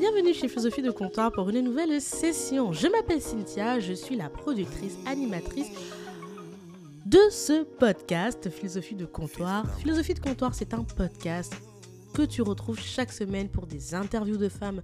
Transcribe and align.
bienvenue 0.00 0.32
chez 0.32 0.48
Philosophie 0.48 0.80
de 0.80 0.90
Comptoir 0.90 1.30
pour 1.30 1.50
une 1.50 1.60
nouvelle 1.60 2.00
session. 2.00 2.72
Je 2.72 2.86
m'appelle 2.86 3.20
Cynthia, 3.20 3.80
je 3.80 3.92
suis 3.92 4.16
la 4.16 4.30
productrice, 4.30 4.96
animatrice 5.04 5.68
de 7.04 7.18
ce 7.30 7.64
podcast 7.64 8.48
Philosophie 8.48 8.94
de 8.94 9.04
Comptoir. 9.04 9.66
Philosophie 9.78 10.14
de 10.14 10.20
Comptoir, 10.20 10.54
c'est 10.54 10.72
un 10.72 10.84
podcast 10.84 11.54
que 12.14 12.22
tu 12.22 12.40
retrouves 12.40 12.80
chaque 12.80 13.12
semaine 13.12 13.50
pour 13.50 13.66
des 13.66 13.94
interviews 13.94 14.38
de 14.38 14.48
femmes 14.48 14.80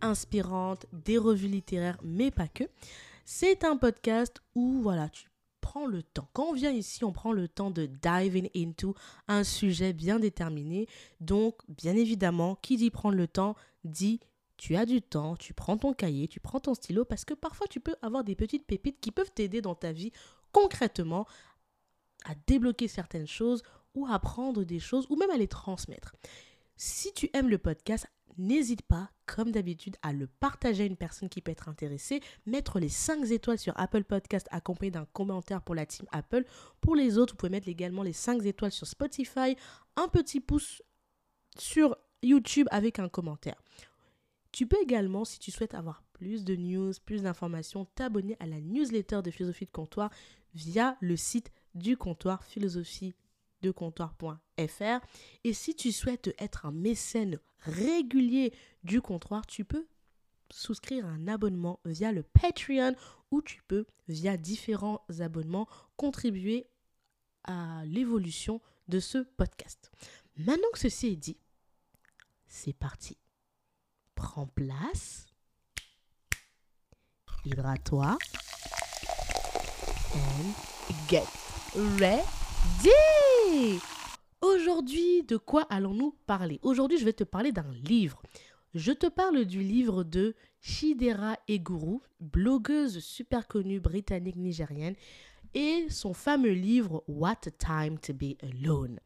inspirantes, 0.00 0.86
des 0.92 1.18
revues 1.18 1.48
littéraires, 1.48 1.98
mais 2.04 2.30
pas 2.30 2.46
que. 2.46 2.62
C'est 3.24 3.64
un 3.64 3.76
podcast 3.76 4.40
où 4.54 4.80
voilà, 4.82 5.08
tu 5.08 5.26
prends 5.62 5.86
le 5.86 6.04
temps. 6.04 6.28
Quand 6.32 6.50
on 6.50 6.52
vient 6.52 6.70
ici, 6.70 7.02
on 7.02 7.10
prend 7.10 7.32
le 7.32 7.48
temps 7.48 7.72
de 7.72 7.86
diving 7.86 8.48
into 8.54 8.94
un 9.26 9.42
sujet 9.42 9.92
bien 9.92 10.20
déterminé. 10.20 10.86
Donc, 11.20 11.56
bien 11.66 11.96
évidemment, 11.96 12.54
qui 12.62 12.76
dit 12.76 12.90
prendre 12.90 13.16
le 13.16 13.26
temps 13.26 13.56
dit 13.82 14.20
tu 14.56 14.76
as 14.76 14.86
du 14.86 15.02
temps, 15.02 15.36
tu 15.36 15.54
prends 15.54 15.76
ton 15.76 15.92
cahier, 15.92 16.28
tu 16.28 16.40
prends 16.40 16.60
ton 16.60 16.74
stylo 16.74 17.04
parce 17.04 17.24
que 17.24 17.34
parfois 17.34 17.66
tu 17.66 17.80
peux 17.80 17.96
avoir 18.02 18.24
des 18.24 18.36
petites 18.36 18.66
pépites 18.66 19.00
qui 19.00 19.10
peuvent 19.10 19.32
t'aider 19.32 19.60
dans 19.60 19.74
ta 19.74 19.92
vie 19.92 20.12
concrètement 20.52 21.26
à 22.24 22.34
débloquer 22.46 22.88
certaines 22.88 23.26
choses 23.26 23.62
ou 23.94 24.06
à 24.06 24.14
apprendre 24.14 24.64
des 24.64 24.80
choses 24.80 25.06
ou 25.10 25.16
même 25.16 25.30
à 25.30 25.36
les 25.36 25.48
transmettre. 25.48 26.14
Si 26.76 27.12
tu 27.12 27.30
aimes 27.32 27.48
le 27.48 27.58
podcast, 27.58 28.06
n'hésite 28.38 28.82
pas, 28.82 29.10
comme 29.26 29.52
d'habitude, 29.52 29.96
à 30.02 30.12
le 30.12 30.26
partager 30.26 30.84
à 30.84 30.86
une 30.86 30.96
personne 30.96 31.28
qui 31.28 31.40
peut 31.40 31.52
être 31.52 31.68
intéressée, 31.68 32.20
mettre 32.46 32.80
les 32.80 32.88
5 32.88 33.30
étoiles 33.30 33.58
sur 33.58 33.78
Apple 33.78 34.04
Podcast 34.04 34.48
accompagné 34.50 34.90
d'un 34.90 35.06
commentaire 35.06 35.62
pour 35.62 35.74
la 35.74 35.86
team 35.86 36.06
Apple. 36.10 36.44
Pour 36.80 36.96
les 36.96 37.18
autres, 37.18 37.34
vous 37.34 37.38
pouvez 37.38 37.50
mettre 37.50 37.68
également 37.68 38.02
les 38.02 38.12
5 38.12 38.44
étoiles 38.44 38.72
sur 38.72 38.86
Spotify, 38.86 39.56
un 39.96 40.08
petit 40.08 40.40
pouce 40.40 40.82
sur 41.58 41.96
YouTube 42.22 42.66
avec 42.70 42.98
un 42.98 43.08
commentaire. 43.08 43.60
Tu 44.54 44.68
peux 44.68 44.80
également, 44.80 45.24
si 45.24 45.40
tu 45.40 45.50
souhaites 45.50 45.74
avoir 45.74 46.04
plus 46.12 46.44
de 46.44 46.54
news, 46.54 46.92
plus 47.04 47.22
d'informations, 47.22 47.86
t'abonner 47.96 48.36
à 48.38 48.46
la 48.46 48.60
newsletter 48.60 49.20
de 49.20 49.32
Philosophie 49.32 49.64
de 49.64 49.72
Comptoir 49.72 50.10
via 50.54 50.96
le 51.00 51.16
site 51.16 51.50
du 51.74 51.96
comptoir 51.96 52.44
philosophie. 52.44 53.14
Et 55.42 55.52
si 55.52 55.74
tu 55.74 55.90
souhaites 55.90 56.32
être 56.38 56.66
un 56.66 56.70
mécène 56.70 57.40
régulier 57.58 58.54
du 58.84 59.00
comptoir, 59.00 59.44
tu 59.44 59.64
peux 59.64 59.88
souscrire 60.52 61.04
un 61.04 61.26
abonnement 61.26 61.80
via 61.84 62.12
le 62.12 62.22
Patreon 62.22 62.94
ou 63.32 63.42
tu 63.42 63.60
peux, 63.66 63.86
via 64.06 64.36
différents 64.36 65.04
abonnements, 65.18 65.66
contribuer 65.96 66.68
à 67.42 67.82
l'évolution 67.86 68.60
de 68.86 69.00
ce 69.00 69.18
podcast. 69.18 69.90
Maintenant 70.36 70.70
que 70.72 70.78
ceci 70.78 71.08
est 71.08 71.16
dit, 71.16 71.38
c'est 72.46 72.72
parti. 72.72 73.18
Prends 74.14 74.46
place. 74.46 75.26
Hydrate-toi. 77.44 78.16
And 80.14 80.54
get 81.08 81.26
ready. 81.98 83.80
Aujourd'hui, 84.40 85.22
de 85.24 85.36
quoi 85.36 85.62
allons-nous 85.70 86.16
parler? 86.26 86.60
Aujourd'hui, 86.62 86.98
je 86.98 87.04
vais 87.04 87.12
te 87.12 87.24
parler 87.24 87.52
d'un 87.52 87.70
livre. 87.88 88.22
Je 88.74 88.92
te 88.92 89.06
parle 89.06 89.44
du 89.44 89.62
livre 89.62 90.04
de 90.04 90.34
Shidera 90.60 91.36
Eguru, 91.48 92.00
blogueuse 92.20 92.98
super 92.98 93.46
connue 93.46 93.80
britannique 93.80 94.36
nigérienne, 94.36 94.94
et 95.54 95.86
son 95.90 96.14
fameux 96.14 96.52
livre 96.52 97.04
What 97.06 97.46
a 97.46 97.50
Time 97.50 97.98
to 98.00 98.12
Be 98.12 98.36
Alone. 98.42 98.98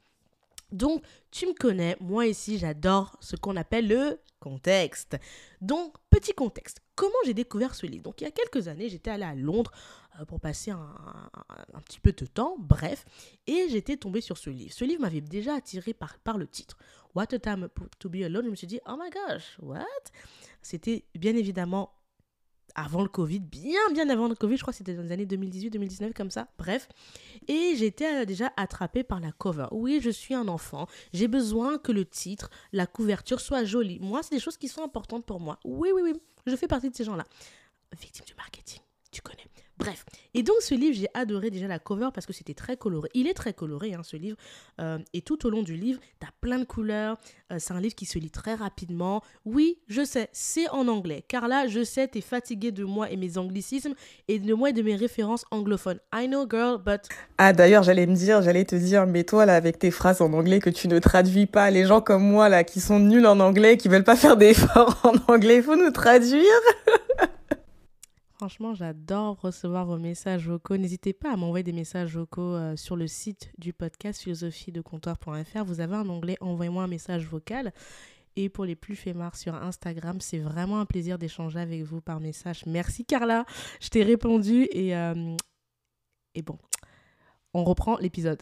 Donc, 0.70 1.02
tu 1.30 1.46
me 1.46 1.54
connais, 1.54 1.96
moi 2.00 2.26
ici, 2.26 2.58
j'adore 2.58 3.16
ce 3.20 3.36
qu'on 3.36 3.56
appelle 3.56 3.88
le 3.88 4.20
contexte. 4.38 5.16
Donc, 5.60 5.94
petit 6.10 6.32
contexte. 6.32 6.80
Comment 6.94 7.16
j'ai 7.24 7.34
découvert 7.34 7.74
ce 7.74 7.86
livre? 7.86 8.04
Donc, 8.04 8.20
il 8.20 8.24
y 8.24 8.26
a 8.26 8.30
quelques 8.30 8.68
années, 8.68 8.88
j'étais 8.88 9.10
allée 9.10 9.24
à 9.24 9.34
Londres 9.34 9.70
euh, 10.20 10.24
pour 10.24 10.40
passer 10.40 10.70
un, 10.70 10.94
petit 11.84 12.00
peu 12.00 12.12
de 12.12 12.26
temps, 12.26 12.56
bref, 12.58 13.04
et 13.46 13.68
j'étais 13.68 13.96
tombée 13.96 14.20
sur 14.20 14.36
ce 14.36 14.50
livre. 14.50 14.72
Ce 14.72 14.84
livre 14.84 15.02
m'avait 15.02 15.20
déjà 15.20 15.54
attiré 15.54 15.94
par, 15.94 16.18
par 16.18 16.38
le 16.38 16.46
titre. 16.46 16.76
What 17.14 17.34
a 17.34 17.38
Time 17.38 17.68
to 17.98 18.08
Be 18.08 18.16
Alone. 18.16 18.44
Je 18.46 18.50
me 18.50 18.56
suis 18.56 18.66
dit, 18.66 18.80
oh 18.86 18.96
my 18.98 19.10
gosh, 19.10 19.56
what? 19.60 19.84
C'était 20.60 21.04
bien 21.14 21.34
évidemment 21.34 21.92
avant 22.78 23.02
le 23.02 23.08
Covid, 23.08 23.40
bien 23.40 23.80
bien 23.92 24.08
avant 24.08 24.28
le 24.28 24.34
Covid, 24.34 24.56
je 24.56 24.62
crois 24.62 24.72
que 24.72 24.78
c'était 24.78 24.94
dans 24.94 25.02
les 25.02 25.12
années 25.12 25.26
2018-2019 25.26 26.12
comme 26.12 26.30
ça, 26.30 26.48
bref. 26.58 26.88
Et 27.48 27.74
j'étais 27.76 28.22
euh, 28.22 28.24
déjà 28.24 28.52
attrapée 28.56 29.02
par 29.02 29.20
la 29.20 29.32
cover. 29.32 29.66
Oui, 29.72 30.00
je 30.00 30.10
suis 30.10 30.34
un 30.34 30.46
enfant, 30.48 30.86
j'ai 31.12 31.28
besoin 31.28 31.78
que 31.78 31.92
le 31.92 32.04
titre, 32.04 32.50
la 32.72 32.86
couverture 32.86 33.40
soit 33.40 33.64
jolie. 33.64 33.98
Moi, 34.00 34.22
c'est 34.22 34.36
des 34.36 34.40
choses 34.40 34.56
qui 34.56 34.68
sont 34.68 34.82
importantes 34.82 35.26
pour 35.26 35.40
moi. 35.40 35.58
Oui, 35.64 35.90
oui, 35.92 36.02
oui, 36.04 36.12
je 36.46 36.54
fais 36.56 36.68
partie 36.68 36.88
de 36.88 36.94
ces 36.94 37.04
gens-là. 37.04 37.24
Victime 38.00 38.24
du 38.26 38.34
marketing, 38.34 38.80
tu 39.10 39.22
connais. 39.22 39.47
Bref. 39.78 40.04
Et 40.34 40.42
donc, 40.42 40.56
ce 40.60 40.74
livre, 40.74 40.96
j'ai 40.98 41.08
adoré 41.14 41.50
déjà 41.50 41.68
la 41.68 41.78
cover 41.78 42.08
parce 42.12 42.26
que 42.26 42.32
c'était 42.32 42.54
très 42.54 42.76
coloré. 42.76 43.08
Il 43.14 43.28
est 43.28 43.34
très 43.34 43.52
coloré, 43.52 43.94
hein, 43.94 44.02
ce 44.02 44.16
livre. 44.16 44.36
Euh, 44.80 44.98
et 45.12 45.22
tout 45.22 45.46
au 45.46 45.50
long 45.50 45.62
du 45.62 45.76
livre, 45.76 46.00
tu 46.20 46.26
as 46.26 46.30
plein 46.40 46.58
de 46.58 46.64
couleurs. 46.64 47.16
Euh, 47.52 47.56
c'est 47.58 47.72
un 47.72 47.80
livre 47.80 47.94
qui 47.94 48.04
se 48.04 48.18
lit 48.18 48.30
très 48.30 48.54
rapidement. 48.54 49.22
Oui, 49.44 49.78
je 49.86 50.04
sais, 50.04 50.28
c'est 50.32 50.68
en 50.70 50.88
anglais. 50.88 51.24
Car 51.28 51.46
là, 51.46 51.68
je 51.68 51.84
sais, 51.84 52.08
tu 52.08 52.18
es 52.18 52.20
fatigué 52.20 52.72
de 52.72 52.84
moi 52.84 53.10
et 53.10 53.16
mes 53.16 53.38
anglicismes 53.38 53.94
et 54.26 54.40
de 54.40 54.52
moi 54.52 54.70
et 54.70 54.72
de 54.72 54.82
mes 54.82 54.96
références 54.96 55.44
anglophones. 55.52 56.00
I 56.12 56.26
know, 56.26 56.46
girl, 56.48 56.78
but. 56.78 57.02
Ah, 57.38 57.52
d'ailleurs, 57.52 57.84
j'allais 57.84 58.06
me 58.06 58.16
dire, 58.16 58.42
j'allais 58.42 58.64
te 58.64 58.74
dire, 58.74 59.06
mais 59.06 59.22
toi, 59.22 59.46
là, 59.46 59.54
avec 59.54 59.78
tes 59.78 59.92
phrases 59.92 60.20
en 60.20 60.32
anglais 60.32 60.58
que 60.58 60.70
tu 60.70 60.88
ne 60.88 60.98
traduis 60.98 61.46
pas, 61.46 61.70
les 61.70 61.84
gens 61.84 62.00
comme 62.00 62.24
moi, 62.24 62.48
là, 62.48 62.64
qui 62.64 62.80
sont 62.80 62.98
nuls 62.98 63.26
en 63.26 63.38
anglais, 63.38 63.76
qui 63.76 63.88
veulent 63.88 64.04
pas 64.04 64.16
faire 64.16 64.36
d'efforts 64.36 65.00
en 65.04 65.32
anglais, 65.32 65.56
il 65.56 65.62
faut 65.62 65.76
nous 65.76 65.92
traduire. 65.92 66.42
Franchement, 68.38 68.72
j'adore 68.72 69.40
recevoir 69.40 69.84
vos 69.84 69.98
messages 69.98 70.46
vocaux. 70.46 70.76
N'hésitez 70.76 71.12
pas 71.12 71.32
à 71.32 71.36
m'envoyer 71.36 71.64
des 71.64 71.72
messages 71.72 72.16
vocaux 72.16 72.54
euh, 72.54 72.76
sur 72.76 72.94
le 72.94 73.08
site 73.08 73.50
du 73.58 73.72
podcast 73.72 74.22
philosophie-de-comptoir.fr. 74.22 75.64
Vous 75.64 75.80
avez 75.80 75.96
un 75.96 76.08
onglet 76.08 76.36
Envoyez-moi 76.40 76.84
un 76.84 76.86
message 76.86 77.26
vocal. 77.26 77.72
Et 78.36 78.48
pour 78.48 78.64
les 78.64 78.76
plus 78.76 78.94
fêmards 78.94 79.34
sur 79.34 79.56
Instagram, 79.56 80.20
c'est 80.20 80.38
vraiment 80.38 80.78
un 80.78 80.86
plaisir 80.86 81.18
d'échanger 81.18 81.58
avec 81.58 81.82
vous 81.82 82.00
par 82.00 82.20
message. 82.20 82.64
Merci 82.64 83.04
Carla, 83.04 83.44
je 83.80 83.88
t'ai 83.88 84.04
répondu 84.04 84.68
et, 84.70 84.94
euh, 84.94 85.34
et 86.36 86.42
bon, 86.42 86.60
on 87.54 87.64
reprend 87.64 87.98
l'épisode 87.98 88.40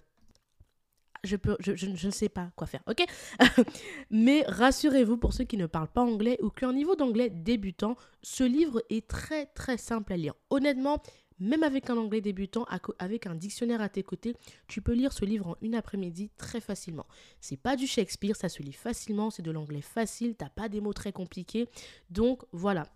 je, 1.25 1.37
peux, 1.37 1.57
je, 1.61 2.07
ne 2.07 2.11
sais 2.11 2.29
pas 2.29 2.51
quoi 2.57 2.67
faire, 2.67 2.83
ok? 2.87 3.05
Mais 4.11 4.45
rassurez-vous, 4.47 5.17
pour 5.17 5.33
ceux 5.33 5.45
qui 5.45 5.57
ne 5.57 5.67
parlent 5.67 5.89
pas 5.89 6.03
anglais 6.03 6.39
ou 6.43 6.51
qui 6.51 6.65
ont 6.65 6.71
un 6.71 6.75
niveau 6.75 6.97
d'anglais 6.97 7.31
débutant, 7.31 7.97
ce 8.23 8.45
livre 8.45 8.83
est 8.91 9.07
très 9.07 9.47
très 9.47 9.77
simple 9.77 10.13
à 10.13 10.17
lire. 10.17 10.35
Honnêtement, 10.51 11.03
même 11.39 11.63
avec 11.63 11.91
un 11.91 11.97
anglais 11.97 12.21
débutant, 12.21 12.67
avec 12.99 13.27
un 13.27 13.35
dictionnaire 13.35 13.81
à 13.81 13.89
tes 13.89 14.03
côtés, 14.03 14.35
tu 14.69 14.81
peux 14.81 14.93
lire 14.93 15.13
ce 15.13 15.25
livre 15.25 15.49
en 15.49 15.57
une 15.61 15.75
après-midi 15.75 16.31
très 16.37 16.61
facilement. 16.61 17.07
C'est 17.41 17.59
pas 17.59 17.77
du 17.77 17.87
Shakespeare, 17.87 18.37
ça 18.37 18.49
se 18.49 18.63
lit 18.63 18.73
facilement, 18.73 19.31
c'est 19.31 19.43
de 19.43 19.51
l'anglais 19.51 19.83
facile, 19.83 20.35
t'as 20.35 20.49
pas 20.49 20.69
des 20.69 20.81
mots 20.81 20.95
très 20.95 21.13
compliqués. 21.13 21.69
Donc 22.11 22.43
voilà, 22.53 22.87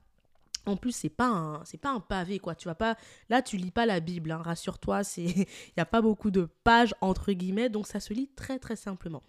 en 0.67 0.77
plus, 0.77 0.93
c'est 0.93 1.09
pas 1.09 1.27
un, 1.27 1.65
c'est 1.65 1.79
pas 1.81 1.91
un 1.91 2.01
pavé 2.01 2.39
quoi. 2.39 2.55
Tu 2.55 2.69
vas 2.69 2.75
pas, 2.75 2.97
là, 3.29 3.43
tu 3.43 3.57
lis 3.57 3.71
pas 3.71 3.87
la 3.87 4.01
Bible. 4.01 4.31
Hein, 4.31 4.43
rassure-toi, 4.43 5.05
c'est, 5.05 5.23
il 5.25 5.47
y 5.77 5.81
a 5.81 5.87
pas 5.87 6.03
beaucoup 6.03 6.31
de 6.31 6.49
pages 6.65 6.95
entre 7.01 7.33
guillemets, 7.33 7.69
donc 7.69 7.87
ça 7.87 8.01
se 8.01 8.13
lit 8.13 8.29
très 8.35 8.59
très 8.59 8.77
simplement. 8.77 9.23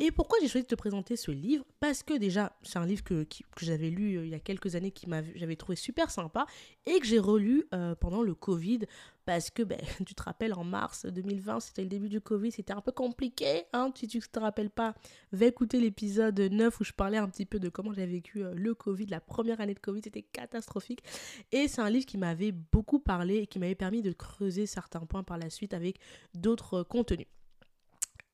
Et 0.00 0.12
pourquoi 0.12 0.38
j'ai 0.40 0.46
choisi 0.46 0.62
de 0.62 0.68
te 0.68 0.76
présenter 0.76 1.16
ce 1.16 1.32
livre? 1.32 1.64
Parce 1.80 2.04
que 2.04 2.16
déjà, 2.16 2.56
c'est 2.62 2.78
un 2.78 2.86
livre 2.86 3.02
que, 3.02 3.26
j'avais 3.60 3.90
lu 3.90 4.16
euh, 4.16 4.24
il 4.24 4.30
y 4.30 4.34
a 4.34 4.38
quelques 4.38 4.76
années, 4.76 4.92
qui 4.92 5.08
j'avais 5.34 5.56
trouvé 5.56 5.74
super 5.74 6.12
sympa, 6.12 6.46
et 6.86 7.00
que 7.00 7.06
j'ai 7.06 7.18
relu 7.18 7.66
euh, 7.74 7.96
pendant 7.96 8.22
le 8.22 8.36
Covid, 8.36 8.80
parce 9.24 9.50
que 9.50 9.64
ben, 9.64 9.80
tu 10.06 10.14
te 10.14 10.22
rappelles, 10.22 10.54
en 10.54 10.62
mars 10.62 11.04
2020, 11.04 11.58
c'était 11.58 11.82
le 11.82 11.88
début 11.88 12.08
du 12.08 12.20
Covid, 12.20 12.52
c'était 12.52 12.72
un 12.72 12.80
peu 12.80 12.92
compliqué. 12.92 13.64
Hein 13.72 13.90
si 13.96 14.06
tu 14.06 14.18
ne 14.18 14.22
te 14.22 14.38
rappelles 14.38 14.70
pas, 14.70 14.94
va 15.32 15.46
écouter 15.46 15.80
l'épisode 15.80 16.38
9 16.38 16.78
où 16.78 16.84
je 16.84 16.92
parlais 16.92 17.18
un 17.18 17.28
petit 17.28 17.44
peu 17.44 17.58
de 17.58 17.68
comment 17.68 17.92
j'avais 17.92 18.06
vécu 18.06 18.44
euh, 18.44 18.54
le 18.54 18.74
Covid, 18.76 19.06
la 19.06 19.20
première 19.20 19.60
année 19.60 19.74
de 19.74 19.80
Covid, 19.80 20.02
c'était 20.04 20.22
catastrophique. 20.22 21.02
Et 21.50 21.66
c'est 21.66 21.80
un 21.80 21.90
livre 21.90 22.06
qui 22.06 22.18
m'avait 22.18 22.52
beaucoup 22.52 23.00
parlé 23.00 23.38
et 23.38 23.46
qui 23.48 23.58
m'avait 23.58 23.74
permis 23.74 24.02
de 24.02 24.12
creuser 24.12 24.66
certains 24.66 25.06
points 25.06 25.24
par 25.24 25.38
la 25.38 25.50
suite 25.50 25.74
avec 25.74 25.98
d'autres 26.34 26.84
contenus. 26.84 27.26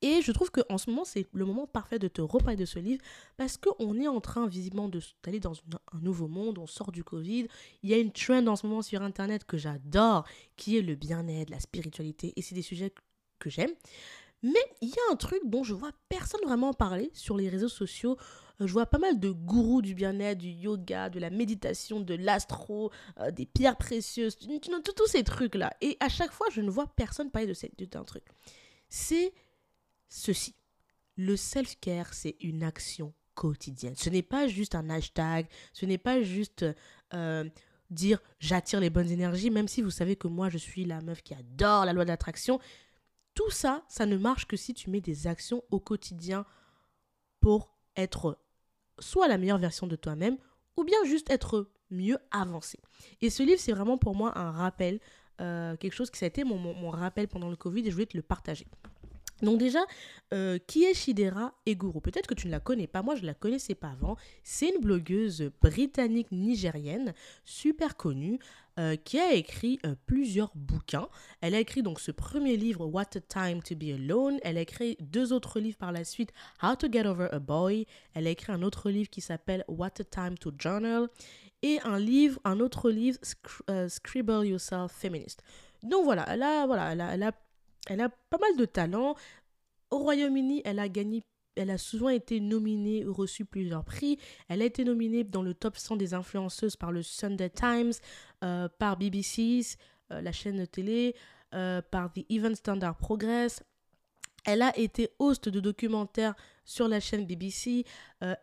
Et 0.02 0.20
je 0.20 0.32
trouve 0.32 0.50
qu'en 0.50 0.76
ce 0.76 0.91
moment, 0.91 1.05
c'est 1.05 1.26
le 1.32 1.44
moment 1.46 1.67
parfait 1.67 1.99
de 1.99 2.08
te 2.08 2.20
reparler 2.20 2.56
de 2.56 2.67
ce 2.67 2.79
livre 2.79 3.02
parce 3.37 3.56
qu'on 3.56 3.99
est 3.99 4.08
en 4.08 4.20
train 4.20 4.46
visiblement 4.46 4.91
d'aller 5.23 5.41
dans 5.41 5.55
un 5.93 6.00
nouveau 6.00 6.29
monde, 6.29 6.58
on 6.58 6.67
sort 6.67 6.93
du 6.93 7.02
Covid. 7.02 7.46
Il 7.82 7.91
y 7.91 7.94
a 7.94 7.99
une 7.99 8.12
trend 8.12 8.46
en 8.46 8.56
ce 8.56 8.67
moment 8.67 8.82
sur 8.82 9.00
Internet 9.02 9.44
que 9.44 9.56
j'adore, 9.56 10.25
qui 10.56 10.76
est 10.76 10.82
le 10.82 10.94
bien-être, 10.94 11.50
la 11.50 11.61
spiritualité, 11.61 12.32
et 12.37 12.43
c'est 12.43 12.55
des 12.55 12.62
sujets 12.62 12.93
que 13.38 13.49
j'aime. 13.49 13.70
Mais 14.44 14.61
il 14.82 14.91
y 14.91 14.93
a 14.93 15.12
un 15.12 15.17
truc 15.17 15.41
dont 15.46 15.64
je 15.64 15.73
vois 15.73 15.93
personne 16.11 16.43
vraiment 16.44 16.75
parler 16.75 17.11
sur 17.14 17.38
les 17.38 17.49
réseaux 17.49 17.70
sociaux. 17.70 18.19
Euh, 18.61 18.67
je 18.67 18.73
vois 18.75 18.85
pas 18.85 18.99
mal 18.99 19.19
de 19.19 19.31
gourous 19.31 19.81
du 19.81 19.94
bien-être, 19.94 20.37
du 20.37 20.50
yoga, 20.50 21.08
de 21.08 21.19
la 21.19 21.31
méditation, 21.31 21.99
de 21.99 22.14
l'astro, 22.14 22.91
euh, 23.20 23.31
des 23.31 23.46
pierres 23.46 23.79
précieuses, 23.79 24.37
tous 24.37 25.06
ces 25.06 25.25
trucs-là. 25.25 25.73
Et 25.81 25.96
à 25.99 26.11
chaque 26.11 26.31
fois, 26.31 26.46
je 26.50 26.61
ne 26.61 26.69
vois 26.69 26.87
personne 26.94 27.31
parler 27.31 27.46
de 27.46 27.85
d'un 27.87 28.05
truc. 28.05 28.25
C'est 28.91 29.32
ceci. 30.14 30.55
Le 31.16 31.37
self-care, 31.37 32.14
c'est 32.14 32.37
une 32.40 32.62
action 32.62 33.14
quotidienne. 33.34 33.96
Ce 33.96 34.11
n'est 34.11 34.22
pas 34.22 34.46
juste 34.46 34.75
un 34.75 34.88
hashtag, 34.90 35.46
ce 35.72 35.87
n'est 35.87 35.99
pas 35.99 36.22
juste 36.22 36.64
euh, 37.12 37.44
dire 37.90 38.20
j'attire 38.38 38.81
les 38.81 38.90
bonnes 38.90 39.11
énergies, 39.11 39.50
même 39.50 39.69
si 39.69 39.82
vous 39.82 39.90
savez 39.90 40.16
que 40.16 40.28
moi 40.28 40.49
je 40.49 40.58
suis 40.58 40.84
la 40.84 41.00
meuf 41.00 41.22
qui 41.22 41.34
adore 41.34 41.84
la 41.84 41.93
loi 41.93 42.05
de 42.05 42.08
l'attraction. 42.08 42.61
Tout 43.34 43.50
ça, 43.50 43.84
ça 43.88 44.06
ne 44.06 44.16
marche 44.16 44.46
que 44.46 44.56
si 44.56 44.75
tu 44.75 44.90
mets 44.90 45.00
des 45.00 45.26
actions 45.26 45.62
au 45.70 45.81
quotidien 45.81 46.46
pour 47.40 47.75
être 47.96 48.38
soit 49.00 49.26
la 49.26 49.38
meilleure 49.38 49.58
version 49.58 49.88
de 49.88 49.96
toi-même 49.96 50.38
ou 50.76 50.84
bien 50.84 50.99
juste 51.05 51.31
être 51.31 51.70
mieux 51.90 52.19
avancé. 52.31 52.78
Et 53.20 53.31
ce 53.31 53.43
livre, 53.43 53.60
c'est 53.60 53.72
vraiment 53.72 53.99
pour 53.99 54.14
moi 54.14 54.37
un 54.38 54.52
rappel, 54.52 55.00
euh, 55.40 55.76
quelque 55.76 55.93
chose 55.93 56.10
qui 56.10 56.22
a 56.25 56.28
été 56.28 56.44
mon, 56.44 56.56
mon, 56.56 56.90
rappel 56.90 57.26
pendant 57.26 57.50
le 57.50 57.56
Covid 57.56 57.81
et 57.81 57.87
je 57.87 57.93
voulais 57.93 58.06
te 58.06 58.17
le 58.17 58.22
partager. 58.22 58.67
Donc 59.42 59.58
déjà, 59.58 59.81
euh, 60.32 60.58
qui 60.66 60.84
est 60.84 60.94
Shidera 60.94 61.54
Eguru 61.66 62.00
Peut-être 62.00 62.26
que 62.26 62.34
tu 62.34 62.46
ne 62.46 62.52
la 62.52 62.60
connais 62.60 62.86
pas, 62.86 63.02
moi 63.02 63.14
je 63.14 63.22
ne 63.22 63.26
la 63.26 63.34
connaissais 63.34 63.75
pas 63.75 63.88
avant. 63.88 64.16
C'est 64.42 64.69
une 64.69 64.81
blogueuse 64.81 65.50
britannique 65.60 66.31
nigérienne, 66.31 67.14
super 67.44 67.96
connue, 67.96 68.38
euh, 68.78 68.96
qui 68.96 69.19
a 69.19 69.32
écrit 69.34 69.78
euh, 69.86 69.94
plusieurs 70.06 70.50
bouquins. 70.54 71.08
Elle 71.40 71.54
a 71.54 71.60
écrit 71.60 71.82
donc 71.82 72.00
ce 72.00 72.10
premier 72.10 72.56
livre, 72.56 72.86
What 72.86 73.16
a 73.16 73.20
Time 73.20 73.62
to 73.62 73.75
Be 73.75 73.94
Alone. 73.94 74.38
Elle 74.42 74.58
a 74.58 74.62
écrit 74.62 74.96
deux 75.00 75.32
autres 75.32 75.60
livres 75.60 75.78
par 75.78 75.92
la 75.92 76.04
suite, 76.04 76.32
How 76.62 76.76
to 76.76 76.90
Get 76.90 77.06
Over 77.06 77.28
a 77.32 77.38
Boy. 77.38 77.86
Elle 78.14 78.26
a 78.26 78.31
écrit 78.31 78.52
un 78.52 78.62
autre 78.62 78.90
livre 78.90 79.10
qui 79.10 79.20
s'appelle 79.20 79.64
What 79.69 80.00
a 80.00 80.04
Time 80.04 80.38
to 80.38 80.52
Journal. 80.58 81.08
Et 81.62 81.81
un 81.84 81.98
livre, 81.98 82.40
un 82.44 82.60
autre 82.60 82.90
livre, 82.90 83.19
Scribble 83.88 84.46
Yourself 84.46 84.92
Feminist. 84.92 85.42
Donc 85.82 86.04
voilà, 86.04 86.26
elle 86.28 86.42
a, 86.42 86.66
voilà, 86.66 86.92
elle 86.92 87.00
elle 87.00 87.22
a 87.22 87.32
elle 87.88 88.00
a 88.00 88.08
pas 88.08 88.38
mal 88.38 88.56
de 88.56 88.64
talent. 88.64 89.14
Au 89.90 89.98
Royaume-Uni, 89.98 90.62
elle 90.64 90.78
a 90.78 90.88
gagné 90.88 91.22
elle 91.56 91.70
a 91.70 91.78
souvent 91.78 92.08
été 92.08 92.40
nominée 92.40 93.04
ou 93.04 93.12
reçu 93.12 93.44
plusieurs 93.44 93.84
prix. 93.84 94.19
Elle 94.48 94.62
a 94.62 94.64
été 94.64 94.84
nominée 94.84 95.25
dans 95.25 95.42
le 95.42 95.54
top 95.54 95.76
100 95.76 95.96
des 95.96 96.14
influenceuses 96.14 96.76
par 96.76 96.92
le 96.92 97.02
Sunday 97.02 97.50
Times, 97.50 97.92
euh, 98.42 98.69
par 98.78 98.96
BBC, 98.96 99.60
euh, 100.10 100.20
la 100.20 100.32
chaîne 100.32 100.58
de 100.58 100.64
télé, 100.64 101.14
euh, 101.54 101.81
par 101.82 102.12
The 102.12 102.25
Even 102.28 102.54
Standard 102.54 102.96
Progress. 102.96 103.62
Elle 104.44 104.62
a 104.62 104.76
été 104.79 105.11
host 105.19 105.49
de 105.49 105.61
documentaires 105.61 106.35
sur 106.64 106.88
la 106.88 107.00
chaîne 107.00 107.26
BBC. 107.26 107.85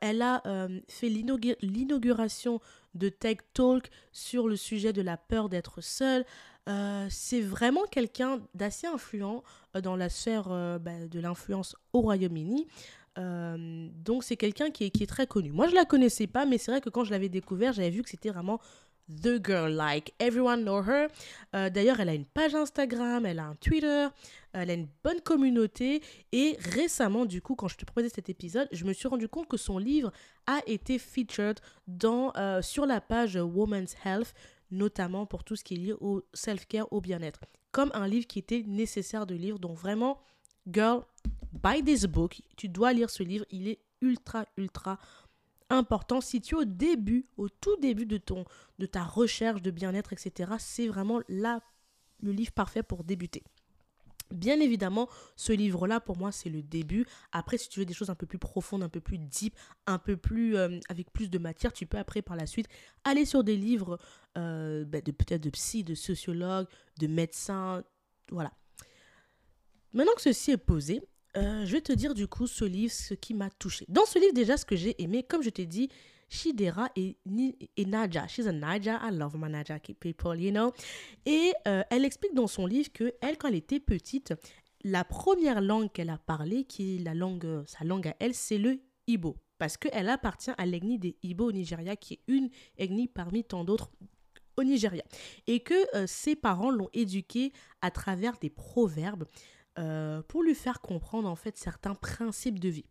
elle 0.01 0.21
a 0.21 0.43
fait 0.87 1.09
l'inauguration 1.09 2.59
de 2.93 3.09
Tech 3.09 3.37
Talk 3.53 3.89
sur 4.11 4.47
le 4.47 4.55
sujet 4.55 4.93
de 4.93 5.01
la 5.01 5.17
peur 5.17 5.49
d'être 5.49 5.81
seule. 5.81 6.25
Euh, 6.69 7.07
c'est 7.09 7.41
vraiment 7.41 7.83
quelqu'un 7.89 8.39
d'assez 8.53 8.85
influent 8.85 9.43
euh, 9.75 9.81
dans 9.81 9.95
la 9.95 10.09
sphère 10.09 10.47
euh, 10.51 10.77
bah, 10.77 11.07
de 11.09 11.19
l'influence 11.19 11.75
au 11.93 12.01
Royaume-Uni. 12.01 12.67
donc 13.17 14.23
c'est 14.23 14.37
quelqu'un 14.37 14.69
qui 14.69 14.85
est, 14.85 14.89
qui 14.89 15.03
est, 15.03 15.07
très 15.07 15.27
connu. 15.27 15.51
Moi 15.51 15.67
je 15.67 15.75
la 15.75 15.85
connaissais 15.85 16.27
pas, 16.27 16.45
mais 16.45 16.57
c'est 16.57 16.71
vrai 16.71 16.81
que 16.81 16.89
quand 16.89 17.03
je 17.03 17.11
l'avais 17.11 17.29
découvert, 17.29 17.73
j'avais 17.73 17.89
vu 17.89 18.03
que 18.03 18.09
c'était 18.09 18.29
vraiment 18.29 18.59
the 19.21 19.39
girl, 19.41 19.71
like 19.71 20.13
everyone 20.19 20.63
know 20.63 20.81
her. 20.83 21.07
D'ailleurs, 21.69 21.99
elle 21.99 22.09
a 22.09 22.13
une 22.13 22.25
page 22.25 22.55
Instagram, 22.55 23.25
elle 23.25 23.39
a 23.39 23.45
un 23.45 23.55
Twitter, 23.55 24.07
elle 24.53 24.69
a 24.69 24.73
une 24.73 24.87
bonne 25.03 25.21
communauté. 25.21 26.01
Et 26.31 26.57
récemment, 26.59 27.25
du 27.25 27.41
coup, 27.41 27.55
quand 27.55 27.67
je 27.67 27.77
te 27.77 27.85
proposais 27.85 28.09
cet 28.09 28.29
épisode, 28.29 28.67
je 28.71 28.85
me 28.85 28.93
suis 28.93 29.07
rendu 29.07 29.27
compte 29.27 29.47
que 29.47 29.57
son 29.57 29.77
livre 29.77 30.11
a 30.47 30.59
été 30.65 30.97
featured 30.99 31.59
dans, 31.87 32.33
sur 32.61 32.85
la 32.85 33.01
page 33.01 33.35
Women's 33.35 33.95
Health 34.05 34.33
notamment 34.71 35.25
pour 35.25 35.43
tout 35.43 35.55
ce 35.55 35.63
qui 35.63 35.75
est 35.75 35.77
lié 35.77 35.93
au 35.99 36.23
self-care, 36.33 36.91
au 36.91 37.01
bien-être. 37.01 37.41
Comme 37.71 37.91
un 37.93 38.07
livre 38.07 38.25
qui 38.25 38.39
était 38.39 38.63
nécessaire 38.65 39.25
de 39.25 39.35
lire. 39.35 39.59
Donc 39.59 39.77
vraiment, 39.77 40.19
girl, 40.71 41.03
buy 41.51 41.83
this 41.83 42.05
book. 42.05 42.41
Tu 42.57 42.69
dois 42.69 42.93
lire 42.93 43.09
ce 43.09 43.23
livre. 43.23 43.45
Il 43.51 43.67
est 43.67 43.79
ultra, 44.01 44.45
ultra. 44.57 44.97
Si 46.21 46.41
tu 46.41 46.55
au 46.55 46.65
début, 46.65 47.25
au 47.37 47.49
tout 47.49 47.75
début 47.77 48.05
de, 48.05 48.17
ton, 48.17 48.45
de 48.79 48.85
ta 48.85 49.03
recherche 49.03 49.61
de 49.61 49.71
bien-être, 49.71 50.13
etc., 50.13 50.53
c'est 50.59 50.87
vraiment 50.87 51.21
là 51.27 51.61
le 52.21 52.31
livre 52.31 52.51
parfait 52.51 52.83
pour 52.83 53.03
débuter. 53.03 53.43
Bien 54.31 54.59
évidemment, 54.61 55.09
ce 55.35 55.51
livre-là, 55.51 55.99
pour 55.99 56.17
moi, 56.17 56.31
c'est 56.31 56.49
le 56.49 56.61
début. 56.61 57.05
Après, 57.31 57.57
si 57.57 57.67
tu 57.67 57.79
veux 57.79 57.85
des 57.85 57.93
choses 57.93 58.09
un 58.09 58.15
peu 58.15 58.25
plus 58.25 58.37
profondes, 58.37 58.81
un 58.81 58.89
peu 58.89 59.01
plus 59.01 59.17
deep, 59.17 59.55
un 59.87 59.97
peu 59.97 60.15
plus 60.15 60.55
euh, 60.55 60.79
avec 60.87 61.11
plus 61.11 61.29
de 61.29 61.37
matière, 61.37 61.73
tu 61.73 61.85
peux 61.85 61.97
après, 61.97 62.21
par 62.21 62.37
la 62.37 62.45
suite, 62.45 62.67
aller 63.03 63.25
sur 63.25 63.43
des 63.43 63.57
livres 63.57 63.99
euh, 64.37 64.85
bah, 64.85 65.01
de 65.01 65.11
peut-être 65.11 65.43
de 65.43 65.49
psy, 65.49 65.83
de 65.83 65.95
sociologue, 65.95 66.67
de 66.99 67.07
médecin, 67.07 67.83
voilà. 68.31 68.53
Maintenant 69.93 70.13
que 70.15 70.21
ceci 70.21 70.51
est 70.51 70.57
posé, 70.57 71.01
euh, 71.37 71.65
je 71.65 71.71
vais 71.71 71.81
te 71.81 71.93
dire 71.93 72.13
du 72.13 72.27
coup 72.27 72.47
ce 72.47 72.65
livre, 72.65 72.91
ce 72.91 73.13
qui 73.13 73.33
m'a 73.33 73.49
touché. 73.49 73.85
Dans 73.87 74.05
ce 74.05 74.19
livre, 74.19 74.33
déjà, 74.33 74.57
ce 74.57 74.65
que 74.65 74.75
j'ai 74.75 75.01
aimé, 75.01 75.23
comme 75.23 75.41
je 75.41 75.49
t'ai 75.49 75.65
dit, 75.65 75.89
Shidera 76.29 76.89
et, 76.95 77.17
et 77.77 77.85
Naja. 77.85 78.27
She's 78.27 78.47
a 78.47 78.51
Naja. 78.51 78.99
I 79.03 79.11
love 79.11 79.37
my 79.37 79.49
Naja 79.49 79.79
people, 79.99 80.39
you 80.39 80.51
know. 80.51 80.71
Et 81.25 81.53
euh, 81.67 81.83
elle 81.89 82.05
explique 82.05 82.33
dans 82.33 82.47
son 82.47 82.65
livre 82.65 82.91
que 82.91 83.13
elle, 83.21 83.37
quand 83.37 83.47
elle 83.47 83.55
était 83.55 83.79
petite, 83.79 84.33
la 84.83 85.03
première 85.03 85.61
langue 85.61 85.91
qu'elle 85.91 86.09
a 86.09 86.17
parlé, 86.17 86.63
qui 86.65 86.95
est 86.95 86.99
la 86.99 87.13
langue, 87.13 87.45
euh, 87.45 87.63
sa 87.65 87.83
langue 87.83 88.07
à 88.07 88.15
elle, 88.19 88.33
c'est 88.33 88.57
le 88.57 88.79
Ibo. 89.07 89.37
Parce 89.57 89.77
qu'elle 89.77 90.09
appartient 90.09 90.51
à 90.57 90.65
l'ethnie 90.65 90.99
des 90.99 91.17
Ibo 91.23 91.45
au 91.45 91.51
Nigeria, 91.51 91.95
qui 91.95 92.15
est 92.15 92.21
une 92.27 92.49
ethnie 92.77 93.07
parmi 93.07 93.43
tant 93.43 93.63
d'autres 93.63 93.91
au 94.57 94.63
Nigeria. 94.63 95.03
Et 95.47 95.61
que 95.61 95.75
ses 96.07 96.35
parents 96.35 96.71
l'ont 96.71 96.89
éduquée 96.93 97.53
à 97.81 97.91
travers 97.91 98.37
des 98.39 98.49
proverbes 98.49 99.25
pour 99.75 100.43
lui 100.43 100.55
faire 100.55 100.81
comprendre 100.81 101.29
en 101.29 101.35
fait 101.35 101.57
certains 101.57 101.95
principes 101.95 102.59
de 102.59 102.69
vie. 102.69 102.85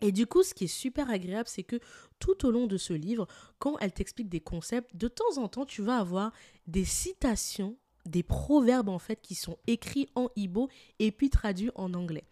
Et 0.00 0.12
du 0.12 0.26
coup, 0.26 0.42
ce 0.42 0.54
qui 0.54 0.64
est 0.64 0.66
super 0.66 1.08
agréable, 1.08 1.48
c'est 1.48 1.62
que 1.62 1.80
tout 2.18 2.44
au 2.46 2.50
long 2.50 2.66
de 2.66 2.76
ce 2.76 2.92
livre, 2.92 3.26
quand 3.58 3.78
elle 3.80 3.92
t'explique 3.92 4.28
des 4.28 4.40
concepts, 4.40 4.94
de 4.94 5.08
temps 5.08 5.38
en 5.38 5.48
temps, 5.48 5.64
tu 5.64 5.82
vas 5.82 5.98
avoir 5.98 6.32
des 6.66 6.84
citations, 6.84 7.76
des 8.04 8.22
proverbes 8.22 8.88
en 8.88 8.98
fait, 8.98 9.20
qui 9.22 9.34
sont 9.34 9.56
écrits 9.66 10.08
en 10.14 10.28
Ibo 10.36 10.68
et 10.98 11.12
puis 11.12 11.30
traduits 11.30 11.70
en 11.74 11.94
anglais. 11.94 12.24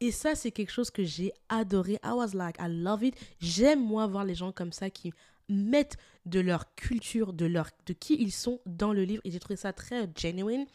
Et 0.00 0.12
ça, 0.12 0.36
c'est 0.36 0.52
quelque 0.52 0.70
chose 0.70 0.90
que 0.90 1.02
j'ai 1.02 1.32
adoré. 1.48 1.98
I 2.04 2.12
was 2.12 2.28
like, 2.34 2.56
I 2.60 2.68
love 2.68 3.02
it. 3.02 3.16
J'aime, 3.40 3.84
moi, 3.84 4.06
voir 4.06 4.24
les 4.24 4.36
gens 4.36 4.52
comme 4.52 4.72
ça 4.72 4.90
qui 4.90 5.12
mettent 5.48 5.96
de 6.24 6.38
leur 6.38 6.74
culture, 6.76 7.32
de, 7.32 7.46
leur, 7.46 7.68
de 7.86 7.92
qui 7.94 8.14
ils 8.14 8.32
sont 8.32 8.60
dans 8.64 8.92
le 8.92 9.02
livre. 9.02 9.20
Et 9.24 9.32
j'ai 9.32 9.40
trouvé 9.40 9.56
ça 9.56 9.72
très 9.72 10.08
genuine. 10.16 10.66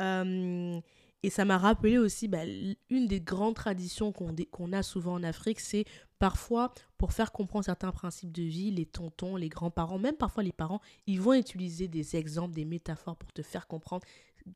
Euh, 0.00 0.80
et 1.26 1.30
ça 1.30 1.44
m'a 1.44 1.58
rappelé 1.58 1.98
aussi 1.98 2.28
bah, 2.28 2.44
une 2.88 3.08
des 3.08 3.20
grandes 3.20 3.56
traditions 3.56 4.12
qu'on 4.12 4.72
a 4.72 4.82
souvent 4.84 5.14
en 5.14 5.24
Afrique, 5.24 5.58
c'est 5.58 5.84
parfois 6.20 6.72
pour 6.98 7.12
faire 7.12 7.32
comprendre 7.32 7.64
certains 7.64 7.90
principes 7.90 8.30
de 8.30 8.44
vie, 8.44 8.70
les 8.70 8.86
tontons, 8.86 9.34
les 9.34 9.48
grands-parents, 9.48 9.98
même 9.98 10.14
parfois 10.14 10.44
les 10.44 10.52
parents, 10.52 10.80
ils 11.08 11.20
vont 11.20 11.32
utiliser 11.32 11.88
des 11.88 12.14
exemples, 12.14 12.54
des 12.54 12.64
métaphores 12.64 13.16
pour 13.16 13.32
te 13.32 13.42
faire 13.42 13.66
comprendre 13.66 14.06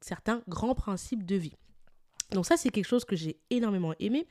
certains 0.00 0.42
grands 0.46 0.76
principes 0.76 1.26
de 1.26 1.34
vie. 1.34 1.56
Donc 2.30 2.46
ça, 2.46 2.56
c'est 2.56 2.70
quelque 2.70 2.86
chose 2.86 3.04
que 3.04 3.16
j'ai 3.16 3.40
énormément 3.50 3.94
aimé. 3.98 4.28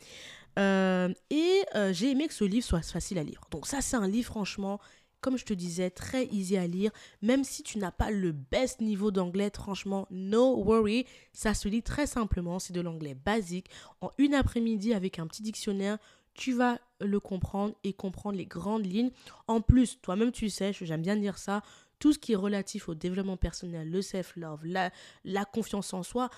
Euh, 0.58 1.14
et 1.30 1.64
euh, 1.76 1.92
j'ai 1.92 2.12
aimé 2.12 2.30
que 2.30 2.34
ce 2.34 2.46
livre 2.46 2.66
soit 2.66 2.82
facile 2.82 3.18
à 3.18 3.24
lire. 3.24 3.42
Donc 3.52 3.68
ça, 3.68 3.82
c'est 3.82 3.98
un 3.98 4.08
livre, 4.08 4.28
franchement, 4.28 4.80
comme 5.22 5.38
je 5.38 5.46
te 5.46 5.54
disais, 5.54 5.90
très 5.90 6.26
easy 6.28 6.58
à 6.58 6.68
lire. 6.68 6.92
Même 7.22 7.44
si 7.44 7.64
tu 7.64 7.78
n'as 7.78 7.92
pas 7.92 8.12
le 8.12 8.32
best 8.32 8.82
niveau 8.82 9.12
d'anglais, 9.12 9.52
franchement, 9.54 10.08
no 10.12 10.56
worry. 10.64 11.06
Ça 11.34 11.54
se 11.54 11.68
lit 11.68 11.84
très 11.84 12.08
simplement. 12.08 12.60
C'est 12.60 12.74
de 12.74 12.82
l'anglais 12.82 13.16
basique. 13.16 13.70
En 14.02 14.12
une 14.18 14.34
après-midi 14.34 14.94
avec 14.94 15.20
un 15.20 15.28
petit 15.28 15.44
dictionnaire, 15.44 15.98
tu 16.34 16.54
vas 16.54 16.80
le 17.02 17.20
comprendre 17.20 17.76
et 17.84 17.92
comprendre 17.92 18.38
les 18.38 18.46
grandes 18.46 18.86
lignes. 18.86 19.12
En 19.48 19.62
plus, 19.62 20.00
toi-même, 20.02 20.32
tu 20.32 20.50
sais, 20.50 20.72
j'aime 20.74 21.02
bien 21.02 21.18
dire 21.18 21.38
ça, 21.38 21.64
tout 22.00 22.14
ce 22.14 22.20
qui 22.20 22.32
est 22.32 22.38
relatif 22.38 22.88
au 22.88 22.96
développement 22.96 23.36
personnel, 23.36 23.90
le 23.90 24.02
self-love, 24.02 24.66
la, 24.66 24.90
la 25.26 25.44
confiance 25.44 25.94
en 25.94 26.02
soi, 26.02 26.30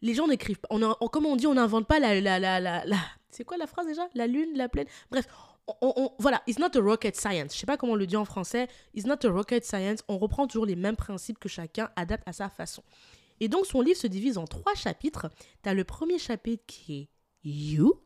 les 0.00 0.14
gens 0.14 0.28
n'écrivent 0.28 0.60
pas. 0.60 0.68
On, 0.70 1.08
comme 1.08 1.26
on 1.26 1.36
dit, 1.36 1.46
on 1.46 1.54
n'invente 1.54 1.86
pas 1.86 1.98
la, 1.98 2.18
la, 2.22 2.38
la, 2.38 2.58
la, 2.58 2.86
la 2.86 2.96
c'est 3.28 3.44
quoi 3.44 3.58
la 3.58 3.66
phrase 3.66 3.86
déjà? 3.86 4.08
La 4.14 4.26
lune, 4.26 4.56
la 4.56 4.70
plaine? 4.70 4.86
Bref, 5.10 5.26
voilà, 6.18 6.42
it's 6.46 6.58
not 6.58 6.76
a 6.76 6.80
rocket 6.80 7.16
science. 7.16 7.54
Je 7.54 7.60
sais 7.60 7.66
pas 7.66 7.76
comment 7.76 7.92
on 7.92 7.96
le 7.96 8.06
dit 8.06 8.16
en 8.16 8.24
français. 8.24 8.68
It's 8.94 9.06
not 9.06 9.24
a 9.24 9.30
rocket 9.30 9.64
science. 9.64 10.00
On 10.08 10.18
reprend 10.18 10.46
toujours 10.46 10.66
les 10.66 10.76
mêmes 10.76 10.96
principes 10.96 11.38
que 11.38 11.48
chacun 11.48 11.90
adapte 11.96 12.26
à 12.26 12.32
sa 12.32 12.48
façon. 12.48 12.82
Et 13.40 13.48
donc, 13.48 13.66
son 13.66 13.80
livre 13.80 13.98
se 13.98 14.06
divise 14.06 14.38
en 14.38 14.44
trois 14.44 14.74
chapitres. 14.74 15.28
Tu 15.62 15.68
as 15.68 15.74
le 15.74 15.84
premier 15.84 16.18
chapitre 16.18 16.62
qui 16.66 17.00
est 17.02 17.08
You. 17.42 18.00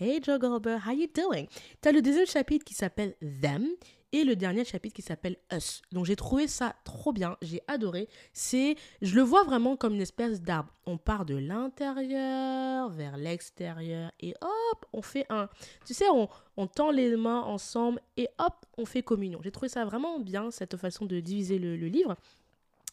Hey 0.00 0.20
Joe 0.22 0.38
Goldberg, 0.38 0.80
how 0.86 0.92
you 0.92 1.06
doing? 1.12 1.46
Tu 1.80 1.88
as 1.88 1.92
le 1.92 2.02
deuxième 2.02 2.26
chapitre 2.26 2.64
qui 2.64 2.74
s'appelle 2.74 3.14
Them 3.42 3.68
et 4.14 4.22
le 4.22 4.36
dernier 4.36 4.64
chapitre 4.64 4.94
qui 4.94 5.02
s'appelle 5.02 5.36
Us. 5.52 5.82
Donc 5.90 6.04
j'ai 6.04 6.14
trouvé 6.14 6.46
ça 6.46 6.76
trop 6.84 7.12
bien, 7.12 7.36
j'ai 7.42 7.60
adoré. 7.66 8.08
C'est, 8.32 8.76
je 9.02 9.16
le 9.16 9.22
vois 9.22 9.42
vraiment 9.42 9.76
comme 9.76 9.94
une 9.94 10.00
espèce 10.00 10.40
d'arbre. 10.40 10.72
On 10.86 10.98
part 10.98 11.24
de 11.24 11.34
l'intérieur 11.34 12.90
vers 12.90 13.16
l'extérieur 13.16 14.12
et 14.20 14.34
hop, 14.40 14.86
on 14.92 15.02
fait 15.02 15.26
un, 15.30 15.48
tu 15.84 15.94
sais, 15.94 16.04
on, 16.08 16.28
tend 16.68 16.92
les 16.92 17.16
mains 17.16 17.40
ensemble 17.40 18.00
et 18.16 18.28
hop, 18.38 18.54
on 18.78 18.86
fait 18.86 19.02
communion. 19.02 19.40
J'ai 19.42 19.50
trouvé 19.50 19.68
ça 19.68 19.84
vraiment 19.84 20.20
bien 20.20 20.52
cette 20.52 20.76
façon 20.76 21.06
de 21.06 21.18
diviser 21.18 21.58
le, 21.58 21.74
livre. 21.74 22.16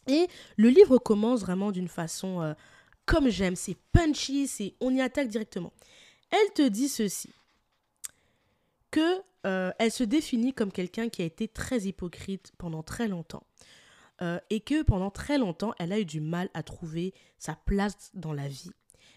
Et 0.07 0.27
le 0.57 0.69
livre 0.69 0.97
commence 0.97 1.41
vraiment 1.41 1.71
d'une 1.71 1.87
façon 1.87 2.41
euh, 2.41 2.53
comme 3.05 3.29
j'aime, 3.29 3.55
c'est 3.55 3.77
punchy, 3.91 4.47
c'est 4.47 4.73
on 4.81 4.89
y 4.89 5.01
attaque 5.01 5.27
directement. 5.27 5.71
Elle 6.31 6.51
te 6.55 6.67
dit 6.67 6.89
ceci. 6.89 7.29
Que 8.91 9.21
euh, 9.45 9.71
elle 9.79 9.91
se 9.91 10.03
définit 10.03 10.53
comme 10.53 10.71
quelqu'un 10.71 11.10
qui 11.10 11.21
a 11.21 11.25
été 11.25 11.48
très 11.48 11.81
hypocrite 11.81 12.51
pendant 12.57 12.83
très 12.83 13.07
longtemps. 13.07 13.43
Euh, 14.21 14.39
et 14.51 14.60
que 14.60 14.83
pendant 14.83 15.10
très 15.10 15.39
longtemps, 15.39 15.74
elle 15.79 15.91
a 15.91 16.00
eu 16.00 16.05
du 16.05 16.21
mal 16.21 16.50
à 16.53 16.62
trouver 16.62 17.13
sa 17.39 17.55
place 17.55 18.12
dans 18.13 18.33
la 18.33 18.48
vie. 18.48 18.71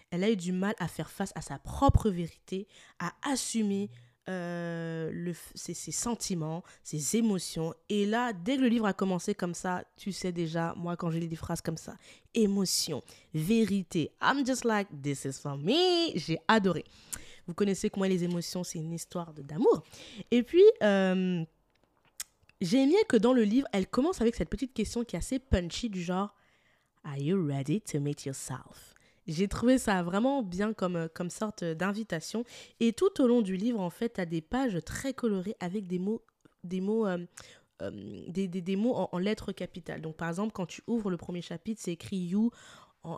Elle 0.09 0.23
a 0.23 0.31
eu 0.31 0.35
du 0.35 0.51
mal 0.51 0.73
à 0.79 0.87
faire 0.87 1.11
face 1.11 1.31
à 1.35 1.41
sa 1.41 1.59
propre 1.59 2.09
vérité, 2.09 2.67
à 2.97 3.13
assumer 3.21 3.91
euh, 4.29 5.33
ses, 5.53 5.75
ses, 5.75 5.91
sentiments, 5.91 6.63
ses 6.83 7.17
émotions. 7.17 7.75
Et 7.89 8.07
là, 8.07 8.33
dès 8.33 8.57
que 8.57 8.61
le 8.61 8.67
livre 8.67 8.87
a 8.87 8.93
commencé 8.93 9.35
comme 9.35 9.53
ça, 9.53 9.83
tu 9.97 10.11
sais 10.11 10.31
déjà, 10.31 10.73
moi 10.75 10.97
quand 10.97 11.11
j'ai 11.11 11.19
lu 11.19 11.27
des 11.27 11.35
phrases 11.35 11.61
comme 11.61 11.77
ça, 11.77 11.95
émotion, 12.33 13.03
vérité, 13.35 14.11
I'm 14.23 14.43
just 14.43 14.63
like, 14.63 14.87
this 15.03 15.25
is 15.25 15.33
for 15.33 15.57
me, 15.57 16.13
j'ai 16.15 16.39
adoré. 16.47 16.83
Vous 17.47 17.53
connaissez 17.53 17.89
comment 17.89 18.05
les 18.05 18.23
émotions, 18.23 18.63
c'est 18.63 18.79
une 18.79 18.93
histoire 18.93 19.33
d'amour. 19.33 19.83
Et 20.31 20.43
puis, 20.43 20.63
euh, 20.81 21.43
j'ai 22.61 22.81
aimé 22.81 22.95
que 23.07 23.17
dans 23.17 23.33
le 23.33 23.43
livre, 23.43 23.67
elle 23.71 23.87
commence 23.87 24.21
avec 24.21 24.35
cette 24.35 24.49
petite 24.49 24.73
question 24.73 25.03
qui 25.03 25.15
est 25.15 25.19
assez 25.19 25.39
punchy 25.39 25.89
du 25.89 26.01
genre 26.01 26.33
Are 27.03 27.17
you 27.17 27.45
ready 27.45 27.81
to 27.81 27.99
meet 27.99 28.25
yourself? 28.25 28.95
J'ai 29.27 29.47
trouvé 29.47 29.77
ça 29.77 30.03
vraiment 30.03 30.43
bien 30.43 30.73
comme, 30.73 31.09
comme 31.13 31.29
sorte 31.29 31.63
d'invitation. 31.63 32.43
Et 32.79 32.93
tout 32.93 33.21
au 33.21 33.27
long 33.27 33.41
du 33.41 33.55
livre, 33.55 33.79
en 33.79 33.89
fait, 33.89 34.13
tu 34.13 34.21
as 34.21 34.25
des 34.25 34.41
pages 34.41 34.79
très 34.85 35.13
colorées 35.13 35.55
avec 35.59 35.87
des 35.87 35.99
mots, 35.99 36.21
des 36.63 36.81
mots, 36.81 37.07
euh, 37.07 37.17
euh, 37.81 37.91
des, 38.27 38.47
des, 38.47 38.61
des, 38.61 38.75
mots 38.75 38.95
en, 38.95 39.09
en, 39.11 39.17
lettres 39.17 39.51
capitales. 39.51 40.01
Donc, 40.01 40.15
par 40.15 40.29
exemple, 40.29 40.53
quand 40.53 40.65
tu 40.65 40.81
ouvres 40.87 41.09
le 41.09 41.17
premier 41.17 41.41
chapitre, 41.41 41.81
c'est 41.83 41.93
écrit 41.93 42.17
You 42.17 42.51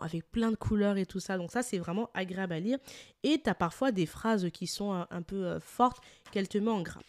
avec 0.02 0.30
plein 0.30 0.50
de 0.50 0.56
couleurs 0.56 0.96
et 0.96 1.06
tout 1.06 1.20
ça. 1.20 1.36
Donc, 1.36 1.50
ça, 1.50 1.62
c'est 1.62 1.78
vraiment 1.78 2.10
agréable 2.14 2.52
à 2.52 2.60
lire. 2.60 2.78
Et 3.22 3.40
tu 3.42 3.48
as 3.50 3.54
parfois 3.54 3.92
des 3.92 4.06
phrases 4.06 4.50
qui 4.50 4.66
sont 4.66 4.92
un, 4.92 5.06
un 5.10 5.22
peu 5.22 5.44
euh, 5.44 5.60
fortes 5.60 5.98
qu'elle 6.30 6.48
te 6.48 6.58
met 6.58 6.70
en 6.70 6.82
gras. 6.82 7.00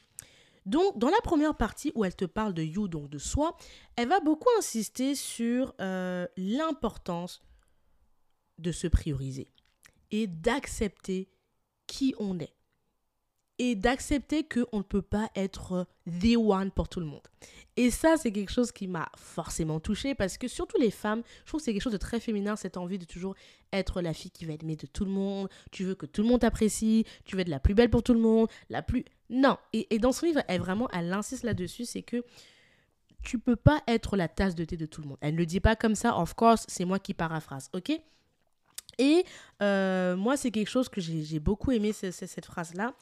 Donc, 0.66 1.00
dans 1.00 1.10
la 1.10 1.22
première 1.24 1.56
partie 1.56 1.92
où 1.96 2.06
elle 2.06 2.16
te 2.16 2.26
parle 2.26 2.54
de 2.54 2.62
you, 2.62 2.88
donc 2.88 3.10
de 3.10 3.18
soi, 3.18 3.58
elle 3.96 4.08
va 4.08 4.20
beaucoup 4.20 4.50
insister 4.58 5.16
sur 5.16 5.74
euh, 5.82 6.28
l'importance 6.38 7.42
de 8.60 8.72
se 8.72 8.88
prioriser 8.88 9.48
et 10.12 10.28
d'accepter 10.28 11.30
qui 11.88 12.14
on 12.20 12.40
est. 12.40 12.54
Et 13.60 13.76
d'accepter 13.76 14.44
qu'on 14.48 14.78
ne 14.78 14.84
peut 14.84 15.02
pas 15.02 15.30
être 15.36 15.86
the 16.08 16.38
one 16.38 16.72
pour 16.72 16.88
tout 16.88 17.02
le 17.02 17.06
monde. 17.06 17.28
Et 17.76 17.92
ça, 17.92 18.16
c'est 18.18 18.32
quelque 18.32 18.52
chose 18.52 18.72
qui 18.72 18.88
m'a 18.88 19.10
forcément 19.16 19.80
touchée 19.80 20.16
parce 20.16 20.38
que 20.38 20.48
surtout 20.48 20.78
les 20.80 20.92
femmes, 20.92 21.24
je 21.44 21.50
trouve 21.50 21.60
que 21.60 21.66
c'est 21.66 21.74
quelque 21.74 21.82
chose 21.82 21.94
de 21.94 21.98
très 21.98 22.20
féminin, 22.20 22.56
cette 22.56 22.78
envie 22.78 22.98
de 22.98 23.06
toujours 23.06 23.36
être 23.72 24.02
la 24.02 24.14
fille 24.14 24.32
qui 24.32 24.46
va 24.46 24.54
aimée 24.54 24.76
de 24.76 24.88
tout 24.88 25.06
le 25.06 25.12
monde. 25.12 25.50
Tu 25.72 25.84
veux 25.84 25.96
que 25.96 26.06
tout 26.06 26.22
le 26.22 26.28
monde 26.28 26.42
t'apprécie, 26.42 27.06
tu 27.26 27.36
veux 27.36 27.42
être 27.42 27.50
la 27.50 27.60
plus 27.60 27.74
belle 27.74 27.90
pour 27.90 28.02
tout 28.04 28.14
le 28.14 28.20
monde, 28.20 28.50
la 28.70 28.82
plus... 28.82 29.06
Non. 29.30 29.58
Et, 29.72 29.94
et 29.94 30.00
dans 30.00 30.12
son 30.12 30.26
livre, 30.26 30.42
elle 30.48 30.62
vraiment, 30.62 30.90
elle 30.92 31.12
insiste 31.14 31.44
là-dessus, 31.44 31.86
c'est 31.86 32.02
que 32.02 32.24
tu 33.24 33.40
peux 33.40 33.56
pas 33.56 33.82
être 33.88 34.18
la 34.18 34.28
tasse 34.28 34.56
de 34.56 34.64
thé 34.64 34.78
de 34.78 34.86
tout 34.86 35.02
le 35.02 35.08
monde. 35.08 35.18
Elle 35.22 35.34
ne 35.34 35.40
le 35.40 35.46
dit 35.46 35.60
pas 35.60 35.76
comme 35.76 35.96
ça, 35.96 36.18
of 36.18 36.34
course, 36.34 36.66
c'est 36.68 36.86
moi 36.86 37.00
qui 37.00 37.14
paraphrase, 37.14 37.70
ok? 37.74 37.92
Et 38.98 39.24
euh, 39.62 40.16
moi, 40.18 40.36
c'est 40.36 40.52
quelque 40.52 40.70
chose 40.70 40.90
que 40.90 41.00
j'ai 41.00 41.40
beaucoup 41.40 41.72
aimé, 41.72 41.94
cette 41.94 42.46
phrase-là. 42.46 42.94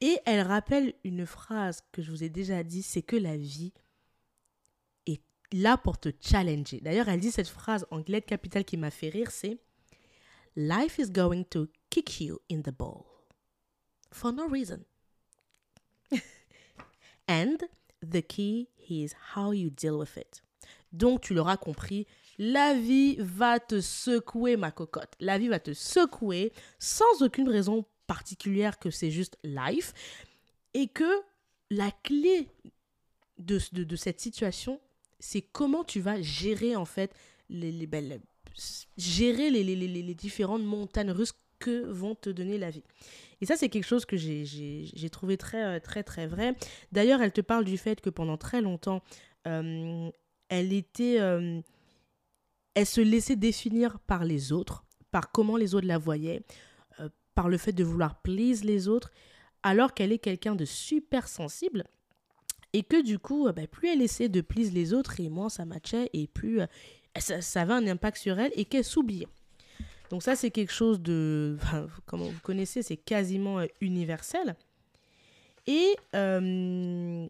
Et 0.00 0.18
elle 0.26 0.46
rappelle 0.46 0.94
une 1.04 1.26
phrase 1.26 1.82
que 1.92 2.02
je 2.02 2.10
vous 2.10 2.22
ai 2.22 2.28
déjà 2.28 2.62
dit, 2.62 2.82
c'est 2.82 3.02
que 3.02 3.16
la 3.16 3.36
vie 3.36 3.72
est 5.06 5.20
là 5.52 5.76
pour 5.76 5.98
te 5.98 6.10
challenger. 6.20 6.80
D'ailleurs, 6.80 7.08
elle 7.08 7.20
dit 7.20 7.32
cette 7.32 7.48
phrase 7.48 7.86
en 7.90 8.02
lettre 8.06 8.26
capitale 8.26 8.64
qui 8.64 8.76
m'a 8.76 8.90
fait 8.90 9.08
rire, 9.08 9.30
c'est 9.30 9.58
Life 10.56 10.98
is 10.98 11.10
going 11.10 11.44
to 11.44 11.68
kick 11.90 12.20
you 12.20 12.40
in 12.50 12.62
the 12.62 12.72
ball 12.72 13.04
for 14.10 14.32
no 14.32 14.48
reason. 14.48 14.84
And 17.28 17.58
the 18.02 18.22
key 18.22 18.68
is 18.88 19.14
how 19.34 19.52
you 19.52 19.70
deal 19.70 19.98
with 19.98 20.16
it. 20.16 20.42
Donc, 20.92 21.20
tu 21.20 21.34
l'auras 21.34 21.56
compris, 21.56 22.06
la 22.38 22.74
vie 22.74 23.16
va 23.18 23.60
te 23.60 23.80
secouer, 23.80 24.56
ma 24.56 24.70
cocotte. 24.70 25.14
La 25.20 25.38
vie 25.38 25.48
va 25.48 25.60
te 25.60 25.74
secouer 25.74 26.52
sans 26.78 27.22
aucune 27.22 27.48
raison 27.48 27.84
particulière 28.08 28.80
que 28.80 28.90
c'est 28.90 29.12
juste 29.12 29.38
life. 29.44 29.92
Et 30.74 30.88
que 30.88 31.22
la 31.70 31.92
clé 32.02 32.48
de, 33.38 33.58
cette 33.96 34.20
situation, 34.20 34.80
c'est 35.20 35.42
comment 35.42 35.84
tu 35.84 36.00
vas 36.00 36.20
gérer, 36.20 36.74
en 36.74 36.84
fait, 36.84 37.14
les, 37.48 37.70
les, 37.70 37.86
les 37.86 38.20
gérer 38.96 39.50
les, 39.50 40.14
différentes 40.14 40.64
montagnes 40.64 41.10
russes 41.12 41.34
que 41.58 41.86
vont 41.86 42.14
te 42.14 42.30
donner 42.30 42.58
la 42.58 42.70
vie. 42.70 42.84
Et 43.40 43.46
ça, 43.46 43.56
c'est 43.56 43.68
quelque 43.68 43.86
chose 43.86 44.04
que 44.04 44.16
j'ai 44.16 45.10
trouvé 45.10 45.36
très, 45.36 45.80
très, 45.80 46.02
très 46.02 46.26
vrai. 46.26 46.54
D'ailleurs, 46.92 47.22
elle 47.22 47.32
te 47.32 47.40
parle 47.40 47.64
du 47.64 47.78
fait 47.78 48.00
que 48.00 48.10
pendant 48.10 48.36
très 48.36 48.60
longtemps, 48.60 49.02
euh, 49.46 50.10
elle 50.48 50.72
était. 50.72 51.20
Euh, 51.20 51.60
elle 52.74 52.86
se 52.86 53.00
laissait 53.00 53.36
définir 53.36 53.98
par 54.00 54.24
les 54.24 54.52
autres, 54.52 54.84
par 55.10 55.32
comment 55.32 55.56
les 55.56 55.74
autres 55.74 55.86
la 55.86 55.98
voyaient, 55.98 56.42
par 57.38 57.48
le 57.48 57.56
fait 57.56 57.70
de 57.70 57.84
vouloir 57.84 58.20
please 58.20 58.64
les 58.64 58.88
autres, 58.88 59.12
alors 59.62 59.94
qu'elle 59.94 60.10
est 60.10 60.18
quelqu'un 60.18 60.56
de 60.56 60.64
super 60.64 61.28
sensible. 61.28 61.84
Et 62.72 62.82
que 62.82 63.00
du 63.00 63.20
coup, 63.20 63.48
bah, 63.52 63.68
plus 63.68 63.90
elle 63.90 64.02
essaie 64.02 64.28
de 64.28 64.40
please 64.40 64.72
les 64.72 64.92
autres, 64.92 65.20
et 65.20 65.28
moins 65.28 65.48
ça 65.48 65.64
matchait, 65.64 66.10
et 66.12 66.26
plus 66.26 66.62
ça, 67.16 67.40
ça 67.40 67.62
avait 67.62 67.74
un 67.74 67.86
impact 67.86 68.16
sur 68.16 68.40
elle, 68.40 68.50
et 68.56 68.64
qu'elle 68.64 68.82
s'oubliait. 68.82 69.28
Donc 70.10 70.24
ça, 70.24 70.34
c'est 70.34 70.50
quelque 70.50 70.72
chose 70.72 71.00
de, 71.00 71.56
enfin, 71.62 71.86
comme 72.06 72.22
vous 72.22 72.40
connaissez, 72.42 72.82
c'est 72.82 72.96
quasiment 72.96 73.60
euh, 73.60 73.66
universel. 73.80 74.56
Et 75.68 75.94
euh, 76.16 77.24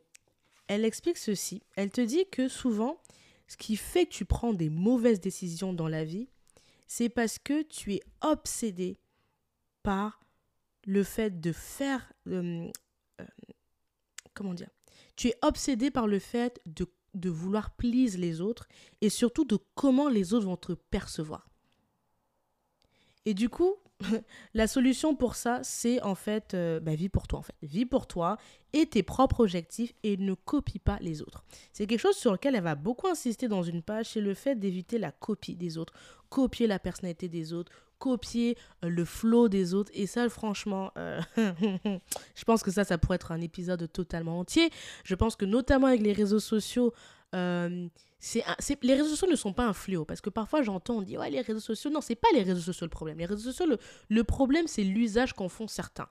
elle 0.69 0.87
explique 0.87 1.19
ceci. 1.19 1.61
Elle 1.77 1.91
te 1.91 2.01
dit 2.01 2.25
que 2.33 2.49
souvent, 2.49 2.97
ce 3.47 3.59
qui 3.59 3.77
fait 3.77 4.07
que 4.07 4.13
tu 4.13 4.25
prends 4.25 4.55
des 4.55 4.71
mauvaises 4.71 5.21
décisions 5.21 5.75
dans 5.75 5.87
la 5.87 6.05
vie, 6.05 6.29
c'est 6.87 7.11
parce 7.11 7.39
que 7.39 7.61
tu 7.61 7.93
es 7.93 8.01
obsédé 8.23 8.97
par 9.89 10.21
le 10.85 11.03
fait 11.03 11.41
de 11.41 11.51
faire... 11.51 12.13
Euh, 12.27 12.71
euh, 13.23 13.25
comment 14.35 14.53
dire 14.53 14.69
Tu 15.17 15.29
es 15.29 15.35
obsédé 15.41 15.91
par 15.91 16.07
le 16.07 16.19
fait 16.19 16.61
de, 16.67 16.87
de 17.15 17.31
vouloir 17.31 17.71
please 17.71 18.19
les 18.19 18.43
autres 18.43 18.69
et 19.01 19.09
surtout 19.09 19.47
de 19.47 19.59
comment 19.75 20.11
les 20.11 20.35
autres 20.35 20.45
vont 20.45 20.59
te 20.59 20.75
percevoir. 20.75 21.49
Et 23.25 23.33
du 23.33 23.49
coup, 23.49 23.77
la 24.53 24.67
solution 24.67 25.17
pour 25.17 25.37
ça, 25.37 25.61
c'est 25.63 26.03
en 26.03 26.15
fait, 26.15 26.53
euh, 26.53 26.81
bah, 26.81 26.95
vis 26.95 27.09
pour 27.09 27.27
toi 27.27 27.39
en 27.39 27.43
fait. 27.43 27.57
Vis 27.63 27.87
pour 27.87 28.07
toi 28.07 28.37
et 28.75 28.85
tes 28.85 29.03
propres 29.03 29.41
objectifs 29.41 29.95
et 30.03 30.19
ne 30.19 30.35
copie 30.35 30.81
pas 30.81 30.99
les 31.01 31.23
autres. 31.23 31.47
C'est 31.73 31.87
quelque 31.87 32.01
chose 32.01 32.17
sur 32.17 32.33
lequel 32.33 32.55
elle 32.55 32.63
va 32.63 32.75
beaucoup 32.75 33.09
insister 33.09 33.49
dans 33.49 33.63
une 33.63 33.83
page, 33.83 34.11
c'est 34.11 34.21
le 34.21 34.35
fait 34.35 34.55
d'éviter 34.55 34.99
la 34.99 35.13
copie 35.13 35.57
des 35.57 35.79
autres, 35.79 35.95
copier 36.29 36.67
la 36.67 36.79
personnalité 36.79 37.31
des 37.31 37.55
autres, 37.55 37.73
copier 37.99 38.57
euh, 38.85 38.89
le 38.89 39.05
flow 39.05 39.49
des 39.49 39.75
autres. 39.75 39.91
Et 39.95 40.07
ça, 40.07 40.29
franchement, 40.29 40.93
euh, 40.97 41.21
je 41.37 42.45
pense 42.45 42.63
que 42.63 42.71
ça, 42.71 42.85
ça 42.85 42.99
pourrait 42.99 43.17
être 43.17 43.33
un 43.33 43.41
épisode 43.41 43.91
totalement 43.93 44.39
entier. 44.39 44.71
Je 45.05 45.15
pense 45.15 45.37
que 45.37 45.45
notamment 45.45 45.87
avec 45.89 46.01
les 46.01 46.13
réseaux 46.13 46.41
sociaux, 46.41 46.93
euh, 47.35 47.89
c'est 48.21 48.43
les 48.83 48.95
réseaux 48.95 49.11
sociaux 49.11 49.29
ne 49.29 49.37
sont 49.37 49.53
pas 49.53 49.67
un 49.67 49.73
fléau. 49.73 50.05
Parce 50.05 50.21
que 50.21 50.31
parfois 50.31 50.63
j'entends 50.63 50.99
on 50.99 51.03
dit 51.03 51.19
ouais 51.19 51.31
les 51.31 51.41
réseaux 51.41 51.61
sociaux. 51.61 51.91
Non 51.91 52.01
c'est 52.01 52.17
pas 52.17 52.29
les 52.35 52.43
réseaux 52.43 52.61
sociaux 52.61 52.87
le 52.87 52.91
problème. 52.91 53.19
Les 53.19 53.27
réseaux 53.27 53.51
sociaux 53.51 53.67
le, 53.67 53.79
le 54.09 54.25
problème 54.25 54.67
c'est 54.67 54.85
l'usage 54.85 55.35
qu'en 55.35 55.49
font 55.49 55.69
certains. 55.69 56.09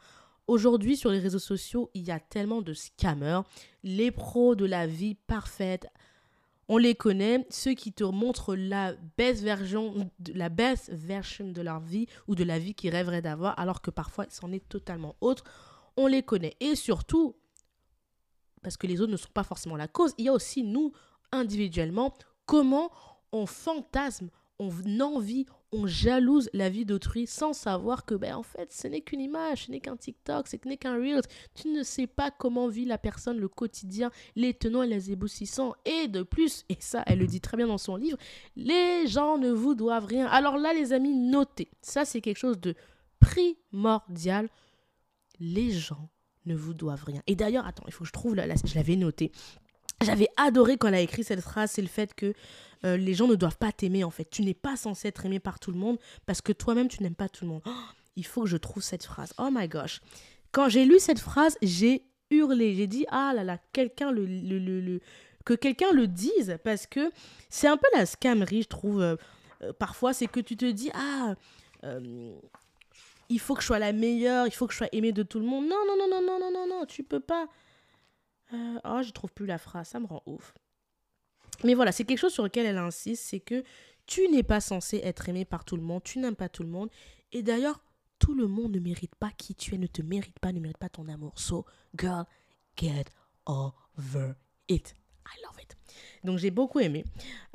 Aujourd'hui 0.47 0.95
sur 0.95 1.09
les 1.09 1.19
réseaux 1.19 1.39
sociaux 1.39 1.89
il 1.93 2.03
y 2.03 2.11
a 2.11 2.19
tellement 2.19 2.61
de 2.61 2.73
scammers. 2.73 3.41
Les 3.83 4.11
pros 4.11 4.55
de 4.55 4.65
la 4.65 4.87
vie 4.87 5.15
parfaite 5.15 5.87
on 6.69 6.77
les 6.77 6.95
connaît 6.95 7.45
ceux 7.49 7.73
qui 7.73 7.93
te 7.93 8.03
montrent 8.03 8.55
la 8.55 8.93
best 9.17 9.41
version 9.41 10.09
la 10.33 10.49
version 10.49 11.51
de 11.51 11.61
leur 11.61 11.79
vie 11.79 12.07
ou 12.27 12.35
de 12.35 12.43
la 12.43 12.59
vie 12.59 12.73
qu'ils 12.73 12.91
rêveraient 12.91 13.21
d'avoir 13.21 13.57
alors 13.59 13.81
que 13.81 13.91
parfois 13.91 14.25
c'en 14.29 14.51
est 14.51 14.67
totalement 14.67 15.15
autre 15.21 15.43
on 15.97 16.07
les 16.07 16.23
connaît. 16.23 16.55
Et 16.59 16.75
surtout 16.75 17.35
parce 18.61 18.77
que 18.77 18.87
les 18.87 19.01
autres 19.01 19.11
ne 19.11 19.17
sont 19.17 19.29
pas 19.33 19.43
forcément 19.43 19.75
la 19.75 19.87
cause 19.87 20.13
il 20.17 20.25
y 20.25 20.29
a 20.29 20.33
aussi 20.33 20.63
nous 20.63 20.93
individuellement, 21.31 22.13
comment 22.45 22.91
on 23.31 23.45
fantasme, 23.45 24.29
on 24.59 24.71
envie, 24.99 25.45
on 25.71 25.85
jalouse 25.85 26.49
la 26.53 26.69
vie 26.69 26.85
d'autrui 26.85 27.27
sans 27.27 27.53
savoir 27.53 28.05
que, 28.05 28.15
ben, 28.15 28.35
en 28.35 28.43
fait, 28.43 28.71
ce 28.71 28.87
n'est 28.87 29.01
qu'une 29.01 29.21
image, 29.21 29.65
ce 29.65 29.71
n'est 29.71 29.79
qu'un 29.79 29.97
TikTok, 29.97 30.47
ce 30.47 30.55
n'est 30.65 30.77
qu'un 30.77 30.95
Reels. 30.95 31.21
Tu 31.53 31.69
ne 31.69 31.83
sais 31.83 32.07
pas 32.07 32.31
comment 32.31 32.67
vit 32.67 32.85
la 32.85 32.97
personne 32.97 33.37
le 33.37 33.47
quotidien, 33.47 34.11
les 34.35 34.53
tenants 34.53 34.83
et 34.83 34.87
les 34.87 35.11
éboussissants. 35.11 35.75
Et 35.85 36.07
de 36.07 36.23
plus, 36.23 36.65
et 36.69 36.77
ça, 36.79 37.03
elle 37.05 37.19
le 37.19 37.27
dit 37.27 37.41
très 37.41 37.57
bien 37.57 37.67
dans 37.67 37.77
son 37.77 37.95
livre, 37.95 38.17
les 38.55 39.07
gens 39.07 39.37
ne 39.37 39.51
vous 39.51 39.75
doivent 39.75 40.05
rien. 40.05 40.27
Alors 40.27 40.57
là, 40.57 40.73
les 40.73 40.93
amis, 40.93 41.13
notez. 41.13 41.69
Ça, 41.81 42.05
c'est 42.05 42.21
quelque 42.21 42.37
chose 42.37 42.59
de 42.59 42.75
primordial. 43.19 44.49
Les 45.39 45.71
gens 45.71 46.09
ne 46.45 46.55
vous 46.55 46.73
doivent 46.73 47.03
rien. 47.03 47.21
Et 47.27 47.35
d'ailleurs, 47.35 47.67
attends, 47.67 47.83
il 47.87 47.93
faut 47.93 48.03
que 48.03 48.07
je 48.07 48.13
trouve, 48.13 48.35
là, 48.35 48.47
là 48.47 48.55
je 48.63 48.75
l'avais 48.75 48.95
noté. 48.95 49.31
J'avais 50.03 50.29
adoré 50.37 50.77
quand 50.77 50.89
elle 50.89 50.95
a 50.95 50.99
écrit 51.01 51.23
cette 51.23 51.41
phrase, 51.41 51.71
c'est 51.71 51.81
le 51.81 51.87
fait 51.87 52.13
que 52.13 52.33
euh, 52.85 52.97
les 52.97 53.13
gens 53.13 53.27
ne 53.27 53.35
doivent 53.35 53.57
pas 53.57 53.71
t'aimer 53.71 54.03
en 54.03 54.11
fait. 54.11 54.29
Tu 54.29 54.43
n'es 54.43 54.53
pas 54.53 54.75
censé 54.77 55.07
être 55.07 55.25
aimé 55.25 55.39
par 55.39 55.59
tout 55.59 55.71
le 55.71 55.77
monde 55.77 55.97
parce 56.25 56.41
que 56.41 56.51
toi-même 56.51 56.87
tu 56.87 57.01
n'aimes 57.01 57.15
pas 57.15 57.29
tout 57.29 57.45
le 57.45 57.51
monde. 57.51 57.61
Oh, 57.65 57.71
il 58.15 58.25
faut 58.25 58.43
que 58.43 58.47
je 58.47 58.57
trouve 58.57 58.83
cette 58.83 59.03
phrase. 59.03 59.33
Oh 59.39 59.49
my 59.51 59.67
gosh. 59.67 60.01
Quand 60.51 60.69
j'ai 60.69 60.85
lu 60.85 60.99
cette 60.99 61.19
phrase, 61.19 61.57
j'ai 61.61 62.03
hurlé. 62.29 62.75
J'ai 62.75 62.87
dit, 62.87 63.05
ah 63.09 63.33
là 63.35 63.43
là, 63.43 63.57
que 63.73 65.53
quelqu'un 65.55 65.91
le 65.91 66.07
dise, 66.07 66.57
parce 66.63 66.85
que 66.85 67.11
c'est 67.49 67.67
un 67.67 67.77
peu 67.77 67.87
la 67.95 68.05
scammerie, 68.05 68.63
je 68.63 68.67
trouve. 68.67 69.01
Euh, 69.01 69.15
euh, 69.63 69.73
parfois, 69.73 70.13
c'est 70.13 70.27
que 70.27 70.39
tu 70.39 70.55
te 70.55 70.65
dis, 70.65 70.91
ah, 70.93 71.33
il 73.29 73.39
faut 73.39 73.55
que 73.55 73.61
je 73.61 73.67
sois 73.67 73.79
la 73.79 73.93
meilleure, 73.93 74.45
il 74.45 74.51
faut 74.51 74.67
que 74.67 74.73
je 74.73 74.77
sois 74.77 74.89
aimée 74.91 75.11
de 75.11 75.23
tout 75.23 75.39
le 75.39 75.45
monde. 75.45 75.65
Non, 75.67 75.77
non, 75.87 75.97
non, 75.97 76.07
non, 76.09 76.21
non, 76.21 76.39
non, 76.39 76.51
non, 76.51 76.67
non, 76.67 76.85
tu 76.85 77.03
peux 77.03 77.19
pas. 77.19 77.47
Oh, 78.53 79.01
je 79.03 79.11
trouve 79.11 79.31
plus 79.33 79.45
la 79.45 79.57
phrase, 79.57 79.89
ça 79.89 79.99
me 79.99 80.05
rend 80.05 80.23
ouf. 80.25 80.53
Mais 81.63 81.73
voilà, 81.73 81.91
c'est 81.91 82.03
quelque 82.03 82.19
chose 82.19 82.33
sur 82.33 82.43
lequel 82.43 82.65
elle 82.65 82.77
insiste, 82.77 83.23
c'est 83.23 83.39
que 83.39 83.63
tu 84.05 84.27
n'es 84.29 84.43
pas 84.43 84.61
censé 84.61 84.97
être 85.03 85.27
aimé 85.29 85.45
par 85.45 85.65
tout 85.65 85.75
le 85.75 85.83
monde, 85.83 86.03
tu 86.03 86.19
n'aimes 86.19 86.35
pas 86.35 86.49
tout 86.49 86.63
le 86.63 86.69
monde. 86.69 86.89
Et 87.31 87.43
d'ailleurs, 87.43 87.81
tout 88.19 88.33
le 88.33 88.47
monde 88.47 88.73
ne 88.73 88.79
mérite 88.79 89.15
pas 89.15 89.31
qui 89.37 89.55
tu 89.55 89.75
es, 89.75 89.77
ne 89.77 89.87
te 89.87 90.01
mérite 90.01 90.39
pas, 90.39 90.51
ne 90.51 90.59
mérite 90.59 90.77
pas 90.77 90.89
ton 90.89 91.07
amour. 91.07 91.37
So, 91.37 91.65
girl, 91.97 92.25
get 92.77 93.05
over 93.45 94.33
it. 94.67 94.95
I 95.25 95.41
love 95.43 95.61
it. 95.61 95.75
Donc 96.23 96.37
j'ai 96.39 96.51
beaucoup 96.51 96.79
aimé. 96.79 97.03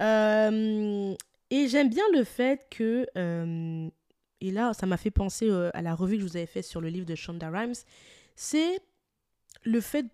Euh, 0.00 1.14
et 1.50 1.68
j'aime 1.68 1.88
bien 1.88 2.04
le 2.12 2.24
fait 2.24 2.66
que, 2.70 3.06
euh, 3.16 3.88
et 4.40 4.50
là 4.50 4.74
ça 4.74 4.86
m'a 4.86 4.96
fait 4.96 5.10
penser 5.10 5.50
à 5.72 5.82
la 5.82 5.94
revue 5.94 6.16
que 6.16 6.22
je 6.22 6.26
vous 6.26 6.36
avais 6.36 6.46
faite 6.46 6.64
sur 6.64 6.80
le 6.80 6.88
livre 6.88 7.06
de 7.06 7.14
Shonda 7.14 7.50
Rhimes, 7.50 7.74
c'est 8.36 8.80
le 9.64 9.80
fait 9.80 10.06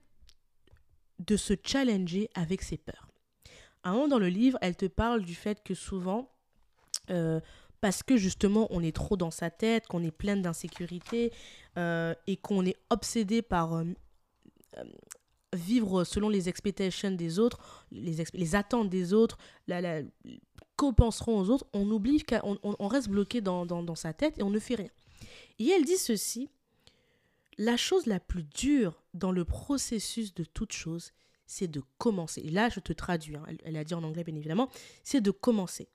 de 1.19 1.37
se 1.37 1.55
challenger 1.63 2.29
avec 2.35 2.63
ses 2.63 2.77
peurs. 2.77 3.09
À 3.83 3.91
un 3.91 4.09
dans 4.09 4.19
le 4.19 4.29
livre, 4.29 4.59
elle 4.61 4.77
te 4.77 4.87
parle 4.87 5.25
du 5.25 5.35
fait 5.35 5.63
que 5.63 5.75
souvent, 5.75 6.31
parce 7.81 8.03
que 8.03 8.17
justement 8.17 8.67
on 8.71 8.83
est 8.83 8.95
trop 8.95 9.17
dans 9.17 9.31
sa 9.31 9.51
tête, 9.51 9.87
qu'on 9.87 10.03
est 10.03 10.11
plein 10.11 10.37
d'insécurité 10.37 11.33
et 11.77 12.37
qu'on 12.43 12.67
est 12.67 12.77
obsédé 12.91 13.41
par 13.41 13.83
vivre 15.55 16.05
selon 16.05 16.29
les 16.29 16.49
expectations 16.49 17.11
des 17.11 17.39
autres, 17.39 17.87
les, 17.91 18.55
attentes 18.55 18.91
des 18.91 19.13
autres, 19.13 19.39
la, 19.67 19.81
la, 19.81 20.03
qu'aux 20.77 20.95
autres, 21.01 21.67
on 21.73 21.91
oublie 21.91 22.23
qu'on 22.23 22.59
on, 22.63 22.89
reste 22.89 23.09
bloqué 23.09 23.41
dans, 23.41 23.95
sa 23.95 24.13
tête 24.13 24.39
et 24.39 24.43
on 24.43 24.51
ne 24.51 24.59
fait 24.59 24.77
rien. 24.77 24.91
Et 25.59 25.69
elle 25.71 25.85
dit 25.85 25.97
ceci, 25.97 26.49
la 27.59 27.77
chose 27.77 28.07
la 28.07 28.21
plus 28.21 28.45
dure 28.45 29.03
dans 29.19 29.33
le 29.33 29.45
processus 29.45 30.35
de 30.35 30.45
toute 30.45 30.73
chose, 30.73 31.13
c'est 31.47 31.69
de 31.69 31.83
commencer. 31.99 32.41
Et 32.43 32.51
là, 32.51 32.69
je 32.69 32.81
te 32.81 32.93
traduis, 32.93 33.37
hein, 33.37 33.45
elle, 33.65 33.77
a 33.77 33.85
dit 33.85 33.95
en 33.95 34.05
anglais 34.05 34.25
bien 34.25 34.37
évidemment, 34.37 34.69
c'est 35.03 35.21
de 35.21 35.31
commencer. 35.31 35.89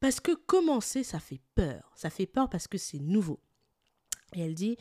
Parce 0.00 0.20
que 0.20 0.32
commencer, 0.32 1.04
ça 1.04 1.20
fait 1.20 1.40
peur. 1.54 1.92
Ça 1.94 2.10
fait 2.10 2.26
peur 2.26 2.50
parce 2.50 2.66
que 2.66 2.78
c'est 2.78 2.98
nouveau. 2.98 3.40
Et 4.34 4.40
elle 4.40 4.54
dit, 4.54 4.76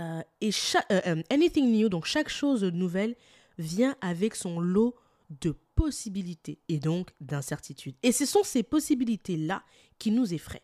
euh, 0.00 0.22
et 0.40 0.50
euh, 0.90 1.00
euh, 1.06 1.22
anything 1.30 1.70
new, 1.70 1.88
donc 1.88 2.06
chaque 2.06 2.28
chose 2.28 2.64
nouvelle, 2.64 3.16
vient 3.58 3.96
avec 4.00 4.34
son 4.34 4.60
lot 4.60 4.94
de 5.30 5.54
possibilités 5.74 6.58
et 6.68 6.78
donc 6.78 7.10
d'incertitudes. 7.20 7.96
Et 8.02 8.12
ce 8.12 8.26
sont 8.26 8.42
ces 8.42 8.62
possibilités-là 8.62 9.62
qui 9.98 10.10
nous 10.10 10.32
effraient. 10.32 10.62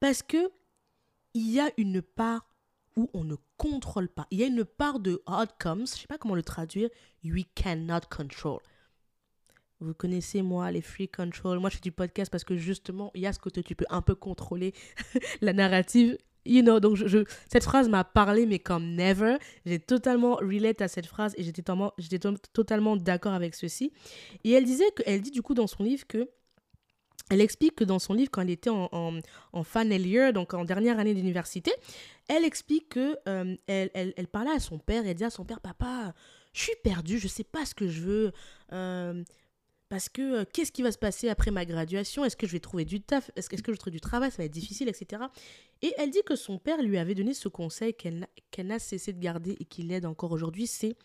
Parce 0.00 0.22
que 0.22 0.50
il 1.34 1.50
y 1.50 1.60
a 1.60 1.70
une 1.76 2.02
part 2.02 2.48
on 3.12 3.24
ne 3.24 3.36
contrôle 3.56 4.08
pas. 4.08 4.26
Il 4.30 4.38
y 4.38 4.44
a 4.44 4.46
une 4.46 4.64
part 4.64 5.00
de 5.00 5.22
outcomes, 5.28 5.86
je 5.86 5.92
ne 5.92 5.98
sais 5.98 6.06
pas 6.06 6.18
comment 6.18 6.34
le 6.34 6.42
traduire, 6.42 6.88
we 7.24 7.44
cannot 7.54 8.06
control. 8.10 8.60
Vous 9.80 9.94
connaissez 9.94 10.42
moi 10.42 10.72
les 10.72 10.80
free 10.80 11.08
control. 11.08 11.60
Moi 11.60 11.70
je 11.70 11.76
fais 11.76 11.82
du 11.82 11.92
podcast 11.92 12.30
parce 12.32 12.44
que 12.44 12.56
justement 12.56 13.12
il 13.14 13.20
y 13.20 13.26
a 13.26 13.32
ce 13.32 13.38
côté 13.38 13.62
tu 13.62 13.76
peux 13.76 13.86
un 13.90 14.02
peu 14.02 14.16
contrôler 14.16 14.74
la 15.40 15.52
narrative 15.52 16.18
you 16.48 16.62
know, 16.62 16.80
donc 16.80 16.96
je, 16.96 17.24
cette 17.50 17.64
phrase 17.64 17.88
m'a 17.88 18.04
parlé, 18.04 18.46
mais 18.46 18.58
comme 18.58 18.94
never. 18.94 19.36
J'ai 19.66 19.78
totalement 19.78 20.36
relate 20.36 20.80
à 20.80 20.88
cette 20.88 21.06
phrase 21.06 21.34
et 21.36 21.42
j'étais 21.42 21.62
totalement, 21.62 21.92
j'étais 21.98 22.18
totalement 22.52 22.96
d'accord 22.96 23.34
avec 23.34 23.54
ceci. 23.54 23.92
Et 24.44 24.52
elle 24.52 24.64
disait 24.64 24.90
que, 24.96 25.02
elle 25.06 25.20
dit 25.20 25.30
du 25.30 25.42
coup 25.42 25.54
dans 25.54 25.66
son 25.66 25.82
livre 25.82 26.06
que, 26.06 26.28
elle 27.30 27.40
explique 27.40 27.76
que 27.76 27.84
dans 27.84 27.98
son 27.98 28.14
livre, 28.14 28.30
quand 28.30 28.42
elle 28.42 28.50
était 28.50 28.70
en, 28.70 28.88
en, 28.92 29.18
en 29.52 29.64
final 29.64 30.06
year, 30.06 30.32
donc 30.32 30.54
en 30.54 30.64
dernière 30.64 30.98
année 30.98 31.14
d'université, 31.14 31.72
elle 32.28 32.44
explique 32.44 32.90
que 32.90 33.18
euh, 33.28 33.56
elle, 33.66 34.28
parlait 34.28 34.50
à 34.50 34.60
son 34.60 34.78
père 34.78 35.06
elle 35.06 35.14
disait 35.14 35.26
à 35.26 35.30
son 35.30 35.44
père, 35.44 35.60
papa, 35.60 36.14
je 36.52 36.62
suis 36.62 36.76
perdue, 36.82 37.18
je 37.18 37.28
sais 37.28 37.44
pas 37.44 37.64
ce 37.64 37.74
que 37.74 37.88
je 37.88 38.00
veux. 38.02 38.32
Euh, 38.72 39.22
parce 39.88 40.10
que 40.10 40.40
euh, 40.40 40.44
qu'est-ce 40.52 40.70
qui 40.70 40.82
va 40.82 40.92
se 40.92 40.98
passer 40.98 41.30
après 41.30 41.50
ma 41.50 41.64
graduation? 41.64 42.24
Est-ce 42.24 42.36
que 42.36 42.46
je 42.46 42.52
vais 42.52 42.60
trouver 42.60 42.84
du 42.84 43.00
taf? 43.00 43.30
Est-ce 43.36 43.48
que 43.48 43.56
je 43.56 43.62
vais 43.62 43.76
trouver 43.76 43.94
du 43.94 44.00
travail? 44.00 44.30
Ça 44.30 44.38
va 44.38 44.44
être 44.44 44.52
difficile, 44.52 44.88
etc. 44.88 45.22
Et 45.80 45.94
elle 45.96 46.10
dit 46.10 46.22
que 46.26 46.36
son 46.36 46.58
père 46.58 46.82
lui 46.82 46.98
avait 46.98 47.14
donné 47.14 47.32
ce 47.32 47.48
conseil 47.48 47.94
qu'elle 47.94 48.26
n'a 48.58 48.78
cessé 48.78 49.12
de 49.14 49.18
garder 49.18 49.56
et 49.58 49.64
qui 49.64 49.82
l'aide 49.82 50.04
encore 50.04 50.32
aujourd'hui, 50.32 50.66
c'est 50.66 50.96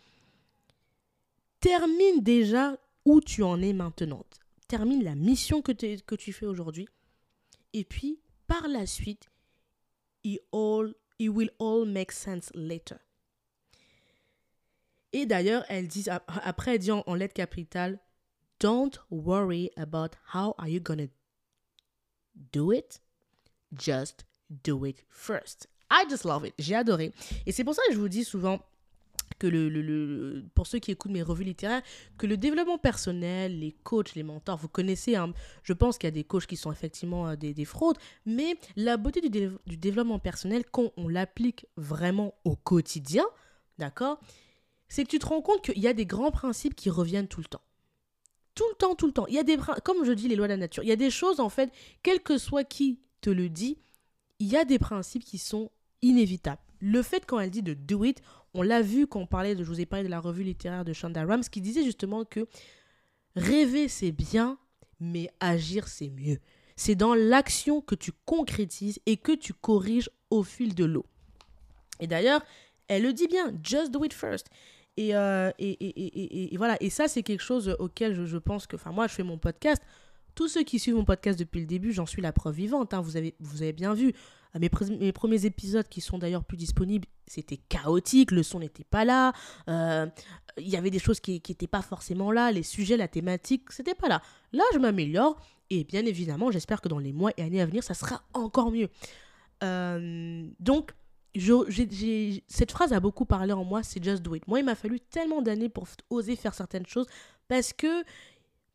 termine 1.60 2.20
déjà 2.20 2.76
où 3.06 3.22
tu 3.22 3.42
en 3.42 3.62
es 3.62 3.72
maintenant. 3.72 4.26
Termine 4.68 5.04
la 5.04 5.14
mission 5.14 5.62
que, 5.62 5.72
que 5.72 6.14
tu 6.14 6.32
fais 6.32 6.46
aujourd'hui. 6.46 6.88
Et 7.72 7.84
puis, 7.84 8.20
par 8.46 8.68
la 8.68 8.86
suite, 8.86 9.30
it, 10.22 10.40
all, 10.52 10.94
it 11.18 11.28
will 11.28 11.50
all 11.58 11.84
make 11.86 12.12
sense 12.12 12.50
later. 12.54 12.96
Et 15.12 15.26
d'ailleurs, 15.26 15.64
elle 15.68 15.86
dit, 15.86 16.06
après, 16.08 16.74
elle 16.74 16.80
dit 16.80 16.90
en, 16.90 17.04
en 17.06 17.14
lettre 17.14 17.34
capitale, 17.34 18.00
Don't 18.60 18.98
worry 19.10 19.70
about 19.76 20.16
how 20.32 20.54
are 20.58 20.68
you 20.68 20.80
gonna 20.80 21.08
do 22.52 22.72
it. 22.72 23.00
Just 23.76 24.24
do 24.48 24.84
it 24.86 25.04
first. 25.08 25.68
I 25.90 26.04
just 26.08 26.24
love 26.24 26.46
it. 26.46 26.54
J'ai 26.58 26.74
adoré. 26.74 27.12
Et 27.46 27.52
c'est 27.52 27.64
pour 27.64 27.74
ça 27.74 27.82
que 27.88 27.94
je 27.94 27.98
vous 27.98 28.08
dis 28.08 28.24
souvent 28.24 28.60
que 29.38 29.46
le, 29.46 29.68
le, 29.68 30.44
pour 30.54 30.66
ceux 30.66 30.78
qui 30.78 30.90
écoutent 30.90 31.12
mes 31.12 31.22
revues 31.22 31.44
littéraires, 31.44 31.82
que 32.18 32.26
le 32.26 32.36
développement 32.36 32.78
personnel, 32.78 33.58
les 33.58 33.72
coachs, 33.72 34.14
les 34.14 34.22
mentors, 34.22 34.58
vous 34.58 34.68
connaissez, 34.68 35.16
hein, 35.16 35.32
je 35.62 35.72
pense 35.72 35.98
qu'il 35.98 36.06
y 36.06 36.08
a 36.08 36.12
des 36.12 36.24
coachs 36.24 36.46
qui 36.46 36.56
sont 36.56 36.72
effectivement 36.72 37.28
euh, 37.28 37.36
des, 37.36 37.54
des, 37.54 37.64
fraudes, 37.64 37.98
mais 38.26 38.56
la 38.76 38.96
beauté 38.96 39.20
du, 39.20 39.30
du 39.30 39.76
développement 39.76 40.18
personnel, 40.18 40.64
quand 40.70 40.92
on 40.96 41.08
l'applique 41.08 41.66
vraiment 41.76 42.34
au 42.44 42.56
quotidien, 42.56 43.24
d'accord, 43.78 44.20
c'est 44.88 45.04
que 45.04 45.10
tu 45.10 45.18
te 45.18 45.26
rends 45.26 45.42
compte 45.42 45.62
qu'il 45.62 45.78
y 45.78 45.88
a 45.88 45.92
des 45.92 46.06
grands 46.06 46.30
principes 46.30 46.74
qui 46.74 46.90
reviennent 46.90 47.28
tout 47.28 47.40
le 47.40 47.46
temps. 47.46 47.62
Tout 48.54 48.64
le 48.70 48.76
temps, 48.76 48.94
tout 48.94 49.06
le 49.06 49.12
temps. 49.12 49.26
Il 49.26 49.34
y 49.34 49.38
a 49.38 49.42
des, 49.42 49.58
comme 49.84 50.04
je 50.04 50.12
dis, 50.12 50.28
les 50.28 50.36
lois 50.36 50.46
de 50.46 50.52
la 50.52 50.56
nature. 50.56 50.84
Il 50.84 50.88
y 50.88 50.92
a 50.92 50.96
des 50.96 51.10
choses, 51.10 51.40
en 51.40 51.48
fait, 51.48 51.72
quel 52.02 52.22
que 52.22 52.38
soit 52.38 52.62
qui 52.62 53.00
te 53.20 53.30
le 53.30 53.48
dit, 53.48 53.78
il 54.38 54.46
y 54.46 54.56
a 54.56 54.64
des 54.64 54.78
principes 54.78 55.24
qui 55.24 55.38
sont 55.38 55.70
inévitables. 56.02 56.60
Le 56.80 57.02
fait, 57.02 57.24
quand 57.26 57.40
elle 57.40 57.50
dit 57.50 57.62
de 57.62 57.74
do 57.74 58.04
it, 58.04 58.20
on 58.54 58.62
l'a 58.62 58.80
vu 58.80 59.06
quand 59.06 59.20
on 59.20 59.26
parlait 59.26 59.54
de, 59.54 59.64
je 59.64 59.68
vous 59.68 59.80
ai 59.80 59.86
parlé 59.86 60.04
de 60.04 60.10
la 60.10 60.20
revue 60.20 60.44
littéraire 60.44 60.84
de 60.84 60.92
Shonda 60.92 61.24
Rhimes, 61.24 61.42
qui 61.50 61.60
disait 61.60 61.84
justement 61.84 62.24
que 62.24 62.46
rêver, 63.36 63.88
c'est 63.88 64.12
bien, 64.12 64.58
mais 65.00 65.28
agir, 65.40 65.88
c'est 65.88 66.08
mieux. 66.08 66.38
C'est 66.76 66.94
dans 66.94 67.14
l'action 67.14 67.80
que 67.80 67.94
tu 67.94 68.12
concrétises 68.24 69.00
et 69.06 69.16
que 69.16 69.32
tu 69.32 69.52
corriges 69.52 70.08
au 70.30 70.42
fil 70.42 70.74
de 70.74 70.84
l'eau. 70.84 71.04
Et 72.00 72.06
d'ailleurs, 72.06 72.42
elle 72.88 73.02
le 73.02 73.12
dit 73.12 73.26
bien, 73.26 73.52
just 73.62 73.90
do 73.90 74.04
it 74.04 74.12
first. 74.12 74.48
Euh, 75.00 75.50
et, 75.58 76.52
et, 76.52 76.56
voilà, 76.56 76.76
et 76.80 76.90
ça, 76.90 77.08
c'est 77.08 77.22
quelque 77.22 77.42
chose 77.42 77.76
auquel 77.80 78.24
je, 78.24 78.38
pense 78.38 78.66
que, 78.66 78.76
enfin, 78.76 78.92
moi, 78.92 79.08
je 79.08 79.14
fais 79.14 79.22
mon 79.24 79.38
podcast. 79.38 79.82
Tous 80.34 80.48
ceux 80.48 80.62
qui 80.62 80.78
suivent 80.78 80.96
mon 80.96 81.04
podcast 81.04 81.38
depuis 81.38 81.60
le 81.60 81.66
début, 81.66 81.92
j'en 81.92 82.06
suis 82.06 82.22
la 82.22 82.32
preuve 82.32 82.54
vivante. 82.54 82.94
Hein, 82.94 83.00
vous 83.00 83.16
avez 83.16 83.72
bien 83.72 83.94
vu. 83.94 84.14
Euh, 84.54 84.58
mes, 84.58 85.12
premiers 85.12 85.46
épisodes 85.46 85.88
qui 85.88 86.00
sont 86.00 86.18
d'ailleurs 86.18 86.44
plus 86.44 86.56
disponibles, 86.56 87.06
c'était 87.26 87.56
chaotique, 87.56 88.30
le 88.30 88.42
son 88.42 88.60
n'était 88.60 88.84
pas 88.84 89.04
là, 89.04 89.32
euh, 89.68 90.06
il 90.58 90.68
y 90.68 90.76
avait 90.76 90.90
des 90.90 90.98
choses 90.98 91.20
qui 91.20 91.42
n'étaient 91.48 91.66
pas 91.66 91.82
forcément 91.82 92.30
là, 92.30 92.52
les 92.52 92.62
sujets, 92.62 92.96
la 92.96 93.08
thématique, 93.08 93.72
c'était 93.72 93.94
pas 93.94 94.08
là. 94.08 94.22
Là, 94.52 94.64
je 94.72 94.78
m'améliore 94.78 95.36
et 95.70 95.84
bien 95.84 96.04
évidemment, 96.04 96.50
j'espère 96.50 96.80
que 96.80 96.88
dans 96.88 96.98
les 96.98 97.12
mois 97.12 97.32
et 97.36 97.42
années 97.42 97.60
à 97.60 97.66
venir, 97.66 97.82
ça 97.82 97.94
sera 97.94 98.22
encore 98.34 98.70
mieux. 98.70 98.88
donc, 100.60 100.92
cette 102.48 102.70
phrase 102.70 102.92
a 102.92 103.00
beaucoup 103.00 103.24
parlé 103.24 103.52
en 103.52 103.64
moi, 103.64 103.82
c'est 103.82 104.02
just 104.02 104.22
do 104.22 104.34
it. 104.34 104.46
Moi, 104.46 104.60
il 104.60 104.64
m'a 104.64 104.76
fallu 104.76 105.00
tellement 105.00 105.42
d'années 105.42 105.68
pour 105.68 105.88
oser 106.10 106.36
faire 106.36 106.54
certaines 106.54 106.86
choses 106.86 107.06
parce 107.48 107.72
que 107.72 108.04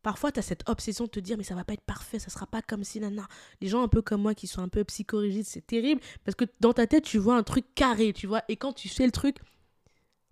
parfois, 0.02 0.32
tu 0.32 0.40
as 0.40 0.44
cette 0.44 0.68
obsession 0.70 1.06
de 1.06 1.10
te 1.10 1.20
dire, 1.20 1.38
mais 1.38 1.44
ça 1.44 1.56
va 1.56 1.64
pas 1.64 1.74
être 1.74 1.82
parfait, 1.82 2.20
ça 2.20 2.30
sera 2.30 2.48
pas 2.48 2.62
comme 2.62 2.84
si, 2.84 3.00
nana. 3.00 3.28
Les 3.62 3.68
gens 3.68 3.84
un 3.84 3.88
peu 3.88 4.02
comme 4.02 4.22
moi 4.22 4.36
qui 4.36 4.48
sont 4.48 4.62
un 4.62 4.70
peu 4.70 4.84
psychorigides, 4.84 5.46
c'est 5.46 5.66
terrible 5.66 6.02
parce 6.24 6.36
que 6.36 6.46
dans 6.60 6.74
ta 6.74 6.88
tête, 6.88 7.04
tu 7.04 7.18
vois 7.18 7.36
un 7.36 7.44
truc 7.44 7.66
carré, 7.76 8.14
tu 8.14 8.28
vois, 8.28 8.44
et 8.48 8.56
quand 8.56 8.74
tu 8.74 8.90
fais 8.90 9.06
le 9.06 9.12
truc, 9.12 9.38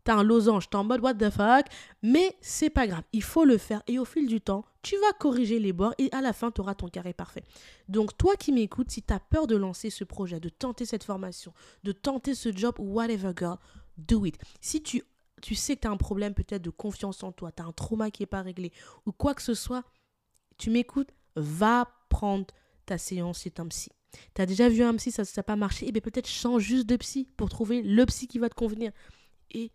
t'as 0.08 0.16
un 0.16 0.24
losange, 0.24 0.70
t'es 0.70 0.78
en 0.78 0.86
mode 0.86 1.02
what 1.02 1.16
the 1.16 1.30
fuck, 1.30 1.66
mais 2.02 2.38
c'est 2.40 2.70
pas 2.70 2.88
grave, 2.88 3.04
il 3.12 3.24
faut 3.24 3.44
le 3.44 3.58
faire 3.58 3.84
et 3.88 4.00
au 4.00 4.06
fil 4.06 4.26
du 4.26 4.40
temps, 4.40 4.64
tu 4.82 4.96
vas 5.00 5.12
corriger 5.20 5.60
les 5.60 5.74
bords 5.74 5.94
et 5.98 6.08
à 6.14 6.22
la 6.22 6.32
fin, 6.32 6.50
tu 6.50 6.62
auras 6.62 6.76
ton 6.76 6.88
carré 6.88 7.12
parfait. 7.12 7.44
Donc 7.90 8.18
toi 8.18 8.38
qui 8.38 8.54
m'écoutes, 8.54 8.90
si 8.90 9.04
tu 9.04 9.14
as 9.14 9.20
peur 9.20 9.48
de 9.48 9.58
lancer 9.58 9.90
ce 9.90 10.06
projet, 10.06 10.40
de 10.40 10.48
tenter 10.48 10.86
cette 10.86 11.04
formation, 11.04 11.54
de 11.84 11.92
tenter 11.92 12.36
ce 12.36 12.56
job, 12.56 12.76
whatever 12.80 13.34
girl, 13.38 13.58
do 13.98 14.24
it. 14.26 14.38
Si 14.62 14.82
tu, 14.82 15.04
tu 15.42 15.56
sais 15.56 15.76
que 15.76 15.82
tu 15.82 15.88
as 15.88 15.92
un 15.92 15.98
problème 15.98 16.34
peut-être 16.34 16.62
de 16.62 16.70
confiance 16.70 17.24
en 17.24 17.32
toi, 17.32 17.52
tu 17.52 17.62
as 17.62 17.66
un 17.66 17.72
trauma 17.72 18.12
qui 18.12 18.24
n'est 18.24 18.28
pas 18.28 18.42
réglé 18.42 18.72
ou 19.06 19.12
quoi 19.12 19.34
que 19.34 19.42
ce 19.42 19.54
soit, 19.54 19.84
tu 20.58 20.70
m'écoutes, 20.70 21.12
va 21.36 21.90
prendre 22.10 22.48
ta 22.86 22.98
séance 22.98 23.42
chez 23.42 23.54
un 23.58 23.68
psy. 23.68 23.92
Tu 24.34 24.42
as 24.42 24.46
déjà 24.46 24.70
vu 24.70 24.84
un 24.84 24.96
psy, 24.96 25.12
ça 25.12 25.24
n'a 25.36 25.44
pas 25.44 25.56
marché, 25.56 25.86
et 25.86 25.90
eh 25.90 25.92
bien 25.92 26.02
peut-être 26.02 26.28
change 26.28 26.64
juste 26.64 26.88
de 26.88 26.96
psy 26.96 27.28
pour 27.38 27.50
trouver 27.50 27.82
le 27.82 28.06
psy 28.06 28.28
qui 28.28 28.40
va 28.40 28.50
te 28.50 28.56
convenir. 28.56 28.92
Et 29.52 29.72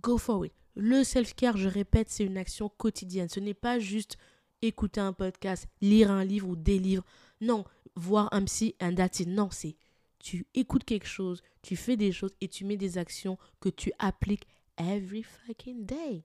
go 0.00 0.18
for 0.18 0.46
it. 0.46 0.52
Le 0.76 1.02
self-care, 1.02 1.56
je 1.56 1.68
répète, 1.68 2.08
c'est 2.08 2.24
une 2.24 2.36
action 2.36 2.68
quotidienne. 2.68 3.28
Ce 3.28 3.40
n'est 3.40 3.54
pas 3.54 3.80
juste 3.80 4.16
écouter 4.62 5.00
un 5.00 5.12
podcast, 5.12 5.66
lire 5.80 6.10
un 6.12 6.24
livre 6.24 6.48
ou 6.48 6.54
des 6.54 6.78
livres. 6.78 7.04
Non, 7.40 7.64
voir 7.96 8.28
un 8.32 8.44
psy, 8.44 8.76
un 8.78 8.92
dati. 8.92 9.26
Non, 9.26 9.48
c'est 9.50 9.76
tu 10.18 10.46
écoutes 10.54 10.84
quelque 10.84 11.06
chose, 11.06 11.42
tu 11.62 11.76
fais 11.76 11.96
des 11.96 12.12
choses 12.12 12.34
et 12.40 12.48
tu 12.48 12.64
mets 12.64 12.76
des 12.76 12.98
actions 12.98 13.38
que 13.60 13.68
tu 13.68 13.92
appliques 13.98 14.46
every 14.78 15.22
fucking 15.22 15.84
day. 15.84 16.24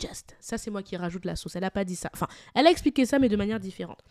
Just. 0.00 0.36
Ça, 0.40 0.58
c'est 0.58 0.70
moi 0.70 0.82
qui 0.82 0.96
rajoute 0.96 1.24
la 1.24 1.36
sauce. 1.36 1.54
Elle 1.54 1.62
n'a 1.62 1.70
pas 1.70 1.84
dit 1.84 1.96
ça. 1.96 2.10
Enfin, 2.12 2.26
elle 2.54 2.66
a 2.66 2.70
expliqué 2.70 3.06
ça, 3.06 3.18
mais 3.18 3.28
de 3.28 3.36
manière 3.36 3.60
différente. 3.60 4.02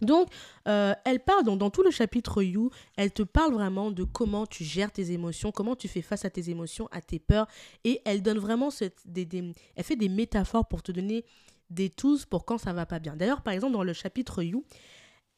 Donc, 0.00 0.28
euh, 0.66 0.94
elle 1.04 1.20
parle, 1.20 1.44
dans 1.44 1.70
tout 1.70 1.82
le 1.82 1.90
chapitre 1.90 2.42
You, 2.42 2.70
elle 2.96 3.12
te 3.12 3.22
parle 3.22 3.52
vraiment 3.52 3.90
de 3.90 4.04
comment 4.04 4.46
tu 4.46 4.64
gères 4.64 4.90
tes 4.90 5.12
émotions, 5.12 5.52
comment 5.52 5.76
tu 5.76 5.88
fais 5.88 6.00
face 6.00 6.24
à 6.24 6.30
tes 6.30 6.48
émotions, 6.48 6.88
à 6.90 7.02
tes 7.02 7.18
peurs, 7.18 7.46
et 7.84 8.00
elle 8.06 8.22
donne 8.22 8.38
vraiment, 8.38 8.70
des, 9.04 9.28
elle 9.76 9.84
fait 9.84 9.96
des 9.96 10.08
métaphores 10.08 10.66
pour 10.68 10.82
te 10.82 10.90
donner 10.90 11.24
des 11.68 11.90
tools 11.90 12.20
pour 12.30 12.44
quand 12.44 12.58
ça 12.58 12.72
va 12.72 12.86
pas 12.86 12.98
bien. 12.98 13.14
D'ailleurs, 13.14 13.42
par 13.42 13.52
exemple, 13.52 13.74
dans 13.74 13.84
le 13.84 13.92
chapitre 13.92 14.42
You, 14.42 14.64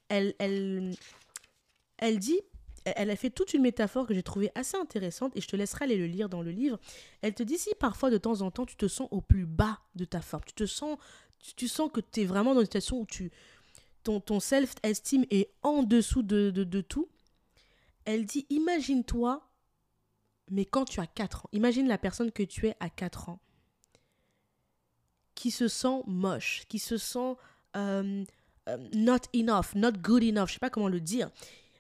elle, 0.09 0.35
elle, 0.39 0.95
elle 1.99 2.19
dit, 2.19 2.41
elle 2.85 3.11
a 3.11 3.17
fait 3.17 3.31
toute 3.31 3.55
une 3.55 3.63
métaphore 3.63 4.07
que 4.07 4.15
j'ai 4.15 4.23
trouvée 4.23 4.51
assez 4.55 4.77
intéressante 4.77 5.37
et 5.37 5.41
je 5.41 5.49
te 5.49 5.57
laisserai 5.57 5.85
aller 5.85 5.97
le 5.97 6.07
lire 6.07 6.29
dans 6.29 6.43
le 6.43 6.51
livre. 6.51 6.79
Elle 7.21 7.35
te 7.35 7.43
dit 7.43 7.59
si 7.59 7.71
parfois 7.79 8.11
de 8.11 8.19
temps 8.19 8.41
en 8.43 8.51
temps 8.51 8.67
tu 8.67 8.77
te 8.77 8.89
sens 8.89 9.09
au 9.11 9.21
plus 9.21 9.47
bas 9.47 9.81
de 9.95 10.05
ta 10.05 10.21
forme, 10.21 10.43
tu 10.45 10.55
te 10.55 10.67
sens, 10.67 10.99
tu, 11.57 11.69
sens 11.69 11.91
que 11.93 12.01
tu 12.01 12.23
es 12.23 12.25
vraiment 12.25 12.55
dans 12.55 12.61
une 12.61 12.67
situation 12.67 13.01
où 13.01 13.07
tu, 13.07 13.31
ton, 14.03 14.21
ton 14.21 14.41
self-esteem 14.41 15.25
est 15.31 15.51
en 15.63 15.83
dessous 15.83 16.23
de, 16.23 16.51
de, 16.51 16.81
tout. 16.81 17.09
Elle 18.05 18.27
dit 18.27 18.47
imagine-toi, 18.51 19.49
mais 20.51 20.65
quand 20.65 20.85
tu 20.85 21.01
as 21.01 21.07
4 21.07 21.47
ans, 21.47 21.49
imagine 21.53 21.87
la 21.87 21.99
personne 21.99 22.33
que 22.33 22.43
tu 22.43 22.67
es 22.67 22.77
à 22.81 22.91
4 22.91 23.29
ans, 23.29 23.41
qui 25.35 25.51
se 25.51 25.69
sent 25.69 26.03
moche, 26.07 26.65
qui 26.69 26.79
se 26.79 26.97
sent 26.97 27.37
euh, 27.77 28.25
euh, 28.69 28.77
not 28.93 29.21
enough, 29.35 29.75
not 29.75 29.93
good 29.93 30.23
enough, 30.23 30.49
je 30.49 30.55
sais 30.55 30.59
pas 30.59 30.71
comment 30.71 30.89
le 30.89 31.01
dire, 31.01 31.31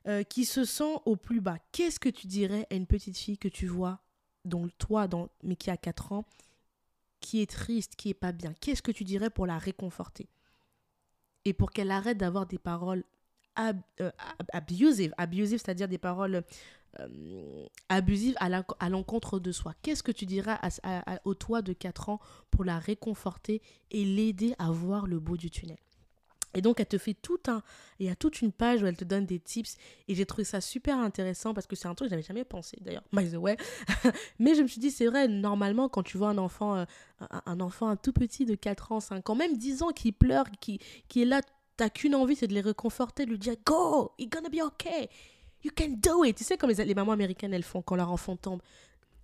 euh, 0.08 0.22
qui 0.24 0.44
se 0.44 0.64
sent 0.64 0.94
au 1.04 1.16
plus 1.16 1.40
bas. 1.40 1.58
Qu'est-ce 1.70 2.00
que 2.00 2.08
tu 2.08 2.26
dirais 2.26 2.66
à 2.70 2.74
une 2.74 2.86
petite 2.86 3.16
fille 3.16 3.38
que 3.38 3.48
tu 3.48 3.66
vois, 3.66 4.00
dont 4.44 4.68
toi, 4.78 5.08
mais 5.42 5.56
qui 5.56 5.70
a 5.70 5.76
4 5.76 6.12
ans, 6.12 6.24
qui 7.20 7.40
est 7.40 7.50
triste, 7.50 7.94
qui 7.96 8.10
est 8.10 8.14
pas 8.14 8.32
bien? 8.32 8.52
Qu'est-ce 8.60 8.82
que 8.82 8.90
tu 8.90 9.04
dirais 9.04 9.30
pour 9.30 9.46
la 9.46 9.58
réconforter? 9.58 10.28
Et 11.44 11.52
pour 11.52 11.70
qu'elle 11.70 11.90
arrête 11.90 12.18
d'avoir 12.18 12.46
des 12.46 12.58
paroles 12.58 13.04
abusive, 14.52 15.12
abusive 15.18 15.58
c'est-à-dire 15.58 15.88
des 15.88 15.98
paroles 15.98 16.42
abusives 17.88 18.36
à 18.38 18.88
l'encontre 18.88 19.38
de 19.38 19.52
soi. 19.52 19.74
Qu'est-ce 19.82 20.02
que 20.02 20.12
tu 20.12 20.26
dirais 20.26 20.58
au 21.24 21.34
toi 21.34 21.62
de 21.62 21.72
4 21.72 22.08
ans 22.08 22.20
pour 22.50 22.64
la 22.64 22.78
réconforter 22.78 23.62
et 23.90 24.04
l'aider 24.04 24.54
à 24.58 24.70
voir 24.70 25.06
le 25.06 25.18
bout 25.20 25.36
du 25.36 25.50
tunnel? 25.50 25.78
Et 26.54 26.60
donc, 26.60 26.80
elle 26.80 26.86
te 26.86 26.98
fait 26.98 27.14
tout 27.14 27.40
un. 27.48 27.62
Il 27.98 28.06
y 28.06 28.10
a 28.10 28.16
toute 28.16 28.42
une 28.42 28.52
page 28.52 28.82
où 28.82 28.86
elle 28.86 28.96
te 28.96 29.04
donne 29.04 29.26
des 29.26 29.38
tips. 29.38 29.76
Et 30.08 30.14
j'ai 30.14 30.26
trouvé 30.26 30.44
ça 30.44 30.60
super 30.60 30.98
intéressant 30.98 31.54
parce 31.54 31.66
que 31.66 31.76
c'est 31.76 31.88
un 31.88 31.94
truc 31.94 32.08
que 32.08 32.10
j'avais 32.10 32.22
jamais 32.22 32.44
pensé, 32.44 32.76
d'ailleurs, 32.80 33.04
by 33.12 33.30
the 33.30 33.36
way. 33.36 33.56
Mais 34.38 34.54
je 34.54 34.62
me 34.62 34.66
suis 34.66 34.80
dit, 34.80 34.90
c'est 34.90 35.06
vrai, 35.06 35.28
normalement, 35.28 35.88
quand 35.88 36.02
tu 36.02 36.18
vois 36.18 36.28
un 36.28 36.38
enfant, 36.38 36.76
euh, 36.76 36.84
un, 37.46 37.60
enfant 37.60 37.88
un 37.88 37.96
tout 37.96 38.12
petit 38.12 38.44
de 38.44 38.54
4 38.54 38.92
ans, 38.92 39.00
5 39.00 39.28
ans, 39.30 39.34
même 39.34 39.56
10 39.56 39.82
ans, 39.82 39.90
qui 39.90 40.12
pleure, 40.12 40.46
qui, 40.60 40.78
qui 41.08 41.22
est 41.22 41.26
là, 41.26 41.40
t'as 41.76 41.88
qu'une 41.88 42.14
envie, 42.14 42.36
c'est 42.36 42.48
de 42.48 42.54
les 42.54 42.60
réconforter, 42.60 43.24
de 43.24 43.30
lui 43.30 43.38
dire, 43.38 43.54
Go, 43.64 44.12
it's 44.18 44.30
gonna 44.30 44.50
be 44.50 44.62
okay. 44.62 45.08
You 45.64 45.70
can 45.76 45.94
do 46.02 46.24
it. 46.24 46.36
Tu 46.36 46.44
sais, 46.44 46.56
comme 46.56 46.70
les, 46.70 46.84
les 46.84 46.94
mamans 46.94 47.12
américaines, 47.12 47.54
elles 47.54 47.62
font 47.62 47.82
quand 47.82 47.96
leur 47.96 48.10
enfant 48.10 48.36
tombe. 48.36 48.60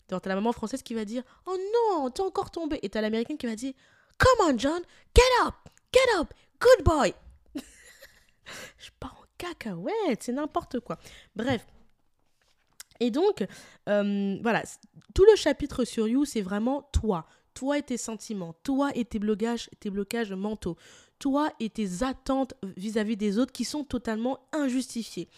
T'as 0.07 0.21
la 0.25 0.37
maman 0.37 0.53
française 0.53 0.83
qui 0.83 0.95
va 0.95 1.05
dire, 1.05 1.23
Oh 1.47 1.57
non, 1.75 2.11
t'es 2.11 2.23
encore 2.23 2.51
tombé. 2.51 2.79
Et 2.83 2.89
t'as 2.89 3.03
l'américaine 3.03 3.37
qui 3.37 3.47
va 3.47 3.57
dire, 3.57 3.75
Come 4.19 4.49
on, 4.49 4.59
John, 4.59 4.81
get 5.15 5.47
up, 5.47 5.55
get 5.93 6.19
up, 6.19 6.33
Good 6.61 6.85
boy. 6.85 7.15
je 7.55 8.91
pars 8.99 9.15
en 9.15 9.25
cacahuète, 9.37 10.23
c'est 10.23 10.33
n'importe 10.33 10.81
quoi. 10.81 10.99
Bref. 11.37 11.67
Et 13.01 13.11
donc, 13.11 13.47
euh, 13.89 14.39
voilà, 14.43 14.65
tout 15.15 15.25
le 15.25 15.37
chapitre 15.37 15.85
sur 15.85 16.09
You, 16.09 16.25
c'est 16.25 16.41
vraiment 16.41 16.83
toi. 16.93 17.27
Toi 17.55 17.79
et 17.79 17.83
tes 17.83 17.97
sentiments, 17.97 18.55
toi 18.63 18.91
et 18.95 19.05
tes 19.05 19.19
blocages, 19.19 19.69
tes 19.81 19.91
blocages 19.91 20.33
mentaux, 20.33 20.77
toi 21.19 21.53
et 21.61 21.71
tes 21.71 22.03
attentes 22.03 22.55
vis-à-vis 22.77 23.17
des 23.17 23.39
autres 23.39 23.53
qui 23.53 23.65
sont 23.65 23.85
totalement 23.85 24.39
injustifiées. 24.53 25.29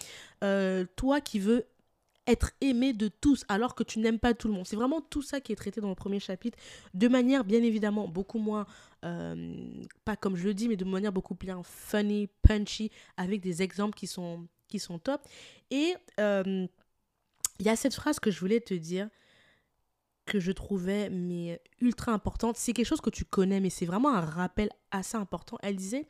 Euh, 0.44 0.84
toi 0.96 1.20
qui 1.20 1.38
veux 1.38 1.64
être 2.26 2.52
aimé 2.60 2.92
de 2.92 3.08
tous 3.08 3.44
alors 3.48 3.74
que 3.74 3.82
tu 3.82 3.98
n'aimes 3.98 4.18
pas 4.18 4.34
tout 4.34 4.48
le 4.48 4.54
monde. 4.54 4.66
C'est 4.66 4.76
vraiment 4.76 5.00
tout 5.00 5.22
ça 5.22 5.40
qui 5.40 5.52
est 5.52 5.56
traité 5.56 5.80
dans 5.80 5.88
le 5.88 5.94
premier 5.94 6.20
chapitre 6.20 6.58
de 6.94 7.08
manière 7.08 7.44
bien 7.44 7.62
évidemment 7.62 8.06
beaucoup 8.06 8.38
moins, 8.38 8.66
pas 9.02 10.16
comme 10.16 10.36
je 10.36 10.44
le 10.44 10.54
dis, 10.54 10.68
mais 10.68 10.76
de 10.76 10.84
manière 10.84 11.12
beaucoup 11.12 11.34
plus 11.34 11.50
funny, 11.62 12.28
punchy, 12.42 12.90
avec 13.16 13.40
des 13.40 13.62
exemples 13.62 13.96
qui 13.96 14.06
sont, 14.06 14.46
qui 14.68 14.78
sont 14.78 14.98
top. 14.98 15.22
Et 15.70 15.94
euh, 16.18 16.66
il 17.58 17.66
y 17.66 17.68
a 17.68 17.76
cette 17.76 17.94
phrase 17.94 18.20
que 18.20 18.30
je 18.30 18.40
voulais 18.40 18.60
te 18.60 18.74
dire 18.74 19.08
que 20.26 20.38
je 20.38 20.52
trouvais 20.52 21.10
mais 21.10 21.60
ultra 21.80 22.12
importante. 22.12 22.56
C'est 22.56 22.72
quelque 22.72 22.86
chose 22.86 23.00
que 23.00 23.10
tu 23.10 23.24
connais, 23.24 23.60
mais 23.60 23.70
c'est 23.70 23.86
vraiment 23.86 24.14
un 24.14 24.20
rappel 24.20 24.70
assez 24.90 25.16
important. 25.16 25.58
Elle 25.62 25.76
disait 25.76 26.06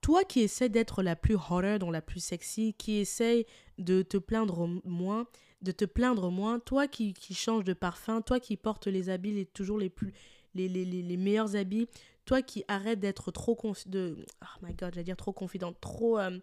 toi 0.00 0.24
qui 0.24 0.40
essaies 0.40 0.68
d'être 0.68 1.02
la 1.02 1.16
plus 1.16 1.36
horror, 1.36 1.78
donc 1.78 1.92
la 1.92 2.02
plus 2.02 2.22
sexy, 2.22 2.74
qui 2.74 2.96
essaie 2.96 3.46
de 3.78 4.02
te 4.02 4.16
plaindre 4.16 4.68
moins, 4.84 5.26
de 5.62 5.70
te 5.70 5.84
plaindre 5.84 6.30
moins, 6.30 6.58
toi 6.58 6.88
qui, 6.88 7.14
qui 7.14 7.34
change 7.34 7.64
de 7.64 7.72
parfum, 7.72 8.20
toi 8.20 8.40
qui 8.40 8.56
portes 8.56 8.88
les 8.88 9.08
habits 9.08 9.32
les, 9.32 9.46
toujours 9.46 9.78
les 9.78 9.90
plus 9.90 10.12
les, 10.54 10.68
les, 10.68 10.84
les, 10.84 11.16
meilleurs 11.16 11.56
habits, 11.56 11.88
toi 12.24 12.42
qui 12.42 12.64
arrête 12.68 13.00
d'être 13.00 13.30
trop 13.30 13.58
de 13.86 14.24
oh 14.42 14.46
my 14.62 14.74
god, 14.74 14.94
j'allais 14.94 15.04
dire 15.04 15.16
trop 15.16 15.32
confidente, 15.32 15.76
trop 15.80 16.18
euh, 16.18 16.38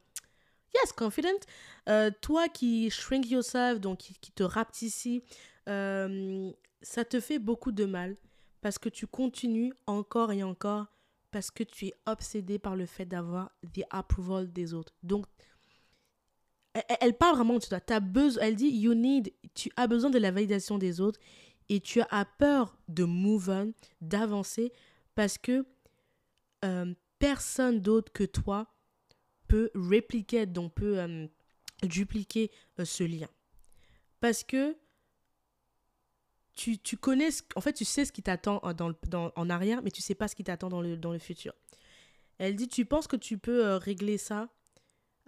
yes, 0.73 0.91
confident, 0.93 1.39
euh, 1.87 2.11
toi 2.21 2.47
qui 2.49 2.89
shrink 2.89 3.29
yourself, 3.29 3.79
donc 3.79 3.99
qui, 3.99 4.31
te 4.31 4.43
rapetissy, 4.43 5.23
euh, 5.67 6.51
ça 6.81 7.05
te 7.05 7.19
fait 7.19 7.39
beaucoup 7.39 7.71
de 7.71 7.85
mal 7.85 8.15
parce 8.61 8.77
que 8.77 8.89
tu 8.89 9.07
continues 9.07 9.73
encore 9.87 10.31
et 10.31 10.43
encore 10.43 10.87
parce 11.31 11.51
que 11.51 11.63
tu 11.63 11.87
es 11.87 11.93
obsédé 12.05 12.57
par 12.57 12.75
le 12.75 12.85
fait 12.85 13.05
d'avoir 13.05 13.51
the 13.73 13.83
approval 13.91 14.51
des 14.51 14.73
autres. 14.73 14.93
Donc, 15.03 15.25
elle, 17.01 17.15
parle 17.15 17.35
vraiment 17.35 17.57
de 17.57 17.63
ça. 17.63 17.79
As 17.89 17.99
besoin, 17.99 18.43
elle 18.43 18.55
dit, 18.55 18.69
you 18.69 18.93
need, 18.93 19.33
tu 19.53 19.69
as 19.75 19.87
besoin 19.87 20.09
de 20.09 20.17
la 20.17 20.31
validation 20.31 20.77
des 20.77 21.01
autres 21.01 21.19
et 21.69 21.79
tu 21.79 22.01
as 22.09 22.25
peur 22.25 22.77
de 22.87 23.03
move 23.03 23.49
on, 23.49 23.73
d'avancer 24.01 24.73
parce 25.15 25.37
que 25.37 25.65
euh, 26.65 26.93
personne 27.19 27.79
d'autre 27.79 28.11
que 28.11 28.23
toi 28.23 28.67
peut 29.47 29.71
répliquer, 29.75 30.45
donc 30.45 30.73
peut 30.73 30.99
euh, 30.99 31.27
dupliquer 31.83 32.51
euh, 32.79 32.85
ce 32.85 33.03
lien. 33.03 33.29
Parce 34.19 34.43
que 34.43 34.75
tu, 36.53 36.77
tu, 36.77 36.97
connais, 36.97 37.29
en 37.55 37.61
fait, 37.61 37.73
tu 37.73 37.85
sais 37.85 38.03
ce 38.03 38.11
qui 38.11 38.21
t'attend 38.21 38.61
en 38.63 39.49
arrière, 39.49 39.81
mais 39.81 39.91
tu 39.91 40.01
sais 40.01 40.15
pas 40.15 40.27
ce 40.27 40.35
qui 40.35 40.43
t'attend 40.43 40.67
dans 40.67 40.81
le, 40.81 40.97
dans 40.97 41.13
le 41.13 41.19
futur. 41.19 41.53
Elle 42.37 42.55
dit, 42.55 42.67
tu 42.67 42.85
penses 42.85 43.07
que 43.07 43.15
tu 43.15 43.37
peux 43.37 43.75
régler 43.75 44.17
ça, 44.17 44.49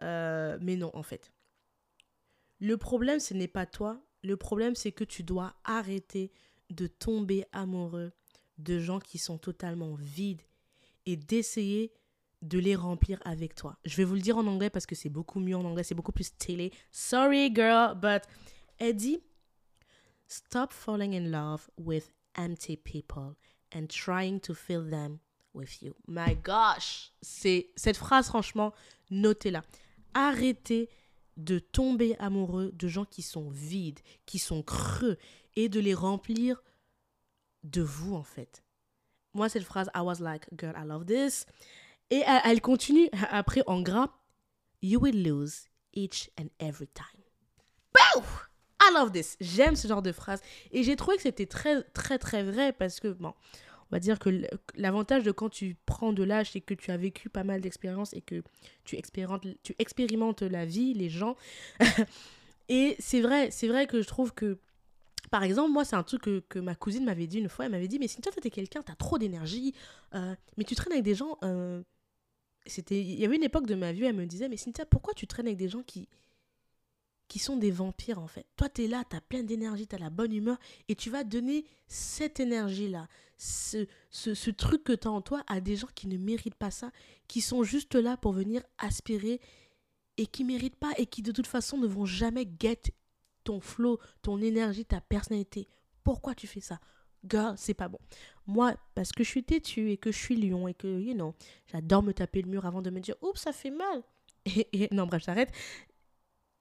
mais 0.02 0.76
non, 0.76 0.92
en 0.94 1.04
fait. 1.04 1.32
Le 2.60 2.76
problème, 2.76 3.20
ce 3.20 3.34
n'est 3.34 3.48
pas 3.48 3.66
toi. 3.66 4.02
Le 4.24 4.38
problème, 4.38 4.76
c'est 4.76 4.92
que 4.92 5.04
tu 5.04 5.24
dois 5.24 5.56
arrêter 5.64 6.32
de 6.70 6.88
tomber 6.88 7.46
amoureux 7.52 8.12
de 8.58 8.80
gens 8.80 9.00
qui 9.00 9.18
sont 9.18 9.38
totalement 9.38 9.96
vides 9.96 10.42
et 11.06 11.16
d'essayer 11.16 11.92
de 12.42 12.60
les 12.60 12.76
remplir 12.76 13.20
avec 13.24 13.56
toi. 13.56 13.78
Je 13.86 13.96
vais 13.98 14.04
vous 14.04 14.16
le 14.16 14.22
dire 14.22 14.38
en 14.38 14.48
anglais 14.48 14.70
parce 14.70 14.86
que 14.86 14.96
c'est 14.96 15.10
beaucoup 15.10 15.40
mieux 15.40 15.56
en 15.56 15.64
anglais, 15.64 15.84
c'est 15.84 15.96
beaucoup 15.96 16.12
plus 16.12 16.36
télé. 16.36 16.72
Sorry 16.92 17.54
girl, 17.54 17.96
but 17.96 18.24
elle 18.78 18.96
dit 18.96 19.22
Stop 20.28 20.72
falling 20.72 21.14
in 21.14 21.30
love 21.30 21.70
with 21.78 22.14
empty 22.36 22.78
people 22.78 23.36
and 23.76 23.88
trying 23.88 24.40
to 24.40 24.54
fill 24.54 24.90
them 24.90 25.20
with 25.54 25.82
you. 25.82 25.94
My 26.08 26.36
gosh, 26.36 27.12
c'est 27.22 27.70
cette 27.76 27.98
phrase 27.98 28.28
franchement, 28.28 28.74
notez-la. 29.10 29.64
Arrêtez 30.14 30.90
de 31.44 31.60
tomber 31.60 32.16
amoureux 32.20 32.72
de 32.74 32.88
gens 32.88 33.06
qui 33.06 33.22
sont 33.22 33.50
vides, 33.50 34.00
qui 34.26 34.40
sont 34.40 34.64
creux 34.64 35.18
et 35.56 35.70
de 35.70 35.80
les 35.80 35.94
remplir 35.94 36.64
de 37.64 37.82
vous 37.82 38.16
en 38.16 38.24
fait. 38.24 38.64
Moi 39.34 39.50
cette 39.50 39.64
phrase 39.64 39.90
I 39.96 40.02
was 40.02 40.20
like 40.20 40.48
girl 40.58 40.76
I 40.78 40.86
love 40.86 41.06
this 41.06 41.46
et 42.10 42.24
elle, 42.26 42.62
continue 42.62 43.10
après 43.30 43.64
en 43.68 43.82
gras 43.82 44.10
You 44.82 45.00
will 45.00 45.24
lose 45.24 45.68
each 45.94 46.30
and 46.40 46.48
every 46.60 46.88
time. 46.88 47.22
Bow! 47.94 48.24
I 48.82 48.92
love 48.94 49.12
this. 49.12 49.38
J'aime 49.40 49.76
ce 49.76 49.88
genre 49.88 50.02
de 50.02 50.12
phrase. 50.12 50.42
Et 50.72 50.84
j'ai 50.84 50.96
trouvé 50.96 51.18
que 51.18 51.22
c'était 51.22 51.46
très, 51.46 51.84
très, 51.94 52.18
très 52.18 52.44
vrai 52.44 52.74
parce 52.74 53.00
que, 53.00 53.10
bon, 53.10 53.34
on 53.92 53.96
va 53.96 54.00
dire 54.00 54.20
que 54.20 54.30
l'avantage 54.76 55.24
de 55.24 55.32
quand 55.32 55.50
tu 55.50 55.76
prends 55.86 56.14
de 56.14 56.24
l'âge, 56.24 56.52
c'est 56.52 56.62
que 56.62 56.74
tu 56.74 56.92
as 56.92 56.98
vécu 56.98 57.30
pas 57.30 57.44
mal 57.44 57.60
d'expériences 57.60 58.14
et 58.14 58.22
que 58.22 58.42
tu 58.86 58.98
expérimentes, 58.98 60.42
la 60.42 60.66
vie, 60.66 60.94
les 60.94 61.10
gens. 61.10 61.36
et 62.70 62.96
c'est 63.00 63.20
vrai, 63.20 63.52
c'est 63.52 63.68
vrai 63.68 63.88
que 63.88 64.02
je 64.02 64.08
trouve 64.08 64.34
que 64.34 64.58
par 65.30 65.44
exemple, 65.44 65.72
moi, 65.72 65.86
c'est 65.86 65.96
un 65.96 66.04
truc 66.04 66.22
que, 66.22 66.60
ma 66.60 66.76
cousine 66.76 67.06
m'avait 67.06 67.28
dit 67.28 67.40
une 67.40 67.50
fois. 67.50 67.66
Elle 67.66 67.72
m'avait 67.72 67.88
dit, 67.88 68.00
mais 68.00 68.08
toi, 68.08 68.32
t'es 68.42 68.50
quelqu'un, 68.50 68.82
t'as 68.82 68.96
trop 68.96 69.18
d'énergie, 69.18 69.74
euh, 70.16 70.36
mais 70.58 70.64
tu 70.64 70.76
traînes 70.76 70.94
avec 70.94 71.06
des 71.06 71.16
gens... 71.16 71.38
Euh, 71.44 71.82
c'était 72.66 73.02
Il 73.02 73.20
y 73.20 73.26
avait 73.26 73.38
une 73.38 73.44
époque 73.44 73.66
de 73.66 73.76
ma 73.76 73.92
vie, 73.92 74.04
elle 74.06 74.16
me 74.16 74.26
disait, 74.26 74.48
mais 74.48 74.58
Cynthia, 74.58 74.86
pourquoi 74.86 75.14
tu 75.14 75.28
traînes 75.28 75.48
avec 75.48 75.58
des 75.58 75.70
gens 75.70 75.84
qui, 75.84 76.08
qui 77.32 77.40
sont 77.40 77.56
des 77.56 77.72
vampires, 77.72 78.20
en 78.20 78.28
fait 78.28 78.46
Toi, 78.58 78.68
t'es 78.68 78.88
là, 78.88 79.06
t'as 79.08 79.22
plein 79.22 79.42
d'énergie, 79.42 79.88
t'as 79.88 79.98
la 79.98 80.10
bonne 80.10 80.34
humeur, 80.34 80.58
et 80.90 80.96
tu 80.96 81.10
vas 81.10 81.24
donner 81.24 81.64
cette 81.88 82.42
énergie-là, 82.42 83.08
ce, 83.38 83.88
ce, 84.10 84.34
ce, 84.34 84.50
truc 84.50 84.84
que 84.84 84.92
t'as 84.92 85.12
en 85.12 85.22
toi 85.22 85.42
à 85.48 85.62
des 85.62 85.78
gens 85.78 85.88
qui 85.96 86.08
ne 86.08 86.18
méritent 86.18 86.56
pas 86.56 86.72
ça, 86.72 86.92
qui 87.30 87.40
sont 87.40 87.64
juste 87.64 87.96
là 87.96 88.18
pour 88.18 88.34
venir 88.34 88.62
aspirer 88.78 89.40
et 90.18 90.26
qui 90.26 90.44
méritent 90.44 90.76
pas 90.76 90.92
et 90.98 91.06
qui 91.06 91.22
de 91.22 91.32
toute 91.32 91.48
façon 91.48 91.78
ne 91.78 91.88
vont 91.88 92.06
jamais 92.06 92.46
get 92.60 92.82
ton 93.46 93.62
flow, 93.62 93.98
ton 94.22 94.42
énergie, 94.42 94.84
ta 94.84 95.00
personnalité. 95.00 95.70
Pourquoi 96.04 96.36
tu 96.36 96.48
fais 96.48 96.60
ça? 96.60 96.82
Girl, 97.26 97.54
c'est 97.56 97.74
pas 97.74 97.88
bon. 97.88 98.00
Moi, 98.46 98.76
parce 98.94 99.14
que 99.14 99.24
je 99.24 99.30
suis 99.30 99.46
têtue 99.46 99.90
et 99.92 99.96
que 99.96 100.12
je 100.12 100.18
suis 100.18 100.36
lion 100.36 100.68
et 100.68 100.74
que, 100.74 101.00
you 101.00 101.14
know, 101.14 101.34
j'adore 101.72 102.04
me 102.04 102.12
taper 102.12 102.42
le 102.42 102.50
mur 102.50 102.66
avant 102.66 102.82
de 102.82 102.90
me 102.90 103.00
dire, 103.00 103.16
oups, 103.22 103.40
ça 103.40 103.54
fait 103.54 103.72
mal. 103.72 104.04
Et, 104.46 104.90
non, 104.92 105.06
bref, 105.06 105.24
j'arrête. 105.24 105.52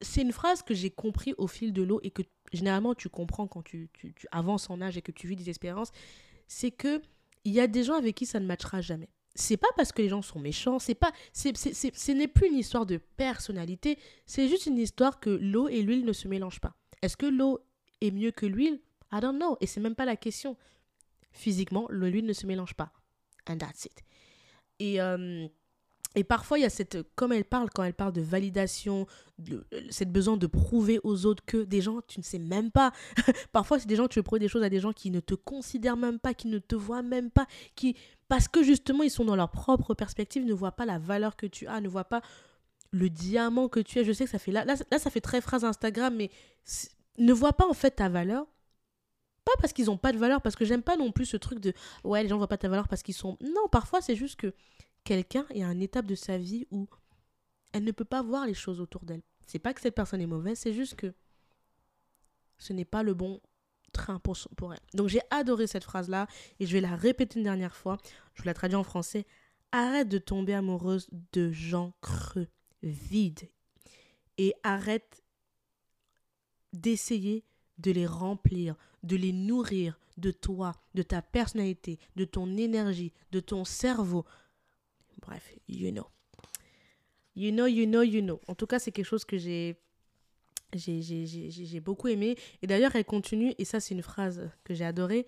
C'est 0.00 0.22
une 0.22 0.32
phrase 0.32 0.62
que 0.62 0.74
j'ai 0.74 0.90
compris 0.90 1.34
au 1.36 1.46
fil 1.46 1.72
de 1.72 1.82
l'eau 1.82 2.00
et 2.02 2.10
que 2.10 2.22
généralement 2.52 2.94
tu 2.94 3.08
comprends 3.08 3.46
quand 3.46 3.62
tu, 3.62 3.88
avances 4.30 4.70
en 4.70 4.80
âge 4.80 4.96
et 4.96 5.02
que 5.02 5.12
tu 5.12 5.26
vis 5.26 5.36
des 5.36 5.48
expériences. 5.48 5.90
C'est 6.46 6.70
que 6.70 7.02
il 7.44 7.52
y 7.52 7.60
a 7.60 7.66
des 7.66 7.84
gens 7.84 7.94
avec 7.94 8.14
qui 8.16 8.26
ça 8.26 8.40
ne 8.40 8.46
matchera 8.46 8.80
jamais 8.80 9.08
c'est 9.34 9.56
pas 9.56 9.68
parce 9.76 9.92
que 9.92 10.02
les 10.02 10.08
gens 10.08 10.22
sont 10.22 10.40
méchants, 10.40 10.78
c'est 10.78 10.94
pas, 10.94 11.12
c'est, 11.32 11.56
ce 11.56 12.12
n'est 12.12 12.28
plus 12.28 12.48
une 12.48 12.56
histoire 12.56 12.84
de 12.84 12.96
personnalité, 12.96 13.98
c'est 14.26 14.48
juste 14.48 14.66
une 14.66 14.78
histoire 14.78 15.20
que 15.20 15.30
l'eau 15.30 15.68
et 15.68 15.82
l'huile 15.82 16.04
ne 16.04 16.12
se 16.12 16.28
mélangent 16.28 16.60
pas. 16.60 16.74
Est-ce 17.02 17.16
que 17.16 17.26
l'eau 17.26 17.60
est 18.00 18.10
mieux 18.10 18.32
que 18.32 18.46
l'huile? 18.46 18.80
I 19.12 19.20
don't 19.20 19.36
know. 19.36 19.56
Et 19.60 19.66
c'est 19.66 19.80
même 19.80 19.94
pas 19.94 20.04
la 20.04 20.16
question. 20.16 20.56
Physiquement, 21.32 21.86
l'eau 21.90 22.06
et 22.06 22.10
l'huile 22.10 22.26
ne 22.26 22.32
se 22.32 22.46
mélangent 22.46 22.74
pas. 22.74 22.92
And 23.48 23.58
that's 23.58 23.84
it. 23.84 24.04
Et, 24.78 25.00
euh, 25.00 25.46
et 26.16 26.24
parfois, 26.24 26.58
il 26.58 26.62
y 26.62 26.64
a 26.64 26.70
cette, 26.70 26.98
comme 27.14 27.32
elle 27.32 27.44
parle, 27.44 27.70
quand 27.72 27.84
elle 27.84 27.94
parle 27.94 28.12
de 28.12 28.20
validation, 28.20 29.06
de, 29.38 29.64
cette 29.90 30.10
besoin 30.10 30.36
de 30.36 30.46
prouver 30.48 30.98
aux 31.04 31.24
autres 31.24 31.44
que 31.44 31.58
des 31.58 31.80
gens, 31.80 32.00
tu 32.08 32.18
ne 32.18 32.24
sais 32.24 32.40
même 32.40 32.72
pas. 32.72 32.92
parfois, 33.52 33.78
c'est 33.78 33.86
des 33.86 33.94
gens, 33.94 34.08
tu 34.08 34.18
veux 34.18 34.24
prouver 34.24 34.40
des 34.40 34.48
choses 34.48 34.64
à 34.64 34.68
des 34.68 34.80
gens 34.80 34.92
qui 34.92 35.10
ne 35.10 35.20
te 35.20 35.34
considèrent 35.34 35.96
même 35.96 36.18
pas, 36.18 36.34
qui 36.34 36.48
ne 36.48 36.58
te 36.58 36.74
voient 36.74 37.02
même 37.02 37.30
pas, 37.30 37.46
qui, 37.76 37.96
parce 38.28 38.48
que 38.48 38.64
justement, 38.64 39.04
ils 39.04 39.10
sont 39.10 39.24
dans 39.24 39.36
leur 39.36 39.50
propre 39.50 39.94
perspective, 39.94 40.44
ne 40.44 40.52
voient 40.52 40.72
pas 40.72 40.84
la 40.84 40.98
valeur 40.98 41.36
que 41.36 41.46
tu 41.46 41.68
as, 41.68 41.80
ne 41.80 41.88
voient 41.88 42.04
pas 42.04 42.22
le 42.90 43.08
diamant 43.08 43.68
que 43.68 43.78
tu 43.78 44.00
es. 44.00 44.04
Je 44.04 44.12
sais 44.12 44.24
que 44.24 44.30
ça 44.30 44.40
fait 44.40 44.52
là, 44.52 44.64
là, 44.64 44.74
là 44.90 44.98
ça 44.98 45.10
fait 45.10 45.20
très 45.20 45.40
phrase 45.40 45.64
Instagram, 45.64 46.14
mais 46.16 46.30
ne 47.18 47.32
voient 47.32 47.52
pas 47.52 47.68
en 47.68 47.74
fait 47.74 47.92
ta 47.92 48.08
valeur. 48.08 48.46
Pas 49.44 49.52
parce 49.60 49.72
qu'ils 49.72 49.86
n'ont 49.86 49.96
pas 49.96 50.12
de 50.12 50.18
valeur, 50.18 50.42
parce 50.42 50.56
que 50.56 50.64
j'aime 50.64 50.82
pas 50.82 50.96
non 50.96 51.12
plus 51.12 51.24
ce 51.24 51.36
truc 51.36 51.60
de 51.60 51.72
ouais, 52.04 52.22
les 52.22 52.28
gens 52.28 52.36
voient 52.36 52.48
pas 52.48 52.58
ta 52.58 52.68
valeur 52.68 52.88
parce 52.88 53.02
qu'ils 53.02 53.14
sont. 53.14 53.38
Non, 53.40 53.68
parfois 53.70 54.00
c'est 54.00 54.16
juste 54.16 54.36
que 54.36 54.52
quelqu'un 55.04 55.46
est 55.50 55.62
à 55.62 55.72
une 55.72 55.82
étape 55.82 56.06
de 56.06 56.14
sa 56.14 56.38
vie 56.38 56.66
où 56.70 56.88
elle 57.72 57.84
ne 57.84 57.92
peut 57.92 58.04
pas 58.04 58.22
voir 58.22 58.46
les 58.46 58.54
choses 58.54 58.80
autour 58.80 59.04
d'elle. 59.04 59.22
C'est 59.46 59.58
pas 59.58 59.74
que 59.74 59.80
cette 59.80 59.94
personne 59.94 60.20
est 60.20 60.26
mauvaise, 60.26 60.58
c'est 60.58 60.72
juste 60.72 60.96
que 60.96 61.12
ce 62.58 62.72
n'est 62.72 62.84
pas 62.84 63.02
le 63.02 63.14
bon 63.14 63.40
train 63.92 64.18
pour, 64.18 64.36
pour 64.56 64.72
elle. 64.72 64.80
Donc 64.94 65.08
j'ai 65.08 65.22
adoré 65.30 65.66
cette 65.66 65.84
phrase-là 65.84 66.26
et 66.58 66.66
je 66.66 66.72
vais 66.72 66.80
la 66.80 66.94
répéter 66.94 67.38
une 67.38 67.44
dernière 67.44 67.74
fois. 67.74 67.98
Je 68.34 68.42
vous 68.42 68.46
la 68.46 68.54
traduis 68.54 68.76
en 68.76 68.84
français. 68.84 69.26
Arrête 69.72 70.08
de 70.08 70.18
tomber 70.18 70.54
amoureuse 70.54 71.08
de 71.32 71.50
gens 71.52 71.92
creux, 72.00 72.48
vides. 72.82 73.48
Et 74.38 74.54
arrête 74.62 75.22
d'essayer 76.72 77.44
de 77.78 77.90
les 77.90 78.06
remplir, 78.06 78.76
de 79.02 79.16
les 79.16 79.32
nourrir 79.32 79.98
de 80.16 80.30
toi, 80.30 80.74
de 80.94 81.02
ta 81.02 81.22
personnalité, 81.22 81.98
de 82.16 82.24
ton 82.24 82.56
énergie, 82.56 83.12
de 83.32 83.40
ton 83.40 83.64
cerveau, 83.64 84.24
Bref, 85.20 85.52
you 85.68 85.90
know. 85.92 86.06
You 87.34 87.52
know, 87.52 87.66
you 87.66 87.86
know, 87.86 88.02
you 88.02 88.22
know. 88.22 88.40
En 88.48 88.54
tout 88.54 88.66
cas, 88.66 88.78
c'est 88.78 88.92
quelque 88.92 89.06
chose 89.06 89.24
que 89.24 89.38
j'ai 89.38 89.76
j'ai 90.72 91.80
beaucoup 91.80 92.08
aimé. 92.08 92.36
Et 92.62 92.66
d'ailleurs, 92.66 92.94
elle 92.94 93.04
continue, 93.04 93.54
et 93.58 93.64
ça, 93.64 93.80
c'est 93.80 93.94
une 93.94 94.02
phrase 94.02 94.50
que 94.64 94.74
j'ai 94.74 94.84
adorée. 94.84 95.26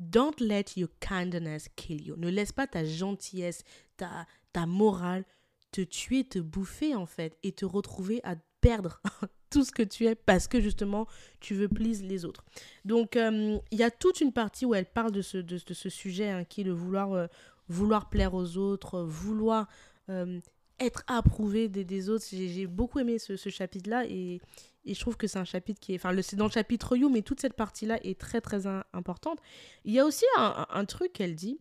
Don't 0.00 0.38
let 0.40 0.64
your 0.76 0.88
kindness 1.00 1.68
kill 1.76 2.06
you. 2.06 2.16
Ne 2.16 2.28
laisse 2.28 2.52
pas 2.52 2.66
ta 2.66 2.84
gentillesse, 2.84 3.64
ta, 3.96 4.26
ta 4.52 4.66
morale 4.66 5.24
te 5.70 5.80
tuer, 5.80 6.24
te 6.24 6.38
bouffer, 6.38 6.94
en 6.94 7.06
fait, 7.06 7.38
et 7.42 7.52
te 7.52 7.64
retrouver 7.64 8.20
à 8.24 8.36
perdre 8.60 9.00
tout 9.50 9.64
ce 9.64 9.72
que 9.72 9.82
tu 9.82 10.06
es 10.06 10.14
parce 10.14 10.48
que 10.48 10.60
justement 10.60 11.06
tu 11.40 11.54
veux 11.54 11.68
please 11.68 12.02
les 12.02 12.24
autres. 12.24 12.44
Donc 12.86 13.16
euh, 13.16 13.58
il 13.70 13.78
y 13.78 13.82
a 13.82 13.90
toute 13.90 14.20
une 14.20 14.32
partie 14.32 14.64
où 14.64 14.74
elle 14.74 14.86
parle 14.86 15.12
de 15.12 15.20
ce, 15.20 15.36
de, 15.36 15.58
ce 15.58 15.88
sujet 15.90 16.30
hein, 16.30 16.44
qui 16.44 16.62
est 16.62 16.64
le 16.64 16.72
vouloir 16.72 17.12
euh, 17.12 17.26
vouloir 17.72 18.08
plaire 18.08 18.34
aux 18.34 18.56
autres, 18.56 19.00
vouloir 19.00 19.68
euh, 20.08 20.40
être 20.78 21.02
approuvé 21.06 21.68
des, 21.68 22.08
autres. 22.08 22.24
J'ai 22.30 22.66
beaucoup 22.66 22.98
aimé 22.98 23.18
ce, 23.18 23.36
chapitre-là 23.36 24.04
et, 24.06 24.40
je 24.84 24.98
trouve 24.98 25.16
que 25.16 25.26
c'est 25.26 25.38
un 25.38 25.44
chapitre 25.44 25.80
qui 25.80 25.92
est... 25.92 25.96
Enfin, 25.96 26.14
c'est 26.22 26.36
dans 26.36 26.46
le 26.46 26.50
chapitre 26.50 26.96
You, 26.96 27.08
mais 27.08 27.22
toute 27.22 27.40
cette 27.40 27.54
partie-là 27.54 28.04
est 28.04 28.18
très, 28.18 28.40
très 28.40 28.66
importante. 28.92 29.38
Il 29.84 29.92
y 29.92 30.00
a 30.00 30.04
aussi 30.04 30.24
un, 30.36 30.84
truc 30.84 31.12
qu'elle 31.12 31.36
dit, 31.36 31.60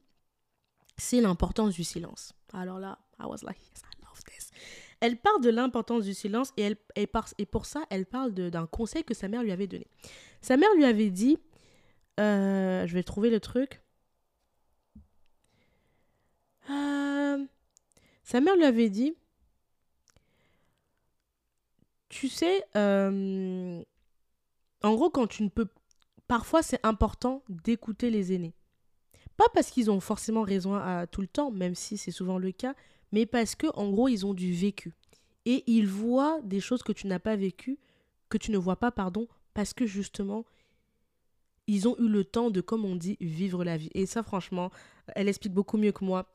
c'est 0.98 1.22
l'importance 1.22 1.76
du 1.76 1.84
silence. 1.84 2.34
Alors 2.54 2.80
là, 2.80 2.98
I 3.20 3.26
was 3.26 3.44
like, 3.44 3.60
yes, 3.60 3.84
I 3.84 4.04
love 4.04 4.24
this. 4.24 4.50
Elle 5.02 5.18
parle 5.18 5.42
de 5.42 5.50
l'importance 5.50 6.04
du 6.04 6.16
silence 6.16 6.52
et, 6.58 6.64
elle, 6.64 6.78
et 6.96 7.46
pour 7.46 7.66
ça, 7.68 7.84
elle 7.92 8.08
parle 8.08 8.34
d'un 8.34 8.66
conseil 8.66 9.04
que 9.04 9.14
sa 9.14 9.28
mère 9.28 9.44
lui 9.44 9.52
avait 9.52 9.68
donné. 9.68 9.88
Sa 10.42 10.58
mère 10.58 10.74
lui 10.76 10.86
avait 10.86 11.12
dit, 11.12 11.38
euh, 12.20 12.88
je 12.88 12.94
vais 12.94 13.04
trouver 13.04 13.30
le 13.30 13.40
truc, 13.40 13.82
euh, 16.72 17.46
sa 18.24 18.42
mère 18.42 18.56
lui 18.56 18.64
avait 18.64 18.90
dit, 18.90 19.16
tu 22.10 22.28
sais, 22.28 22.64
euh, 22.76 23.82
en 24.84 24.96
gros, 24.96 25.10
quand 25.10 25.28
tu 25.28 25.44
ne 25.44 25.50
peux... 25.50 25.68
Parfois, 26.28 26.62
c'est 26.64 26.80
important 26.84 27.44
d'écouter 27.50 28.10
les 28.10 28.34
aînés. 28.34 28.54
Pas 29.38 29.48
parce 29.54 29.70
qu'ils 29.70 29.92
ont 29.92 30.00
forcément 30.00 30.44
raison 30.44 30.76
à 30.76 31.08
tout 31.08 31.22
le 31.22 31.28
temps, 31.28 31.52
même 31.52 31.76
si 31.76 31.98
c'est 31.98 32.12
souvent 32.12 32.38
le 32.38 32.52
cas, 32.52 32.76
mais 33.12 33.26
parce 33.26 33.56
que 33.56 33.68
en 33.76 33.90
gros, 33.90 34.08
ils 34.08 34.26
ont 34.26 34.34
du 34.34 34.54
vécu. 34.54 34.94
Et 35.46 35.64
ils 35.68 35.88
voient 35.88 36.40
des 36.44 36.60
choses 36.60 36.84
que 36.84 36.92
tu 36.92 37.08
n'as 37.08 37.20
pas 37.20 37.36
vécues, 37.36 37.80
que 38.30 38.38
tu 38.38 38.52
ne 38.52 38.58
vois 38.58 38.76
pas, 38.76 38.92
pardon, 38.92 39.28
parce 39.54 39.74
que 39.74 39.86
justement, 39.86 40.46
ils 41.68 41.88
ont 41.88 41.98
eu 41.98 42.08
le 42.08 42.24
temps 42.24 42.52
de, 42.52 42.62
comme 42.62 42.86
on 42.86 42.96
dit, 42.96 43.18
vivre 43.20 43.64
la 43.64 43.78
vie. 43.78 43.90
Et 43.94 44.06
ça, 44.06 44.24
franchement, 44.24 44.72
elle 45.16 45.28
explique 45.28 45.54
beaucoup 45.54 45.78
mieux 45.78 45.92
que 45.92 46.06
moi 46.06 46.28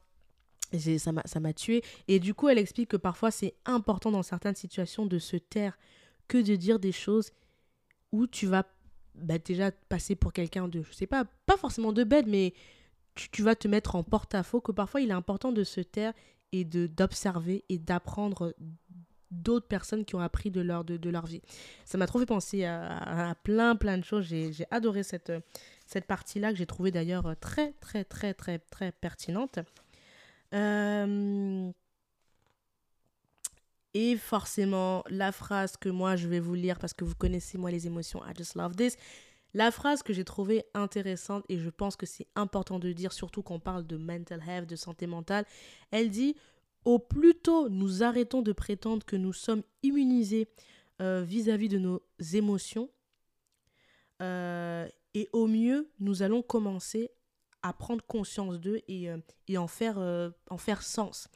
ça 0.98 1.40
m'a 1.40 1.52
tué. 1.52 1.83
Et 2.09 2.18
du 2.18 2.35
coup, 2.35 2.48
elle 2.48 2.59
explique 2.59 2.90
que 2.90 2.96
parfois 2.96 3.31
c'est 3.31 3.55
important 3.64 4.11
dans 4.11 4.22
certaines 4.22 4.57
situations 4.57 5.07
de 5.07 5.18
se 5.18 5.37
taire 5.37 5.79
que 6.29 6.38
de 6.38 6.57
dire 6.57 6.79
des 6.79 6.92
choses 6.92 7.31
où 8.12 8.26
tu 8.26 8.46
vas 8.46 8.66
bah, 9.14 9.38
déjà 9.38 9.70
passer 9.70 10.14
pour 10.14 10.33
quelqu'un 10.33 10.68
de, 10.68 10.83
je 10.83 10.92
sais 10.92 11.07
pas, 11.07 11.24
pas 11.46 11.57
forcément 11.57 11.92
de 11.92 12.05
bête, 12.05 12.26
mais 12.26 12.55
tu, 13.14 13.42
vas 13.42 13.55
te 13.55 13.66
mettre 13.66 13.96
en 13.96 14.02
porte-à-faux, 14.02 14.61
que 14.61 14.72
parfois 14.72 15.00
il 15.00 15.09
est 15.09 15.14
important 15.14 15.52
de 15.52 15.64
se 15.64 15.81
taire 15.81 16.12
et 16.52 16.64
d'observer 16.64 17.64
et 17.68 17.79
d'apprendre 17.79 18.55
d'autres 19.31 19.66
personnes 19.66 20.05
qui 20.05 20.14
ont 20.14 20.20
appris 20.20 20.50
de 20.50 20.61
leur, 20.61 20.85
de, 20.85 21.11
leur 21.11 21.26
vie. 21.26 21.40
Ça 21.85 21.98
m'a 21.98 22.07
trop 22.07 22.18
fait 22.18 22.26
penser 22.26 22.64
à, 22.64 23.35
plein, 23.42 23.74
plein 23.74 23.98
de 23.98 24.05
choses. 24.05 24.26
J'ai 24.26 24.66
adoré 24.70 25.02
cette, 25.02 25.33
cette 25.87 26.05
partie-là 26.05 26.52
que 26.52 26.59
j'ai 26.59 26.66
trouvé 26.66 26.90
d'ailleurs 26.90 27.35
très, 27.40 27.72
très, 27.81 28.05
très, 28.05 28.35
très, 28.35 28.59
très 28.59 28.92
pertinente. 28.92 29.59
Euh, 30.54 31.70
et 33.94 34.16
forcément, 34.16 35.02
la 35.09 35.32
phrase 35.32 35.76
que 35.76 35.88
moi 35.88 36.16
je 36.16 36.28
vais 36.28 36.40
vous 36.40 36.54
lire 36.54 36.78
parce 36.78 36.92
que 36.92 37.04
vous 37.04 37.14
connaissez 37.14 37.56
moi 37.56 37.70
les 37.70 37.87
émotions, 37.87 38.20
I 38.26 38.32
just 38.37 38.54
love 38.54 38.76
this. 38.76 38.96
La 39.54 39.70
phrase 39.70 40.02
que 40.02 40.12
j'ai 40.12 40.24
trouvée 40.24 40.64
intéressante 40.74 41.44
et 41.48 41.59
je 41.59 41.70
pense 41.70 41.96
que 41.96 42.04
c'est 42.04 42.26
important 42.35 42.78
de 42.78 42.92
dire, 42.92 43.12
surtout 43.12 43.42
quand 43.42 43.54
on 43.54 43.61
parle 43.61 43.87
de 43.87 43.96
mental 43.96 44.42
health, 44.46 44.68
de 44.68 44.76
santé 44.76 45.06
mentale, 45.06 45.46
elle 45.90 46.11
dit 46.11 46.37
Au 46.85 46.98
plus 46.98 47.35
tôt 47.35 47.70
nous 47.70 48.02
arrêtons 48.02 48.42
de 48.42 48.52
prétendre 48.52 49.04
que 49.06 49.16
nous 49.16 49.32
sommes 49.32 49.62
immunisés 49.82 50.46
euh, 51.00 51.22
vis-à-vis 51.22 51.70
de 51.70 51.78
nos 51.78 52.02
émotions, 52.35 52.90
euh, 54.20 54.87
et 55.14 55.28
au 55.32 55.46
mieux 55.46 55.88
nous 56.00 56.22
allons 56.22 56.42
commencer 56.42 57.11
à 57.68 57.72
prendre 57.72 58.05
conscience 58.05 58.61
d'eux 58.61 58.81
et, 58.88 59.11
euh, 59.11 59.18
et 59.48 59.59
en, 59.59 59.66
faire, 59.66 59.96
euh, 59.98 60.31
en 60.50 60.59
faire 60.59 60.83
sens. 60.83 61.29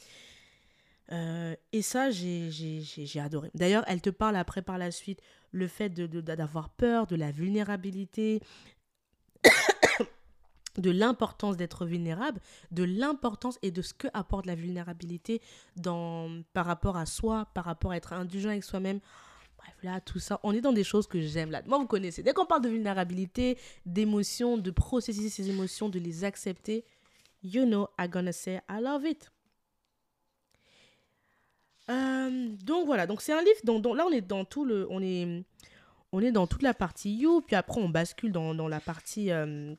Euh, 1.12 1.56
et 1.72 1.82
ça, 1.82 2.10
j'ai 2.10 3.20
adoré. 3.20 3.50
D'ailleurs, 3.54 3.84
elle 3.86 4.00
te 4.00 4.10
parle 4.10 4.36
après 4.36 4.62
par 4.62 4.78
la 4.78 4.90
suite 4.90 5.20
le 5.50 5.66
fait 5.66 5.88
d'avoir 5.88 6.68
de, 6.68 6.72
peur, 6.76 7.06
de 7.06 7.16
la 7.16 7.32
vulnérabilité, 7.32 8.40
de 10.78 10.90
l'importance 10.90 11.56
d'être 11.56 11.84
vulnérable, 11.84 12.40
de 12.70 12.84
l'importance 12.84 13.58
et 13.62 13.72
de 13.72 13.82
ce 13.82 13.92
que 13.92 14.06
apporte 14.14 14.46
la 14.46 14.54
vulnérabilité 14.54 15.42
dans, 15.76 16.30
par 16.52 16.66
rapport 16.66 16.96
à 16.96 17.06
soi, 17.06 17.46
par 17.54 17.64
rapport 17.64 17.90
à 17.90 17.96
être 17.96 18.12
indulgent 18.12 18.50
avec 18.50 18.62
soi-même. 18.62 19.00
Bref, 19.60 19.74
là, 19.82 20.00
tout 20.00 20.18
ça, 20.18 20.40
on 20.42 20.52
est 20.54 20.62
dans 20.62 20.72
des 20.72 20.84
choses 20.84 21.06
que 21.06 21.20
j'aime 21.20 21.50
là. 21.50 21.62
Moi, 21.66 21.78
vous 21.78 21.86
connaissez, 21.86 22.22
dès 22.22 22.32
qu'on 22.32 22.46
parle 22.46 22.62
de 22.62 22.70
vulnérabilité, 22.70 23.58
d'émotions, 23.84 24.56
de 24.56 24.70
processer 24.70 25.28
ces 25.28 25.50
émotions, 25.50 25.90
de 25.90 25.98
les 25.98 26.24
accepter, 26.24 26.84
you 27.42 27.64
know 27.66 27.88
I'm 27.98 28.08
gonna 28.08 28.32
say 28.32 28.60
I 28.70 28.80
love 28.80 29.04
it. 29.04 29.30
Euh, 31.90 32.48
donc 32.62 32.86
voilà, 32.86 33.06
donc 33.06 33.20
c'est 33.20 33.32
un 33.32 33.42
livre 33.42 33.60
dont, 33.64 33.94
là 33.94 34.06
on 34.06 34.12
est 34.12 34.20
dans 34.20 34.44
tout 34.44 34.64
le, 34.64 34.86
on 34.90 35.02
est, 35.02 35.44
on 36.12 36.20
est 36.20 36.30
dans 36.30 36.46
toute 36.46 36.62
la 36.62 36.72
partie 36.72 37.14
you, 37.16 37.42
puis 37.42 37.56
après 37.56 37.80
on 37.80 37.88
bascule 37.88 38.32
dans, 38.32 38.54
dans 38.54 38.68
la 38.68 38.80
partie, 38.80 39.30
euh, 39.32 39.74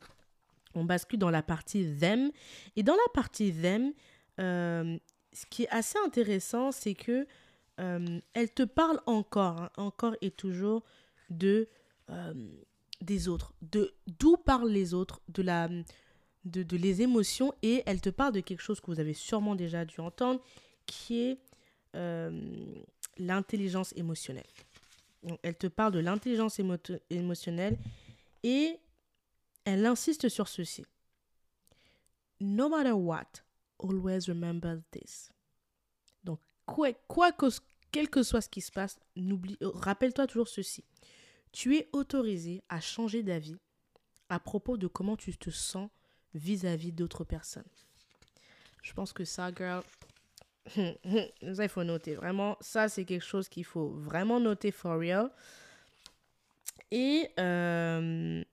on 0.75 0.83
bascule 0.83 1.19
dans 1.19 1.29
la 1.29 1.41
partie 1.41 1.87
them, 1.99 2.31
et 2.75 2.83
dans 2.83 2.95
la 2.95 3.13
partie 3.13 3.53
them, 3.53 3.93
euh, 4.39 4.97
ce 5.31 5.45
qui 5.45 5.63
est 5.63 5.69
assez 5.69 5.97
intéressant, 6.05 6.71
c'est 6.71 6.95
que 6.95 7.25
elle 7.77 8.51
te 8.53 8.63
parle 8.63 9.01
encore, 9.05 9.61
hein, 9.61 9.69
encore 9.77 10.15
et 10.21 10.31
toujours 10.31 10.83
de 11.29 11.67
des 13.01 13.27
autres, 13.27 13.53
de 13.61 13.93
d'où 14.19 14.37
parlent 14.37 14.69
les 14.69 14.93
autres, 14.93 15.21
de 15.27 15.41
la, 15.41 15.67
de, 16.45 16.63
de 16.63 16.77
les 16.77 17.01
émotions, 17.01 17.53
et 17.61 17.83
elle 17.85 17.99
te 17.99 18.09
parle 18.09 18.33
de 18.33 18.39
quelque 18.39 18.61
chose 18.61 18.79
que 18.79 18.87
vous 18.87 18.99
avez 18.99 19.13
sûrement 19.13 19.55
déjà 19.55 19.85
dû 19.85 19.99
entendre, 19.99 20.41
qui 20.85 21.19
est 21.19 21.39
euh, 21.95 22.41
l'intelligence 23.17 23.93
émotionnelle. 23.97 24.45
elle 25.43 25.55
te 25.55 25.67
parle 25.67 25.93
de 25.93 25.99
l'intelligence 25.99 26.59
émotionnelle 27.09 27.77
et 28.43 28.77
elle 29.65 29.85
insiste 29.85 30.29
sur 30.29 30.47
ceci. 30.47 30.85
No 32.39 32.69
matter 32.69 32.93
what, 32.93 33.43
always 33.79 34.21
remember 34.27 34.79
this. 34.91 35.29
Quoi, 36.65 36.93
que, 37.31 37.45
quel 37.91 38.09
que 38.09 38.23
soit 38.23 38.41
ce 38.41 38.49
qui 38.49 38.61
se 38.61 38.71
passe, 38.71 38.99
euh, 39.17 39.71
rappelle-toi 39.73 40.27
toujours 40.27 40.47
ceci. 40.47 40.85
Tu 41.51 41.75
es 41.75 41.89
autorisé 41.91 42.63
à 42.69 42.79
changer 42.79 43.23
d'avis 43.23 43.57
à 44.29 44.39
propos 44.39 44.77
de 44.77 44.87
comment 44.87 45.17
tu 45.17 45.35
te 45.35 45.49
sens 45.49 45.89
vis-à-vis 46.33 46.93
d'autres 46.93 47.25
personnes. 47.25 47.67
Je 48.81 48.93
pense 48.93 49.11
que 49.11 49.25
ça, 49.25 49.51
girl, 49.53 49.83
ça, 50.65 51.63
il 51.63 51.69
faut 51.69 51.83
noter. 51.83 52.15
Vraiment, 52.15 52.57
ça, 52.61 52.87
c'est 52.87 53.05
quelque 53.05 53.25
chose 53.25 53.49
qu'il 53.49 53.65
faut 53.65 53.89
vraiment 53.89 54.39
noter 54.39 54.71
for 54.71 54.97
real. 54.97 55.29
Et, 56.91 57.29
euh, 57.39 58.43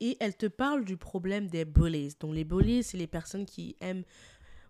et 0.00 0.16
elle 0.20 0.36
te 0.36 0.46
parle 0.46 0.84
du 0.84 0.96
problème 0.96 1.46
des 1.48 1.64
bullies. 1.64 2.14
Donc, 2.20 2.34
les 2.34 2.44
bullies, 2.44 2.82
c'est 2.82 2.98
les 2.98 3.06
personnes 3.06 3.46
qui 3.46 3.76
aiment. 3.80 4.04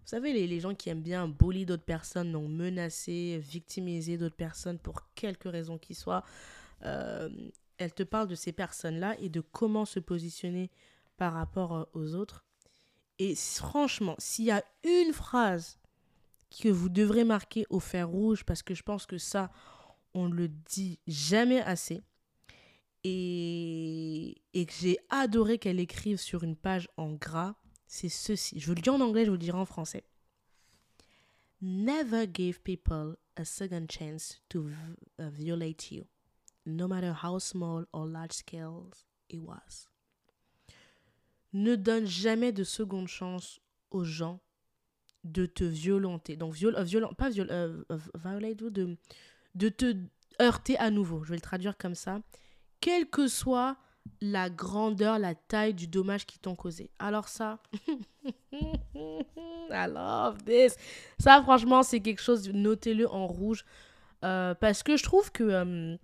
Vous 0.05 0.11
savez, 0.11 0.35
les, 0.35 0.47
les 0.47 0.61
gens 0.61 0.75
qui 0.75 0.91
aiment 0.91 1.01
bien 1.01 1.27
bully 1.27 1.65
d'autres 1.65 1.83
personnes, 1.85 2.31
donc 2.31 2.51
menacer, 2.51 3.39
victimiser 3.39 4.19
d'autres 4.19 4.37
personnes 4.37 4.79
pour 4.79 5.09
quelque 5.15 5.49
raison 5.49 5.79
qu'ils 5.79 5.97
soient. 5.97 6.25
Euh, 6.85 7.31
elle 7.79 7.95
te 7.95 8.03
parle 8.03 8.29
de 8.29 8.35
ces 8.35 8.53
personnes-là 8.53 9.17
et 9.19 9.31
de 9.31 9.41
comment 9.41 9.87
se 9.87 10.01
positionner 10.01 10.71
par 11.17 11.33
rapport 11.33 11.75
euh, 11.75 11.85
aux 11.95 12.15
autres. 12.15 12.45
Et 13.19 13.35
franchement, 13.35 14.15
s'il 14.19 14.45
y 14.45 14.51
a 14.51 14.63
une 14.85 15.15
phrase 15.15 15.79
que 16.51 16.69
vous 16.69 16.91
devrez 16.91 17.25
marquer 17.25 17.65
au 17.71 17.81
fer 17.81 18.07
rouge, 18.07 18.45
parce 18.45 18.63
que 18.63 18.75
je 18.75 18.83
pense 18.83 19.07
que 19.07 19.17
ça, 19.17 19.51
on 20.13 20.29
le 20.29 20.49
dit 20.49 20.99
jamais 21.07 21.63
assez, 21.63 22.03
et, 23.05 24.43
et 24.53 24.67
que 24.67 24.73
j'ai 24.81 24.99
adoré 25.09 25.59
qu'elle 25.59 25.81
écrive 25.81 26.19
sur 26.19 26.43
une 26.45 26.57
page 26.57 26.89
en 26.99 27.13
gras, 27.13 27.55
c'est 27.87 28.09
ceci. 28.09 28.59
Je 28.59 28.67
vous 28.67 28.75
le 28.75 28.83
dis 28.83 28.91
en 28.91 29.01
anglais, 29.01 29.25
je 29.25 29.31
vous 29.31 29.37
le 29.37 29.39
dirai 29.39 29.59
en 29.59 29.67
français. 29.67 30.05
Never 31.61 32.27
give 32.33 32.61
people 32.61 33.17
a 33.37 33.45
second 33.45 33.87
chance 33.91 34.41
to 34.49 34.69
uh, 35.19 35.29
violate 35.31 35.91
you, 35.91 36.05
no 36.67 36.87
matter 36.87 37.13
how 37.23 37.39
small 37.39 37.87
or 37.93 38.07
large 38.07 38.33
scale 38.33 38.91
it 39.31 39.41
was 39.41 39.89
ne 41.55 41.77
donne 41.77 42.07
jamais 42.07 42.53
de 42.53 42.65
seconde 42.65 43.09
chance 43.09 43.61
aux 43.91 44.05
gens 44.05 44.41
de 45.23 45.47
te 45.47 45.65
violenter. 45.65 46.37
Donc, 46.37 46.53
viol, 46.53 46.75
euh, 46.77 46.83
violent, 46.83 47.15
pas 47.15 47.31
viol, 47.31 47.49
euh, 47.51 47.83
violate, 48.15 48.57
de, 48.57 48.97
de 49.55 49.69
te 49.71 49.97
heurter 50.43 50.77
à 50.79 50.91
nouveau. 50.91 51.23
Je 51.25 51.31
vais 51.31 51.37
le 51.37 51.41
traduire 51.41 51.79
comme 51.79 51.95
ça. 51.95 52.21
Quelle 52.81 53.09
que 53.09 53.29
soit 53.29 53.79
la 54.21 54.51
grandeur, 54.51 55.19
la 55.19 55.35
taille 55.35 55.75
du 55.75 55.87
dommage 55.87 56.27
qu'ils 56.27 56.41
t'ont 56.41 56.55
causé. 56.55 56.91
Alors 56.99 57.29
ça, 57.29 57.59
I 58.53 59.87
love 59.89 60.39
this. 60.45 60.77
Ça, 61.19 61.43
franchement, 61.43 61.83
c'est 61.83 62.01
quelque 62.01 62.23
chose, 62.23 62.49
notez-le 62.51 63.09
en 63.09 63.27
rouge. 63.27 63.65
parce 64.21 64.83
que 64.83 64.97
je 64.97 65.03
trouve 65.03 65.31
que 65.33 65.99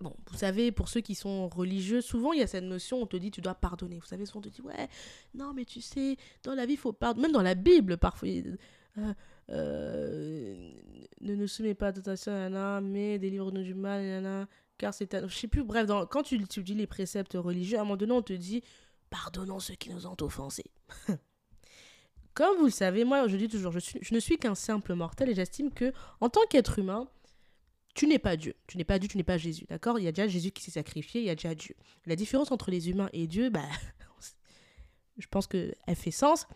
bon, 0.00 0.14
vous 0.30 0.36
savez, 0.36 0.72
pour 0.72 0.88
ceux 0.88 1.00
qui 1.00 1.14
sont 1.14 1.48
religieux, 1.48 2.00
souvent 2.00 2.32
il 2.32 2.40
y 2.40 2.42
a 2.42 2.46
cette 2.46 2.64
notion, 2.64 3.02
on 3.02 3.06
te 3.06 3.16
dit 3.16 3.30
tu 3.30 3.40
dois 3.40 3.54
pardonner. 3.54 3.98
Vous 3.98 4.06
savez, 4.06 4.26
souvent 4.26 4.40
on 4.40 4.42
te 4.42 4.48
dit 4.48 4.62
ouais, 4.62 4.88
non 5.34 5.52
mais 5.54 5.64
tu 5.64 5.80
sais, 5.80 6.16
dans 6.42 6.54
la 6.54 6.66
vie 6.66 6.74
il 6.74 6.78
faut 6.78 6.92
pardonner. 6.92 7.28
Même 7.28 7.32
dans 7.32 7.42
la 7.42 7.54
Bible 7.54 7.98
parfois, 7.98 8.28
euh, 8.28 9.14
euh, 9.50 10.72
ne 11.20 11.34
nous 11.34 11.46
soumets 11.46 11.74
pas 11.74 11.88
à 11.88 11.92
tentation, 11.92 12.80
mais 12.80 13.18
délivre-nous 13.18 13.62
du 13.62 13.74
mal, 13.74 14.46
car 14.80 14.94
c'est 14.94 15.14
un... 15.14 15.28
Je 15.28 15.36
sais 15.36 15.46
plus, 15.46 15.62
bref, 15.62 15.86
quand 16.10 16.22
tu, 16.22 16.42
tu 16.48 16.62
dis 16.62 16.74
les 16.74 16.86
préceptes 16.86 17.34
religieux, 17.34 17.76
à 17.76 17.82
un 17.82 17.84
moment 17.84 17.96
donné 17.96 18.12
on 18.12 18.22
te 18.22 18.32
dit 18.32 18.62
pardonnons 19.10 19.60
ceux 19.60 19.74
qui 19.74 19.90
nous 19.90 20.06
ont 20.06 20.16
offensés. 20.20 20.70
Comme 22.34 22.56
vous 22.58 22.66
le 22.66 22.70
savez, 22.70 23.04
moi 23.04 23.28
je 23.28 23.36
dis 23.36 23.48
toujours, 23.48 23.72
je, 23.72 24.14
ne 24.14 24.20
suis 24.20 24.38
qu'un 24.38 24.54
simple 24.54 24.94
mortel 24.94 25.28
et 25.28 25.34
j'estime 25.34 25.70
que 25.70 25.92
en 26.20 26.30
tant 26.30 26.46
qu'être 26.48 26.78
humain, 26.78 27.08
tu 27.94 28.06
n'es 28.06 28.18
pas 28.18 28.36
Dieu. 28.36 28.54
Tu 28.66 28.78
n'es 28.78 28.84
pas 28.84 28.98
Dieu, 28.98 29.08
tu 29.08 29.18
n'es 29.18 29.24
pas 29.24 29.36
Jésus. 29.36 29.66
D'accord? 29.68 29.98
Il 29.98 30.04
y 30.04 30.08
a 30.08 30.12
déjà 30.12 30.26
Jésus 30.26 30.52
qui 30.52 30.62
s'est 30.62 30.70
sacrifié, 30.70 31.20
il 31.20 31.26
y 31.26 31.30
a 31.30 31.34
déjà 31.34 31.54
Dieu. 31.54 31.74
La 32.06 32.16
différence 32.16 32.50
entre 32.52 32.70
les 32.70 32.88
humains 32.88 33.10
et 33.12 33.26
Dieu, 33.26 33.50
bah, 33.50 33.66
je 35.18 35.26
pense 35.26 35.46
qu'elle 35.46 35.74
fait 35.94 36.10
sens. 36.10 36.46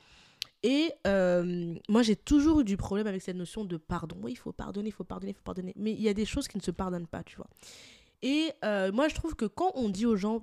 Et 0.63 0.93
euh, 1.07 1.75
moi, 1.91 2.03
j'ai 2.03 2.17
toujours 2.17 2.61
eu 2.61 2.65
du 2.65 2.79
problème 2.79 3.07
avec 3.07 3.21
cette 3.21 3.37
notion 3.37 3.67
de 3.67 3.77
pardon. 3.77 4.17
Oui, 4.23 4.33
il 4.33 4.37
faut 4.37 4.53
pardonner, 4.53 4.89
il 4.89 4.93
faut 4.93 5.05
pardonner, 5.05 5.33
il 5.33 5.35
faut 5.35 5.43
pardonner. 5.43 5.75
Mais 5.77 5.93
il 5.93 6.01
y 6.01 6.09
a 6.09 6.15
des 6.15 6.25
choses 6.25 6.49
qui 6.49 6.57
ne 6.57 6.63
se 6.63 6.71
pardonnent 6.71 7.09
pas, 7.09 7.23
tu 7.25 7.37
vois. 7.37 7.49
Et 8.25 8.53
euh, 8.65 8.91
moi, 8.91 9.09
je 9.09 9.15
trouve 9.15 9.37
que 9.37 9.45
quand 9.45 9.73
on 9.75 9.91
dit 9.91 10.07
aux 10.07 10.17
gens 10.17 10.43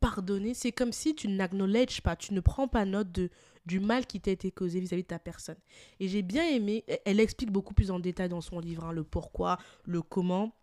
pardonner, 0.00 0.54
c'est 0.54 0.72
comme 0.72 0.92
si 0.92 1.14
tu 1.14 1.28
n'acknowledges 1.28 2.00
pas, 2.00 2.16
tu 2.16 2.32
ne 2.32 2.40
prends 2.40 2.68
pas 2.68 2.86
note 2.86 3.12
de, 3.12 3.28
du 3.66 3.80
mal 3.80 4.06
qui 4.06 4.18
t'a 4.18 4.30
été 4.30 4.50
causé 4.50 4.80
vis-à-vis 4.80 5.02
de 5.02 5.08
ta 5.08 5.18
personne. 5.18 5.58
Et 6.00 6.08
j'ai 6.08 6.22
bien 6.22 6.48
aimé, 6.48 6.86
elle 7.04 7.20
explique 7.20 7.52
beaucoup 7.52 7.74
plus 7.74 7.90
en 7.90 8.00
détail 8.00 8.30
dans 8.30 8.40
son 8.40 8.60
livre, 8.60 8.84
hein, 8.84 8.92
le 8.92 9.04
pourquoi, 9.04 9.58
le 9.84 10.00
comment. 10.00 10.56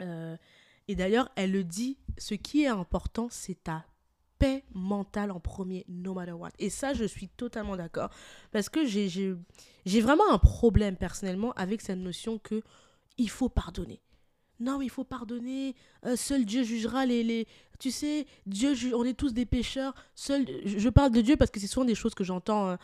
Euh, 0.00 0.38
et 0.88 0.94
d'ailleurs, 0.94 1.28
elle 1.36 1.52
le 1.52 1.64
dit, 1.64 1.98
ce 2.16 2.32
qui 2.32 2.62
est 2.62 2.68
important, 2.68 3.28
c'est 3.30 3.64
ta 3.64 3.84
paix 4.38 4.64
mentale 4.72 5.32
en 5.32 5.40
premier, 5.40 5.84
no 5.88 6.14
matter 6.14 6.32
what. 6.32 6.52
Et 6.58 6.70
ça, 6.70 6.94
je 6.94 7.04
suis 7.04 7.28
totalement 7.28 7.76
d'accord. 7.76 8.08
Parce 8.52 8.70
que 8.70 8.86
j'ai 8.86 10.00
vraiment 10.00 10.32
un 10.32 10.38
problème 10.38 10.96
personnellement 10.96 11.52
avec 11.52 11.82
cette 11.82 11.98
notion 11.98 12.38
que 12.38 12.62
il 13.18 13.28
faut 13.28 13.50
pardonner 13.50 14.00
non, 14.64 14.80
il 14.80 14.90
faut 14.90 15.04
pardonner, 15.04 15.74
euh, 16.06 16.16
seul 16.16 16.44
Dieu 16.44 16.64
jugera 16.64 17.06
les. 17.06 17.46
Tu 17.78 17.90
sais, 17.90 18.26
Dieu, 18.46 18.74
on 18.94 19.04
est 19.04 19.14
tous 19.14 19.34
des 19.34 19.46
pécheurs, 19.46 19.94
seul... 20.14 20.46
Je 20.64 20.88
parle 20.88 21.10
de 21.12 21.20
Dieu 21.20 21.36
parce 21.36 21.50
que 21.50 21.60
c'est 21.60 21.66
souvent 21.66 21.84
des 21.84 21.94
choses 21.94 22.14
que 22.14 22.24
j'entends 22.24 22.70
euh, 22.70 22.76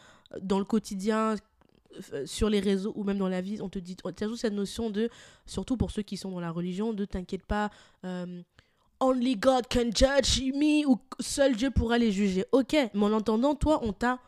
dans 0.43 0.59
le 0.59 0.65
quotidien, 0.65 1.37
euh, 2.13 2.27
sur 2.27 2.51
les 2.51 2.61
réseaux 2.61 2.93
ou 2.97 3.05
même 3.05 3.19
dans 3.19 3.29
la 3.29 3.41
vie, 3.41 3.63
on 3.63 3.69
te 3.69 3.79
dit, 3.79 3.97
as 4.05 4.13
toujours 4.13 4.37
cette 4.37 4.53
notion 4.53 4.91
de, 4.91 5.09
surtout 5.47 5.77
pour 5.77 5.91
ceux 5.91 6.03
qui 6.03 6.17
sont 6.17 6.31
dans 6.31 6.41
la 6.41 6.51
religion, 6.51 6.93
de 6.93 7.05
t'inquiète 7.05 7.47
pas, 7.47 7.71
only 9.01 9.37
God 9.37 9.67
can 9.69 9.91
judge 9.95 10.41
me, 10.55 10.87
ou 10.87 10.99
seul 11.21 11.57
Dieu 11.57 11.71
pourra 11.71 11.97
les 11.97 12.13
juger. 12.13 12.45
Ok, 12.53 12.73
mais 12.73 13.05
en 13.05 13.13
entendant, 13.13 13.55
toi, 13.55 13.81
on 13.83 13.93
t'a 13.93 14.19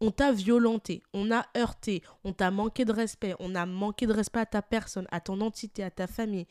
on 0.00 0.10
t'a 0.10 0.32
violenté, 0.32 1.02
on 1.12 1.30
a 1.30 1.46
heurté, 1.56 2.02
on 2.24 2.32
t'a 2.32 2.50
manqué 2.50 2.84
de 2.84 2.92
respect, 2.92 3.34
on 3.38 3.54
a 3.54 3.64
manqué 3.64 4.06
de 4.06 4.12
respect 4.12 4.40
à 4.40 4.46
ta 4.46 4.62
personne, 4.62 5.06
à 5.10 5.20
ton 5.20 5.40
entité, 5.40 5.82
à 5.82 5.90
ta 5.90 6.06
famille. 6.06 6.46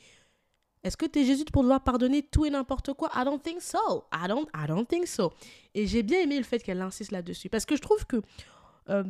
Est-ce 0.84 0.98
que 0.98 1.06
tu 1.06 1.20
es 1.20 1.26
Jésus 1.26 1.46
pour 1.46 1.64
devoir 1.64 1.84
pardonner 1.84 2.24
tout 2.24 2.46
et 2.46 2.50
n'importe 2.50 2.94
quoi? 2.94 3.10
I 3.16 3.24
don't 3.24 3.42
think 3.42 3.62
so. 3.62 4.06
I 4.12 4.28
don't, 4.28 4.48
I 4.54 4.68
don't 4.68 4.86
think 4.86 5.08
so. 5.08 5.32
Et 5.74 5.88
j'ai 5.88 6.04
bien 6.04 6.20
aimé 6.20 6.38
le 6.38 6.44
fait 6.44 6.60
qu'elle 6.60 6.82
insiste 6.82 7.12
là-dessus. 7.12 7.50
Parce 7.50 7.66
que 7.66 7.76
je 7.76 7.82
trouve 7.82 8.06
que 8.06 8.22
euh, 8.90 9.04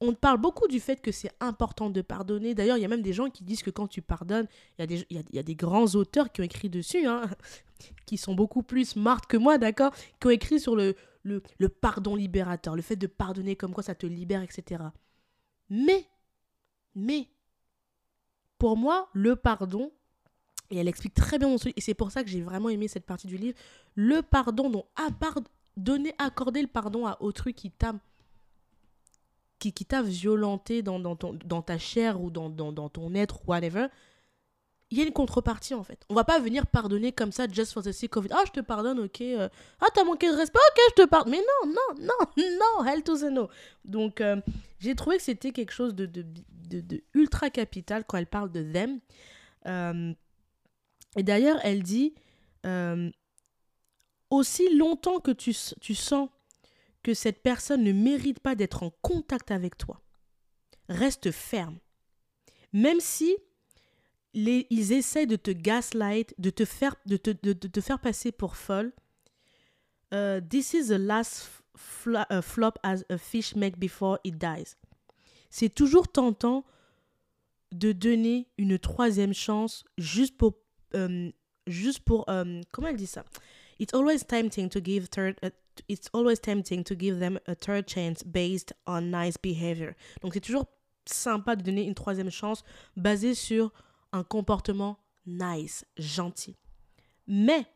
on 0.00 0.12
parle 0.12 0.38
beaucoup 0.38 0.68
du 0.68 0.80
fait 0.80 1.00
que 1.00 1.12
c'est 1.12 1.30
important 1.40 1.88
de 1.88 2.02
pardonner. 2.02 2.54
D'ailleurs, 2.54 2.76
il 2.76 2.82
y 2.82 2.84
a 2.84 2.88
même 2.88 3.02
des 3.02 3.14
gens 3.14 3.30
qui 3.30 3.42
disent 3.42 3.62
que 3.62 3.70
quand 3.70 3.86
tu 3.86 4.02
pardonnes, 4.02 4.46
il 4.78 4.82
y, 4.82 4.84
a 4.84 4.86
des, 4.86 5.06
y 5.10 5.38
a, 5.38 5.42
des 5.42 5.54
grands 5.54 5.94
auteurs 5.94 6.30
qui 6.30 6.42
ont 6.42 6.44
écrit 6.44 6.68
dessus, 6.68 7.06
hein, 7.06 7.22
qui 8.06 8.18
sont 8.18 8.34
beaucoup 8.34 8.62
plus 8.62 8.90
smart 8.90 9.22
que 9.26 9.38
moi, 9.38 9.56
d'accord? 9.56 9.94
Qui 10.20 10.26
ont 10.26 10.30
écrit 10.30 10.60
sur 10.60 10.76
le, 10.76 10.94
le 11.22 11.68
pardon 11.70 12.16
libérateur, 12.16 12.76
le 12.76 12.82
fait 12.82 12.96
de 12.96 13.06
pardonner 13.06 13.56
comme 13.56 13.72
quoi 13.72 13.82
ça 13.82 13.94
te 13.94 14.06
libère, 14.06 14.42
etc. 14.42 14.82
Mais, 15.70 16.06
mais, 16.94 17.28
pour 18.58 18.76
moi, 18.76 19.08
le 19.14 19.36
pardon, 19.36 19.90
et 20.74 20.78
elle 20.78 20.88
explique 20.88 21.14
très 21.14 21.38
bien 21.38 21.48
mon 21.48 21.56
truc, 21.56 21.72
et 21.76 21.80
c'est 21.80 21.94
pour 21.94 22.10
ça 22.10 22.22
que 22.22 22.30
j'ai 22.30 22.42
vraiment 22.42 22.68
aimé 22.68 22.88
cette 22.88 23.06
partie 23.06 23.26
du 23.26 23.36
livre. 23.36 23.56
Le 23.94 24.22
pardon, 24.22 24.70
donc 24.70 24.86
donner, 25.76 26.14
accorder 26.18 26.62
le 26.62 26.68
pardon 26.68 27.06
à 27.06 27.16
autrui 27.20 27.54
qui 27.54 27.70
t'a 27.70 27.94
qui, 29.58 29.72
violenté 30.04 30.82
dans, 30.82 30.98
dans, 30.98 31.16
ton, 31.16 31.38
dans 31.44 31.62
ta 31.62 31.78
chair 31.78 32.20
ou 32.20 32.30
dans, 32.30 32.50
dans, 32.50 32.88
ton 32.88 33.14
être, 33.14 33.40
whatever, 33.48 33.86
il 34.90 34.98
y 34.98 35.00
a 35.00 35.04
une 35.04 35.12
contrepartie 35.12 35.74
en 35.74 35.82
fait. 35.82 36.04
On 36.10 36.14
va 36.14 36.24
pas 36.24 36.38
venir 36.38 36.66
pardonner 36.66 37.12
comme 37.12 37.32
ça 37.32 37.46
just 37.50 37.72
for 37.72 37.82
the 37.82 37.92
sake 37.92 38.16
of 38.16 38.26
it. 38.26 38.32
Ah, 38.34 38.42
je 38.46 38.52
te 38.52 38.60
pardonne, 38.60 39.00
ok. 39.00 39.20
euh, 39.22 39.48
Ah, 39.80 39.86
t'as 39.94 40.04
manqué 40.04 40.30
de 40.30 40.36
respect, 40.36 40.58
ok, 40.58 40.82
je 40.96 41.02
te 41.02 41.08
pardonne. 41.08 41.32
Mais 41.32 41.40
non, 41.40 41.72
non, 41.72 42.06
non, 42.06 42.44
non, 42.58 42.84
hell 42.84 43.02
to 43.02 43.16
the 43.16 43.30
no. 43.30 43.48
Donc, 43.84 44.20
euh, 44.20 44.36
j'ai 44.80 44.94
trouvé 44.94 45.16
que 45.16 45.22
c'était 45.22 45.52
quelque 45.52 45.72
chose 45.72 45.94
de, 45.94 46.06
de 46.06 47.02
ultra 47.14 47.50
capital 47.50 48.04
quand 48.04 48.18
elle 48.18 48.26
parle 48.26 48.52
de 48.52 48.62
them. 48.62 49.00
Euh, 49.66 50.12
et 51.16 51.22
d'ailleurs, 51.22 51.58
elle 51.62 51.82
dit 51.82 52.14
euh, 52.66 53.10
aussi 54.30 54.74
longtemps 54.74 55.20
que 55.20 55.30
tu, 55.30 55.52
sens 55.52 56.28
que 57.02 57.14
cette 57.14 57.42
personne 57.42 57.82
ne 57.82 57.92
mérite 57.92 58.40
pas 58.40 58.54
d'être 58.54 58.82
en 58.82 58.90
contact 59.02 59.50
avec 59.50 59.76
toi, 59.76 60.00
reste 60.88 61.30
ferme. 61.30 61.78
Même 62.72 63.00
si 63.00 63.36
ils 64.34 64.92
essaient 64.92 65.26
de 65.26 65.36
te 65.36 65.52
gaslight, 65.52 66.34
de 66.38 66.50
te 66.50 66.64
faire, 66.64 66.96
de 67.06 67.16
te, 67.16 67.30
de, 67.30 67.52
te 67.52 67.80
faire 67.80 68.00
passer 68.00 68.32
pour 68.32 68.56
folle. 68.56 68.92
euh, 70.12 70.40
this 70.40 70.74
is 70.74 70.88
the 70.88 70.98
last 70.98 71.48
fla- 71.76 72.26
uh, 72.30 72.42
flop 72.42 72.78
as 72.82 73.04
a 73.10 73.18
fish 73.18 73.54
make 73.54 73.78
before 73.78 74.18
it 74.24 74.36
dies. 74.38 74.76
C'est 75.50 75.72
toujours 75.72 76.08
tentant 76.08 76.64
de 77.72 77.92
donner 77.92 78.48
une 78.58 78.78
troisième 78.78 79.34
chance 79.34 79.84
juste 79.98 80.36
pour, 80.36 80.54
euh, 80.94 81.30
juste 81.66 82.00
pour, 82.00 82.24
euh, 82.28 82.60
comment 82.72 82.88
elle 82.88 82.96
dit 82.96 83.06
ça? 83.06 83.24
It's 83.78 83.92
always 83.92 84.24
tempting 84.24 84.68
to 84.68 84.80
give 84.82 85.08
third, 85.08 85.36
uh, 85.42 85.50
it's 85.88 86.08
always 86.12 86.40
tempting 86.40 86.84
to 86.84 86.94
give 86.98 87.18
them 87.18 87.38
a 87.46 87.54
third 87.54 87.88
chance 87.88 88.22
based 88.24 88.72
on 88.86 89.10
nice 89.10 89.36
behavior. 89.36 89.94
Donc 90.22 90.34
c'est 90.34 90.40
toujours 90.40 90.66
sympa 91.06 91.56
de 91.56 91.62
donner 91.62 91.84
une 91.84 91.94
troisième 91.94 92.30
chance 92.30 92.64
basée 92.96 93.34
sur 93.34 93.72
un 94.12 94.22
comportement 94.22 94.98
nice, 95.26 95.84
gentil. 95.98 96.56
Mais, 97.26 97.66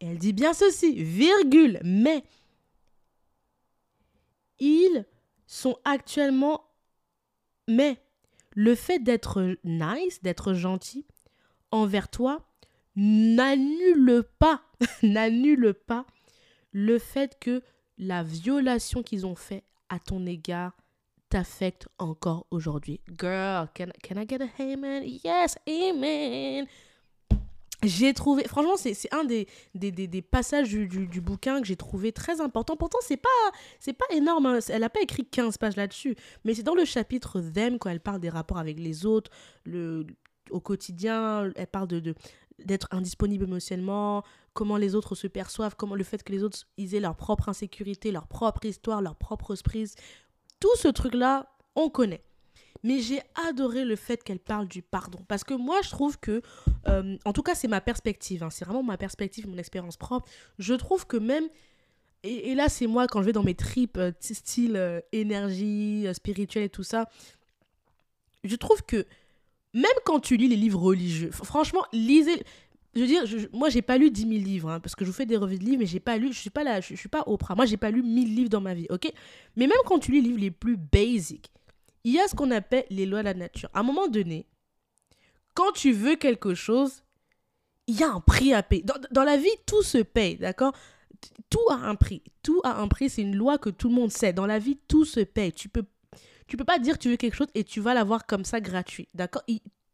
elle 0.00 0.18
dit 0.18 0.32
bien 0.32 0.52
ceci, 0.52 1.02
virgule, 1.02 1.80
mais, 1.84 2.24
ils 4.58 5.04
sont 5.46 5.78
actuellement... 5.84 6.64
Mais, 7.68 7.98
le 8.50 8.74
fait 8.74 8.98
d'être 8.98 9.56
nice, 9.64 10.22
d'être 10.22 10.54
gentil 10.54 11.04
envers 11.70 12.08
toi, 12.08 12.46
n'annule 12.96 14.24
pas, 14.38 14.62
n'annule 15.02 15.74
pas 15.74 16.06
le 16.72 16.98
fait 16.98 17.38
que 17.38 17.62
la 17.98 18.22
violation 18.22 19.02
qu'ils 19.02 19.26
ont 19.26 19.36
fait 19.36 19.64
à 19.88 19.98
ton 19.98 20.26
égard 20.26 20.76
t'affecte 21.28 21.88
encore 21.98 22.46
aujourd'hui. 22.50 23.00
Girl, 23.18 23.68
can, 23.74 23.88
can 24.02 24.20
I 24.20 24.26
get 24.28 24.38
a 24.42 24.62
amen? 24.62 25.02
Yes, 25.24 25.56
amen. 25.68 26.66
J'ai 27.82 28.14
trouvé, 28.14 28.44
franchement, 28.44 28.76
c'est 28.76 29.12
un 29.12 29.24
des, 29.24 29.46
des, 29.74 30.22
passages 30.22 30.68
du, 30.70 30.86
du, 30.88 31.20
bouquin 31.20 31.60
que 31.60 31.66
j'ai 31.66 31.76
trouvé 31.76 32.10
très 32.10 32.40
important. 32.40 32.76
Pourtant, 32.76 32.98
c'est 33.02 33.18
pas, 33.18 33.28
c'est 33.78 33.92
pas 33.92 34.06
énorme. 34.12 34.46
hein. 34.46 34.58
Elle 34.68 34.80
n'a 34.80 34.88
pas 34.88 35.02
écrit 35.02 35.24
15 35.26 35.58
pages 35.58 35.76
là-dessus. 35.76 36.16
Mais 36.44 36.54
c'est 36.54 36.62
dans 36.62 36.74
le 36.74 36.84
chapitre 36.84 37.40
Them, 37.40 37.78
quand 37.78 37.90
elle 37.90 38.00
parle 38.00 38.20
des 38.20 38.30
rapports 38.30 38.58
avec 38.58 38.80
les 38.80 39.04
autres, 39.04 39.30
le, 39.64 40.06
au 40.50 40.60
quotidien. 40.60 41.50
Elle 41.54 41.66
parle 41.66 41.88
de, 41.88 42.14
d'être 42.64 42.88
indisponible 42.90 43.44
émotionnellement, 43.44 44.22
comment 44.54 44.76
les 44.76 44.94
autres 44.94 45.14
se 45.14 45.26
perçoivent, 45.26 45.76
comment 45.76 45.94
le 45.94 46.04
fait 46.04 46.22
que 46.22 46.32
les 46.32 46.42
autres 46.42 46.66
aient 46.78 47.00
leur 47.00 47.16
propre 47.16 47.48
insécurité, 47.48 48.10
leur 48.10 48.26
propre 48.26 48.64
histoire, 48.64 49.02
leur 49.02 49.16
propre 49.16 49.54
prise. 49.62 49.94
Tout 50.60 50.74
ce 50.76 50.88
truc-là, 50.88 51.48
on 51.74 51.90
connaît. 51.90 52.22
Mais 52.82 53.00
j'ai 53.00 53.20
adoré 53.48 53.84
le 53.84 53.96
fait 53.96 54.22
qu'elle 54.22 54.38
parle 54.38 54.68
du 54.68 54.82
pardon. 54.82 55.18
Parce 55.28 55.44
que 55.44 55.54
moi, 55.54 55.80
je 55.82 55.90
trouve 55.90 56.18
que, 56.18 56.40
euh, 56.88 57.16
en 57.24 57.32
tout 57.32 57.42
cas, 57.42 57.54
c'est 57.54 57.68
ma 57.68 57.80
perspective. 57.80 58.42
hein, 58.42 58.50
c'est 58.50 58.64
vraiment 58.64 58.82
ma 58.82 58.96
perspective, 58.96 59.48
mon 59.48 59.58
expérience 59.58 59.96
propre. 59.96 60.28
Je 60.58 60.74
trouve 60.74 61.06
que 61.06 61.16
même, 61.16 61.48
et, 62.22 62.54
là, 62.54 62.68
c'est 62.68 62.86
moi 62.86 63.06
quand 63.06 63.20
je 63.20 63.26
vais 63.26 63.32
dans 63.32 63.42
mes 63.42 63.54
tripes, 63.54 63.98
euh, 63.98 64.12
style 64.20 64.76
euh, 64.76 65.00
énergie, 65.12 66.06
spirituelle 66.12 66.64
et 66.64 66.68
tout 66.68 66.82
ça, 66.82 67.08
je 68.44 68.56
trouve 68.56 68.82
que 68.82 69.06
même 69.76 69.92
quand 70.04 70.20
tu 70.20 70.36
lis 70.36 70.48
les 70.48 70.56
livres 70.56 70.80
religieux, 70.80 71.30
franchement, 71.30 71.84
lisez. 71.92 72.42
Je 72.94 73.02
veux 73.02 73.06
dire, 73.06 73.26
je, 73.26 73.46
moi, 73.52 73.68
j'ai 73.68 73.82
pas 73.82 73.98
lu 73.98 74.10
10 74.10 74.22
000 74.22 74.32
livres, 74.32 74.70
hein, 74.70 74.80
parce 74.80 74.94
que 74.94 75.04
je 75.04 75.10
vous 75.10 75.16
fais 75.16 75.26
des 75.26 75.36
revues 75.36 75.58
de 75.58 75.64
livres, 75.64 75.80
mais 75.80 75.86
j'ai 75.86 76.00
pas 76.00 76.16
lu, 76.16 76.32
je 76.32 76.38
suis 76.38 76.48
pas 76.48 76.64
là, 76.64 76.80
je, 76.80 76.94
je 76.94 76.98
suis 76.98 77.10
pas 77.10 77.24
Oprah. 77.26 77.54
Moi, 77.54 77.66
j'ai 77.66 77.76
pas 77.76 77.90
lu 77.90 78.02
1000 78.02 78.34
livres 78.34 78.48
dans 78.48 78.62
ma 78.62 78.72
vie, 78.72 78.86
ok? 78.88 79.12
Mais 79.54 79.66
même 79.66 79.76
quand 79.84 79.98
tu 79.98 80.12
lis 80.12 80.22
les 80.22 80.28
livres 80.28 80.40
les 80.40 80.50
plus 80.50 80.78
basiques, 80.78 81.50
il 82.04 82.12
y 82.12 82.18
a 82.18 82.26
ce 82.26 82.34
qu'on 82.34 82.50
appelle 82.52 82.86
les 82.88 83.04
lois 83.04 83.18
de 83.18 83.26
la 83.26 83.34
nature. 83.34 83.68
À 83.74 83.80
un 83.80 83.82
moment 83.82 84.08
donné, 84.08 84.46
quand 85.52 85.72
tu 85.72 85.92
veux 85.92 86.16
quelque 86.16 86.54
chose, 86.54 87.02
il 87.86 88.00
y 88.00 88.02
a 88.02 88.10
un 88.10 88.20
prix 88.20 88.54
à 88.54 88.62
payer. 88.62 88.82
Dans, 88.82 88.94
dans 89.10 89.24
la 89.24 89.36
vie, 89.36 89.50
tout 89.66 89.82
se 89.82 89.98
paye, 89.98 90.36
d'accord? 90.36 90.72
Tout 91.50 91.68
a 91.70 91.74
un 91.74 91.96
prix. 91.96 92.22
Tout 92.42 92.62
a 92.64 92.80
un 92.80 92.88
prix, 92.88 93.10
c'est 93.10 93.22
une 93.22 93.36
loi 93.36 93.58
que 93.58 93.68
tout 93.68 93.90
le 93.90 93.94
monde 93.94 94.10
sait. 94.10 94.32
Dans 94.32 94.46
la 94.46 94.58
vie, 94.58 94.78
tout 94.88 95.04
se 95.04 95.20
paye. 95.20 95.52
Tu 95.52 95.68
peux, 95.68 95.84
tu 96.46 96.56
peux 96.56 96.64
pas 96.64 96.78
dire 96.78 96.98
tu 96.98 97.08
veux 97.10 97.16
quelque 97.16 97.34
chose 97.34 97.48
et 97.54 97.64
tu 97.64 97.80
vas 97.80 97.94
l'avoir 97.94 98.26
comme 98.26 98.44
ça 98.44 98.60
gratuit, 98.60 99.08
d'accord? 99.14 99.42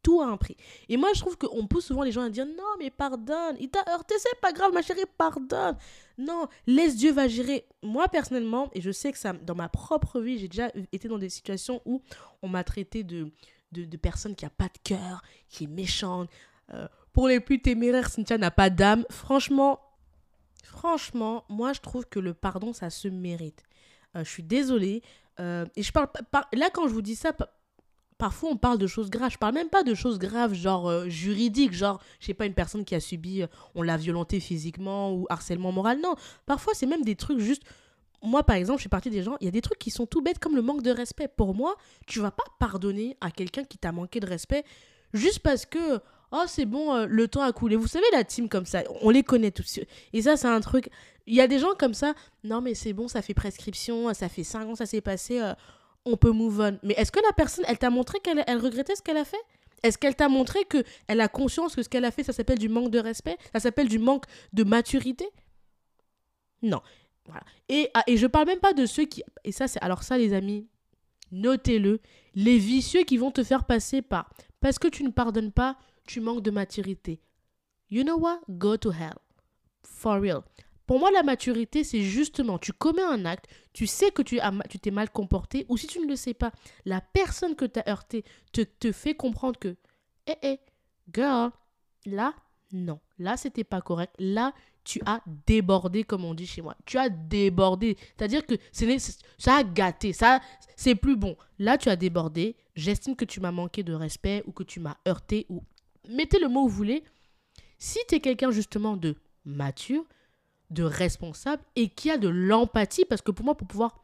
Tout 0.02 0.20
a 0.20 0.26
un 0.26 0.36
prix. 0.36 0.56
Et 0.88 0.96
moi, 0.96 1.10
je 1.14 1.20
trouve 1.20 1.38
qu'on 1.38 1.66
pousse 1.68 1.86
souvent 1.86 2.02
les 2.02 2.10
gens 2.10 2.22
à 2.22 2.28
dire 2.28 2.44
non, 2.44 2.76
mais 2.80 2.90
pardonne, 2.90 3.56
il 3.60 3.68
t'a 3.68 3.84
heurté, 3.88 4.14
c'est 4.18 4.40
pas 4.40 4.52
grave, 4.52 4.72
ma 4.72 4.82
chérie, 4.82 5.04
pardonne. 5.16 5.76
Non, 6.18 6.48
laisse 6.66 6.96
Dieu 6.96 7.12
va 7.12 7.28
gérer. 7.28 7.66
Moi, 7.84 8.08
personnellement, 8.08 8.68
et 8.74 8.80
je 8.80 8.90
sais 8.90 9.12
que 9.12 9.18
ça, 9.18 9.32
dans 9.32 9.54
ma 9.54 9.68
propre 9.68 10.20
vie, 10.20 10.38
j'ai 10.38 10.48
déjà 10.48 10.72
été 10.92 11.06
dans 11.06 11.18
des 11.18 11.28
situations 11.28 11.80
où 11.84 12.02
on 12.42 12.48
m'a 12.48 12.64
traité 12.64 13.04
de, 13.04 13.30
de, 13.70 13.84
de 13.84 13.96
personne 13.96 14.34
qui 14.34 14.44
a 14.44 14.50
pas 14.50 14.64
de 14.64 14.78
cœur, 14.82 15.22
qui 15.48 15.64
est 15.64 15.68
méchante. 15.68 16.28
Euh, 16.74 16.88
pour 17.12 17.28
les 17.28 17.38
plus 17.40 17.60
téméraires, 17.60 18.08
Cynthia 18.08 18.38
n'a 18.38 18.50
pas 18.50 18.70
d'âme. 18.70 19.04
Franchement, 19.08 19.80
franchement, 20.64 21.44
moi, 21.48 21.72
je 21.72 21.80
trouve 21.80 22.06
que 22.06 22.18
le 22.18 22.34
pardon, 22.34 22.72
ça 22.72 22.90
se 22.90 23.06
mérite. 23.06 23.62
Euh, 24.16 24.24
je 24.24 24.30
suis 24.30 24.42
désolée. 24.42 25.02
Euh, 25.40 25.64
et 25.76 25.82
je 25.82 25.92
parle 25.92 26.08
par- 26.30 26.48
là, 26.52 26.68
quand 26.72 26.88
je 26.88 26.92
vous 26.92 27.02
dis 27.02 27.16
ça, 27.16 27.32
pa- 27.32 27.52
parfois 28.18 28.50
on 28.50 28.56
parle 28.56 28.78
de 28.78 28.86
choses 28.86 29.10
graves. 29.10 29.32
Je 29.32 29.38
parle 29.38 29.54
même 29.54 29.68
pas 29.68 29.82
de 29.82 29.94
choses 29.94 30.18
graves, 30.18 30.54
genre 30.54 30.88
euh, 30.88 31.08
juridiques, 31.08 31.72
genre, 31.72 32.00
je 32.20 32.26
sais 32.26 32.34
pas, 32.34 32.46
une 32.46 32.54
personne 32.54 32.84
qui 32.84 32.94
a 32.94 33.00
subi, 33.00 33.42
euh, 33.42 33.46
on 33.74 33.82
l'a 33.82 33.96
violenté 33.96 34.40
physiquement 34.40 35.12
ou 35.12 35.26
harcèlement 35.30 35.72
moral. 35.72 36.00
Non, 36.00 36.14
parfois 36.46 36.74
c'est 36.74 36.86
même 36.86 37.02
des 37.04 37.16
trucs 37.16 37.38
juste. 37.40 37.62
Moi, 38.24 38.44
par 38.44 38.54
exemple, 38.54 38.78
je 38.78 38.82
suis 38.82 38.88
partie 38.88 39.10
des 39.10 39.24
gens, 39.24 39.36
il 39.40 39.46
y 39.46 39.48
a 39.48 39.50
des 39.50 39.62
trucs 39.62 39.80
qui 39.80 39.90
sont 39.90 40.06
tout 40.06 40.22
bêtes 40.22 40.38
comme 40.38 40.54
le 40.54 40.62
manque 40.62 40.82
de 40.82 40.92
respect. 40.92 41.26
Pour 41.26 41.56
moi, 41.56 41.74
tu 42.06 42.20
vas 42.20 42.30
pas 42.30 42.44
pardonner 42.60 43.16
à 43.20 43.32
quelqu'un 43.32 43.64
qui 43.64 43.78
t'a 43.78 43.90
manqué 43.90 44.20
de 44.20 44.26
respect 44.26 44.64
juste 45.12 45.40
parce 45.40 45.66
que, 45.66 45.98
oh, 46.32 46.44
c'est 46.46 46.66
bon, 46.66 46.94
euh, 46.94 47.06
le 47.06 47.28
temps 47.28 47.42
a 47.42 47.52
coulé. 47.52 47.76
Vous 47.76 47.86
savez, 47.86 48.06
la 48.12 48.24
team 48.24 48.48
comme 48.48 48.66
ça, 48.66 48.82
on 49.00 49.10
les 49.10 49.22
connaît 49.22 49.50
tous. 49.50 49.80
Et 50.12 50.22
ça, 50.22 50.36
c'est 50.36 50.48
un 50.48 50.60
truc. 50.60 50.88
Il 51.26 51.34
y 51.34 51.40
a 51.40 51.46
des 51.46 51.58
gens 51.58 51.74
comme 51.78 51.94
ça, 51.94 52.14
non, 52.42 52.60
mais 52.60 52.74
c'est 52.74 52.92
bon, 52.92 53.06
ça 53.06 53.22
fait 53.22 53.34
prescription, 53.34 54.12
ça 54.12 54.28
fait 54.28 54.42
5 54.44 54.68
ans, 54.68 54.74
ça 54.74 54.86
s'est 54.86 55.00
passé, 55.00 55.40
euh, 55.40 55.54
on 56.04 56.16
peut 56.16 56.32
move 56.32 56.60
on. 56.60 56.78
Mais 56.82 56.94
est-ce 56.94 57.12
que 57.12 57.20
la 57.20 57.32
personne, 57.32 57.64
elle 57.68 57.78
t'a 57.78 57.90
montré 57.90 58.18
qu'elle 58.18 58.42
elle 58.46 58.58
regrettait 58.58 58.96
ce 58.96 59.02
qu'elle 59.02 59.16
a 59.16 59.24
fait? 59.24 59.40
Est-ce 59.82 59.98
qu'elle 59.98 60.16
t'a 60.16 60.28
montré 60.28 60.64
que 60.64 60.82
elle 61.06 61.20
a 61.20 61.28
conscience 61.28 61.74
que 61.74 61.82
ce 61.82 61.88
qu'elle 61.88 62.04
a 62.04 62.10
fait, 62.10 62.22
ça 62.24 62.32
s'appelle 62.32 62.58
du 62.58 62.68
manque 62.68 62.90
de 62.90 62.98
respect? 62.98 63.36
Ça 63.52 63.60
s'appelle 63.60 63.88
du 63.88 63.98
manque 63.98 64.24
de 64.52 64.64
maturité? 64.64 65.28
Non. 66.62 66.80
Voilà. 67.26 67.42
Et, 67.68 67.90
ah, 67.94 68.02
et 68.06 68.16
je 68.16 68.26
parle 68.26 68.46
même 68.46 68.60
pas 68.60 68.72
de 68.72 68.86
ceux 68.86 69.04
qui. 69.04 69.22
Et 69.44 69.52
ça, 69.52 69.68
c'est. 69.68 69.82
Alors, 69.82 70.02
ça, 70.02 70.18
les 70.18 70.32
amis, 70.32 70.66
notez-le. 71.30 72.00
Les 72.34 72.58
vicieux 72.58 73.02
qui 73.02 73.16
vont 73.16 73.30
te 73.30 73.42
faire 73.42 73.64
passer 73.64 74.02
par. 74.02 74.30
Parce 74.60 74.78
que 74.78 74.88
tu 74.88 75.04
ne 75.04 75.10
pardonnes 75.10 75.52
pas, 75.52 75.76
tu 76.06 76.20
manques 76.20 76.42
de 76.42 76.50
maturité. 76.50 77.20
You 77.90 78.02
know 78.04 78.18
what? 78.18 78.40
Go 78.48 78.76
to 78.76 78.90
hell. 78.90 79.18
For 79.84 80.20
real. 80.20 80.42
Pour 80.86 80.98
moi, 80.98 81.10
la 81.10 81.22
maturité, 81.22 81.84
c'est 81.84 82.02
justement, 82.02 82.58
tu 82.58 82.72
commets 82.72 83.02
un 83.02 83.24
acte, 83.24 83.46
tu 83.72 83.86
sais 83.86 84.10
que 84.10 84.22
tu 84.22 84.40
as 84.40 84.52
tu 84.68 84.78
t'es 84.78 84.90
mal 84.90 85.10
comporté, 85.10 85.64
ou 85.68 85.76
si 85.76 85.86
tu 85.86 86.00
ne 86.00 86.06
le 86.06 86.16
sais 86.16 86.34
pas, 86.34 86.52
la 86.84 87.00
personne 87.00 87.54
que 87.54 87.64
tu 87.64 87.78
as 87.78 87.88
heurté 87.88 88.24
te, 88.52 88.92
fait 88.92 89.14
comprendre 89.14 89.58
que, 89.58 89.76
hé, 90.26 90.34
hé, 90.42 90.60
girl, 91.12 91.50
là, 92.04 92.34
non, 92.72 92.98
là, 93.18 93.36
c'était 93.36 93.64
pas 93.64 93.80
correct, 93.80 94.14
là, 94.18 94.52
tu 94.84 95.00
as 95.06 95.22
débordé, 95.46 96.02
comme 96.02 96.24
on 96.24 96.34
dit 96.34 96.46
chez 96.46 96.60
moi. 96.60 96.76
Tu 96.84 96.98
as 96.98 97.08
débordé. 97.08 97.96
C'est-à-dire 98.16 98.44
que 98.44 98.54
ça 99.38 99.56
a 99.56 99.62
gâté, 99.62 100.12
ça, 100.12 100.40
c'est 100.76 100.96
plus 100.96 101.16
bon. 101.16 101.36
Là, 101.58 101.78
tu 101.78 101.88
as 101.88 101.94
débordé, 101.94 102.56
j'estime 102.74 103.14
que 103.14 103.24
tu 103.24 103.40
m'as 103.40 103.52
manqué 103.52 103.82
de 103.84 103.94
respect, 103.94 104.42
ou 104.46 104.52
que 104.52 104.64
tu 104.64 104.80
m'as 104.80 104.96
heurté, 105.06 105.46
ou 105.48 105.62
mettez 106.08 106.38
le 106.38 106.48
mot 106.48 106.64
où 106.64 106.68
vous 106.68 106.76
voulez. 106.76 107.04
Si 107.78 107.98
tu 108.08 108.16
es 108.16 108.20
quelqu'un 108.20 108.50
justement 108.50 108.96
de 108.96 109.16
mature, 109.44 110.04
de 110.70 110.82
responsable 110.82 111.62
et 111.76 111.88
qui 111.88 112.10
a 112.10 112.18
de 112.18 112.28
l'empathie, 112.28 113.04
parce 113.04 113.22
que 113.22 113.30
pour 113.30 113.44
moi, 113.44 113.56
pour 113.56 113.68
pouvoir 113.68 114.02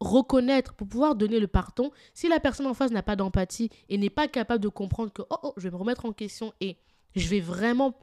reconnaître, 0.00 0.74
pour 0.74 0.88
pouvoir 0.88 1.14
donner 1.14 1.40
le 1.40 1.46
pardon, 1.46 1.90
si 2.12 2.28
la 2.28 2.40
personne 2.40 2.66
en 2.66 2.74
face 2.74 2.90
n'a 2.90 3.02
pas 3.02 3.16
d'empathie 3.16 3.70
et 3.88 3.98
n'est 3.98 4.10
pas 4.10 4.28
capable 4.28 4.62
de 4.62 4.68
comprendre 4.68 5.12
que, 5.12 5.22
oh, 5.30 5.36
oh, 5.42 5.54
je 5.56 5.64
vais 5.64 5.70
me 5.70 5.76
remettre 5.76 6.04
en 6.04 6.12
question 6.12 6.52
et 6.60 6.76
je 7.14 7.28
vais 7.28 7.40
vraiment 7.40 7.98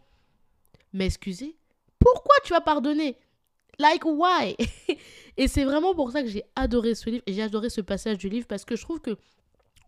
m'excuser, 0.91 1.55
pourquoi 1.99 2.35
tu 2.43 2.53
vas 2.53 2.61
pardonner? 2.61 3.17
Like, 3.79 4.05
why? 4.05 4.55
Et 5.37 5.47
c'est 5.47 5.63
vraiment 5.63 5.95
pour 5.95 6.11
ça 6.11 6.21
que 6.21 6.29
j'ai 6.29 6.43
adoré 6.55 6.93
ce 6.93 7.09
livre 7.09 7.23
et 7.25 7.33
j'ai 7.33 7.41
adoré 7.41 7.71
ce 7.71 7.81
passage 7.81 8.19
du 8.19 8.29
livre 8.29 8.45
parce 8.45 8.65
que 8.65 8.75
je 8.75 8.83
trouve 8.83 8.99
que 8.99 9.17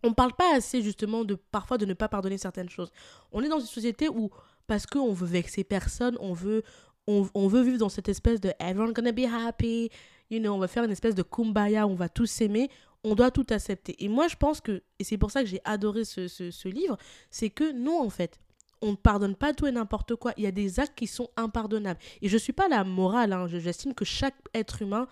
on 0.02 0.10
ne 0.10 0.14
parle 0.14 0.32
pas 0.34 0.54
assez 0.54 0.82
justement 0.82 1.24
de 1.24 1.34
parfois 1.34 1.78
de 1.78 1.86
ne 1.86 1.94
pas 1.94 2.08
pardonner 2.08 2.38
certaines 2.38 2.68
choses. 2.68 2.90
On 3.32 3.42
est 3.42 3.48
dans 3.48 3.60
une 3.60 3.66
société 3.66 4.08
où 4.08 4.30
parce 4.66 4.86
qu'on 4.86 5.12
veut 5.12 5.26
vexer 5.26 5.64
personne, 5.64 6.16
on 6.20 6.32
veut, 6.32 6.62
on, 7.06 7.48
veut 7.48 7.62
vivre 7.62 7.78
dans 7.78 7.88
cette 7.88 8.08
espèce 8.08 8.40
de 8.40 8.52
everyone 8.58 8.92
gonna 8.92 9.12
be 9.12 9.24
happy, 9.24 9.90
you 10.30 10.40
know, 10.40 10.52
on 10.52 10.58
va 10.58 10.68
faire 10.68 10.84
une 10.84 10.90
espèce 10.90 11.14
de 11.14 11.22
kumbaya, 11.22 11.86
on 11.86 11.94
va 11.94 12.08
tous 12.08 12.26
s'aimer, 12.26 12.68
on 13.04 13.14
doit 13.14 13.30
tout 13.30 13.46
accepter. 13.50 13.94
Et 14.04 14.08
moi, 14.08 14.26
je 14.28 14.36
pense 14.36 14.60
que, 14.60 14.82
et 14.98 15.04
c'est 15.04 15.18
pour 15.18 15.30
ça 15.30 15.42
que 15.42 15.48
j'ai 15.48 15.60
adoré 15.64 16.04
ce, 16.04 16.26
ce, 16.26 16.50
ce 16.50 16.68
livre, 16.68 16.96
c'est 17.30 17.50
que 17.50 17.72
non, 17.72 18.02
en 18.02 18.10
fait, 18.10 18.40
on 18.82 18.92
ne 18.92 18.96
pardonne 18.96 19.36
pas 19.36 19.54
tout 19.54 19.66
et 19.66 19.72
n'importe 19.72 20.16
quoi. 20.16 20.32
Il 20.36 20.44
y 20.44 20.46
a 20.46 20.52
des 20.52 20.80
actes 20.80 20.96
qui 20.96 21.06
sont 21.06 21.30
impardonnables. 21.36 22.00
Et 22.20 22.28
je 22.28 22.34
ne 22.34 22.38
suis 22.40 22.52
pas 22.52 22.68
la 22.68 22.84
morale, 22.84 23.32
hein. 23.32 23.46
j'estime 23.46 23.94
que 23.94 24.04
chaque 24.04 24.36
être 24.54 24.82
humain 24.82 25.06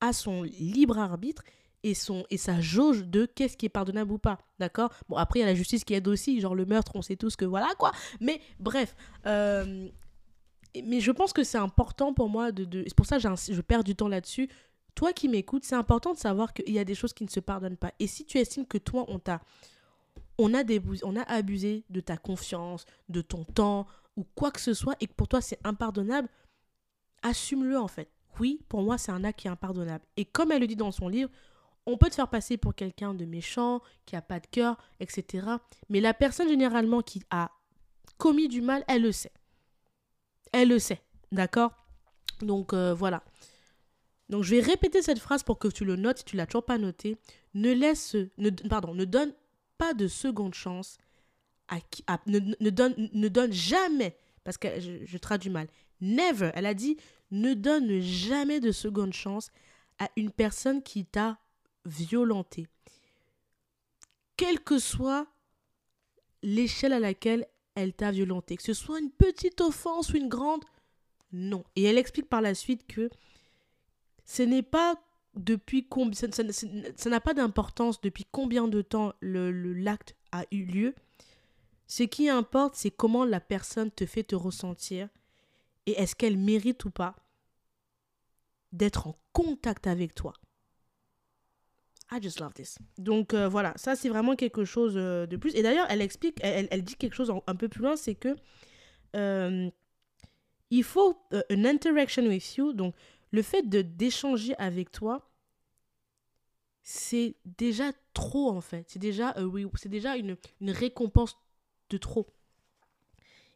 a 0.00 0.12
son 0.12 0.42
libre 0.42 0.98
arbitre 0.98 1.42
et, 1.84 1.94
son, 1.94 2.24
et 2.30 2.38
sa 2.38 2.60
jauge 2.60 3.04
de 3.04 3.26
qu'est-ce 3.26 3.56
qui 3.56 3.66
est 3.66 3.70
pardonnable 3.70 4.10
ou 4.10 4.18
pas. 4.18 4.38
D'accord? 4.58 4.90
Bon, 5.08 5.16
après, 5.16 5.38
il 5.38 5.42
y 5.42 5.44
a 5.44 5.46
la 5.46 5.54
justice 5.54 5.84
qui 5.84 5.94
aide 5.94 6.08
aussi, 6.08 6.40
genre 6.40 6.54
le 6.54 6.64
meurtre, 6.64 6.92
on 6.94 7.02
sait 7.02 7.14
tous 7.14 7.36
que 7.36 7.44
voilà 7.44 7.68
quoi. 7.78 7.92
Mais 8.20 8.40
bref, 8.58 8.96
euh, 9.26 9.88
mais 10.82 11.00
je 11.00 11.12
pense 11.12 11.32
que 11.32 11.44
c'est 11.44 11.58
important 11.58 12.12
pour 12.12 12.28
moi 12.28 12.50
de. 12.50 12.64
de 12.64 12.82
c'est 12.86 12.96
pour 12.96 13.06
ça 13.06 13.18
que 13.18 13.22
je 13.22 13.60
perds 13.60 13.84
du 13.84 13.94
temps 13.94 14.08
là-dessus. 14.08 14.48
Toi 14.94 15.12
qui 15.12 15.28
m'écoutes, 15.28 15.64
c'est 15.64 15.74
important 15.74 16.12
de 16.12 16.18
savoir 16.18 16.54
qu'il 16.54 16.72
y 16.72 16.78
a 16.78 16.84
des 16.84 16.94
choses 16.94 17.12
qui 17.12 17.24
ne 17.24 17.30
se 17.30 17.40
pardonnent 17.40 17.76
pas. 17.76 17.92
Et 17.98 18.06
si 18.06 18.24
tu 18.24 18.38
estimes 18.38 18.66
que 18.66 18.78
toi, 18.78 19.04
on 19.08 19.18
t'a. 19.18 19.40
On 20.36 20.52
a, 20.52 20.62
on 21.04 21.16
a 21.16 21.22
abusé 21.22 21.84
de 21.90 22.00
ta 22.00 22.16
confiance, 22.16 22.86
de 23.08 23.20
ton 23.20 23.44
temps, 23.44 23.86
ou 24.16 24.24
quoi 24.34 24.50
que 24.50 24.60
ce 24.60 24.74
soit, 24.74 24.96
et 25.00 25.06
que 25.06 25.12
pour 25.12 25.28
toi 25.28 25.40
c'est 25.40 25.60
impardonnable, 25.62 26.28
assume-le 27.22 27.78
en 27.78 27.86
fait. 27.86 28.08
Oui, 28.40 28.60
pour 28.68 28.82
moi, 28.82 28.98
c'est 28.98 29.12
un 29.12 29.22
acte 29.22 29.38
qui 29.40 29.46
est 29.46 29.50
impardonnable. 29.50 30.04
Et 30.16 30.24
comme 30.24 30.50
elle 30.50 30.60
le 30.60 30.66
dit 30.66 30.74
dans 30.74 30.90
son 30.90 31.06
livre, 31.08 31.30
on 31.86 31.96
peut 31.96 32.08
te 32.08 32.14
faire 32.14 32.28
passer 32.28 32.56
pour 32.56 32.74
quelqu'un 32.74 33.14
de 33.14 33.24
méchant, 33.24 33.80
qui 34.06 34.16
a 34.16 34.22
pas 34.22 34.40
de 34.40 34.46
cœur, 34.46 34.76
etc. 35.00 35.46
Mais 35.88 36.00
la 36.00 36.14
personne 36.14 36.48
généralement 36.48 37.02
qui 37.02 37.22
a 37.30 37.50
commis 38.18 38.48
du 38.48 38.62
mal, 38.62 38.84
elle 38.88 39.02
le 39.02 39.12
sait. 39.12 39.32
Elle 40.52 40.68
le 40.68 40.78
sait, 40.78 41.02
d'accord? 41.32 41.72
Donc 42.40 42.72
euh, 42.72 42.94
voilà. 42.94 43.22
Donc 44.28 44.44
je 44.44 44.54
vais 44.54 44.60
répéter 44.60 45.02
cette 45.02 45.18
phrase 45.18 45.42
pour 45.42 45.58
que 45.58 45.68
tu 45.68 45.84
le 45.84 45.96
notes 45.96 46.18
si 46.18 46.24
tu 46.24 46.36
l'as 46.36 46.46
toujours 46.46 46.64
pas 46.64 46.78
noté. 46.78 47.18
Ne 47.54 47.72
laisse, 47.72 48.16
ne, 48.38 48.50
pardon, 48.50 48.94
ne 48.94 49.04
donne 49.04 49.32
pas 49.76 49.94
de 49.94 50.08
seconde 50.08 50.54
chance 50.54 50.98
à 51.68 51.80
qui, 51.80 52.04
ne, 52.26 52.38
ne, 52.38 52.70
donne, 52.70 52.94
ne 52.96 53.28
donne 53.28 53.52
jamais, 53.52 54.16
parce 54.42 54.58
que 54.58 54.68
je, 54.80 55.04
je 55.04 55.18
traduis 55.18 55.50
mal, 55.50 55.68
never, 56.00 56.50
elle 56.54 56.66
a 56.66 56.74
dit, 56.74 56.96
ne 57.30 57.54
donne 57.54 58.00
jamais 58.00 58.60
de 58.60 58.72
seconde 58.72 59.12
chance 59.12 59.50
à 59.98 60.08
une 60.16 60.30
personne 60.30 60.82
qui 60.82 61.04
t'a 61.04 61.38
violenté. 61.84 62.66
Quelle 64.36 64.60
que 64.60 64.78
soit 64.78 65.26
l'échelle 66.42 66.92
à 66.92 67.00
laquelle 67.00 67.46
elle 67.74 67.92
t'a 67.92 68.10
violenté, 68.10 68.56
que 68.56 68.62
ce 68.62 68.74
soit 68.74 69.00
une 69.00 69.10
petite 69.10 69.60
offense 69.60 70.12
ou 70.12 70.16
une 70.16 70.28
grande, 70.28 70.64
non. 71.32 71.64
Et 71.74 71.84
elle 71.84 71.98
explique 71.98 72.28
par 72.28 72.40
la 72.40 72.54
suite 72.54 72.86
que 72.86 73.10
ce 74.24 74.42
n'est 74.42 74.62
pas 74.62 75.00
depuis 75.34 75.88
combien, 75.88 76.30
ça 76.30 77.10
n'a 77.10 77.20
pas 77.20 77.34
d'importance 77.34 78.00
depuis 78.00 78.24
combien 78.30 78.68
de 78.68 78.82
temps 78.82 79.12
le 79.20 79.50
l'acte 79.50 80.14
a 80.30 80.44
eu 80.52 80.64
lieu. 80.64 80.94
Ce 81.88 82.04
qui 82.04 82.28
importe, 82.28 82.76
c'est 82.76 82.90
comment 82.90 83.24
la 83.24 83.40
personne 83.40 83.90
te 83.90 84.06
fait 84.06 84.22
te 84.22 84.36
ressentir 84.36 85.08
et 85.86 85.92
est-ce 85.92 86.14
qu'elle 86.14 86.38
mérite 86.38 86.84
ou 86.84 86.90
pas 86.90 87.16
d'être 88.72 89.06
en 89.06 89.16
contact 89.32 89.86
avec 89.86 90.14
toi. 90.14 90.34
I 92.10 92.20
just 92.20 92.40
love 92.40 92.52
this. 92.54 92.78
Donc 92.98 93.34
euh, 93.34 93.48
voilà, 93.48 93.72
ça 93.76 93.96
c'est 93.96 94.08
vraiment 94.08 94.36
quelque 94.36 94.64
chose 94.64 94.94
euh, 94.96 95.26
de 95.26 95.36
plus. 95.36 95.54
Et 95.54 95.62
d'ailleurs, 95.62 95.86
elle 95.90 96.02
explique, 96.02 96.38
elle, 96.42 96.82
dit 96.82 96.96
quelque 96.96 97.14
chose 97.14 97.32
un 97.46 97.56
peu 97.56 97.68
plus 97.68 97.82
loin, 97.82 97.96
c'est 97.96 98.14
que 98.14 98.36
euh, 99.16 99.70
il 100.70 100.84
faut 100.84 101.18
une 101.50 101.66
interaction 101.66 102.24
with 102.26 102.56
you. 102.56 102.72
Donc 102.72 102.94
le 103.30 103.42
fait 103.42 103.62
de 103.62 103.82
d'échanger 103.82 104.54
avec 104.56 104.92
toi, 104.92 105.30
c'est 106.82 107.36
déjà 107.44 107.92
trop 108.12 108.50
en 108.50 108.60
fait. 108.60 108.84
C'est 108.88 108.98
déjà, 108.98 109.34
oui, 109.42 109.66
c'est 109.76 109.88
déjà 109.88 110.16
une, 110.16 110.36
une 110.60 110.70
récompense 110.70 111.36
de 111.90 111.96
trop. 111.96 112.26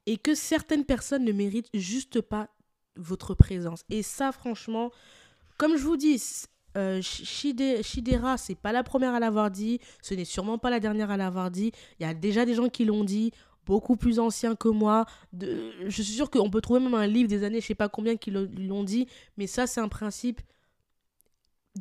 Et 0.06 0.16
que 0.16 0.34
certaines 0.34 0.86
personnes 0.86 1.24
ne 1.24 1.32
méritent 1.32 1.68
juste 1.74 2.22
pas 2.22 2.48
votre 2.96 3.34
présence. 3.34 3.84
Et 3.90 4.02
ça, 4.02 4.32
franchement, 4.32 4.90
comme 5.58 5.76
je 5.76 5.82
vous 5.82 5.98
dis, 5.98 6.18
euh, 6.78 7.00
Shidera, 7.02 8.38
c'est 8.38 8.54
pas 8.54 8.72
la 8.72 8.82
première 8.82 9.14
à 9.14 9.20
l'avoir 9.20 9.50
dit, 9.50 9.80
ce 10.02 10.14
n'est 10.14 10.24
sûrement 10.24 10.58
pas 10.58 10.70
la 10.70 10.80
dernière 10.80 11.10
à 11.10 11.16
l'avoir 11.16 11.50
dit. 11.50 11.72
Il 11.98 12.06
y 12.06 12.06
a 12.06 12.14
déjà 12.14 12.44
des 12.44 12.54
gens 12.54 12.68
qui 12.68 12.84
l'ont 12.84 13.04
dit, 13.04 13.32
beaucoup 13.66 13.96
plus 13.96 14.18
anciens 14.18 14.56
que 14.56 14.68
moi. 14.68 15.04
Je 15.32 15.90
suis 15.90 16.04
sûre 16.04 16.30
qu'on 16.30 16.50
peut 16.50 16.62
trouver 16.62 16.80
même 16.80 16.94
un 16.94 17.06
livre 17.06 17.28
des 17.28 17.44
années, 17.44 17.60
je 17.60 17.66
sais 17.66 17.74
pas 17.74 17.88
combien, 17.88 18.16
qui 18.16 18.30
l'ont 18.30 18.84
dit, 18.84 19.06
mais 19.36 19.46
ça, 19.46 19.66
c'est 19.66 19.80
un 19.80 19.88
principe. 19.88 20.40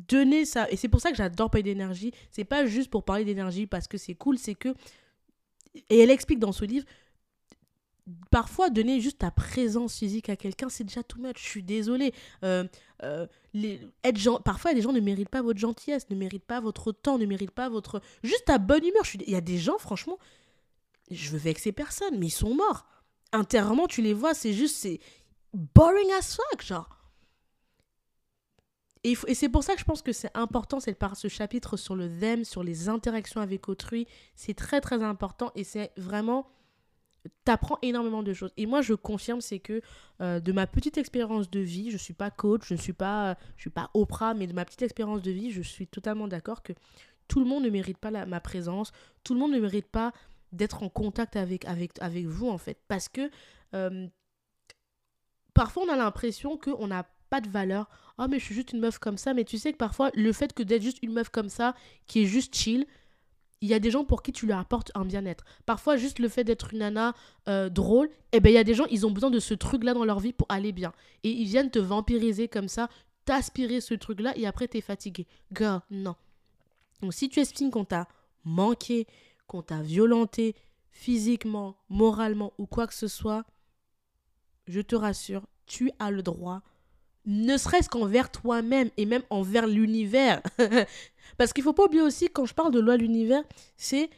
Donnez 0.08 0.44
ça, 0.44 0.70
et 0.70 0.76
c'est 0.76 0.88
pour 0.88 1.00
ça 1.00 1.10
que 1.10 1.16
j'adore 1.16 1.50
parler 1.50 1.62
d'énergie. 1.62 2.12
C'est 2.30 2.44
pas 2.44 2.66
juste 2.66 2.90
pour 2.90 3.04
parler 3.04 3.24
d'énergie 3.24 3.66
parce 3.66 3.88
que 3.88 3.96
c'est 3.96 4.14
cool, 4.14 4.38
c'est 4.38 4.54
que. 4.54 4.74
Et 5.90 6.00
elle 6.00 6.10
explique 6.10 6.38
dans 6.38 6.52
ce 6.52 6.64
livre 6.64 6.86
parfois 8.30 8.70
donner 8.70 9.00
juste 9.00 9.18
ta 9.18 9.30
présence 9.30 9.96
physique 9.96 10.28
à 10.28 10.36
quelqu'un 10.36 10.68
c'est 10.68 10.84
déjà 10.84 11.02
tout 11.02 11.20
much. 11.20 11.36
Je 11.38 11.48
suis 11.48 11.62
désolée. 11.62 12.12
Euh, 12.44 12.64
euh, 13.02 13.26
les, 13.54 13.80
être 14.04 14.42
parfois 14.42 14.72
les 14.72 14.82
gens 14.82 14.92
ne 14.92 15.00
méritent 15.00 15.28
pas 15.28 15.42
votre 15.42 15.58
gentillesse 15.58 16.08
ne 16.10 16.16
méritent 16.16 16.44
pas 16.44 16.60
votre 16.60 16.92
temps 16.92 17.18
ne 17.18 17.26
méritent 17.26 17.52
pas 17.52 17.68
votre 17.68 18.00
juste 18.22 18.46
ta 18.46 18.58
bonne 18.58 18.84
humeur. 18.84 19.02
Il 19.14 19.30
y 19.30 19.36
a 19.36 19.40
des 19.40 19.58
gens 19.58 19.78
franchement 19.78 20.18
je 21.10 21.30
veux 21.30 21.38
vexer 21.38 21.72
personne 21.72 22.18
mais 22.18 22.26
ils 22.26 22.30
sont 22.30 22.54
morts. 22.54 22.86
Intérieurement 23.32 23.86
tu 23.86 24.02
les 24.02 24.14
vois 24.14 24.34
c'est 24.34 24.52
juste 24.52 24.76
c'est 24.76 25.00
boring 25.52 26.10
as 26.18 26.36
fuck 26.36 26.64
genre. 26.64 26.94
Et, 29.04 29.14
c'est 29.34 29.48
pour 29.48 29.62
ça 29.62 29.74
que 29.74 29.80
je 29.80 29.84
pense 29.84 30.02
que 30.02 30.12
c'est 30.12 30.36
important 30.36 30.80
c'est 30.80 30.94
par 30.94 31.16
ce 31.16 31.28
chapitre 31.28 31.76
sur 31.76 31.94
le 31.94 32.08
them 32.18 32.44
sur 32.44 32.62
les 32.62 32.88
interactions 32.88 33.40
avec 33.40 33.68
autrui. 33.68 34.06
C'est 34.34 34.54
très 34.54 34.80
très 34.80 35.02
important 35.02 35.52
et 35.54 35.64
c'est 35.64 35.92
vraiment 35.96 36.48
t'apprends 37.44 37.78
énormément 37.82 38.22
de 38.22 38.32
choses. 38.32 38.52
Et 38.56 38.66
moi, 38.66 38.82
je 38.82 38.94
confirme, 38.94 39.40
c'est 39.40 39.58
que 39.58 39.80
euh, 40.20 40.40
de 40.40 40.52
ma 40.52 40.66
petite 40.66 40.98
expérience 40.98 41.50
de 41.50 41.60
vie, 41.60 41.90
je 41.90 41.96
suis 41.96 42.14
pas 42.14 42.30
coach, 42.30 42.62
je 42.66 42.74
ne 42.74 42.78
suis 42.78 42.92
pas, 42.92 43.36
suis 43.56 43.70
pas 43.70 43.90
Oprah, 43.94 44.34
mais 44.34 44.46
de 44.46 44.52
ma 44.52 44.64
petite 44.64 44.82
expérience 44.82 45.22
de 45.22 45.30
vie, 45.30 45.50
je 45.50 45.62
suis 45.62 45.86
totalement 45.86 46.28
d'accord 46.28 46.62
que 46.62 46.72
tout 47.28 47.40
le 47.40 47.46
monde 47.46 47.64
ne 47.64 47.70
mérite 47.70 47.98
pas 47.98 48.10
ma 48.10 48.40
présence, 48.40 48.92
tout 49.24 49.34
le 49.34 49.40
monde 49.40 49.52
ne 49.52 49.60
mérite 49.60 49.88
pas 49.88 50.12
d'être 50.52 50.82
en 50.82 50.88
contact 50.88 51.36
avec, 51.36 51.64
avec, 51.66 51.92
avec 52.00 52.26
vous, 52.26 52.48
en 52.48 52.58
fait. 52.58 52.78
Parce 52.88 53.08
que 53.08 53.30
euh, 53.74 54.06
parfois, 55.54 55.84
on 55.86 55.92
a 55.92 55.96
l'impression 55.96 56.56
qu'on 56.56 56.86
n'a 56.86 57.06
pas 57.28 57.40
de 57.40 57.48
valeur. 57.48 57.88
Oh, 58.18 58.26
mais 58.28 58.38
je 58.38 58.44
suis 58.44 58.54
juste 58.54 58.72
une 58.72 58.80
meuf 58.80 58.98
comme 58.98 59.18
ça. 59.18 59.34
Mais 59.34 59.44
tu 59.44 59.58
sais 59.58 59.72
que 59.72 59.76
parfois, 59.76 60.10
le 60.14 60.32
fait 60.32 60.52
que 60.52 60.62
d'être 60.62 60.82
juste 60.82 60.98
une 61.02 61.12
meuf 61.12 61.28
comme 61.28 61.48
ça, 61.48 61.74
qui 62.06 62.22
est 62.22 62.26
juste 62.26 62.54
chill, 62.54 62.86
il 63.60 63.68
y 63.68 63.74
a 63.74 63.78
des 63.78 63.90
gens 63.90 64.04
pour 64.04 64.22
qui 64.22 64.32
tu 64.32 64.46
leur 64.46 64.58
apportes 64.58 64.92
un 64.94 65.04
bien-être. 65.04 65.44
Parfois, 65.66 65.96
juste 65.96 66.18
le 66.18 66.28
fait 66.28 66.44
d'être 66.44 66.72
une 66.72 66.80
nana 66.80 67.14
euh, 67.48 67.68
drôle, 67.68 68.08
eh 68.32 68.40
ben, 68.40 68.50
il 68.50 68.54
y 68.54 68.58
a 68.58 68.64
des 68.64 68.74
gens, 68.74 68.86
ils 68.86 69.06
ont 69.06 69.10
besoin 69.10 69.30
de 69.30 69.40
ce 69.40 69.54
truc-là 69.54 69.94
dans 69.94 70.04
leur 70.04 70.20
vie 70.20 70.32
pour 70.32 70.46
aller 70.50 70.72
bien. 70.72 70.92
Et 71.24 71.30
ils 71.30 71.46
viennent 71.46 71.70
te 71.70 71.78
vampiriser 71.78 72.48
comme 72.48 72.68
ça, 72.68 72.88
t'aspirer 73.24 73.80
ce 73.80 73.94
truc-là, 73.94 74.32
et 74.36 74.46
après, 74.46 74.68
t'es 74.68 74.80
fatigué. 74.80 75.26
Girl, 75.52 75.80
non. 75.90 76.14
Donc, 77.02 77.14
si 77.14 77.28
tu 77.28 77.40
estimes 77.40 77.70
qu'on 77.70 77.84
t'a 77.84 78.08
manqué, 78.44 79.06
qu'on 79.46 79.62
t'a 79.62 79.82
violenté 79.82 80.54
physiquement, 80.90 81.76
moralement 81.88 82.52
ou 82.58 82.66
quoi 82.66 82.86
que 82.86 82.94
ce 82.94 83.08
soit, 83.08 83.44
je 84.66 84.80
te 84.80 84.94
rassure, 84.94 85.46
tu 85.66 85.90
as 85.98 86.10
le 86.10 86.22
droit 86.22 86.62
ne 87.28 87.58
serait-ce 87.58 87.90
qu'envers 87.90 88.30
toi-même 88.30 88.90
et 88.96 89.04
même 89.04 89.22
envers 89.28 89.66
l'univers. 89.66 90.40
Parce 91.36 91.52
qu'il 91.52 91.64
faut 91.64 91.72
pas 91.72 91.84
oublier 91.84 92.02
aussi, 92.02 92.28
quand 92.28 92.46
je 92.46 92.54
parle 92.54 92.72
de 92.72 92.80
loi 92.80 92.96
de 92.96 93.02
l'univers, 93.02 93.42
c'est 93.76 94.10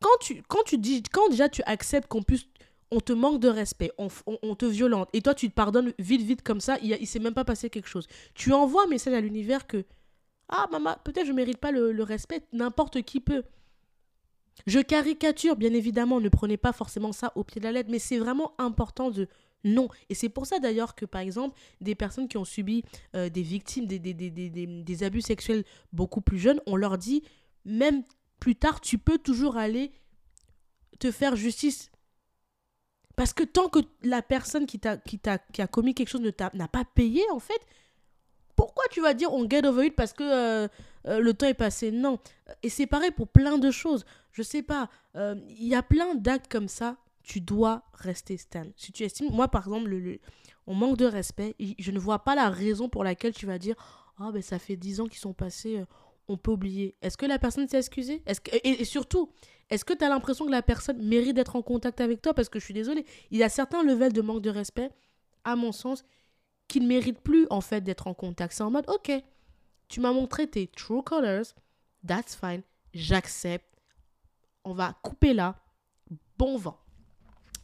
quand 0.00 0.18
tu, 0.20 0.42
quand 0.48 0.62
tu 0.64 0.78
dis, 0.78 1.02
quand 1.02 1.28
déjà 1.28 1.48
tu 1.48 1.62
acceptes 1.64 2.08
qu'on 2.08 2.22
puisse, 2.22 2.46
on 2.90 3.00
te 3.00 3.12
manque 3.12 3.40
de 3.40 3.48
respect, 3.48 3.92
on, 3.98 4.08
on, 4.42 4.54
te 4.54 4.66
violente, 4.66 5.08
et 5.12 5.22
toi 5.22 5.34
tu 5.34 5.48
te 5.48 5.54
pardonnes 5.54 5.92
vite, 5.98 6.22
vite 6.22 6.42
comme 6.42 6.60
ça, 6.60 6.76
il, 6.82 6.98
ne 6.98 7.06
s'est 7.06 7.20
même 7.20 7.34
pas 7.34 7.44
passé 7.44 7.70
quelque 7.70 7.88
chose. 7.88 8.06
Tu 8.34 8.52
envoies 8.52 8.84
un 8.84 8.88
message 8.88 9.14
à 9.14 9.20
l'univers 9.20 9.66
que, 9.66 9.84
ah 10.48 10.66
maman, 10.70 10.96
peut-être 11.04 11.26
je 11.26 11.32
mérite 11.32 11.58
pas 11.58 11.70
le, 11.70 11.92
le 11.92 12.02
respect, 12.02 12.42
n'importe 12.52 13.02
qui 13.02 13.20
peut. 13.20 13.44
Je 14.66 14.80
caricature, 14.80 15.56
bien 15.56 15.72
évidemment, 15.72 16.20
ne 16.20 16.28
prenez 16.28 16.56
pas 16.56 16.72
forcément 16.72 17.12
ça 17.12 17.32
au 17.36 17.44
pied 17.44 17.60
de 17.60 17.64
la 17.64 17.72
lettre, 17.72 17.90
mais 17.90 17.98
c'est 17.98 18.18
vraiment 18.18 18.52
important 18.58 19.10
de 19.10 19.28
non. 19.64 19.88
Et 20.08 20.14
c'est 20.14 20.28
pour 20.28 20.46
ça 20.46 20.58
d'ailleurs 20.58 20.94
que, 20.94 21.04
par 21.04 21.20
exemple, 21.20 21.58
des 21.80 21.94
personnes 21.94 22.28
qui 22.28 22.36
ont 22.36 22.44
subi 22.44 22.84
euh, 23.14 23.28
des 23.28 23.42
victimes, 23.42 23.86
des, 23.86 23.98
des, 23.98 24.14
des, 24.14 24.30
des, 24.30 25.02
abus 25.04 25.20
sexuels 25.20 25.64
beaucoup 25.92 26.20
plus 26.20 26.38
jeunes, 26.38 26.60
on 26.66 26.76
leur 26.76 26.98
dit, 26.98 27.22
même 27.64 28.02
plus 28.40 28.56
tard, 28.56 28.80
tu 28.80 28.98
peux 28.98 29.18
toujours 29.18 29.56
aller 29.56 29.92
te 30.98 31.10
faire 31.10 31.36
justice. 31.36 31.90
Parce 33.14 33.32
que 33.32 33.44
tant 33.44 33.68
que 33.68 33.80
la 34.02 34.22
personne 34.22 34.66
qui, 34.66 34.78
t'a, 34.78 34.96
qui, 34.96 35.20
qui 35.52 35.62
a 35.62 35.66
commis 35.66 35.94
quelque 35.94 36.08
chose 36.08 36.22
n'a 36.22 36.68
pas 36.68 36.84
payé, 36.84 37.22
en 37.30 37.38
fait, 37.38 37.60
pourquoi 38.56 38.84
tu 38.90 39.00
vas 39.00 39.14
dire 39.14 39.32
on 39.32 39.48
get 39.48 39.66
over 39.66 39.86
it 39.86 39.96
parce 39.96 40.12
que 40.12 40.22
euh, 40.24 40.68
euh, 41.06 41.20
le 41.20 41.34
temps 41.34 41.46
est 41.46 41.54
passé? 41.54 41.90
Non. 41.90 42.18
Et 42.62 42.68
c'est 42.68 42.86
pareil 42.86 43.10
pour 43.10 43.28
plein 43.28 43.58
de 43.58 43.70
choses. 43.70 44.04
Je 44.32 44.42
sais 44.42 44.62
pas, 44.62 44.88
il 45.14 45.66
y 45.66 45.74
a 45.74 45.82
plein 45.82 46.14
d'actes 46.14 46.50
comme 46.50 46.68
ça. 46.68 46.96
Tu 47.22 47.40
dois 47.40 47.82
rester 47.94 48.36
stand. 48.36 48.72
Si 48.76 48.92
tu 48.92 49.04
estimes, 49.04 49.30
moi 49.30 49.48
par 49.48 49.66
exemple, 49.66 49.88
le, 49.88 50.18
on 50.66 50.74
manque 50.74 50.96
de 50.96 51.06
respect, 51.06 51.54
je 51.78 51.90
ne 51.90 51.98
vois 51.98 52.24
pas 52.24 52.34
la 52.34 52.50
raison 52.50 52.88
pour 52.88 53.04
laquelle 53.04 53.34
tu 53.34 53.46
vas 53.46 53.58
dire 53.58 53.76
Oh, 54.20 54.30
ben 54.32 54.42
ça 54.42 54.58
fait 54.58 54.76
10 54.76 55.00
ans 55.00 55.06
qu'ils 55.06 55.20
sont 55.20 55.32
passés, 55.32 55.78
euh, 55.78 55.84
on 56.28 56.36
peut 56.36 56.50
oublier. 56.50 56.96
Est-ce 57.02 57.16
que 57.16 57.26
la 57.26 57.38
personne 57.38 57.66
s'est 57.68 57.78
excusée? 57.78 58.22
Est 58.26 58.40
que, 58.40 58.50
et, 58.62 58.84
surtout, 58.84 59.32
est-ce 59.70 59.84
que 59.84 59.94
tu 59.94 60.04
as 60.04 60.08
l'impression 60.08 60.46
que 60.46 60.50
la 60.50 60.62
personne 60.62 61.02
mérite 61.02 61.34
d'être 61.34 61.56
en 61.56 61.62
contact 61.62 62.00
avec 62.00 62.22
toi? 62.22 62.34
Parce 62.34 62.48
que 62.48 62.58
je 62.58 62.64
suis 62.64 62.74
désolée, 62.74 63.04
il 63.30 63.38
y 63.38 63.42
a 63.42 63.48
certains 63.48 63.82
levels 63.82 64.12
de 64.12 64.20
manque 64.20 64.42
de 64.42 64.50
respect, 64.50 64.90
à 65.44 65.56
mon 65.56 65.72
sens, 65.72 66.04
qui 66.68 66.80
ne 66.80 66.86
méritent 66.86 67.20
plus 67.20 67.46
en 67.50 67.60
fait 67.60 67.80
d'être 67.80 68.06
en 68.06 68.14
contact. 68.14 68.54
C'est 68.54 68.62
en 68.62 68.70
mode 68.70 68.88
Ok, 68.88 69.12
tu 69.88 70.00
m'as 70.00 70.12
montré 70.12 70.46
tes 70.46 70.68
true 70.68 71.02
colors, 71.02 71.54
that's 72.06 72.36
fine, 72.36 72.62
j'accepte, 72.94 73.66
on 74.64 74.72
va 74.72 74.94
couper 75.02 75.34
là, 75.34 75.60
bon 76.38 76.56
vent. 76.56 76.78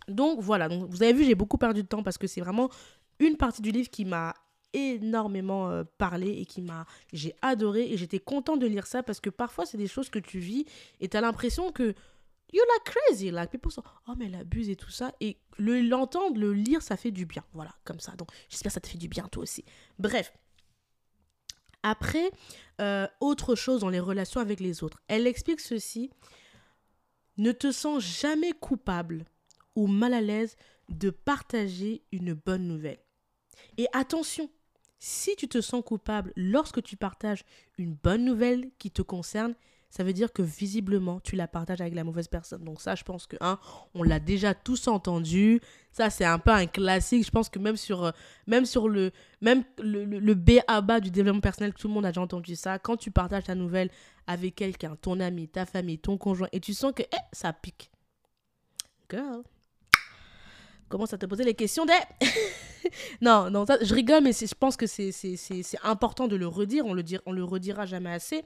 Donc 0.09 0.40
voilà, 0.40 0.68
donc, 0.68 0.88
vous 0.88 1.02
avez 1.02 1.12
vu, 1.12 1.24
j'ai 1.24 1.34
beaucoup 1.34 1.59
perdu 1.59 1.82
de 1.82 1.88
temps 1.88 2.02
parce 2.02 2.18
que 2.18 2.26
c'est 2.26 2.40
vraiment 2.40 2.70
une 3.18 3.36
partie 3.36 3.62
du 3.62 3.70
livre 3.70 3.90
qui 3.90 4.04
m'a 4.04 4.34
énormément 4.72 5.70
euh, 5.70 5.84
parlé 5.98 6.30
et 6.30 6.46
qui 6.46 6.62
m'a 6.62 6.86
j'ai 7.12 7.34
adoré 7.42 7.90
et 7.90 7.96
j'étais 7.96 8.18
content 8.18 8.56
de 8.56 8.66
lire 8.66 8.86
ça 8.86 9.02
parce 9.02 9.20
que 9.20 9.30
parfois 9.30 9.64
c'est 9.64 9.78
des 9.78 9.86
choses 9.86 10.11
que 10.11 10.18
tu 10.18 10.38
vis 10.38 10.66
et 11.00 11.09
tu 11.09 11.16
as 11.16 11.20
l'impression 11.20 11.72
que 11.72 11.94
you're 12.52 12.66
like 12.74 12.84
crazy 12.84 13.30
like 13.30 13.50
people 13.50 13.72
sont 13.72 13.82
oh 14.09 14.12
mais 14.18 14.26
elle 14.26 14.34
abuse 14.34 14.68
et 14.68 14.76
tout 14.76 14.90
ça. 14.90 15.12
Et 15.20 15.38
le 15.56 15.80
l'entendre 15.80 16.38
le 16.38 16.52
lire 16.52 16.82
ça 16.82 16.96
fait 16.96 17.11
du 17.11 17.24
bien. 17.26 17.44
Voilà 17.52 17.74
comme 17.84 18.00
ça. 18.00 18.12
Donc 18.12 18.30
j'espère 18.50 18.70
que 18.70 18.74
ça 18.74 18.80
te 18.80 18.88
fait 18.88 18.98
du 18.98 19.09
bien 19.09 19.26
toi 19.28 19.42
aussi. 19.42 19.64
Bref. 19.98 20.32
Après 21.82 22.30
euh, 22.80 23.06
autre 23.20 23.54
chose 23.54 23.80
dans 23.80 23.88
les 23.88 24.00
relations 24.00 24.40
avec 24.40 24.61
les 24.61 24.82
autres. 24.82 25.00
Elle 25.09 25.26
explique 25.26 25.61
ceci. 25.61 26.11
Ne 27.38 27.52
te 27.52 27.70
sens 27.70 28.02
jamais 28.02 28.52
coupable 28.52 29.24
ou 29.78 29.86
mal 29.86 30.12
à 30.12 30.20
l'aise 30.20 30.56
de 30.88 31.10
partager 31.10 32.02
une 32.10 32.34
bonne 32.34 32.66
nouvelle. 32.66 32.98
Et 33.76 33.86
attention, 33.92 34.50
si 34.98 35.36
tu 35.36 35.46
te 35.46 35.60
sens 35.60 35.84
coupable 35.84 36.32
lorsque 36.34 36.82
tu 36.82 36.96
partages 36.96 37.44
une 37.78 37.94
bonne 37.94 38.24
nouvelle 38.24 38.70
qui 38.78 38.90
te 38.90 39.02
concerne, 39.02 39.54
ça 39.88 40.02
veut 40.02 40.12
dire 40.12 40.32
que 40.32 40.42
visiblement 40.42 41.20
tu 41.20 41.36
la 41.36 41.46
partages 41.46 41.80
avec 41.80 41.94
la 41.94 42.02
mauvaise 42.02 42.26
personne. 42.26 42.64
Donc 42.64 42.80
ça, 42.80 42.96
je 42.96 43.04
pense 43.04 43.28
que 43.28 43.36
hein, 43.40 43.60
on 43.94 44.02
l'a 44.02 44.18
déjà 44.18 44.52
tous 44.52 44.88
entendu. 44.88 45.60
Ça, 45.92 46.10
c'est 46.10 46.24
un 46.24 46.40
peu 46.40 46.50
un 46.50 46.66
classique. 46.66 47.24
Je 47.24 47.30
pense 47.30 47.48
que 47.48 47.60
même 47.60 47.76
sur, 47.76 48.04
euh, 48.04 48.10
même 48.48 48.66
sur 48.66 48.88
le, 48.88 49.12
même 49.40 49.62
le, 49.78 50.04
le, 50.04 50.34
B 50.34 50.58
à 50.66 50.80
bas 50.80 50.98
du 50.98 51.12
développement 51.12 51.40
personnel, 51.40 51.72
tout 51.72 51.86
le 51.86 51.94
monde 51.94 52.04
a 52.04 52.08
déjà 52.08 52.20
entendu 52.20 52.56
ça. 52.56 52.80
Quand 52.80 52.96
tu 52.96 53.12
partages 53.12 53.44
ta 53.44 53.54
nouvelle 53.54 53.90
avec 54.26 54.56
quelqu'un, 54.56 54.96
ton 54.96 55.20
ami, 55.20 55.48
ta 55.48 55.64
famille, 55.64 56.00
ton 56.00 56.18
conjoint, 56.18 56.48
et 56.50 56.58
tu 56.58 56.74
sens 56.74 56.92
que 56.92 57.04
eh, 57.04 57.16
ça 57.32 57.52
pique. 57.52 57.90
Girl, 59.08 59.42
commence 60.89 61.12
à 61.12 61.18
te 61.18 61.26
poser 61.26 61.45
les 61.45 61.55
questions 61.55 61.86
des... 61.86 61.93
non, 63.20 63.51
non, 63.51 63.64
je 63.80 63.95
rigole, 63.95 64.22
mais 64.22 64.32
je 64.32 64.55
pense 64.55 64.76
que 64.76 64.86
c'est 64.86 65.12
important 65.82 66.28
de 66.28 66.36
le 66.36 66.47
redire. 66.47 66.86
On 66.86 66.95
le, 66.95 67.03
on 67.26 67.32
le 67.32 67.45
redira 67.45 67.86
jamais 67.86 68.12
assez. 68.12 68.45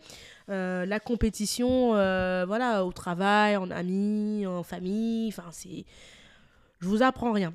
Euh, 0.48 0.84
la 0.86 1.00
compétition, 1.00 1.94
euh, 1.94 2.44
voilà, 2.46 2.84
au 2.84 2.92
travail, 2.92 3.56
en 3.56 3.70
amis, 3.70 4.46
en 4.46 4.62
famille, 4.62 5.28
enfin, 5.28 5.48
c'est... 5.50 5.84
Je 6.80 6.88
vous 6.88 7.02
apprends 7.02 7.32
rien. 7.32 7.54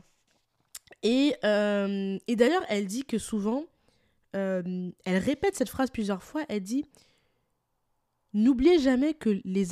Et, 1.03 1.35
euh, 1.43 2.17
d'ailleurs, 2.29 2.63
elle 2.69 2.85
dit 2.85 3.03
que 3.03 3.17
souvent, 3.17 3.63
elle 4.33 4.93
répète 5.05 5.55
cette 5.55 5.69
phrase 5.69 5.89
plusieurs 5.89 6.21
fois, 6.21 6.43
elle 6.47 6.61
dit, 6.61 6.85
n'oubliez 8.33 8.77
jamais 8.77 9.15
que 9.15 9.41
les, 9.43 9.65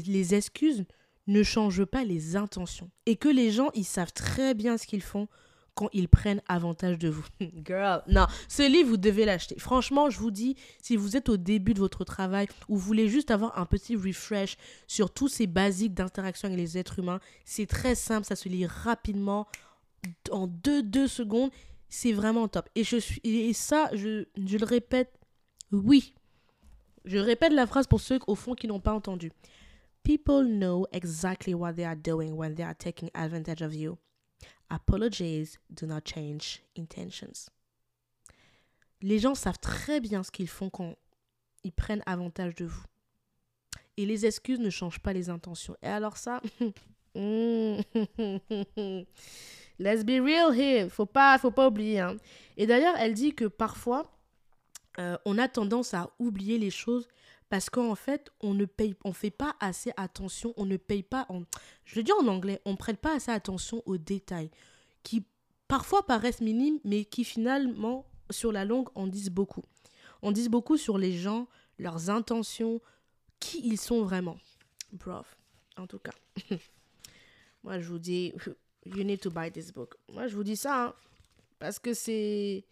les 0.00 0.34
excuses 0.34 0.84
ne 1.26 1.42
change 1.42 1.84
pas 1.84 2.04
les 2.04 2.36
intentions. 2.36 2.90
Et 3.06 3.16
que 3.16 3.28
les 3.28 3.50
gens, 3.50 3.70
ils 3.74 3.84
savent 3.84 4.12
très 4.12 4.54
bien 4.54 4.76
ce 4.76 4.86
qu'ils 4.86 5.02
font 5.02 5.28
quand 5.74 5.88
ils 5.92 6.08
prennent 6.08 6.42
avantage 6.48 6.98
de 6.98 7.08
vous. 7.08 7.24
Girl, 7.64 8.02
non, 8.08 8.26
ce 8.48 8.68
livre, 8.68 8.90
vous 8.90 8.96
devez 8.96 9.24
l'acheter. 9.24 9.58
Franchement, 9.58 10.10
je 10.10 10.18
vous 10.18 10.30
dis, 10.30 10.56
si 10.82 10.96
vous 10.96 11.16
êtes 11.16 11.28
au 11.28 11.36
début 11.36 11.74
de 11.74 11.78
votre 11.78 12.04
travail 12.04 12.46
ou 12.68 12.76
vous 12.76 12.86
voulez 12.86 13.08
juste 13.08 13.30
avoir 13.30 13.58
un 13.58 13.66
petit 13.66 13.96
refresh 13.96 14.56
sur 14.86 15.10
tous 15.10 15.28
ces 15.28 15.46
basiques 15.46 15.94
d'interaction 15.94 16.46
avec 16.46 16.58
les 16.58 16.78
êtres 16.78 16.98
humains, 16.98 17.20
c'est 17.44 17.66
très 17.66 17.94
simple, 17.94 18.26
ça 18.26 18.36
se 18.36 18.48
lit 18.48 18.66
rapidement, 18.66 19.46
en 20.30 20.46
deux, 20.46 20.82
deux 20.82 21.08
secondes, 21.08 21.50
c'est 21.88 22.12
vraiment 22.12 22.48
top. 22.48 22.68
Et, 22.74 22.84
je 22.84 22.96
suis, 22.96 23.20
et 23.24 23.52
ça, 23.52 23.90
je, 23.94 24.26
je 24.44 24.58
le 24.58 24.64
répète, 24.64 25.12
oui. 25.70 26.14
Je 27.04 27.18
répète 27.18 27.52
la 27.52 27.66
phrase 27.66 27.86
pour 27.86 28.00
ceux 28.00 28.18
au 28.26 28.34
fond 28.34 28.54
qui 28.54 28.66
n'ont 28.66 28.80
pas 28.80 28.92
entendu. 28.92 29.32
People 30.04 30.42
know 30.42 30.86
exactly 30.92 31.54
what 31.54 31.76
they 31.76 31.84
are 31.84 31.96
doing 31.96 32.36
when 32.36 32.54
they 32.54 32.64
are 32.64 32.74
taking 32.74 33.10
advantage 33.14 33.62
of 33.62 33.72
you. 33.72 33.98
Apologies 34.68 35.58
do 35.72 35.86
not 35.86 36.04
change 36.04 36.62
intentions. 36.76 37.50
Les 39.00 39.18
gens 39.18 39.34
savent 39.34 39.58
très 39.60 40.00
bien 40.00 40.22
ce 40.22 40.30
qu'ils 40.30 40.48
font 40.48 40.70
quand 40.70 40.96
ils 41.62 41.72
prennent 41.72 42.02
avantage 42.06 42.54
de 42.54 42.64
vous. 42.64 42.84
Et 43.96 44.06
les 44.06 44.26
excuses 44.26 44.58
ne 44.58 44.70
changent 44.70 45.00
pas 45.00 45.12
les 45.12 45.28
intentions. 45.28 45.76
Et 45.82 45.88
alors 45.88 46.16
ça, 46.16 46.40
let's 49.78 50.04
be 50.04 50.18
real 50.20 50.52
here. 50.52 50.88
Faut 50.88 51.06
pas, 51.06 51.38
faut 51.38 51.50
pas 51.50 51.68
oublier. 51.68 52.00
Hein. 52.00 52.16
Et 52.56 52.66
d'ailleurs, 52.66 52.96
elle 52.98 53.14
dit 53.14 53.34
que 53.34 53.44
parfois, 53.44 54.10
euh, 54.98 55.16
on 55.24 55.38
a 55.38 55.48
tendance 55.48 55.94
à 55.94 56.10
oublier 56.18 56.58
les 56.58 56.70
choses 56.70 57.08
parce 57.52 57.68
qu'en 57.68 57.94
fait, 57.94 58.30
on 58.40 58.54
ne 58.54 58.64
paye, 58.64 58.94
on 59.04 59.12
fait 59.12 59.30
pas 59.30 59.56
assez 59.60 59.92
attention, 59.98 60.54
on 60.56 60.64
ne 60.64 60.78
paye 60.78 61.02
pas, 61.02 61.28
je 61.84 61.96
le 61.96 62.02
dis 62.02 62.12
en 62.12 62.26
anglais, 62.26 62.62
on 62.64 62.76
prête 62.76 62.96
pas 62.98 63.16
assez 63.16 63.30
attention 63.30 63.82
aux 63.84 63.98
détails 63.98 64.50
qui 65.02 65.26
parfois 65.68 66.06
paraissent 66.06 66.40
minimes, 66.40 66.78
mais 66.82 67.04
qui 67.04 67.24
finalement, 67.24 68.06
sur 68.30 68.52
la 68.52 68.64
longue, 68.64 68.88
en 68.94 69.06
disent 69.06 69.28
beaucoup. 69.28 69.64
On 70.22 70.32
dit 70.32 70.48
beaucoup 70.48 70.78
sur 70.78 70.96
les 70.96 71.12
gens, 71.12 71.46
leurs 71.78 72.08
intentions, 72.08 72.80
qui 73.38 73.60
ils 73.68 73.78
sont 73.78 74.02
vraiment. 74.02 74.38
Prof, 74.98 75.36
en 75.76 75.86
tout 75.86 75.98
cas. 75.98 76.14
Moi, 77.64 77.80
je 77.80 77.86
vous 77.86 77.98
dis, 77.98 78.32
you 78.86 79.04
need 79.04 79.20
to 79.20 79.30
buy 79.30 79.52
this 79.52 79.70
book. 79.70 79.96
Moi, 80.10 80.26
je 80.26 80.36
vous 80.36 80.44
dis 80.44 80.56
ça, 80.56 80.84
hein, 80.86 80.94
parce 81.58 81.78
que 81.78 81.92
c'est... 81.92 82.64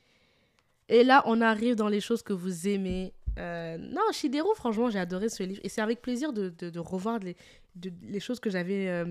Et 0.88 1.04
là, 1.04 1.22
on 1.26 1.42
arrive 1.42 1.74
dans 1.74 1.88
les 1.88 2.00
choses 2.00 2.22
que 2.22 2.32
vous 2.32 2.66
aimez, 2.66 3.12
euh, 3.38 3.78
non, 3.78 4.02
Shideru, 4.12 4.54
franchement, 4.54 4.90
j'ai 4.90 4.98
adoré 4.98 5.28
ce 5.28 5.42
livre. 5.42 5.60
Et 5.64 5.68
c'est 5.68 5.80
avec 5.80 6.02
plaisir 6.02 6.32
de, 6.32 6.78
revoir 6.78 7.18
les, 7.18 8.20
choses 8.20 8.40
que 8.40 8.50
j'avais 8.50 8.88
euh, 8.88 9.06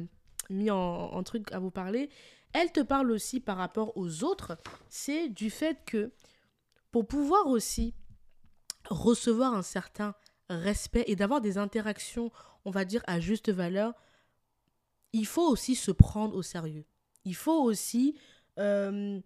mis 0.50 0.70
en, 0.72 0.78
en, 0.78 1.24
truc 1.24 1.52
à 1.52 1.60
vous 1.60 1.72
parler. 1.72 2.10
Elle 2.54 2.72
te 2.72 2.80
parle 2.80 3.12
aussi 3.12 3.40
par 3.40 3.58
rapport 3.58 3.96
aux 3.96 4.24
autres. 4.24 4.58
C'est 4.90 5.30
du 5.30 5.50
fait 5.50 5.80
que 5.86 6.12
pour 6.92 7.08
pouvoir 7.08 7.48
aussi 7.48 7.94
recevoir 8.90 9.54
un 9.54 9.62
certain 9.62 10.16
respect 10.50 11.04
et 11.08 11.16
d'avoir 11.16 11.42
des 11.42 11.58
interactions, 11.58 12.32
on 12.66 12.72
va 12.72 12.86
dire, 12.86 13.04
à 13.08 13.20
juste 13.20 13.52
valeur, 13.52 13.94
il 15.14 15.26
faut 15.26 15.48
aussi 15.48 15.76
se 15.76 15.92
prendre 15.92 16.36
au 16.36 16.42
sérieux. 16.42 16.86
Il 17.26 17.36
faut 17.36 17.62
aussi 17.64 18.18
euh, 18.58 19.20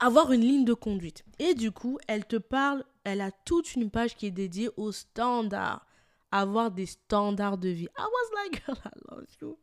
avoir 0.00 0.32
une 0.32 0.42
ligne 0.42 0.64
de 0.64 0.74
conduite. 0.74 1.24
Et 1.38 1.54
du 1.54 1.72
coup, 1.72 1.98
elle 2.06 2.26
te 2.26 2.36
parle 2.36 2.84
elle 3.06 3.20
a 3.20 3.30
toute 3.30 3.76
une 3.76 3.88
page 3.88 4.16
qui 4.16 4.26
est 4.26 4.32
dédiée 4.32 4.68
aux 4.76 4.90
standards. 4.90 5.86
Avoir 6.32 6.72
des 6.72 6.86
standards 6.86 7.56
de 7.56 7.68
vie. 7.68 7.88
I 7.96 8.02
was 8.02 8.30
like, 8.34 8.62
I 8.68 8.90
love 9.08 9.26
you. 9.40 9.56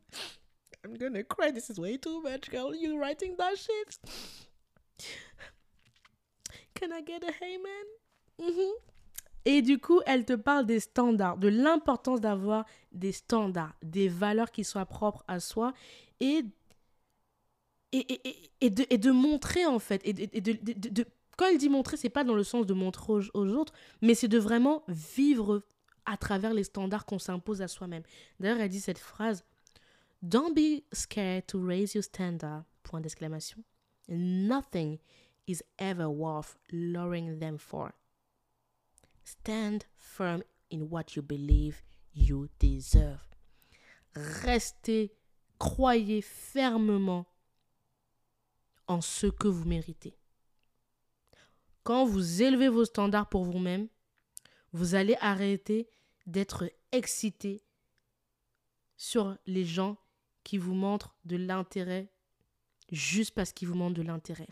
I'm 0.82 0.96
gonna 0.96 1.22
cry. 1.22 1.52
This 1.52 1.68
is 1.68 1.78
way 1.78 1.98
too 1.98 2.22
much, 2.22 2.50
girl. 2.50 2.74
You 2.74 2.98
writing 2.98 3.36
that 3.36 3.56
shit. 3.56 3.98
Can 6.74 6.88
I 6.90 7.02
get 7.06 7.22
a 7.22 7.32
hey 7.38 7.58
man? 7.58 8.48
Mm-hmm. 8.48 8.72
Et 9.44 9.60
du 9.60 9.78
coup, 9.78 10.00
elle 10.06 10.24
te 10.24 10.32
parle 10.32 10.64
des 10.64 10.80
standards, 10.80 11.36
de 11.36 11.48
l'importance 11.48 12.22
d'avoir 12.22 12.64
des 12.92 13.12
standards, 13.12 13.74
des 13.82 14.08
valeurs 14.08 14.50
qui 14.50 14.64
soient 14.64 14.86
propres 14.86 15.22
à 15.28 15.38
soi 15.38 15.74
et, 16.18 16.46
et, 17.92 18.10
et, 18.10 18.50
et, 18.62 18.70
de, 18.70 18.86
et 18.88 18.96
de 18.96 19.10
montrer 19.10 19.66
en 19.66 19.78
fait, 19.78 20.00
et 20.04 20.14
de, 20.14 20.52
de, 20.52 20.88
de 20.88 21.04
quand 21.36 21.46
elle 21.46 21.58
dit 21.58 21.68
montrer, 21.68 21.96
c'est 21.96 22.10
pas 22.10 22.24
dans 22.24 22.34
le 22.34 22.44
sens 22.44 22.66
de 22.66 22.74
montrer 22.74 23.12
aux, 23.34 23.48
autres, 23.48 23.72
mais 24.02 24.14
c'est 24.14 24.28
de 24.28 24.38
vraiment 24.38 24.84
vivre 24.88 25.62
à 26.06 26.16
travers 26.16 26.54
les 26.54 26.64
standards 26.64 27.06
qu'on 27.06 27.18
s'impose 27.18 27.62
à 27.62 27.68
soi-même. 27.68 28.02
D'ailleurs, 28.38 28.60
elle 28.60 28.68
dit 28.68 28.80
cette 28.80 28.98
phrase 28.98 29.44
Don't 30.22 30.54
be 30.54 30.82
scared 30.92 31.46
to 31.46 31.60
raise 31.60 31.94
your 31.94 32.04
standard. 32.04 32.64
Point 32.82 33.00
d'exclamation. 33.00 33.62
Nothing 34.08 34.98
is 35.46 35.62
ever 35.78 36.08
worth 36.08 36.56
lowering 36.70 37.38
them 37.38 37.58
for. 37.58 37.92
Stand 39.24 39.86
firm 39.96 40.42
in 40.70 40.88
what 40.90 41.16
you 41.16 41.22
believe 41.22 41.82
you 42.14 42.48
deserve. 42.58 43.20
Restez, 44.14 45.12
croyez 45.58 46.22
fermement 46.22 47.26
en 48.86 49.00
ce 49.00 49.26
que 49.26 49.48
vous 49.48 49.64
méritez. 49.64 50.16
Quand 51.84 52.04
vous 52.04 52.42
élevez 52.42 52.68
vos 52.68 52.84
standards 52.84 53.28
pour 53.28 53.44
vous-même, 53.44 53.88
vous 54.72 54.94
allez 54.94 55.16
arrêter 55.20 55.88
d'être 56.26 56.64
excité 56.92 57.62
sur 58.96 59.36
les 59.46 59.64
gens 59.64 59.96
qui 60.42 60.58
vous 60.58 60.74
montrent 60.74 61.14
de 61.24 61.36
l'intérêt 61.36 62.10
juste 62.90 63.34
parce 63.34 63.52
qu'ils 63.52 63.68
vous 63.68 63.74
montrent 63.74 63.94
de 63.94 64.02
l'intérêt. 64.02 64.48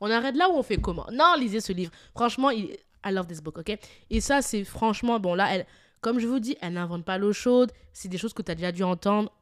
On 0.00 0.10
arrête 0.10 0.36
là 0.36 0.48
où 0.50 0.54
on 0.54 0.62
fait 0.62 0.78
comment? 0.78 1.06
Non, 1.12 1.34
lisez 1.38 1.60
ce 1.60 1.72
livre. 1.72 1.92
Franchement, 2.12 2.50
I 2.50 2.76
love 3.06 3.28
this 3.28 3.40
book, 3.40 3.58
ok? 3.58 3.78
Et 4.10 4.20
ça, 4.20 4.42
c'est 4.42 4.64
franchement, 4.64 5.20
bon, 5.20 5.34
là, 5.34 5.64
comme 6.00 6.18
je 6.18 6.26
vous 6.26 6.40
dis, 6.40 6.56
elle 6.60 6.72
n'invente 6.72 7.04
pas 7.04 7.18
l'eau 7.18 7.32
chaude. 7.32 7.70
C'est 7.92 8.08
des 8.08 8.18
choses 8.18 8.32
que 8.32 8.42
tu 8.42 8.50
as 8.50 8.56
déjà 8.56 8.72
dû 8.72 8.82
entendre. 8.82 9.32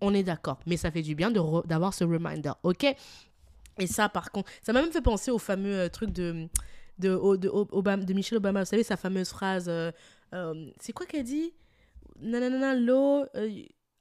On 0.00 0.14
est 0.14 0.22
d'accord. 0.22 0.60
Mais 0.64 0.78
ça 0.78 0.90
fait 0.90 1.02
du 1.02 1.14
bien 1.14 1.30
d'avoir 1.30 1.92
ce 1.92 2.04
reminder, 2.04 2.52
ok? 2.62 2.86
Et 3.78 3.86
ça, 3.86 4.08
par 4.08 4.30
contre, 4.30 4.50
ça 4.62 4.72
m'a 4.72 4.82
même 4.82 4.92
fait 4.92 5.02
penser 5.02 5.30
au 5.30 5.38
fameux 5.38 5.74
euh, 5.74 5.88
truc 5.88 6.10
de, 6.10 6.48
de, 6.98 7.36
de, 7.36 7.48
Obama, 7.48 8.04
de, 8.04 8.12
Michelle 8.12 8.38
Obama. 8.38 8.60
Vous 8.60 8.66
savez, 8.66 8.82
sa 8.82 8.96
fameuse 8.96 9.28
phrase. 9.28 9.66
Euh, 9.68 9.92
euh, 10.34 10.70
c'est 10.80 10.92
quoi 10.92 11.06
qu'elle 11.06 11.24
dit? 11.24 11.52
Nanana, 12.20 12.74
l'eau. 12.74 13.24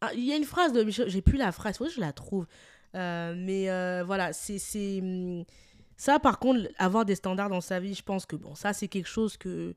Ah, 0.02 0.14
il 0.14 0.26
y 0.26 0.32
a 0.32 0.36
une 0.36 0.44
phrase 0.44 0.74
de 0.74 0.84
Michel, 0.84 1.10
j'ai 1.10 1.22
plus 1.22 1.38
la 1.38 1.52
phrase, 1.52 1.78
faut 1.78 1.86
que 1.86 1.92
je 1.92 2.00
la 2.00 2.14
trouve. 2.14 2.46
Mais 2.94 3.68
voilà, 4.04 4.34
c'est. 4.34 5.00
Hum, 5.02 5.44
ça, 6.00 6.20
par 6.20 6.38
contre, 6.38 6.70
avoir 6.78 7.06
des 7.06 7.16
standards 7.16 7.50
dans 7.50 7.62
sa 7.62 7.80
vie, 7.80 7.96
je 7.96 8.04
pense 8.04 8.28
que 8.28 8.36
bon, 8.36 8.54
ça, 8.54 8.72
c'est 8.72 8.88
quelque 8.88 9.10
chose 9.10 9.36
que 9.36 9.74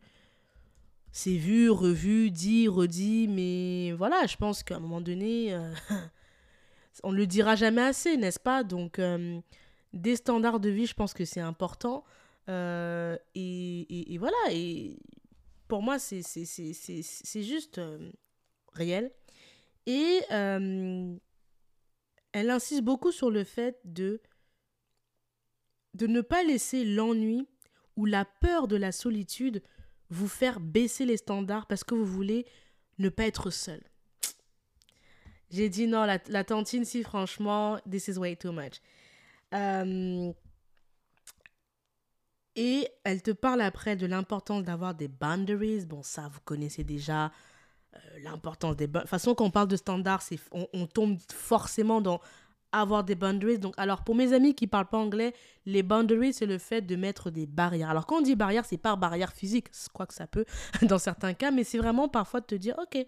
c'est 1.13 1.37
vu, 1.37 1.71
revu, 1.71 2.31
dit, 2.31 2.69
redit, 2.69 3.27
mais 3.27 3.93
voilà, 3.93 4.27
je 4.27 4.37
pense 4.37 4.63
qu'à 4.63 4.77
un 4.77 4.81
moment 4.81 5.01
donné, 5.01 5.59
on 7.03 7.13
ne 7.13 7.17
le 7.17 7.27
dira 7.27 7.57
jamais 7.57 7.81
assez, 7.81 8.19
n'est-ce 8.19 8.39
pas? 8.39 8.65
Donc, 8.65 9.01
des 9.93 10.17
standards 10.17 10.61
de 10.61 10.71
vie, 10.71 10.87
je 10.87 10.95
pense 10.95 11.15
que 11.15 11.25
c'est 11.25 11.41
important. 11.41 12.05
Et, 12.49 14.13
et, 14.15 14.19
voilà, 14.19 14.37
et 14.51 14.99
pour 15.69 15.83
moi, 15.83 15.99
c'est 16.01 17.43
juste 17.43 17.81
réel. 18.73 19.13
Et 19.87 20.21
elle 22.33 22.51
insiste 22.51 22.83
beaucoup 22.83 23.13
sur 23.13 23.31
le 23.31 23.45
fait 23.45 23.79
de, 23.85 24.21
de 25.95 26.07
ne 26.07 26.21
pas 26.21 26.43
laisser 26.45 26.85
l'ennui 26.85 27.49
ou 27.97 28.07
la 28.07 28.25
peur 28.25 28.69
de 28.69 28.77
la 28.77 28.93
solitude 28.93 29.63
vous 30.11 30.29
faire 30.29 30.61
baisser 30.61 31.05
les 31.05 31.17
standards 31.17 31.67
parce 31.67 31.85
que 31.85 31.95
vous 31.95 32.05
voulez 32.05 32.47
ne 32.99 33.09
pas 33.09 33.27
être 33.27 33.51
seul. 33.51 33.81
J'ai 35.51 35.69
dit 35.69 35.87
non, 35.87 36.05
la, 36.05 36.19
la, 36.29 36.45
tantine, 36.45 36.85
si 36.85 37.03
franchement, 37.03 37.79
this 37.91 38.09
is 38.09 38.19
way 38.19 38.37
too 38.37 38.53
much. 38.53 38.81
Et 42.57 42.89
elle 43.05 43.23
te 43.23 43.31
parle 43.31 43.61
après 43.61 43.97
de 43.97 44.07
l'importance 44.07 44.65
d'avoir 44.65 44.95
des 44.95 45.09
boundaries. 45.09 45.87
Bon, 45.87 46.03
ça, 46.03 46.29
vous 46.29 46.41
connaissez 46.45 46.85
déjà. 46.85 47.33
Euh, 47.97 47.99
l'importance 48.23 48.77
des... 48.77 48.87
De 48.87 49.01
toute 49.01 49.09
façon, 49.09 49.35
quand 49.35 49.45
on 49.47 49.51
parle 49.51 49.67
de 49.67 49.75
standards, 49.75 50.23
on, 50.53 50.69
on 50.73 50.87
tombe 50.87 51.19
forcément 51.33 52.01
dans 52.01 52.21
avoir 52.73 53.05
des 53.05 53.15
boundaries. 53.15 53.59
Donc, 53.59 53.75
alors, 53.77 54.05
pour 54.05 54.15
mes 54.15 54.33
amis 54.33 54.55
qui 54.55 54.67
parlent 54.67 54.89
pas 54.89 54.99
anglais, 54.99 55.35
les 55.67 55.83
boundaries, 55.83 56.33
c'est 56.33 56.47
le 56.47 56.59
fait 56.59 56.83
de 56.83 56.97
mettre 56.97 57.31
des 57.31 57.47
barrières. 57.47 57.91
Alors, 57.91 58.07
quand 58.07 58.19
on 58.19 58.21
dit 58.21 58.37
barrière, 58.37 58.65
c'est 58.65 58.79
pas 58.79 58.95
barrière 58.97 59.33
physique, 59.33 59.69
quoi 59.93 60.07
que 60.07 60.15
ça 60.15 60.27
peut 60.27 60.45
dans 60.83 60.99
certains 60.99 61.35
cas, 61.35 61.51
mais 61.51 61.65
c'est 61.65 61.79
vraiment 61.79 62.09
parfois 62.09 62.41
de 62.41 62.47
te 62.47 62.55
dire, 62.55 62.77
ok, 62.81 63.05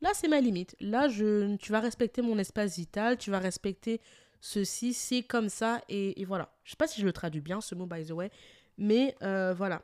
là, 0.00 0.10
c'est 0.14 0.28
ma 0.28 0.40
limite. 0.40 0.76
Là, 0.80 1.08
je, 1.08 1.56
tu 1.56 1.72
vas 1.72 1.80
respecter 1.80 2.22
mon 2.22 2.38
espace 2.38 2.76
vital, 2.76 3.18
tu 3.18 3.30
vas 3.30 3.38
respecter 3.38 4.00
ceci, 4.40 4.94
c'est 4.94 5.22
comme 5.22 5.48
ça, 5.48 5.82
et, 5.88 6.24
voilà. 6.24 6.54
Je 6.64 6.70
sais 6.70 6.76
pas 6.76 6.86
si 6.86 7.00
je 7.00 7.06
le 7.06 7.12
traduis 7.12 7.40
bien, 7.40 7.60
ce 7.60 7.74
mot, 7.74 7.86
by 7.86 8.04
the 8.04 8.12
way, 8.12 8.30
mais 8.76 9.16
euh, 9.22 9.54
voilà. 9.54 9.82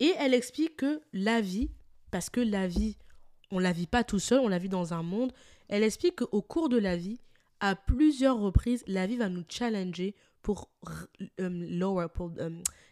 Et 0.00 0.12
elle 0.18 0.34
explique 0.34 0.76
que 0.76 1.00
la 1.12 1.40
vie, 1.40 1.70
parce 2.10 2.30
que 2.30 2.40
la 2.40 2.66
vie, 2.66 2.96
on 3.50 3.58
la 3.58 3.72
vit 3.72 3.86
pas 3.86 4.04
tout 4.04 4.18
seul, 4.18 4.40
on 4.40 4.48
la 4.48 4.58
vit 4.58 4.68
dans 4.68 4.92
un 4.92 5.02
monde. 5.02 5.32
Elle 5.68 5.82
explique 5.82 6.16
qu'au 6.16 6.42
cours 6.42 6.68
de 6.68 6.76
la 6.76 6.96
vie, 6.96 7.20
à 7.60 7.74
plusieurs 7.74 8.38
reprises, 8.38 8.84
la 8.86 9.06
vie 9.06 9.16
va 9.16 9.28
nous 9.28 9.44
challenger 9.48 10.14
pour 10.42 10.70
euh, 11.40 11.48
lower, 11.48 12.06
pour 12.12 12.30
euh, 12.38 12.50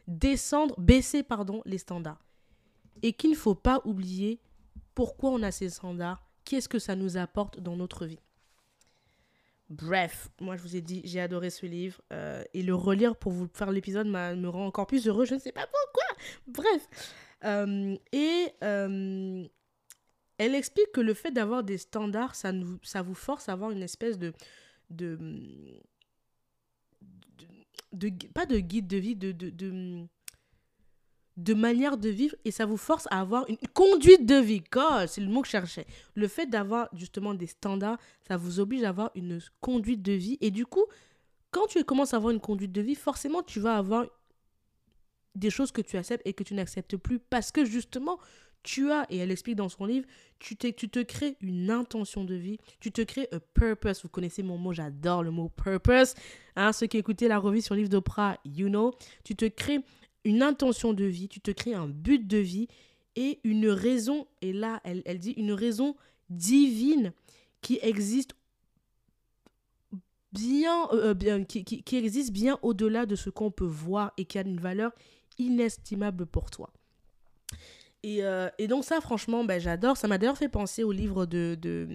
descendre, 0.08 0.74
baisser 0.80 1.22
pardon, 1.22 1.62
les 1.66 1.78
standards. 1.78 2.24
Et 3.02 3.12
qu'il 3.12 3.30
ne 3.30 3.36
faut 3.36 3.54
pas 3.54 3.82
oublier 3.84 4.40
pourquoi 4.94 5.30
on 5.30 5.42
a 5.42 5.50
ces 5.50 5.68
standards, 5.68 6.24
qu'est-ce 6.44 6.68
que 6.68 6.78
ça 6.78 6.96
nous 6.96 7.16
apporte 7.16 7.60
dans 7.60 7.76
notre 7.76 8.06
vie. 8.06 8.18
Bref, 9.70 10.28
moi 10.40 10.56
je 10.56 10.62
vous 10.62 10.76
ai 10.76 10.82
dit, 10.82 11.00
j'ai 11.04 11.20
adoré 11.20 11.48
ce 11.48 11.64
livre 11.64 12.02
euh, 12.12 12.44
et 12.52 12.62
le 12.62 12.74
relire 12.74 13.16
pour 13.16 13.32
vous 13.32 13.48
faire 13.54 13.70
l'épisode 13.70 14.06
me 14.06 14.46
rend 14.48 14.66
encore 14.66 14.86
plus 14.86 15.08
heureux, 15.08 15.24
je 15.24 15.34
ne 15.34 15.40
sais 15.40 15.52
pas 15.52 15.66
pourquoi. 15.66 16.04
Bref, 16.46 16.88
euh, 17.44 17.96
et 18.12 18.48
euh, 18.62 19.46
elle 20.38 20.54
explique 20.54 20.92
que 20.92 21.00
le 21.00 21.14
fait 21.14 21.30
d'avoir 21.30 21.64
des 21.64 21.78
standards, 21.78 22.34
ça, 22.34 22.52
vous 23.02 23.14
force 23.14 23.48
à 23.48 23.52
avoir 23.52 23.70
une 23.70 23.82
espèce 23.82 24.18
de, 24.18 24.32
pas 28.34 28.46
de 28.46 28.58
guide 28.58 28.86
de 28.86 28.96
vie, 28.98 29.16
de, 29.16 29.32
de, 29.32 30.06
de 31.36 31.54
manière 31.54 31.96
de 31.96 32.08
vivre 32.08 32.36
et 32.44 32.50
ça 32.50 32.64
vous 32.64 32.76
force 32.76 33.08
à 33.10 33.20
avoir 33.20 33.44
une 33.48 33.58
conduite 33.72 34.24
de 34.24 34.36
vie. 34.36 34.62
C'est 35.08 35.20
le 35.20 35.28
mot 35.28 35.42
que 35.42 35.48
je 35.48 35.52
cherchais. 35.52 35.86
Le 36.14 36.28
fait 36.28 36.46
d'avoir 36.46 36.88
justement 36.94 37.34
des 37.34 37.46
standards, 37.46 37.98
ça 38.26 38.36
vous 38.36 38.60
oblige 38.60 38.84
à 38.84 38.90
avoir 38.90 39.10
une 39.14 39.40
conduite 39.60 40.02
de 40.02 40.12
vie. 40.12 40.38
Et 40.40 40.50
du 40.50 40.64
coup, 40.64 40.84
quand 41.50 41.66
tu 41.66 41.82
commences 41.84 42.14
à 42.14 42.18
avoir 42.18 42.32
une 42.32 42.40
conduite 42.40 42.72
de 42.72 42.80
vie, 42.80 42.94
forcément, 42.94 43.42
tu 43.42 43.60
vas 43.60 43.76
avoir 43.76 44.06
des 45.34 45.50
choses 45.50 45.72
que 45.72 45.80
tu 45.80 45.96
acceptes 45.96 46.26
et 46.26 46.32
que 46.32 46.44
tu 46.44 46.54
n'acceptes 46.54 46.96
plus 46.96 47.18
parce 47.18 47.50
que 47.50 47.64
justement, 47.64 48.18
tu 48.62 48.90
as, 48.90 49.06
et 49.10 49.18
elle 49.18 49.30
explique 49.30 49.56
dans 49.56 49.68
son 49.68 49.84
livre, 49.84 50.06
tu, 50.38 50.56
tu 50.56 50.88
te 50.88 51.00
crées 51.00 51.36
une 51.40 51.70
intention 51.70 52.24
de 52.24 52.34
vie, 52.34 52.58
tu 52.80 52.90
te 52.90 53.02
crées 53.02 53.28
un 53.30 53.40
purpose. 53.52 54.02
Vous 54.02 54.08
connaissez 54.08 54.42
mon 54.42 54.56
mot, 54.56 54.72
j'adore 54.72 55.22
le 55.22 55.30
mot 55.30 55.48
purpose. 55.48 56.14
Hein, 56.56 56.72
ceux 56.72 56.86
qui 56.86 56.96
écoutaient 56.96 57.28
la 57.28 57.38
revue 57.38 57.60
sur 57.60 57.74
le 57.74 57.80
livre 57.80 57.90
d'Oprah, 57.90 58.38
you 58.44 58.68
know. 58.68 58.92
Tu 59.22 59.36
te 59.36 59.44
crées 59.44 59.80
une 60.24 60.42
intention 60.42 60.92
de 60.92 61.04
vie, 61.04 61.28
tu 61.28 61.40
te 61.40 61.50
crées 61.50 61.74
un 61.74 61.88
but 61.88 62.26
de 62.26 62.38
vie 62.38 62.68
et 63.16 63.40
une 63.44 63.68
raison, 63.68 64.26
et 64.42 64.52
là, 64.52 64.80
elle, 64.84 65.02
elle 65.04 65.18
dit 65.18 65.32
une 65.32 65.52
raison 65.52 65.96
divine 66.30 67.12
qui 67.60 67.78
existe 67.82 68.34
bien, 70.32 70.88
euh, 70.92 71.10
euh, 71.10 71.14
bien 71.14 71.44
qui, 71.44 71.64
qui, 71.64 71.96
existe 71.96 72.32
bien 72.32 72.58
au-delà 72.62 73.06
de 73.06 73.14
ce 73.14 73.30
qu'on 73.30 73.50
peut 73.50 73.64
voir 73.64 74.12
et 74.16 74.24
qui 74.24 74.38
a 74.38 74.42
une 74.42 74.60
valeur 74.60 74.92
inestimable 75.38 76.26
pour 76.26 76.50
toi. 76.50 76.70
Et, 78.02 78.22
euh, 78.22 78.50
et 78.58 78.68
donc 78.68 78.84
ça, 78.84 79.00
franchement, 79.00 79.44
ben, 79.44 79.58
j'adore. 79.58 79.96
Ça 79.96 80.08
m'a 80.08 80.18
d'ailleurs 80.18 80.36
fait 80.36 80.50
penser 80.50 80.82
au 80.82 80.92
livre 80.92 81.24
de, 81.24 81.56
de, 81.58 81.88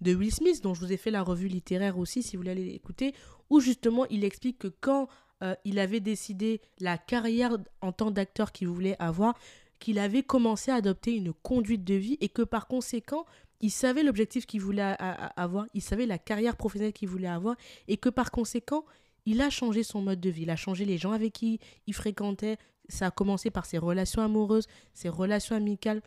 de, 0.00 0.14
Will 0.14 0.32
Smith, 0.32 0.62
dont 0.62 0.72
je 0.72 0.80
vous 0.80 0.92
ai 0.92 0.96
fait 0.96 1.10
la 1.10 1.22
revue 1.22 1.48
littéraire 1.48 1.98
aussi, 1.98 2.22
si 2.22 2.36
vous 2.36 2.40
voulez 2.40 2.52
aller 2.52 2.64
l'écouter, 2.64 3.14
où 3.50 3.60
justement 3.60 4.06
il 4.06 4.24
explique 4.24 4.58
que 4.58 4.68
quand 4.68 5.08
euh, 5.42 5.54
il 5.64 5.78
avait 5.78 6.00
décidé 6.00 6.60
la 6.78 6.98
carrière 6.98 7.56
en 7.80 7.92
tant 7.92 8.10
d'acteur 8.10 8.52
qu'il 8.52 8.68
voulait 8.68 8.96
avoir, 8.98 9.34
qu'il 9.78 9.98
avait 9.98 10.22
commencé 10.22 10.70
à 10.70 10.76
adopter 10.76 11.14
une 11.14 11.32
conduite 11.32 11.84
de 11.84 11.94
vie 11.94 12.18
et 12.20 12.28
que 12.28 12.42
par 12.42 12.68
conséquent, 12.68 13.26
il 13.60 13.70
savait 13.70 14.02
l'objectif 14.02 14.46
qu'il 14.46 14.60
voulait 14.60 14.96
avoir, 15.36 15.66
il 15.74 15.82
savait 15.82 16.06
la 16.06 16.18
carrière 16.18 16.56
professionnelle 16.56 16.92
qu'il 16.92 17.08
voulait 17.08 17.28
avoir 17.28 17.56
et 17.88 17.96
que 17.96 18.08
par 18.08 18.30
conséquent, 18.30 18.84
il 19.24 19.40
a 19.40 19.50
changé 19.50 19.82
son 19.84 20.02
mode 20.02 20.20
de 20.20 20.30
vie, 20.30 20.42
il 20.42 20.50
a 20.50 20.56
changé 20.56 20.84
les 20.84 20.98
gens 20.98 21.12
avec 21.12 21.32
qui 21.32 21.60
il 21.86 21.94
fréquentait, 21.94 22.58
ça 22.88 23.06
a 23.06 23.10
commencé 23.10 23.50
par 23.50 23.64
ses 23.66 23.78
relations 23.78 24.22
amoureuses, 24.22 24.66
ses 24.94 25.08
relations 25.08 25.54
amicales 25.54 26.02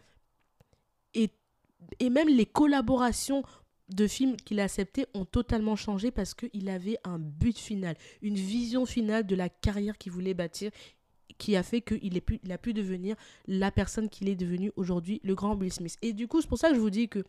et, 1.13 1.29
et 1.99 2.09
même 2.09 2.27
les 2.27 2.45
collaborations 2.45 3.43
de 3.89 4.07
films 4.07 4.35
qu'il 4.37 4.59
a 4.59 4.63
acceptés 4.63 5.05
ont 5.13 5.25
totalement 5.25 5.75
changé 5.75 6.11
parce 6.11 6.33
qu'il 6.33 6.69
avait 6.69 6.97
un 7.03 7.19
but 7.19 7.57
final, 7.57 7.95
une 8.21 8.35
vision 8.35 8.85
finale 8.85 9.25
de 9.25 9.35
la 9.35 9.49
carrière 9.49 9.97
qu'il 9.97 10.11
voulait 10.11 10.33
bâtir 10.33 10.71
qui 11.37 11.55
a 11.55 11.63
fait 11.63 11.81
qu'il 11.81 12.51
a 12.51 12.57
pu 12.57 12.73
devenir 12.73 13.15
la 13.47 13.71
personne 13.71 14.09
qu'il 14.09 14.29
est 14.29 14.35
devenu 14.35 14.71
aujourd'hui, 14.75 15.19
le 15.23 15.35
grand 15.35 15.55
Bill 15.55 15.71
Smith. 15.71 15.97
Et 16.01 16.13
du 16.13 16.27
coup, 16.27 16.41
c'est 16.41 16.47
pour 16.47 16.57
ça 16.57 16.69
que 16.69 16.75
je 16.75 16.79
vous 16.79 16.89
dis 16.89 17.09
que 17.09 17.23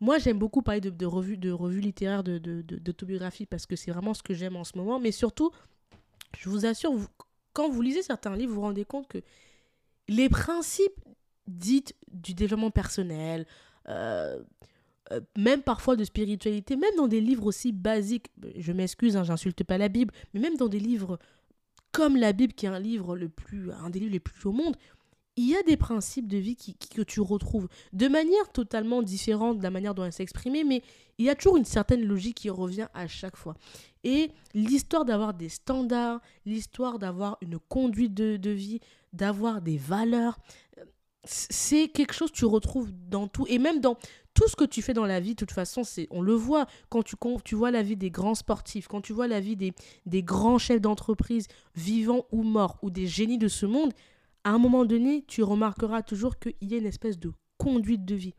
moi, 0.00 0.18
j'aime 0.18 0.38
beaucoup 0.38 0.62
parler 0.62 0.80
de, 0.80 0.88
de 0.88 1.06
revues 1.06 1.36
de 1.36 1.50
revue 1.50 1.80
littéraires, 1.80 2.24
d'autobiographie, 2.24 3.44
de, 3.44 3.48
parce 3.48 3.66
que 3.66 3.76
c'est 3.76 3.90
vraiment 3.90 4.14
ce 4.14 4.22
que 4.22 4.32
j'aime 4.32 4.56
en 4.56 4.64
ce 4.64 4.76
moment. 4.78 4.98
Mais 4.98 5.12
surtout, 5.12 5.50
je 6.38 6.48
vous 6.48 6.64
assure, 6.64 6.94
quand 7.52 7.68
vous 7.68 7.82
lisez 7.82 8.02
certains 8.02 8.34
livres, 8.34 8.50
vous 8.50 8.60
vous 8.60 8.66
rendez 8.66 8.86
compte 8.86 9.08
que 9.08 9.18
les 10.08 10.30
principes 10.30 10.98
dits 11.46 11.84
du 12.10 12.32
développement 12.32 12.70
personnel, 12.70 13.46
euh, 13.88 14.42
euh, 15.12 15.20
même 15.36 15.62
parfois 15.62 15.96
de 15.96 16.04
spiritualité, 16.04 16.76
même 16.76 16.94
dans 16.96 17.08
des 17.08 17.20
livres 17.20 17.46
aussi 17.46 17.72
basiques, 17.72 18.26
je 18.56 18.72
m'excuse, 18.72 19.16
hein, 19.16 19.24
j'insulte 19.24 19.64
pas 19.64 19.78
la 19.78 19.88
Bible, 19.88 20.12
mais 20.34 20.40
même 20.40 20.56
dans 20.56 20.68
des 20.68 20.80
livres 20.80 21.18
comme 21.92 22.16
la 22.16 22.32
Bible, 22.32 22.52
qui 22.52 22.66
est 22.66 22.68
un 22.68 22.78
livre 22.78 23.16
le 23.16 23.28
plus, 23.28 23.72
un 23.72 23.90
des 23.90 23.98
livres 24.00 24.12
les 24.12 24.20
plus 24.20 24.46
au 24.46 24.52
monde, 24.52 24.76
il 25.36 25.48
y 25.48 25.56
a 25.56 25.62
des 25.62 25.76
principes 25.76 26.28
de 26.28 26.36
vie 26.36 26.56
qui, 26.56 26.74
que 26.74 27.02
tu 27.02 27.20
retrouves 27.20 27.68
de 27.92 28.08
manière 28.08 28.50
totalement 28.52 29.02
différente 29.02 29.58
de 29.58 29.62
la 29.62 29.70
manière 29.70 29.94
dont 29.94 30.04
elle 30.04 30.12
s'exprimait, 30.12 30.64
mais 30.64 30.82
il 31.18 31.24
y 31.24 31.30
a 31.30 31.34
toujours 31.34 31.56
une 31.56 31.64
certaine 31.64 32.04
logique 32.04 32.36
qui 32.36 32.50
revient 32.50 32.88
à 32.94 33.06
chaque 33.06 33.36
fois. 33.36 33.54
Et 34.04 34.30
l'histoire 34.54 35.04
d'avoir 35.04 35.34
des 35.34 35.48
standards, 35.48 36.20
l'histoire 36.46 36.98
d'avoir 36.98 37.38
une 37.40 37.58
conduite 37.58 38.14
de, 38.14 38.36
de, 38.36 38.50
vie, 38.50 38.80
d'avoir 39.12 39.62
des 39.62 39.76
valeurs. 39.76 40.38
C'est 41.24 41.88
quelque 41.88 42.14
chose 42.14 42.30
que 42.30 42.36
tu 42.36 42.46
retrouves 42.46 42.90
dans 43.08 43.28
tout. 43.28 43.46
Et 43.48 43.58
même 43.58 43.80
dans 43.80 43.96
tout 44.34 44.48
ce 44.48 44.56
que 44.56 44.64
tu 44.64 44.82
fais 44.82 44.94
dans 44.94 45.06
la 45.06 45.20
vie, 45.20 45.30
de 45.30 45.36
toute 45.36 45.50
façon, 45.50 45.84
c'est, 45.84 46.06
on 46.10 46.22
le 46.22 46.34
voit 46.34 46.66
quand 46.88 47.02
tu, 47.02 47.16
tu 47.44 47.54
vois 47.54 47.70
la 47.70 47.82
vie 47.82 47.96
des 47.96 48.10
grands 48.10 48.34
sportifs, 48.34 48.88
quand 48.88 49.00
tu 49.00 49.12
vois 49.12 49.28
la 49.28 49.40
vie 49.40 49.56
des, 49.56 49.72
des 50.06 50.22
grands 50.22 50.58
chefs 50.58 50.80
d'entreprise, 50.80 51.46
vivants 51.74 52.26
ou 52.30 52.42
morts, 52.42 52.78
ou 52.82 52.90
des 52.90 53.06
génies 53.06 53.38
de 53.38 53.48
ce 53.48 53.66
monde, 53.66 53.92
à 54.44 54.50
un 54.50 54.58
moment 54.58 54.84
donné, 54.84 55.24
tu 55.26 55.42
remarqueras 55.42 56.02
toujours 56.02 56.38
qu'il 56.38 56.54
y 56.62 56.74
a 56.74 56.78
une 56.78 56.86
espèce 56.86 57.18
de 57.18 57.32
conduite 57.58 58.04
de 58.04 58.14
vie. 58.14 58.34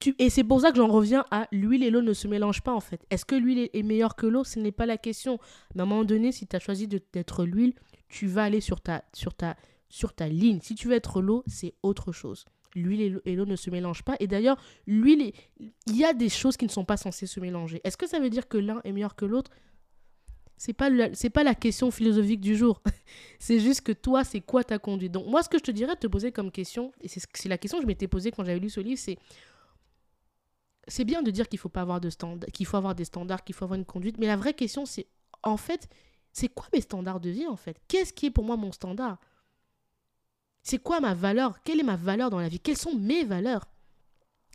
Tu, 0.00 0.14
et 0.18 0.30
c'est 0.30 0.44
pour 0.44 0.60
ça 0.60 0.70
que 0.70 0.76
j'en 0.76 0.88
reviens 0.88 1.24
à 1.30 1.48
l'huile 1.50 1.82
et 1.82 1.90
l'eau 1.90 2.02
ne 2.02 2.12
se 2.12 2.28
mélangent 2.28 2.62
pas 2.62 2.74
en 2.74 2.80
fait. 2.80 3.04
Est-ce 3.10 3.24
que 3.24 3.34
l'huile 3.34 3.68
est 3.72 3.82
meilleure 3.82 4.14
que 4.14 4.26
l'eau? 4.26 4.44
Ce 4.44 4.58
n'est 4.58 4.72
pas 4.72 4.86
la 4.86 4.96
question. 4.96 5.38
Mais 5.74 5.80
à 5.80 5.84
un 5.84 5.86
moment 5.86 6.04
donné, 6.04 6.30
si 6.30 6.46
tu 6.46 6.54
as 6.54 6.60
choisi 6.60 6.86
d'être 6.86 7.44
l'huile, 7.44 7.74
tu 8.08 8.26
vas 8.28 8.44
aller 8.44 8.60
sur 8.60 8.80
ta, 8.80 9.04
sur, 9.12 9.34
ta, 9.34 9.56
sur 9.88 10.14
ta 10.14 10.28
ligne. 10.28 10.60
Si 10.62 10.76
tu 10.76 10.86
veux 10.88 10.94
être 10.94 11.20
l'eau, 11.20 11.42
c'est 11.46 11.74
autre 11.82 12.12
chose. 12.12 12.44
L'huile 12.74 13.20
et 13.24 13.34
l'eau 13.34 13.46
ne 13.46 13.56
se 13.56 13.70
mélangent 13.70 14.02
pas. 14.02 14.16
Et 14.20 14.26
d'ailleurs, 14.26 14.56
l'huile, 14.86 15.32
il 15.58 15.96
y 15.96 16.04
a 16.04 16.12
des 16.12 16.28
choses 16.28 16.56
qui 16.56 16.66
ne 16.66 16.70
sont 16.70 16.84
pas 16.84 16.96
censées 16.96 17.26
se 17.26 17.40
mélanger. 17.40 17.80
Est-ce 17.84 17.96
que 17.96 18.06
ça 18.06 18.20
veut 18.20 18.30
dire 18.30 18.48
que 18.48 18.58
l'un 18.58 18.80
est 18.84 18.92
meilleur 18.92 19.16
que 19.16 19.24
l'autre? 19.24 19.50
C'est 20.58 20.72
pas 20.72 20.90
c'est 21.14 21.30
pas 21.30 21.44
la 21.44 21.54
question 21.54 21.90
philosophique 21.90 22.40
du 22.40 22.56
jour. 22.56 22.82
c'est 23.38 23.60
juste 23.60 23.82
que 23.82 23.92
toi, 23.92 24.24
c'est 24.24 24.40
quoi 24.40 24.64
ta 24.64 24.78
conduite? 24.78 25.12
Donc 25.12 25.26
moi, 25.26 25.42
ce 25.42 25.48
que 25.48 25.58
je 25.58 25.62
te 25.62 25.70
dirais 25.70 25.94
de 25.94 26.00
te 26.00 26.08
poser 26.08 26.32
comme 26.32 26.50
question, 26.50 26.92
et 27.00 27.08
c'est 27.08 27.48
la 27.48 27.58
question 27.58 27.78
que 27.78 27.82
je 27.82 27.86
m'étais 27.86 28.08
posée 28.08 28.32
quand 28.32 28.44
j'avais 28.44 28.58
lu 28.58 28.68
ce 28.68 28.80
livre, 28.80 29.00
c'est 29.00 29.18
c'est 30.88 31.04
bien 31.04 31.22
de 31.22 31.30
dire 31.30 31.48
qu'il 31.48 31.58
faut 31.58 31.68
pas 31.68 31.82
avoir 31.82 32.00
de 32.00 32.10
standard, 32.10 32.50
qu'il 32.50 32.66
faut 32.66 32.76
avoir 32.76 32.94
des 32.94 33.04
standards, 33.04 33.44
qu'il 33.44 33.54
faut 33.54 33.64
avoir 33.64 33.78
une 33.78 33.84
conduite, 33.84 34.16
mais 34.18 34.26
la 34.26 34.36
vraie 34.36 34.54
question, 34.54 34.84
c'est 34.84 35.06
en 35.42 35.56
fait, 35.56 35.88
c'est 36.32 36.48
quoi 36.48 36.66
mes 36.72 36.80
standards 36.80 37.20
de 37.20 37.30
vie 37.30 37.46
en 37.46 37.56
fait? 37.56 37.78
Qu'est-ce 37.88 38.12
qui 38.12 38.26
est 38.26 38.30
pour 38.30 38.44
moi 38.44 38.56
mon 38.56 38.72
standard? 38.72 39.18
C'est 40.68 40.76
quoi 40.76 41.00
ma 41.00 41.14
valeur? 41.14 41.62
Quelle 41.64 41.80
est 41.80 41.82
ma 41.82 41.96
valeur 41.96 42.28
dans 42.28 42.40
la 42.40 42.48
vie? 42.48 42.60
Quelles 42.60 42.76
sont 42.76 42.94
mes 42.94 43.24
valeurs? 43.24 43.64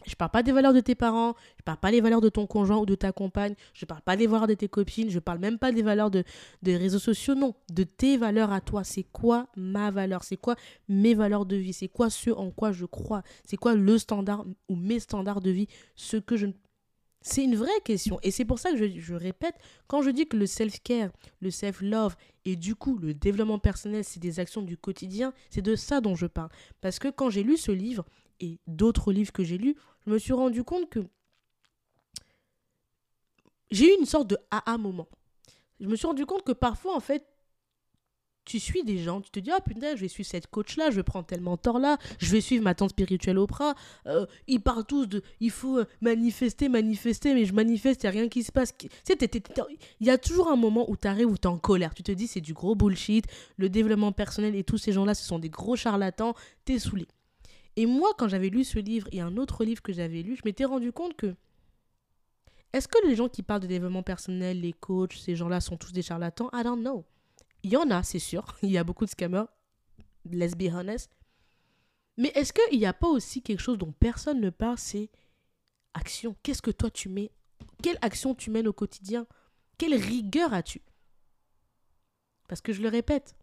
Je 0.05 0.13
parle 0.13 0.29
pas 0.29 0.43
des 0.43 0.51
valeurs 0.51 0.73
de 0.73 0.79
tes 0.79 0.93
parents, 0.93 1.33
je 1.57 1.63
parle 1.63 1.79
pas 1.79 1.89
des 1.89 2.01
valeurs 2.01 2.21
de 2.21 2.29
ton 2.29 2.45
conjoint 2.45 2.77
ou 2.77 2.85
de 2.85 2.93
ta 2.93 3.11
compagne, 3.11 3.55
je 3.73 3.85
parle 3.85 4.01
pas 4.01 4.15
des 4.15 4.27
valeurs 4.27 4.45
de 4.45 4.53
tes 4.53 4.67
copines, 4.67 5.09
je 5.09 5.17
parle 5.17 5.39
même 5.39 5.57
pas 5.57 5.71
des 5.71 5.81
valeurs 5.81 6.11
de, 6.11 6.23
des 6.61 6.77
réseaux 6.77 6.99
sociaux, 6.99 7.33
non, 7.33 7.55
de 7.71 7.83
tes 7.83 8.17
valeurs 8.17 8.51
à 8.51 8.61
toi. 8.61 8.83
C'est 8.83 9.07
quoi 9.11 9.47
ma 9.55 9.89
valeur? 9.89 10.23
C'est 10.23 10.37
quoi 10.37 10.55
mes 10.87 11.15
valeurs 11.15 11.47
de 11.47 11.55
vie? 11.55 11.73
C'est 11.73 11.87
quoi 11.87 12.11
ce 12.11 12.29
en 12.29 12.51
quoi 12.51 12.71
je 12.71 12.85
crois? 12.85 13.23
C'est 13.43 13.57
quoi 13.57 13.73
le 13.73 13.97
standard 13.97 14.45
ou 14.69 14.75
mes 14.75 14.99
standards 14.99 15.41
de 15.41 15.49
vie? 15.49 15.67
Ce 15.95 16.17
que 16.17 16.37
je 16.37 16.45
c'est 17.23 17.43
une 17.43 17.55
vraie 17.55 17.81
question. 17.83 18.19
Et 18.21 18.29
c'est 18.29 18.45
pour 18.45 18.59
ça 18.59 18.71
que 18.71 18.99
je, 18.99 19.13
répète, 19.15 19.55
quand 19.87 20.01
je 20.01 20.11
dis 20.11 20.27
que 20.27 20.37
le 20.37 20.45
self-care, 20.45 21.09
le 21.39 21.49
self-love 21.49 22.15
et 22.45 22.55
du 22.55 22.75
coup 22.75 22.97
le 22.97 23.13
développement 23.13 23.59
personnel, 23.59 24.03
c'est 24.03 24.19
des 24.19 24.39
actions 24.39 24.61
du 24.61 24.77
quotidien, 24.77 25.33
c'est 25.49 25.61
de 25.61 25.75
ça 25.75 26.01
dont 26.01 26.15
je 26.15 26.27
parle. 26.27 26.49
Parce 26.81 26.99
que 26.99 27.07
quand 27.07 27.29
j'ai 27.29 27.41
lu 27.41 27.57
ce 27.57 27.71
livre, 27.71 28.05
et 28.39 28.59
d'autres 28.67 29.13
livres 29.13 29.31
que 29.31 29.43
j'ai 29.43 29.57
lus, 29.57 29.75
je 30.05 30.11
me 30.11 30.19
suis 30.19 30.33
rendu 30.33 30.63
compte 30.63 30.89
que 30.89 30.99
j'ai 33.71 33.93
eu 33.93 33.97
une 33.97 34.05
sorte 34.05 34.27
de 34.27 34.37
AA 34.51 34.77
moment. 34.77 35.07
Je 35.79 35.87
me 35.87 35.95
suis 35.95 36.07
rendu 36.07 36.25
compte 36.25 36.43
que 36.43 36.51
parfois, 36.51 36.95
en 36.95 36.99
fait, 36.99 37.25
tu 38.45 38.59
suis 38.59 38.83
des 38.83 38.97
gens, 38.97 39.21
tu 39.21 39.31
te 39.31 39.39
dis, 39.39 39.51
ah 39.51 39.61
putain, 39.61 39.95
je 39.95 40.01
vais 40.01 40.07
suivre 40.07 40.29
cette 40.29 40.47
coach-là, 40.47 40.91
je 40.91 40.97
vais 40.97 41.03
prendre 41.03 41.25
tel 41.25 41.41
mentor-là, 41.41 41.97
je 42.19 42.31
vais 42.31 42.41
suivre 42.41 42.63
ma 42.63 42.75
tante 42.75 42.91
spirituelle 42.91 43.37
Oprah. 43.37 43.75
Euh, 44.07 44.25
ils 44.47 44.59
parlent 44.59 44.85
tous 44.85 45.05
de, 45.05 45.21
il 45.39 45.51
faut 45.51 45.79
euh, 45.79 45.85
manifester, 46.01 46.69
manifester, 46.69 47.33
mais 47.33 47.45
je 47.45 47.53
manifeste, 47.53 48.03
il 48.03 48.07
n'y 48.07 48.17
a 48.17 48.19
rien 48.21 48.29
qui 48.29 48.43
se 48.43 48.51
passe. 48.51 48.73
Il 48.79 50.07
y 50.07 50.09
a 50.09 50.17
toujours 50.17 50.49
un 50.49 50.55
moment 50.55 50.89
où 50.89 50.97
tu 50.97 51.07
arrives, 51.07 51.27
où 51.27 51.37
tu 51.37 51.43
es 51.43 51.47
en 51.47 51.57
colère. 51.57 51.93
Tu 51.93 52.03
te 52.03 52.11
dis, 52.11 52.27
c'est 52.27 52.41
du 52.41 52.53
gros 52.53 52.75
bullshit, 52.75 53.25
le 53.57 53.69
développement 53.69 54.11
personnel 54.11 54.55
et 54.55 54.63
tous 54.63 54.77
ces 54.77 54.91
gens-là, 54.91 55.13
ce 55.13 55.25
sont 55.25 55.39
des 55.39 55.49
gros 55.49 55.75
charlatans, 55.75 56.33
t'es 56.65 56.79
saoulé. 56.79 57.07
Et 57.75 57.85
moi, 57.85 58.09
quand 58.17 58.27
j'avais 58.27 58.49
lu 58.49 58.63
ce 58.63 58.79
livre 58.79 59.07
et 59.11 59.21
un 59.21 59.37
autre 59.37 59.63
livre 59.63 59.81
que 59.81 59.93
j'avais 59.93 60.21
lu, 60.21 60.35
je 60.35 60.41
m'étais 60.45 60.65
rendu 60.65 60.91
compte 60.91 61.15
que 61.15 61.33
est-ce 62.71 62.87
que 62.87 62.97
les 63.07 63.15
gens 63.15 63.29
qui 63.29 63.43
parlent 63.43 63.61
de 63.61 63.67
développement 63.67 64.03
personnel, 64.03 64.61
les 64.61 64.73
coachs, 64.73 65.13
ces 65.13 65.35
gens-là 65.35 65.61
sont 65.61 65.77
tous 65.77 65.91
des 65.91 66.01
charlatans? 66.01 66.49
I 66.53 66.63
don't 66.63 66.79
know. 66.79 67.05
Il 67.63 67.71
y 67.71 67.77
en 67.77 67.89
a, 67.89 68.03
c'est 68.03 68.19
sûr. 68.19 68.45
Il 68.61 68.71
y 68.71 68.77
a 68.77 68.83
beaucoup 68.83 69.05
de 69.05 69.09
scammers. 69.09 69.47
Let's 70.29 70.55
be 70.55 70.73
honest. 70.73 71.11
Mais 72.17 72.31
est-ce 72.35 72.53
qu'il 72.53 72.77
n'y 72.77 72.85
a 72.85 72.93
pas 72.93 73.07
aussi 73.07 73.41
quelque 73.41 73.59
chose 73.61 73.77
dont 73.77 73.91
personne 73.91 74.39
ne 74.39 74.49
parle, 74.49 74.77
c'est 74.77 75.09
action? 75.93 76.35
Qu'est-ce 76.43 76.61
que 76.61 76.71
toi 76.71 76.91
tu 76.91 77.09
mets? 77.09 77.31
Quelle 77.81 77.97
action 78.01 78.35
tu 78.35 78.51
mènes 78.51 78.67
au 78.67 78.73
quotidien? 78.73 79.25
Quelle 79.77 79.95
rigueur 79.95 80.53
as-tu? 80.53 80.81
Parce 82.47 82.61
que 82.61 82.73
je 82.73 82.81
le 82.81 82.89
répète, 82.89 83.35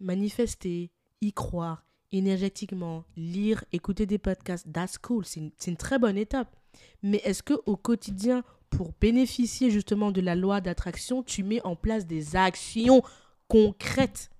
manifester, 0.00 0.90
y 1.20 1.32
croire, 1.32 1.84
énergétiquement, 2.12 3.04
lire, 3.16 3.64
écouter 3.72 4.06
des 4.06 4.18
podcasts, 4.18 4.70
that's 4.72 4.98
cool, 4.98 5.24
c'est 5.24 5.40
une, 5.66 5.76
très 5.76 5.98
bonne 5.98 6.16
étape. 6.16 6.56
Mais 7.02 7.18
est-ce 7.24 7.42
que 7.42 7.54
au 7.66 7.76
quotidien, 7.76 8.42
pour 8.76 8.92
bénéficier 9.00 9.70
justement 9.70 10.10
de 10.10 10.20
la 10.20 10.34
loi 10.34 10.60
d'attraction, 10.60 11.22
tu 11.22 11.42
mets 11.42 11.64
en 11.64 11.76
place 11.76 12.06
des 12.06 12.36
actions 12.36 13.02
concrètes 13.48 14.30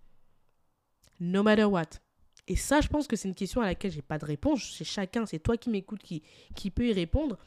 No 1.21 1.43
matter 1.43 1.65
what. 1.65 2.01
Et 2.49 2.57
ça, 2.57 2.81
je 2.81 2.89
pense 2.89 3.07
que 3.07 3.17
c'est 3.17 3.29
une 3.29 3.35
question 3.35 3.61
à 3.61 3.67
laquelle 3.67 3.93
j'ai 3.93 4.03
pas 4.03 4.19
de 4.19 4.25
réponse. 4.25 4.75
C'est 4.77 4.85
chacun, 4.85 5.25
c'est 5.27 5.39
toi 5.39 5.57
qui 5.57 5.71
m'écoutes 5.71 6.03
qui, 6.03 6.23
qui 6.55 6.71
peut 6.71 6.87
y 6.89 6.93
répondre. 6.93 7.39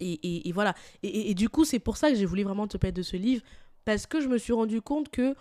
Et, 0.00 0.48
et, 0.48 0.52
voilà. 0.52 0.74
Et, 1.02 1.30
et, 1.30 1.34
du 1.34 1.48
coup, 1.48 1.64
c'est 1.64 1.78
pour 1.78 1.96
ça 1.96 2.10
que 2.10 2.16
j'ai 2.16 2.26
voulu 2.26 2.42
vraiment 2.42 2.66
te 2.66 2.76
parler 2.76 2.92
de 2.92 3.02
ce 3.02 3.16
livre. 3.16 3.42
Parce 3.84 4.06
que 4.06 4.20
je 4.20 4.28
me 4.28 4.36
suis 4.36 4.52
rendu 4.52 4.82
compte 4.82 5.08
que 5.08 5.34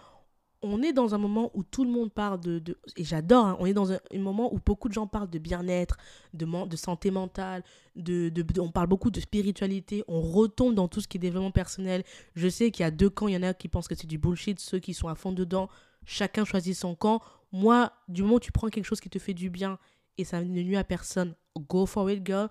on 0.63 0.81
est 0.83 0.93
dans 0.93 1.15
un 1.15 1.17
moment 1.17 1.51
où 1.53 1.63
tout 1.63 1.83
le 1.83 1.89
monde 1.89 2.11
parle 2.11 2.39
de... 2.39 2.61
et 2.95 3.03
j'adore, 3.03 3.45
hein, 3.45 3.57
on 3.59 3.65
est 3.65 3.73
dans 3.73 3.91
un, 3.91 3.99
moment 4.13 4.53
où 4.53 4.59
beaucoup 4.63 4.89
de 4.89 4.93
gens 4.93 5.07
parlent 5.07 5.29
de 5.29 5.39
bien-être, 5.39 5.97
de, 6.33 6.45
de 6.67 6.75
santé 6.75 7.09
mentale, 7.09 7.63
de, 7.95 8.31
on 8.59 8.71
parle 8.71 8.87
beaucoup 8.87 9.09
de 9.09 9.19
spiritualité, 9.19 10.03
on 10.07 10.21
retombe 10.21 10.75
dans 10.75 10.87
tout 10.87 11.01
ce 11.01 11.07
qui 11.07 11.17
est 11.17 11.19
développement 11.19 11.51
personnel. 11.51 12.03
Je 12.35 12.47
sais 12.47 12.69
qu'il 12.69 12.83
y 12.83 12.85
a 12.85 12.91
deux 12.91 13.09
camps, 13.09 13.27
il 13.27 13.33
y 13.33 13.37
en 13.37 13.43
a 13.43 13.53
qui 13.53 13.69
pensent 13.69 13.87
que 13.87 13.95
c'est 13.95 14.07
du 14.07 14.19
bullshit, 14.19 14.59
ceux 14.59 14.79
qui 14.79 14.93
sont 14.93 15.07
à 15.07 15.15
fond 15.15 15.31
dedans, 15.31 15.67
chacun 16.05 16.45
choisit 16.45 16.75
son 16.75 16.95
camp. 16.95 17.21
Moi, 17.51 17.91
du 18.07 18.21
moment 18.21 18.35
où 18.35 18.39
tu 18.39 18.51
prends 18.51 18.69
quelque 18.69 18.85
chose 18.85 19.01
qui 19.01 19.09
te 19.09 19.19
fait 19.19 19.33
du 19.33 19.49
bien 19.49 19.79
et 20.17 20.23
ça 20.23 20.41
ne 20.41 20.61
nuit 20.61 20.77
à 20.77 20.83
personne, 20.83 21.35
go 21.57 21.85
for 21.85 22.09
it, 22.11 22.25
girl. 22.25 22.49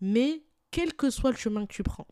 Mais 0.00 0.42
quel 0.70 0.94
que 0.94 1.10
soit 1.10 1.32
le 1.32 1.36
chemin 1.36 1.66
que 1.66 1.72
tu 1.72 1.82
prends, 1.82 2.06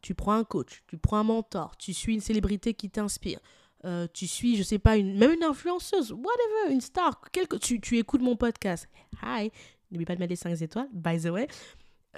tu 0.00 0.14
prends 0.14 0.34
un 0.34 0.44
coach, 0.44 0.84
tu 0.86 0.96
prends 0.96 1.16
un 1.16 1.24
mentor, 1.24 1.76
tu 1.76 1.92
suis 1.92 2.14
une 2.14 2.20
célébrité 2.20 2.74
qui 2.74 2.90
t'inspire, 2.90 3.40
euh, 3.86 4.06
tu 4.12 4.26
suis, 4.26 4.56
je 4.56 4.62
sais 4.62 4.78
pas, 4.78 4.96
une, 4.96 5.16
même 5.16 5.32
une 5.32 5.44
influenceuse, 5.44 6.12
whatever, 6.12 6.72
une 6.72 6.80
star, 6.80 7.20
quelque, 7.30 7.56
tu, 7.56 7.80
tu 7.80 7.98
écoutes 7.98 8.20
mon 8.20 8.36
podcast. 8.36 8.88
Hi, 9.22 9.52
n'oublie 9.90 10.04
pas 10.04 10.14
de 10.14 10.20
mettre 10.20 10.30
les 10.30 10.36
5 10.36 10.60
étoiles, 10.60 10.88
by 10.92 11.20
the 11.20 11.26
way. 11.26 11.46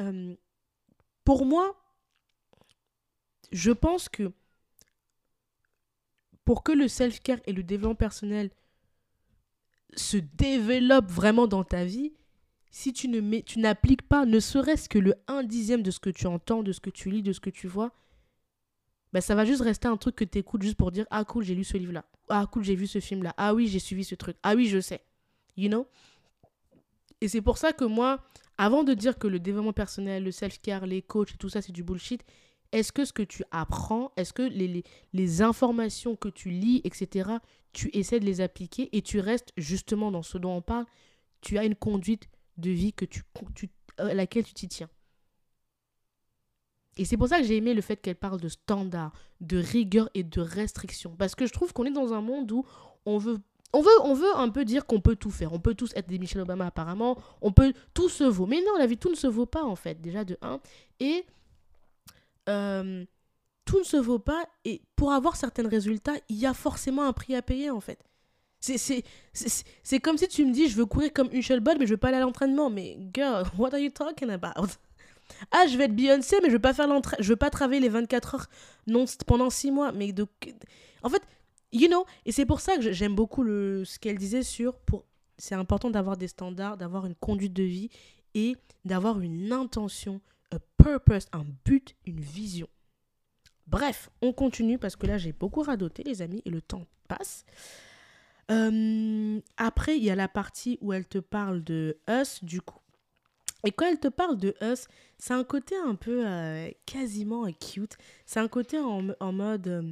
Euh, 0.01 0.35
pour 1.25 1.45
moi, 1.45 1.77
je 3.53 3.71
pense 3.71 4.09
que 4.09 4.33
pour 6.45 6.63
que 6.63 6.73
le 6.73 6.89
self-care 6.89 7.41
et 7.45 7.53
le 7.53 7.63
développement 7.63 7.95
personnel 7.95 8.51
se 9.95 10.17
développent 10.17 11.11
vraiment 11.11 11.47
dans 11.47 11.65
ta 11.65 11.85
vie, 11.85 12.15
si 12.71 12.95
tu 12.95 13.09
ne 13.09 13.21
mets, 13.21 13.43
tu 13.43 13.59
n'appliques 13.59 14.09
pas 14.09 14.25
ne 14.25 14.41
serait-ce 14.41 14.89
que 14.89 14.99
le 14.99 15.15
1 15.27 15.43
dixième 15.43 15.83
de 15.83 15.91
ce 15.91 16.01
que 16.01 16.09
tu 16.09 16.27
entends, 16.27 16.63
de 16.63 16.73
ce 16.73 16.81
que 16.81 16.89
tu 16.89 17.11
lis, 17.11 17.23
de 17.23 17.35
ce 17.35 17.41
que 17.41 17.51
tu 17.51 17.67
vois, 17.67 17.93
bah, 19.13 19.21
ça 19.21 19.35
va 19.35 19.45
juste 19.45 19.63
rester 19.63 19.89
un 19.89 19.97
truc 19.97 20.17
que 20.17 20.25
tu 20.25 20.39
écoutes 20.39 20.63
juste 20.63 20.77
pour 20.77 20.93
dire 20.93 21.07
Ah, 21.11 21.25
cool, 21.25 21.45
j'ai 21.45 21.55
lu 21.55 21.65
ce 21.65 21.77
livre-là. 21.77 22.05
Ah, 22.29 22.47
cool, 22.51 22.65
j'ai 22.65 22.75
vu 22.75 22.87
ce 22.87 23.01
film-là. 23.01 23.35
Ah, 23.37 23.55
oui, 23.55 23.69
j'ai 23.69 23.79
suivi 23.79 24.05
ce 24.05 24.15
truc. 24.15 24.37
Ah, 24.43 24.55
oui, 24.55 24.67
je 24.67 24.81
sais. 24.81 25.01
You 25.57 25.69
know? 25.69 25.87
Et 27.21 27.29
c'est 27.29 27.41
pour 27.41 27.59
ça 27.59 27.73
que 27.73 27.85
moi, 27.85 28.23
avant 28.59 28.85
de 28.85 28.95
dire 28.95 29.19
que 29.19 29.27
le 29.27 29.41
développement 29.41 29.73
personnel, 29.73 30.25
le 30.25 30.31
self-care, 30.31 30.87
les 30.87 31.03
coachs 31.03 31.33
et 31.33 31.37
tout 31.37 31.49
ça, 31.49 31.63
c'est 31.63 31.73
du 31.73 31.83
bullshit, 31.83 32.23
est-ce 32.73 32.93
que 32.93 33.05
ce 33.05 33.13
que 33.13 33.23
tu 33.23 33.45
apprends, 33.51 34.13
est-ce 34.17 34.33
que 34.33 34.43
les, 34.43 34.69
les, 34.69 34.85
les, 35.15 35.43
informations 35.43 36.17
que 36.17 36.29
tu 36.29 36.51
lis, 36.51 36.83
etc., 36.85 37.31
tu 37.73 37.91
essaies 37.97 38.21
de 38.21 38.27
les 38.27 38.41
appliquer 38.41 38.95
et 38.97 39.03
tu 39.03 39.21
restes 39.21 39.53
justement 39.57 40.11
dans 40.11 40.23
ce 40.23 40.37
dont 40.39 40.57
on 40.57 40.63
parle, 40.63 40.85
tu 41.41 41.57
as 41.59 41.65
une 41.65 41.75
conduite 41.75 42.29
de 42.57 42.71
vie 42.71 42.93
que 42.93 43.05
tu, 43.05 43.23
tu, 43.55 43.71
à 43.97 44.15
laquelle 44.15 44.45
tu 44.45 44.55
t'y 44.55 44.69
tiens. 44.69 44.91
Et 46.99 47.05
c'est 47.05 47.17
pour 47.17 47.29
ça 47.29 47.39
que 47.39 47.45
j'ai 47.45 47.57
aimé 47.57 47.75
le 47.75 47.81
fait 47.81 47.97
qu'elle 47.97 48.17
parle 48.17 48.41
de 48.41 48.49
standards, 48.49 49.13
de 49.41 49.59
rigueur 49.59 50.11
et 50.15 50.25
de 50.25 50.41
restrictions. 50.41 51.15
Parce 51.17 51.35
que 51.35 51.47
je 51.47 51.53
trouve 51.53 51.73
qu'on 51.73 51.85
est 51.85 51.93
dans 51.93 52.13
un 52.13 52.21
monde 52.21 52.51
où 52.51 52.65
on 53.07 53.19
veut, 53.19 53.39
on 53.73 53.81
veut, 53.81 54.03
on 54.03 54.15
veut 54.15 54.37
un 54.37 54.49
peu 54.49 54.65
dire 54.65 54.85
qu'on 54.85 55.01
peut 55.01 55.17
tout 55.17 55.31
faire. 55.31 55.53
On 55.53 55.61
peut 55.61 55.75
tous 55.75 55.93
être 55.95 56.09
des 56.09 56.19
Michelle 56.19 56.43
Obama 56.43 56.67
apparemment. 56.67 57.17
On 57.41 57.53
peut, 57.53 57.73
tout 57.95 58.09
se 58.09 58.25
vaut. 58.25 58.47
Mais 58.47 58.61
non, 58.61 58.77
la 58.79 58.87
vie, 58.87 58.99
tout 58.99 59.11
ne 59.11 59.17
se 59.17 59.29
vaut 59.29 59.47
pas 59.47 59.63
en 59.63 59.77
fait, 59.77 60.01
déjà 60.01 60.25
de 60.25 60.37
1. 60.43 60.61
Et 61.01 61.25
euh, 62.49 63.05
tout 63.65 63.79
ne 63.79 63.85
se 63.85 63.97
vaut 63.97 64.19
pas. 64.19 64.45
Et 64.65 64.83
pour 64.97 65.13
avoir 65.13 65.37
certains 65.37 65.69
résultats, 65.69 66.15
il 66.29 66.37
y 66.37 66.47
a 66.47 66.55
forcément 66.55 67.05
un 67.05 67.13
prix 67.13 67.37
à 67.37 67.43
payer 67.43 67.71
en 67.71 67.81
fait. 67.81 68.03
C'est 68.61 70.01
comme 70.01 70.19
si 70.19 70.27
tu 70.27 70.45
me 70.45 70.53
dis, 70.53 70.69
je 70.69 70.77
veux 70.77 70.87
courir 70.87 71.13
comme 71.13 71.29
Michelle 71.31 71.61
Bolt, 71.61 71.79
mais 71.79 71.87
je 71.87 71.93
veux 71.93 71.97
pas 71.97 72.09
aller 72.09 72.17
à 72.17 72.21
l'entraînement. 72.21 72.71
Mais 72.71 72.99
girl, 73.15 73.45
what 73.57 73.73
are 73.73 73.79
you 73.79 73.91
talking 73.91 74.31
about? 74.31 74.67
Ah, 75.51 75.67
je 75.69 75.77
vais 75.77 75.85
être 75.85 75.95
Beyoncé, 75.95 76.37
mais 76.43 76.49
je 76.49 76.55
veux 76.55 76.61
pas 76.61 76.75
faire 76.75 76.89
l'entrée, 76.89 77.17
je 77.21 77.29
veux 77.29 77.37
pas 77.37 77.51
travailler 77.51 77.81
les 77.81 77.89
24 77.89 78.35
heures 78.35 78.47
non 78.87 79.05
pendant 79.27 79.51
6 79.51 79.71
mois. 79.71 79.93
Mais 79.93 80.13
de... 80.13 80.27
en 81.03 81.09
fait, 81.09 81.23
You 81.73 81.89
know, 81.89 82.07
et 82.25 82.33
c'est 82.33 82.47
pour 82.47 82.61
ça 82.61 82.77
que 82.77 82.93
j'aime 82.93 83.15
beaucoup 83.15 83.43
le, 83.43 83.85
ce 83.85 83.99
qu'elle 83.99 84.17
disait 84.17 84.43
sur 84.43 84.79
pour 84.79 85.05
c'est 85.37 85.55
important 85.55 85.91
d'avoir 85.91 86.17
des 86.17 86.29
standards, 86.29 86.79
d'avoir 86.79 87.07
une 87.07 87.15
conduite 87.15 87.53
de 87.53 87.63
vie 87.63 87.91
et 88.35 88.57
d'avoir 88.85 89.21
une 89.21 89.53
intention, 89.53 90.21
un 90.51 90.59
purpose, 90.83 91.27
un 91.33 91.45
but, 91.65 91.95
une 92.07 92.21
vision. 92.21 92.69
Bref, 93.67 94.09
on 94.23 94.33
continue 94.33 94.79
parce 94.79 94.97
que 94.97 95.07
là 95.07 95.19
j'ai 95.19 95.33
beaucoup 95.33 95.63
radoté 95.63 96.03
les 96.03 96.23
amis 96.23 96.43
et 96.47 96.51
le 96.51 96.63
temps 96.63 96.87
passe. 97.07 97.45
Euh, 98.51 99.41
après, 99.59 99.99
il 99.99 100.05
y 100.05 100.11
a 100.11 100.15
la 100.15 100.29
partie 100.29 100.79
où 100.81 100.95
elle 100.95 101.07
te 101.07 101.19
parle 101.19 101.63
de 101.63 101.99
us, 102.09 102.43
du 102.43 102.63
coup. 102.63 102.81
Et 103.65 103.73
quand 103.73 103.87
elle 103.87 103.99
te 103.99 104.09
parle 104.09 104.37
de 104.37 104.55
us, 104.63 104.87
c'est 105.19 105.35
un 105.35 105.45
côté 105.45 105.75
un 105.77 105.95
peu 105.95 106.27
euh, 106.27 106.71
quasiment 106.87 107.51
cute. 107.53 107.97
C'est 108.25 108.41
un 108.41 108.49
côté 108.49 108.79
en, 108.79 109.33
mode. 109.33 109.69
Euh, 109.69 109.83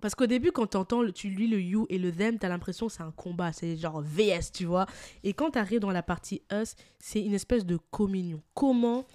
parce 0.00 0.14
qu'au 0.14 0.26
début, 0.26 0.52
quand 0.52 0.74
entends, 0.74 1.08
tu 1.10 1.28
lis 1.28 1.48
le 1.48 1.60
you 1.60 1.86
et 1.88 1.98
le 1.98 2.12
them, 2.12 2.38
t'as 2.38 2.48
l'impression 2.48 2.86
que 2.86 2.92
c'est 2.92 3.02
un 3.02 3.12
combat, 3.12 3.52
c'est 3.52 3.76
genre 3.76 4.00
VS, 4.00 4.52
tu 4.52 4.64
vois. 4.64 4.86
Et 5.22 5.32
quand 5.32 5.52
t'arrives 5.52 5.80
dans 5.80 5.90
la 5.90 6.02
partie 6.02 6.42
us, 6.52 6.74
c'est 6.98 7.22
une 7.22 7.34
espèce 7.34 7.64
de 7.64 7.78
communion. 7.90 8.42
Comment, 8.54 9.06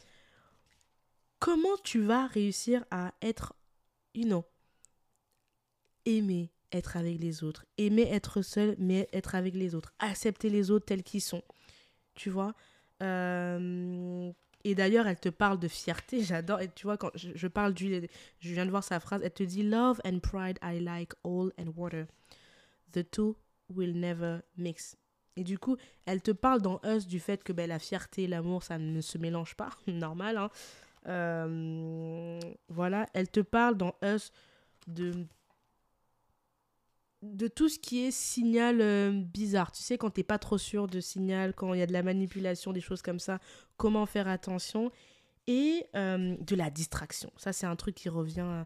comment 1.39 1.77
tu 1.83 2.01
vas 2.01 2.27
réussir 2.27 2.85
à 2.91 3.13
être, 3.21 3.53
you 4.13 4.25
know, 4.25 4.45
aimer 6.05 6.49
être 6.73 6.97
avec 6.97 7.19
les 7.19 7.43
autres, 7.43 7.65
aimer 7.77 8.07
être 8.11 8.41
seul, 8.41 8.75
mais 8.77 9.07
être 9.13 9.35
avec 9.35 9.53
les 9.53 9.75
autres, 9.75 9.93
accepter 9.99 10.49
les 10.49 10.71
autres 10.71 10.85
tels 10.85 11.03
qu'ils 11.03 11.21
sont, 11.21 11.43
tu 12.15 12.29
vois. 12.29 12.53
Et 14.65 14.75
d'ailleurs, 14.75 15.07
elle 15.07 15.19
te 15.19 15.29
parle 15.29 15.59
de 15.59 15.67
fierté. 15.67 16.23
J'adore. 16.23 16.61
Et 16.61 16.69
tu 16.69 16.85
vois, 16.85 16.97
quand 16.97 17.11
je, 17.15 17.47
parle 17.47 17.73
du. 17.73 18.07
Je 18.39 18.53
viens 18.53 18.65
de 18.65 18.71
voir 18.71 18.83
sa 18.83 18.99
phrase. 18.99 19.21
Elle 19.23 19.31
te 19.31 19.43
dit 19.43 19.63
Love 19.63 20.01
and 20.05 20.19
pride, 20.19 20.57
I 20.63 20.79
like 20.79 21.13
oil 21.23 21.51
and 21.59 21.71
water. 21.75 22.05
The 22.93 23.09
two 23.09 23.35
will 23.69 23.99
never 23.99 24.39
mix. 24.57 24.95
Et 25.35 25.43
du 25.43 25.57
coup, 25.57 25.77
elle 26.05 26.21
te 26.21 26.31
parle 26.31 26.61
dans 26.61 26.79
Us 26.85 27.07
du 27.07 27.19
fait 27.19 27.43
que 27.43 27.53
ben, 27.53 27.67
la 27.67 27.79
fierté 27.79 28.23
et 28.23 28.27
l'amour, 28.27 28.61
ça 28.61 28.77
ne 28.77 29.01
se 29.01 29.17
mélange 29.17 29.55
pas. 29.55 29.71
Normal, 29.87 30.37
hein. 30.37 30.49
Voilà. 32.69 33.07
Elle 33.13 33.29
te 33.29 33.39
parle 33.39 33.75
dans 33.75 33.95
Us 34.03 34.31
de 34.87 35.25
de 37.23 37.47
tout 37.47 37.69
ce 37.69 37.79
qui 37.79 38.05
est 38.05 38.11
signal 38.11 38.81
euh, 38.81 39.11
bizarre. 39.11 39.71
Tu 39.71 39.81
sais, 39.81 39.97
quand 39.97 40.11
t'es 40.11 40.23
pas 40.23 40.37
trop 40.37 40.57
sûr 40.57 40.87
de 40.87 40.99
signal, 40.99 41.53
quand 41.53 41.73
il 41.73 41.79
y 41.79 41.81
a 41.81 41.87
de 41.87 41.93
la 41.93 42.03
manipulation, 42.03 42.73
des 42.73 42.81
choses 42.81 43.01
comme 43.01 43.19
ça, 43.19 43.39
comment 43.77 44.05
faire 44.05 44.27
attention. 44.27 44.91
Et 45.47 45.85
euh, 45.95 46.37
de 46.39 46.55
la 46.55 46.69
distraction. 46.69 47.29
Ça, 47.35 47.51
c'est 47.51 47.65
un 47.65 47.75
truc 47.75 47.95
qui 47.95 48.07
revient 48.07 48.63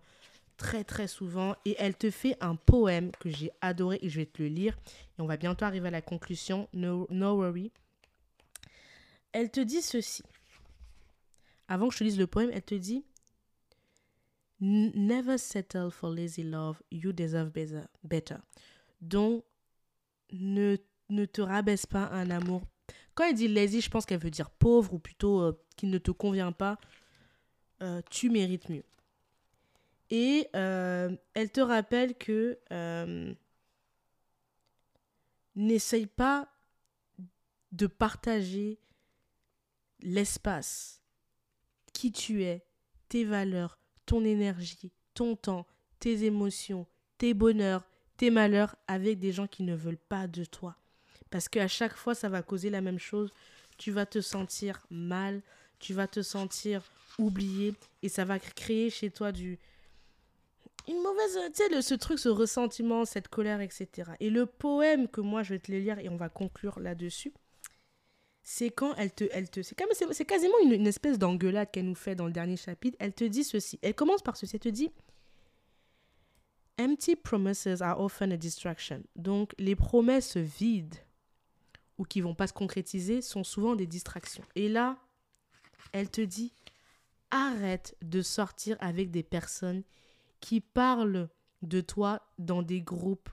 très 0.58 0.84
très 0.84 1.08
souvent. 1.08 1.56
Et 1.66 1.76
elle 1.80 1.96
te 1.96 2.12
fait 2.12 2.36
un 2.40 2.56
poème 2.56 3.12
que 3.20 3.30
j'ai 3.30 3.52
adoré 3.62 4.00
et 4.02 4.10
je 4.10 4.20
vais 4.20 4.26
te 4.26 4.42
le 4.42 4.50
lire. 4.50 4.78
Et 5.18 5.22
on 5.22 5.26
va 5.26 5.38
bientôt 5.38 5.66
arriver 5.66 5.88
à 5.88 5.92
la 5.92 6.02
conclusion. 6.02 6.68
No, 6.74 7.08
no 7.10 7.36
worry. 7.38 7.72
Elle 9.32 9.50
te 9.50 9.60
dit 9.60 9.82
ceci. 9.82 10.24
Avant 11.68 11.88
que 11.88 11.94
je 11.94 12.00
te 12.00 12.04
lise 12.04 12.20
le 12.20 12.28
poème, 12.28 12.50
elle 12.54 12.64
te 12.64 12.76
dit 12.76 13.06
Never 14.60 15.38
settle 15.38 15.92
for 15.92 16.10
lazy 16.10 16.44
love, 16.44 16.82
you 16.92 17.12
deserve 17.14 17.52
better. 18.04 18.38
Donc, 19.02 19.44
ne, 20.32 20.78
ne 21.10 21.26
te 21.26 21.42
rabaisse 21.42 21.86
pas 21.86 22.10
un 22.12 22.32
amour. 22.32 22.64
Quand 23.14 23.26
elle 23.26 23.36
dit 23.36 23.48
lazy, 23.48 23.82
je 23.82 23.90
pense 23.90 24.06
qu'elle 24.06 24.20
veut 24.20 24.32
dire 24.32 24.50
pauvre 24.50 24.94
ou 24.94 25.00
plutôt 25.00 25.42
euh, 25.42 25.64
qui 25.76 25.86
ne 25.88 25.98
te 25.98 26.12
convient 26.12 26.52
pas. 26.52 26.80
Euh, 27.82 28.02
tu 28.10 28.30
mérites 28.30 28.70
mieux. 28.70 28.84
Et 30.10 30.48
euh, 30.56 31.16
elle 31.34 31.52
te 31.52 31.62
rappelle 31.62 32.16
que 32.16 32.58
n'essaye 35.56 36.06
pas 36.06 36.48
de 37.72 37.88
partager 37.88 38.80
l'espace, 40.02 41.02
qui 41.94 42.12
tu 42.12 42.44
es, 42.44 42.66
tes 43.10 43.26
valeurs, 43.26 43.80
ton 44.08 44.26
énergie, 44.26 44.92
ton 45.14 45.36
temps, 45.36 45.68
tes 46.00 46.24
émotions, 46.24 46.88
tes 47.20 47.36
bonheurs, 47.36 47.84
tes 48.18 48.32
malheurs 48.32 48.76
avec 48.88 49.20
des 49.20 49.32
gens 49.32 49.46
qui 49.46 49.62
ne 49.62 49.76
veulent 49.76 49.98
pas 50.10 50.26
de 50.26 50.44
toi. 50.44 50.76
Parce 51.30 51.48
qu'à 51.48 51.68
chaque 51.68 51.96
fois, 51.96 52.16
ça 52.16 52.30
va 52.30 52.42
causer 52.42 52.72
la 52.72 52.82
même 52.82 52.98
chose. 52.98 53.32
Tu 53.78 53.92
vas 53.92 54.08
te 54.08 54.22
sentir 54.22 54.82
mal, 54.90 55.44
tu 55.78 55.94
vas 55.94 56.08
te 56.08 56.24
sentir 56.24 56.82
oublié 57.20 57.74
et 58.02 58.10
ça 58.10 58.26
va 58.26 58.40
créer 58.40 58.90
chez 58.90 59.10
toi 59.10 59.32
du 59.32 59.60
une 60.88 61.02
mauvaise 61.02 61.38
tu 61.54 61.64
sais 61.64 61.82
ce 61.82 61.96
truc 61.96 62.20
ce 62.20 62.30
ressentiment 62.30 63.06
cette 63.06 63.28
colère 63.28 63.60
etc 63.60 64.12
et 64.20 64.30
le 64.30 64.46
poème 64.46 65.08
que 65.08 65.20
moi 65.20 65.44
je 65.44 65.56
vais 65.56 65.60
te 65.60 65.72
le 65.72 65.80
lire 65.80 66.00
et 66.00 66.10
on 66.10 66.16
va 66.16 66.30
conclure 66.30 66.80
là-dessus 66.80 67.34
c'est 68.50 68.70
quand 68.70 68.96
elle 68.96 69.12
te, 69.12 69.26
elle 69.34 69.50
te, 69.50 69.62
c'est 69.62 69.76
quasiment 70.26 70.58
une, 70.64 70.88
espèce 70.88 71.20
d'engueulade 71.20 71.70
qu'elle 71.70 71.84
nous 71.84 71.96
fait 71.96 72.16
dans 72.16 72.28
le 72.28 72.32
dernier 72.32 72.56
chapitre. 72.56 72.96
Elle 72.98 73.12
te 73.12 73.26
dit 73.26 73.44
ceci. 73.44 73.78
Elle 73.82 73.94
commence 73.94 74.22
par 74.22 74.38
ceci. 74.38 74.56
Elle 74.56 74.62
te 74.62 74.70
dit, 74.70 74.90
empty 76.80 77.18
promises 77.18 77.82
are 77.82 78.00
often 78.00 78.32
a 78.32 78.38
distraction. 78.38 79.04
Donc 79.18 79.54
les 79.58 79.76
promesses 79.76 80.38
vides 80.38 80.96
ou 81.98 82.06
qui 82.06 82.22
vont 82.22 82.36
pas 82.36 82.48
se 82.48 82.54
concrétiser 82.54 83.22
sont 83.22 83.44
souvent 83.44 83.76
des 83.76 83.86
distractions. 83.86 84.46
Et 84.56 84.70
là, 84.70 84.98
elle 85.92 86.10
te 86.10 86.22
dit, 86.22 86.54
arrête 87.32 87.98
de 88.02 88.22
sortir 88.22 88.78
avec 88.80 89.12
des 89.12 89.24
personnes 89.24 89.84
qui 90.40 90.62
parlent 90.62 91.28
de 91.64 91.82
toi 91.82 92.22
dans 92.38 92.62
des 92.62 92.80
groupes 92.80 93.30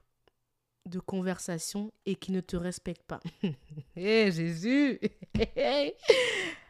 de 0.86 1.00
conversation 1.00 1.92
et 2.06 2.14
qui 2.14 2.32
ne 2.32 2.40
te 2.40 2.56
respectent 2.56 3.06
pas. 3.06 3.20
Hé 3.96 4.30
Jésus 4.30 5.00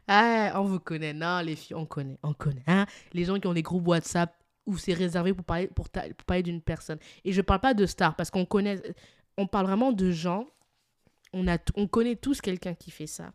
ah, 0.08 0.52
On 0.56 0.64
vous 0.64 0.80
connaît, 0.80 1.12
non 1.12 1.40
les 1.40 1.56
filles, 1.56 1.76
on 1.76 1.86
connaît, 1.86 2.18
on 2.22 2.32
connaît. 2.32 2.62
Hein? 2.66 2.86
Les 3.12 3.24
gens 3.24 3.38
qui 3.38 3.46
ont 3.46 3.54
des 3.54 3.62
groupes 3.62 3.86
WhatsApp 3.86 4.34
où 4.66 4.78
c'est 4.78 4.94
réservé 4.94 5.34
pour 5.34 5.44
parler, 5.44 5.66
pour, 5.68 5.88
pour 5.90 6.24
parler 6.26 6.42
d'une 6.42 6.62
personne. 6.62 6.98
Et 7.24 7.32
je 7.32 7.38
ne 7.38 7.42
parle 7.42 7.60
pas 7.60 7.74
de 7.74 7.86
stars 7.86 8.16
parce 8.16 8.30
qu'on 8.30 8.46
connaît, 8.46 8.80
on 9.36 9.46
parle 9.46 9.66
vraiment 9.66 9.92
de 9.92 10.10
gens, 10.10 10.46
on, 11.32 11.48
a, 11.48 11.58
on 11.76 11.86
connaît 11.86 12.16
tous 12.16 12.40
quelqu'un 12.40 12.74
qui 12.74 12.90
fait 12.90 13.06
ça 13.06 13.32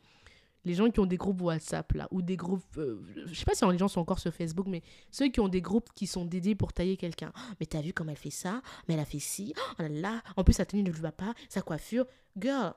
les 0.66 0.74
gens 0.74 0.90
qui 0.90 1.00
ont 1.00 1.06
des 1.06 1.18
groupes 1.18 1.42
WhatsApp 1.42 1.92
là 1.94 2.08
ou 2.12 2.22
des 2.22 2.36
groupes 2.36 2.78
euh, 2.78 3.02
je 3.26 3.34
sais 3.34 3.46
pas 3.46 3.56
si 3.56 3.66
les 3.66 3.78
gens 3.78 3.88
sont 3.88 4.02
encore 4.02 4.20
sur 4.20 4.34
Facebook 4.34 4.68
mais 4.68 4.82
ceux 5.12 5.30
qui 5.30 5.40
ont 5.40 5.48
des 5.48 5.62
groupes 5.62 5.90
qui 5.96 6.08
sont 6.08 6.26
dédiés 6.26 6.56
pour 6.56 6.74
tailler 6.74 6.98
quelqu'un. 6.98 7.32
Oh, 7.36 7.54
mais 7.60 7.66
t'as 7.66 7.82
vu 7.82 7.94
comme 7.94 8.10
elle 8.10 8.18
fait 8.18 8.30
ça? 8.30 8.62
Mais 8.88 8.96
elle 8.96 9.00
a 9.00 9.06
fait 9.06 9.20
ci. 9.20 9.54
Oh 9.58 9.82
là 9.82 9.90
là 9.90 10.22
en 10.36 10.44
plus 10.44 10.54
sa 10.54 10.66
tenue 10.66 10.84
ne 10.84 10.92
lui 10.92 11.02
va 11.02 11.12
pas. 11.12 11.34
Sa 11.50 11.62
coiffure. 11.62 12.06
Girl 12.38 12.74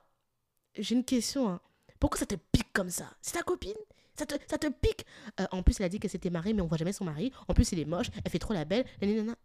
j'ai 0.78 0.95
une 0.95 1.05
question 1.05 1.51
hein. 1.51 1.61
pourquoi 2.01 2.18
ça 2.18 2.26
te 2.26 2.35
pique 2.35 2.72
comme 2.72 2.91
ça? 2.91 3.11
C'est 3.20 3.35
ta 3.35 3.43
copine? 3.43 3.72
Ça 4.14 4.26
te, 4.26 4.35
ça 4.49 4.59
te 4.59 4.68
pique? 4.68 5.05
Euh, 5.41 5.47
en 5.51 5.62
plus 5.62 5.80
elle 5.80 5.87
a 5.87 5.89
dit 5.89 5.99
que 5.99 6.09
c'était 6.09 6.30
mariée 6.30 6.55
mais 6.55 6.62
on 6.62 6.66
voit 6.66 6.78
jamais 6.78 6.93
son 6.93 7.05
mari. 7.05 7.33
En 7.49 7.55
plus 7.55 7.72
elle 7.72 7.80
est 7.80 7.85
moche. 7.85 8.11
Elle 8.24 8.30
fait 8.30 8.39
trop 8.39 8.55
la 8.55 8.64
belle. 8.64 8.85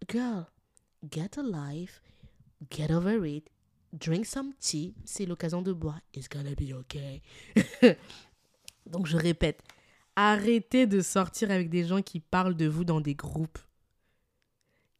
Girl 0.08 0.46
get 1.10 1.32
a 1.38 1.44
life. 1.44 2.02
Get 2.70 2.92
over 2.92 3.26
it. 3.28 3.50
Drink 3.94 4.26
some 4.26 4.54
tea, 4.60 4.94
c'est 5.06 5.26
l'occasion 5.26 5.62
de 5.62 5.72
boire. 5.72 6.02
It's 6.14 6.28
gonna 6.28 6.54
be 6.56 6.74
okay. 6.74 7.22
Donc 8.88 9.08
je 9.08 9.18
répète, 9.18 9.62
arrêtez 10.16 10.88
de 10.88 11.02
sortir 11.02 11.52
avec 11.52 11.70
des 11.70 11.86
gens 11.86 12.02
qui 12.02 12.20
parlent 12.20 12.56
de 12.56 12.68
vous 12.68 12.84
dans 12.84 13.02
des 13.02 13.16
groupes. 13.16 13.60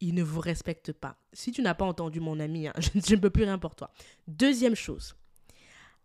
Ils 0.00 0.14
ne 0.14 0.22
vous 0.22 0.40
respectent 0.40 0.92
pas. 0.92 1.16
Si 1.32 1.50
tu 1.50 1.60
n'as 1.60 1.74
pas 1.74 1.84
entendu 1.84 2.20
mon 2.20 2.38
ami, 2.38 2.68
hein, 2.68 2.72
je, 2.78 3.14
ne 3.14 3.20
peux 3.20 3.30
plus 3.30 3.44
rien 3.44 3.58
pour 3.58 3.74
toi. 3.74 3.90
Deuxième 4.26 4.76
chose, 4.76 5.16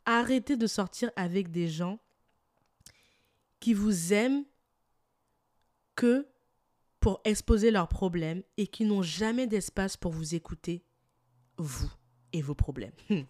arrêtez 0.06 0.58
de 0.58 0.68
sortir 0.68 1.12
avec 1.16 1.52
des 1.52 1.68
gens 1.68 2.00
qui 3.60 3.74
vous 3.74 4.14
aiment 4.14 4.44
que 5.96 6.28
pour 7.00 7.22
exposer 7.24 7.70
leurs 7.70 7.88
problèmes 7.88 8.44
et 8.58 8.66
qui 8.68 8.86
n'ont 8.86 9.04
jamais 9.04 9.46
d'espace 9.46 9.96
pour 9.96 10.12
vous 10.12 10.36
écouter, 10.36 10.84
vous 11.58 11.92
et 12.32 12.42
vos 12.42 12.56
problèmes. 12.56 12.94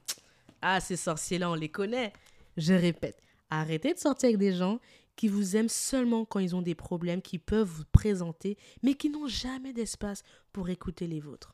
ah, 0.62 0.80
ces 0.80 0.96
sorciers-là, 0.96 1.50
on 1.50 1.56
les 1.56 1.70
connaît. 1.70 2.14
Je 2.56 2.74
répète, 2.74 3.22
Arrêtez 3.54 3.94
de 3.94 4.00
sortir 4.00 4.30
avec 4.30 4.40
des 4.40 4.52
gens 4.52 4.80
qui 5.16 5.28
vous 5.28 5.56
aiment 5.56 5.70
seulement 5.70 6.26
quand 6.26 6.40
ils 6.40 6.56
ont 6.56 6.64
des 6.64 6.74
problèmes 6.74 7.22
qui 7.22 7.38
peuvent 7.38 7.68
vous 7.68 7.86
présenter, 7.92 8.58
mais 8.82 8.96
qui 8.96 9.12
n'ont 9.12 9.28
jamais 9.28 9.74
d'espace 9.74 10.24
pour 10.52 10.70
écouter 10.70 11.06
les 11.06 11.20
vôtres. 11.20 11.54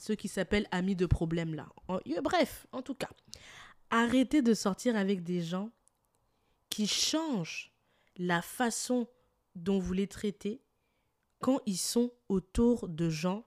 Ceux 0.00 0.16
qui 0.16 0.26
s'appellent 0.26 0.66
amis 0.72 0.96
de 0.96 1.06
problème 1.06 1.54
là. 1.54 1.68
Bref, 2.24 2.66
en 2.72 2.82
tout 2.82 2.96
cas, 2.96 3.10
arrêtez 3.90 4.42
de 4.42 4.54
sortir 4.54 4.96
avec 4.96 5.22
des 5.22 5.40
gens 5.40 5.70
qui 6.68 6.88
changent 6.88 7.72
la 8.16 8.42
façon 8.42 9.06
dont 9.54 9.78
vous 9.78 9.92
les 9.92 10.08
traitez 10.08 10.60
quand 11.38 11.60
ils 11.64 11.78
sont 11.78 12.12
autour 12.28 12.88
de 12.88 13.08
gens 13.08 13.46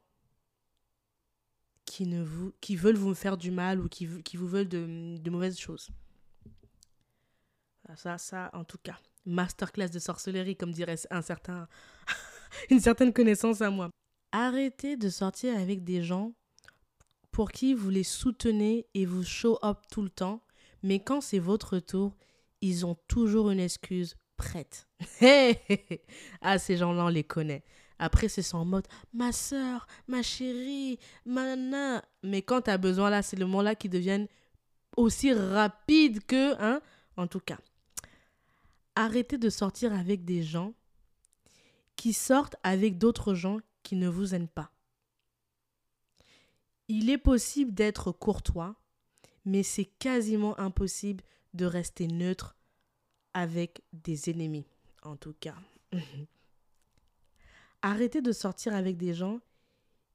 qui, 1.83 2.05
ne 2.05 2.23
vous, 2.23 2.53
qui 2.61 2.77
veulent 2.77 2.95
vous 2.95 3.13
faire 3.13 3.35
du 3.35 3.51
mal 3.51 3.81
ou 3.81 3.89
qui, 3.89 4.07
qui 4.23 4.37
vous 4.37 4.47
veulent 4.47 4.69
de, 4.69 5.17
de 5.17 5.29
mauvaises 5.29 5.59
choses. 5.59 5.89
Ça, 7.95 8.17
ça, 8.17 8.49
en 8.53 8.63
tout 8.63 8.77
cas. 8.77 8.97
Masterclass 9.25 9.89
de 9.89 9.99
sorcellerie, 9.99 10.55
comme 10.55 10.71
dirait 10.71 10.95
un 11.09 11.21
certain, 11.21 11.67
une 12.69 12.79
certaine 12.79 13.13
connaissance 13.13 13.61
à 13.61 13.69
moi. 13.69 13.89
Arrêtez 14.31 14.97
de 14.97 15.09
sortir 15.09 15.57
avec 15.57 15.83
des 15.83 16.03
gens 16.03 16.33
pour 17.31 17.51
qui 17.51 17.73
vous 17.73 17.89
les 17.89 18.03
soutenez 18.03 18.87
et 18.93 19.05
vous 19.05 19.23
show 19.23 19.59
up 19.63 19.79
tout 19.91 20.01
le 20.01 20.09
temps, 20.09 20.43
mais 20.83 20.99
quand 20.99 21.21
c'est 21.21 21.39
votre 21.39 21.79
tour, 21.79 22.15
ils 22.61 22.85
ont 22.85 22.95
toujours 23.07 23.51
une 23.51 23.59
excuse 23.59 24.15
prête. 24.37 24.87
ah, 26.41 26.59
ces 26.59 26.77
gens-là, 26.77 27.05
on 27.05 27.09
les 27.09 27.23
connaît. 27.23 27.63
Après, 27.99 28.27
c'est 28.27 28.53
en 28.53 28.65
mode 28.65 28.87
ma 29.13 29.31
soeur, 29.31 29.87
ma 30.07 30.21
chérie, 30.21 30.99
ma 31.25 31.55
nana. 31.55 32.03
Mais 32.23 32.41
quand 32.41 32.61
tu 32.61 32.69
as 32.69 32.77
besoin, 32.77 33.09
là, 33.09 33.21
c'est 33.21 33.37
le 33.37 33.45
moment-là 33.45 33.75
qui 33.75 33.89
deviennent 33.89 34.27
aussi 34.95 35.33
rapide 35.33 36.23
que. 36.25 36.61
Hein, 36.61 36.81
en 37.17 37.27
tout 37.27 37.39
cas, 37.39 37.57
arrêtez 38.97 39.37
de 39.37 39.49
sortir 39.49 39.93
avec 39.93 40.25
des 40.25 40.41
gens 40.41 40.73
qui 41.95 42.13
sortent 42.13 42.55
avec 42.63 42.97
d'autres 42.97 43.35
gens 43.35 43.59
qui 43.83 43.95
ne 43.95 44.09
vous 44.09 44.33
aiment 44.33 44.47
pas. 44.47 44.71
Il 46.87 47.09
est 47.09 47.17
possible 47.17 47.73
d'être 47.73 48.11
courtois, 48.11 48.75
mais 49.45 49.61
c'est 49.61 49.85
quasiment 49.85 50.59
impossible 50.59 51.23
de 51.53 51.65
rester 51.65 52.07
neutre 52.07 52.57
avec 53.33 53.83
des 53.93 54.31
ennemis, 54.31 54.65
en 55.03 55.15
tout 55.15 55.33
cas. 55.39 55.55
Arrêtez 57.83 58.21
de 58.21 58.31
sortir 58.31 58.73
avec 58.73 58.97
des 58.97 59.13
gens 59.13 59.39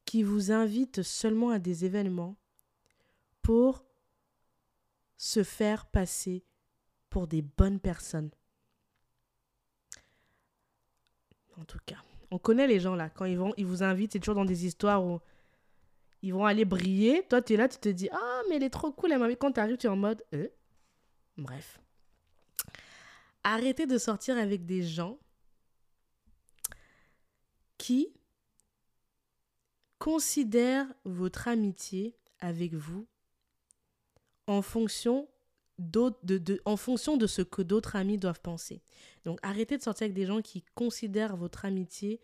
qui 0.05 0.25
vous 0.25 0.51
invitent 0.51 1.03
seulement 1.03 1.51
à 1.51 1.61
des 1.61 1.85
événements 1.85 2.37
pour 3.43 3.85
se 5.17 5.45
faire 5.45 5.87
passer 5.87 6.45
pour 7.11 7.29
des 7.29 7.43
bonnes 7.43 7.79
personnes. 7.79 8.31
En 11.61 11.65
tout 11.65 11.79
cas, 11.85 11.99
on 12.31 12.39
connaît 12.39 12.67
les 12.67 12.81
gens 12.81 12.95
là. 12.95 13.11
Quand 13.11 13.25
ils 13.25 13.39
vont, 13.39 13.53
ils 13.57 13.67
vous 13.67 13.83
invitent, 13.83 14.13
c'est 14.13 14.19
toujours 14.19 14.35
dans 14.35 14.45
des 14.45 14.67
histoires 14.67 15.05
où 15.05 15.21
ils 16.23 16.33
vont 16.33 16.47
aller 16.47 16.65
briller. 16.65 17.27
Toi, 17.29 17.43
tu 17.43 17.55
es 17.55 17.57
là, 17.57 17.69
tu 17.69 17.79
te 17.79 17.89
dis 17.89 18.09
Ah, 18.13 18.41
mais 18.49 18.57
elle 18.57 18.63
est 18.63 18.71
trop 18.71 18.93
cool, 18.93 19.13
elle 19.13 19.19
m'a 19.19 19.35
Quand 19.35 19.53
tu 19.53 19.61
arrives, 19.61 19.77
tu 19.77 19.87
es 19.87 19.91
en 19.91 19.97
mode 19.97 20.23
euh? 20.35 20.49
Bref. 21.37 21.81
Arrêtez 23.45 23.87
de 23.87 23.99
sortir 23.99 24.39
avec 24.39 24.65
des 24.67 24.83
gens 24.83 25.19
qui 27.77 28.09
considèrent 29.99 30.87
votre 31.05 31.49
amitié 31.49 32.17
avec 32.39 32.75
vous 32.75 33.07
en 34.47 34.63
fonction, 34.63 35.29
de, 35.91 36.39
de, 36.39 36.61
en 36.65 36.77
fonction 36.77 37.17
de 37.17 37.27
ce 37.27 37.43
que 37.43 37.63
d'autres 37.63 37.97
amis 37.97 38.19
doivent 38.19 38.41
penser. 38.41 38.83
Donc 39.25 39.39
arrêtez 39.43 39.77
de 39.77 39.83
sortir 39.83 40.07
avec 40.07 40.15
des 40.15 40.27
gens 40.27 40.43
qui 40.43 40.65
considèrent 40.75 41.37
votre 41.37 41.65
amitié 41.65 42.21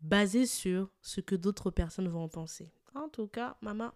basée 0.00 0.46
sur 0.46 0.90
ce 1.02 1.20
que 1.20 1.34
d'autres 1.34 1.70
personnes 1.70 2.08
vont 2.08 2.24
en 2.24 2.28
penser. 2.28 2.72
En 2.94 3.08
tout 3.08 3.26
cas, 3.26 3.56
maman, 3.60 3.92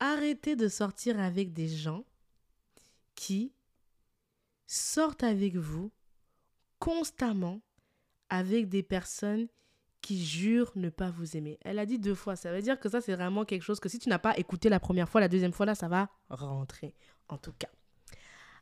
arrêtez 0.00 0.56
de 0.56 0.68
sortir 0.68 1.20
avec 1.20 1.52
des 1.52 1.68
gens 1.68 2.04
qui 3.14 3.52
sortent 4.66 5.24
avec 5.24 5.56
vous 5.56 5.90
constamment 6.78 7.60
avec 8.28 8.68
des 8.68 8.82
personnes 8.82 9.48
qui 10.00 10.24
jurent 10.24 10.72
ne 10.76 10.90
pas 10.90 11.10
vous 11.10 11.36
aimer. 11.36 11.58
Elle 11.62 11.78
a 11.78 11.86
dit 11.86 11.98
deux 11.98 12.14
fois. 12.14 12.36
Ça 12.36 12.52
veut 12.52 12.62
dire 12.62 12.78
que 12.78 12.88
ça, 12.88 13.00
c'est 13.00 13.14
vraiment 13.14 13.44
quelque 13.44 13.62
chose 13.62 13.80
que 13.80 13.88
si 13.88 13.98
tu 13.98 14.08
n'as 14.08 14.18
pas 14.18 14.36
écouté 14.38 14.68
la 14.68 14.78
première 14.78 15.08
fois, 15.08 15.20
la 15.20 15.28
deuxième 15.28 15.52
fois, 15.52 15.66
là, 15.66 15.74
ça 15.74 15.88
va 15.88 16.08
rentrer. 16.28 16.94
En 17.28 17.38
tout 17.38 17.52
cas, 17.52 17.70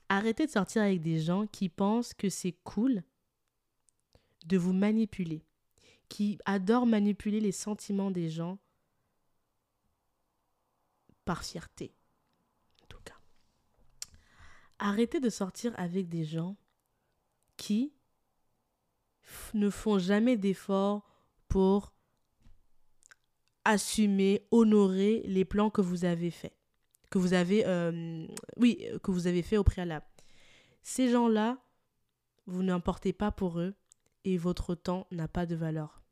arrêtez 0.08 0.46
de 0.46 0.50
sortir 0.50 0.82
avec 0.82 1.00
des 1.00 1.20
gens 1.20 1.46
qui 1.46 1.68
pensent 1.68 2.14
que 2.14 2.28
c'est 2.28 2.56
cool 2.64 3.02
de 4.46 4.58
vous 4.58 4.72
manipuler, 4.72 5.44
qui 6.08 6.38
adorent 6.44 6.86
manipuler 6.86 7.40
les 7.40 7.52
sentiments 7.52 8.10
des 8.10 8.30
gens 8.30 8.58
par 11.24 11.44
fierté. 11.44 11.94
En 12.82 12.86
tout 12.86 13.00
cas, 13.04 13.18
arrêtez 14.78 15.20
de 15.20 15.30
sortir 15.30 15.72
avec 15.76 16.08
des 16.08 16.24
gens 16.24 16.56
qui 17.56 17.92
ne 19.54 19.70
font 19.70 19.98
jamais 19.98 20.36
d'efforts 20.36 21.04
pour 21.48 21.92
assumer, 23.64 24.46
honorer 24.52 25.22
les 25.26 25.44
plans 25.44 25.70
que 25.70 25.80
vous 25.80 26.04
avez 26.04 26.30
faits, 26.30 26.56
que 27.10 27.18
vous 27.18 27.34
avez, 27.34 27.64
euh, 27.66 28.26
oui, 28.56 28.86
que 29.02 29.10
vous 29.10 29.26
avez 29.26 29.42
fait 29.42 29.56
au 29.56 29.64
préalable. 29.64 30.06
Ces 30.82 31.10
gens-là, 31.10 31.58
vous 32.46 32.62
n'importez 32.62 33.12
pas 33.12 33.32
pour 33.32 33.58
eux 33.60 33.74
et 34.24 34.36
votre 34.38 34.74
temps 34.74 35.06
n'a 35.10 35.28
pas 35.28 35.46
de 35.46 35.54
valeur. 35.54 36.02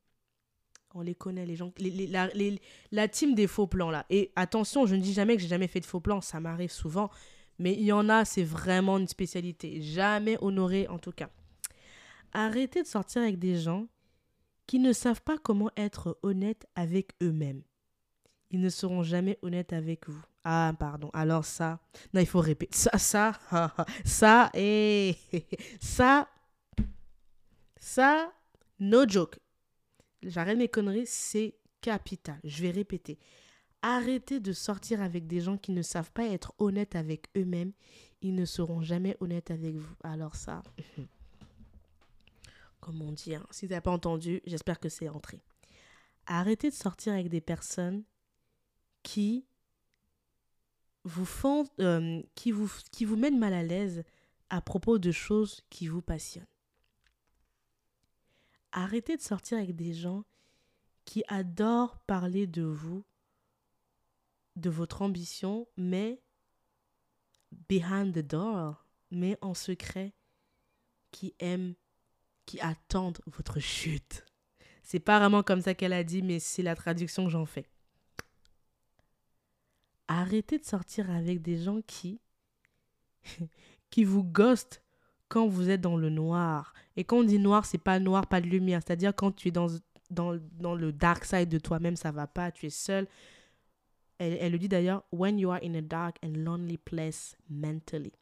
On 0.94 1.00
les 1.00 1.14
connaît, 1.14 1.44
les 1.46 1.56
gens, 1.56 1.72
la, 1.78 2.30
la 2.92 3.08
team 3.08 3.34
des 3.34 3.48
faux 3.48 3.66
plans 3.66 3.90
là. 3.90 4.06
Et 4.10 4.32
attention, 4.36 4.86
je 4.86 4.94
ne 4.94 5.00
dis 5.00 5.12
jamais 5.12 5.34
que 5.36 5.42
j'ai 5.42 5.48
jamais 5.48 5.66
fait 5.66 5.80
de 5.80 5.86
faux 5.86 6.00
plans, 6.00 6.20
ça 6.20 6.38
m'arrive 6.38 6.70
souvent, 6.70 7.10
mais 7.58 7.72
il 7.72 7.84
y 7.84 7.92
en 7.92 8.08
a, 8.08 8.24
c'est 8.24 8.44
vraiment 8.44 8.98
une 8.98 9.08
spécialité. 9.08 9.80
Jamais 9.80 10.38
honoré 10.40 10.86
en 10.88 10.98
tout 10.98 11.12
cas. 11.12 11.30
Arrêtez 12.32 12.82
de 12.82 12.86
sortir 12.86 13.22
avec 13.22 13.38
des 13.38 13.56
gens 13.56 13.86
qui 14.66 14.78
ne 14.78 14.92
savent 14.92 15.22
pas 15.22 15.38
comment 15.38 15.70
être 15.76 16.18
honnêtes 16.22 16.66
avec 16.74 17.12
eux-mêmes. 17.22 17.62
Ils 18.54 18.60
ne 18.60 18.68
seront 18.68 19.02
jamais 19.02 19.36
honnêtes 19.42 19.72
avec 19.72 20.08
vous. 20.08 20.22
Ah, 20.44 20.72
pardon. 20.78 21.10
Alors 21.12 21.44
ça, 21.44 21.80
non, 22.12 22.20
il 22.20 22.26
faut 22.26 22.38
répéter. 22.38 22.76
Ça, 22.76 22.96
ça, 22.98 23.32
ça, 24.04 24.48
et 24.54 25.16
ça, 25.80 26.28
ça, 27.80 28.32
no 28.78 29.08
joke. 29.08 29.40
J'arrête 30.22 30.56
mes 30.56 30.68
conneries, 30.68 31.08
c'est 31.08 31.56
capital. 31.80 32.38
Je 32.44 32.62
vais 32.62 32.70
répéter. 32.70 33.18
Arrêtez 33.82 34.38
de 34.38 34.52
sortir 34.52 35.02
avec 35.02 35.26
des 35.26 35.40
gens 35.40 35.58
qui 35.58 35.72
ne 35.72 35.82
savent 35.82 36.12
pas 36.12 36.26
être 36.26 36.54
honnêtes 36.58 36.94
avec 36.94 37.26
eux-mêmes. 37.36 37.72
Ils 38.22 38.36
ne 38.36 38.44
seront 38.44 38.82
jamais 38.82 39.16
honnêtes 39.18 39.50
avec 39.50 39.74
vous. 39.74 39.96
Alors 40.04 40.36
ça, 40.36 40.62
comme 42.80 43.02
on 43.02 43.10
dit. 43.10 43.34
Hein. 43.34 43.44
Si 43.50 43.66
tu 43.66 43.74
n'as 43.74 43.80
pas 43.80 43.90
entendu, 43.90 44.42
j'espère 44.46 44.78
que 44.78 44.88
c'est 44.88 45.08
entré. 45.08 45.42
Arrêtez 46.26 46.70
de 46.70 46.74
sortir 46.76 47.14
avec 47.14 47.28
des 47.28 47.40
personnes 47.40 48.04
qui 49.04 49.46
vous 51.04 51.24
font, 51.24 51.68
euh, 51.78 52.20
qui 52.34 52.50
vous, 52.50 52.68
qui 52.90 53.04
vous 53.04 53.16
mettent 53.16 53.38
mal 53.38 53.54
à 53.54 53.62
l'aise 53.62 54.02
à 54.50 54.60
propos 54.60 54.98
de 54.98 55.12
choses 55.12 55.60
qui 55.70 55.86
vous 55.86 56.02
passionnent. 56.02 56.46
Arrêtez 58.72 59.16
de 59.16 59.22
sortir 59.22 59.58
avec 59.58 59.76
des 59.76 59.94
gens 59.94 60.24
qui 61.04 61.22
adorent 61.28 61.98
parler 62.00 62.48
de 62.48 62.62
vous, 62.62 63.04
de 64.56 64.70
votre 64.70 65.02
ambition, 65.02 65.68
mais 65.76 66.20
behind 67.68 68.12
the 68.12 68.26
door, 68.26 68.84
mais 69.10 69.38
en 69.42 69.54
secret, 69.54 70.12
qui 71.12 71.34
aiment 71.38 71.74
qui 72.46 72.60
attendent 72.60 73.20
votre 73.26 73.58
chute. 73.58 74.24
C'est 74.82 75.00
pas 75.00 75.18
vraiment 75.18 75.42
comme 75.42 75.62
ça 75.62 75.74
qu'elle 75.74 75.92
a 75.92 76.04
dit, 76.04 76.22
mais 76.22 76.38
c'est 76.38 76.62
la 76.62 76.74
traduction 76.74 77.24
que 77.24 77.30
j'en 77.30 77.46
fais. 77.46 77.66
Arrêtez 80.08 80.58
de 80.58 80.64
sortir 80.64 81.10
avec 81.10 81.42
des 81.42 81.56
gens 81.56 81.80
qui 81.86 82.20
qui 83.90 84.04
vous 84.04 84.24
ghostent 84.24 84.82
quand 85.28 85.46
vous 85.46 85.70
êtes 85.70 85.80
dans 85.80 85.96
le 85.96 86.10
noir. 86.10 86.74
Et 86.96 87.04
quand 87.04 87.18
on 87.18 87.24
dit 87.24 87.38
noir, 87.38 87.64
c'est 87.64 87.78
pas 87.78 87.98
noir, 87.98 88.26
pas 88.26 88.40
de 88.40 88.46
lumière. 88.46 88.80
C'est-à-dire 88.84 89.14
quand 89.14 89.32
tu 89.32 89.48
es 89.48 89.50
dans, 89.50 89.68
dans, 90.10 90.38
dans 90.58 90.74
le 90.74 90.92
dark 90.92 91.24
side 91.24 91.48
de 91.48 91.58
toi-même, 91.58 91.96
ça 91.96 92.12
va 92.12 92.26
pas, 92.26 92.52
tu 92.52 92.66
es 92.66 92.70
seul. 92.70 93.08
Elle, 94.18 94.36
elle 94.40 94.52
le 94.52 94.58
dit 94.58 94.68
d'ailleurs, 94.68 95.04
when 95.10 95.38
you 95.38 95.50
are 95.50 95.60
in 95.62 95.74
a 95.74 95.80
dark 95.80 96.18
and 96.24 96.34
lonely 96.34 96.78
place 96.78 97.36
mentally 97.48 98.12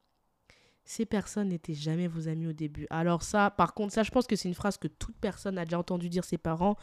ces 0.85 1.07
personnes 1.07 1.49
n'étaient 1.49 1.75
jamais 1.75 2.09
vos 2.09 2.29
amis 2.29 2.49
au 2.49 2.53
début. 2.53 2.87
Alors 2.91 3.23
ça, 3.23 3.51
par 3.51 3.75
contre, 3.75 3.93
ça, 3.93 4.03
je 4.03 4.11
pense 4.11 4.27
que 4.27 4.37
c'est 4.37 4.49
une 4.49 4.55
phrase 4.55 4.77
que 4.77 4.89
toute 4.89 5.17
personne 5.17 5.59
a 5.59 5.65
déjà 5.65 5.79
entendu 5.79 6.09
dire 6.09 6.25
ses 6.25 6.39
parents. 6.39 6.77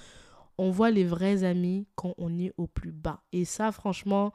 On 0.58 0.72
voit 0.72 0.92
les 0.92 1.06
vrais 1.06 1.44
amis 1.44 1.88
quand 1.96 2.14
on 2.18 2.38
est 2.40 2.54
au 2.58 2.68
plus 2.68 2.92
bas. 2.92 3.22
Et 3.32 3.46
ça, 3.46 3.72
franchement, 3.72 4.34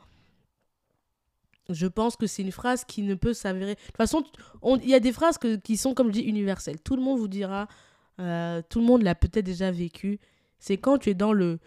je 1.71 1.87
pense 1.87 2.17
que 2.17 2.27
c'est 2.27 2.43
une 2.43 2.53
phrase 2.53 2.85
qui 2.85 3.03
ne 3.03 3.15
peut 3.15 3.33
s'avérer. 3.33 3.75
De 3.75 3.81
toute 3.81 3.97
façon, 3.97 4.25
il 4.83 4.89
y 4.89 4.95
a 4.95 5.01
des 5.01 5.13
phrases 5.13 5.39
qui 5.63 5.77
sont, 5.77 5.95
comme 5.95 6.09
je 6.09 6.13
dis, 6.13 6.21
universelles. 6.21 6.81
Tout 6.81 6.97
le 6.97 7.03
monde 7.03 7.19
vous 7.19 7.29
dira, 7.29 7.69
euh, 8.21 8.61
tout 8.69 8.81
le 8.81 8.87
monde 8.87 9.03
l'a 9.03 9.15
peut-être 9.15 9.45
déjà 9.45 9.71
vécu. 9.71 10.21
C'est 10.59 10.77
quand 10.77 10.99
tu 10.99 11.11
es 11.11 11.15
dans 11.15 11.33
le, 11.33 11.59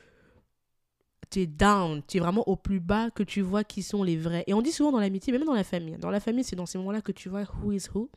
tu 1.29 1.41
es 1.41 1.47
down, 1.47 2.01
tu 2.07 2.17
es 2.17 2.19
vraiment 2.19 2.47
au 2.47 2.55
plus 2.55 2.79
bas 2.79 3.09
que 3.11 3.23
tu 3.23 3.41
vois 3.41 3.63
qui 3.63 3.81
sont 3.81 4.03
les 4.03 4.17
vrais. 4.17 4.43
Et 4.47 4.53
on 4.53 4.61
dit 4.61 4.71
souvent 4.71 4.91
dans 4.91 4.99
l'amitié, 4.99 5.33
même 5.33 5.45
dans 5.45 5.53
la 5.53 5.63
famille. 5.63 5.97
Dans 5.97 6.11
la 6.11 6.19
famille, 6.19 6.43
c'est 6.43 6.55
dans 6.55 6.65
ces 6.65 6.77
moments-là 6.77 7.01
que 7.01 7.11
tu 7.11 7.29
vois 7.29 7.43
who 7.61 7.71
is 7.71 7.87
who. 7.93 8.09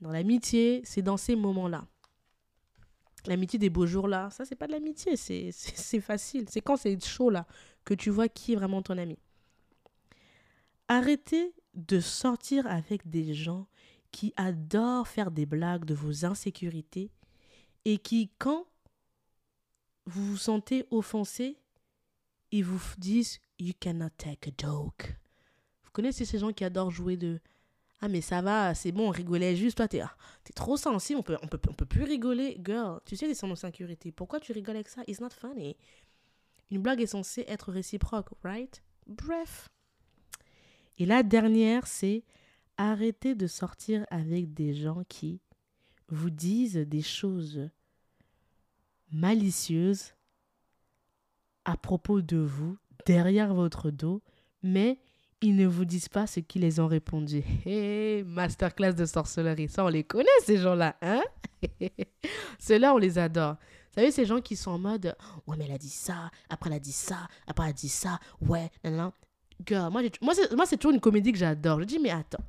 Dans 0.00 0.10
l'amitié, 0.10 0.82
c'est 0.84 1.02
dans 1.02 1.16
ces 1.16 1.36
moments-là. 1.36 1.86
L'amitié 3.26 3.58
des 3.58 3.70
beaux 3.70 3.86
jours 3.86 4.06
là, 4.06 4.30
ça 4.30 4.44
c'est 4.44 4.54
pas 4.54 4.68
de 4.68 4.72
l'amitié, 4.72 5.16
c'est 5.16 6.00
facile. 6.00 6.46
C'est 6.48 6.60
quand 6.60 6.76
c'est 6.76 7.02
chaud 7.04 7.30
là 7.30 7.46
que 7.84 7.94
tu 7.94 8.10
vois 8.10 8.28
qui 8.28 8.52
est 8.52 8.56
vraiment 8.56 8.82
ton 8.82 8.98
ami. 8.98 9.18
Arrêtez 10.88 11.52
de 11.74 12.00
sortir 12.00 12.66
avec 12.66 13.08
des 13.08 13.34
gens 13.34 13.66
qui 14.12 14.32
adorent 14.36 15.08
faire 15.08 15.30
des 15.30 15.46
blagues 15.46 15.84
de 15.84 15.94
vos 15.94 16.24
insécurités 16.24 17.10
et 17.84 17.98
qui, 17.98 18.30
quand 18.38 18.66
vous 20.06 20.24
vous 20.24 20.36
sentez 20.36 20.86
offensé, 20.90 21.58
ils 22.52 22.64
vous 22.64 22.80
disent 22.98 23.40
You 23.58 23.72
cannot 23.78 24.10
take 24.16 24.48
a 24.48 24.52
joke. 24.56 25.16
Vous 25.82 25.90
connaissez 25.92 26.24
ces 26.24 26.38
gens 26.38 26.52
qui 26.52 26.64
adorent 26.64 26.90
jouer 26.90 27.16
de 27.16 27.40
Ah, 28.00 28.08
mais 28.08 28.20
ça 28.20 28.40
va, 28.40 28.74
c'est 28.74 28.92
bon, 28.92 29.08
on 29.08 29.10
rigolait 29.10 29.56
juste. 29.56 29.76
Toi, 29.76 29.88
t'es 29.88 30.00
ah, 30.00 30.16
trop 30.54 30.76
sensible, 30.76 31.20
on 31.20 31.22
peut, 31.22 31.36
on, 31.42 31.48
peut, 31.48 31.60
on 31.68 31.74
peut 31.74 31.86
plus 31.86 32.04
rigoler. 32.04 32.60
Girl, 32.64 33.00
tu 33.04 33.16
sais, 33.16 33.26
les 33.26 33.34
sont 33.34 33.50
en 33.50 33.56
sécurité. 33.56 34.12
Pourquoi 34.12 34.40
tu 34.40 34.52
rigoles 34.52 34.76
avec 34.76 34.88
ça? 34.88 35.02
It's 35.06 35.20
not 35.20 35.30
funny. 35.30 35.76
Une 36.70 36.82
blague 36.82 37.00
est 37.00 37.06
censée 37.06 37.44
être 37.48 37.72
réciproque, 37.72 38.30
right? 38.42 38.82
Bref. 39.06 39.68
Et 40.98 41.06
la 41.06 41.22
dernière, 41.22 41.86
c'est 41.86 42.24
arrêtez 42.76 43.34
de 43.34 43.46
sortir 43.46 44.06
avec 44.10 44.54
des 44.54 44.74
gens 44.74 45.02
qui 45.08 45.40
vous 46.08 46.30
disent 46.30 46.76
des 46.76 47.02
choses 47.02 47.68
malicieuses 49.12 50.14
à 51.64 51.76
propos 51.76 52.20
de 52.20 52.36
vous, 52.36 52.78
derrière 53.06 53.54
votre 53.54 53.90
dos, 53.90 54.22
mais 54.62 54.98
ils 55.42 55.56
ne 55.56 55.66
vous 55.66 55.84
disent 55.84 56.08
pas 56.08 56.26
ce 56.26 56.40
qu'ils 56.40 56.62
les 56.62 56.80
ont 56.80 56.86
répondu. 56.86 57.42
Hey, 57.66 58.22
masterclass 58.22 58.94
de 58.94 59.04
sorcellerie, 59.04 59.68
ça 59.68 59.84
on 59.84 59.88
les 59.88 60.04
connaît 60.04 60.28
ces 60.44 60.58
gens-là, 60.58 60.96
hein? 61.02 61.22
Ceux-là 62.58 62.94
on 62.94 62.98
les 62.98 63.18
adore. 63.18 63.54
Vous 63.54 64.02
savez, 64.02 64.10
ces 64.12 64.26
gens 64.26 64.40
qui 64.40 64.56
sont 64.56 64.72
en 64.72 64.78
mode 64.78 65.16
Ouais, 65.46 65.56
mais 65.58 65.64
elle 65.66 65.74
a 65.74 65.78
dit 65.78 65.90
ça, 65.90 66.30
après 66.48 66.70
elle 66.70 66.76
a 66.76 66.80
dit 66.80 66.92
ça, 66.92 67.28
après 67.46 67.64
elle 67.64 67.70
a 67.70 67.74
dit 67.74 67.88
ça, 67.88 68.20
ouais, 68.40 68.70
non, 68.84 68.90
non. 68.92 69.12
Moi, 69.70 70.02
moi 70.20 70.66
c'est 70.66 70.76
toujours 70.76 70.92
une 70.92 71.00
comédie 71.00 71.32
que 71.32 71.38
j'adore. 71.38 71.80
Je 71.80 71.84
dis 71.84 71.98
Mais 71.98 72.10
attends, 72.10 72.44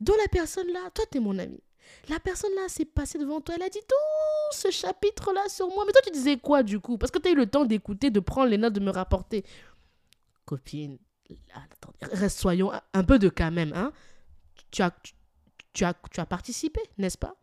dont 0.00 0.14
la 0.20 0.28
personne 0.28 0.68
là, 0.72 0.90
toi 0.94 1.04
t'es 1.10 1.20
mon 1.20 1.38
ami. 1.38 1.60
La 2.08 2.20
personne 2.20 2.54
là 2.54 2.68
s'est 2.68 2.84
passée 2.84 3.18
devant 3.18 3.40
toi, 3.40 3.56
elle 3.56 3.62
a 3.62 3.68
dit 3.68 3.80
tout 3.80 4.56
ce 4.56 4.70
chapitre 4.70 5.32
là 5.32 5.48
sur 5.48 5.68
moi. 5.68 5.84
Mais 5.86 5.92
toi 5.92 6.02
tu 6.04 6.10
disais 6.10 6.36
quoi 6.36 6.62
du 6.62 6.80
coup? 6.80 6.98
Parce 6.98 7.10
que 7.10 7.18
tu 7.18 7.28
as 7.28 7.32
eu 7.32 7.36
le 7.36 7.46
temps 7.46 7.64
d'écouter, 7.64 8.10
de 8.10 8.20
prendre 8.20 8.48
les 8.48 8.58
notes, 8.58 8.74
de 8.74 8.80
me 8.80 8.90
rapporter. 8.90 9.44
Copine, 10.44 10.98
attends, 11.54 11.92
reste 12.00 12.38
soyons 12.38 12.72
un 12.92 13.04
peu 13.04 13.18
de 13.18 13.28
quand 13.28 13.50
même. 13.50 13.72
Hein? 13.74 13.92
Tu, 14.70 14.82
as, 14.82 14.92
tu, 15.72 15.84
as, 15.84 15.94
tu 16.10 16.20
as 16.20 16.26
participé, 16.26 16.80
n'est-ce 16.98 17.18
pas? 17.18 17.36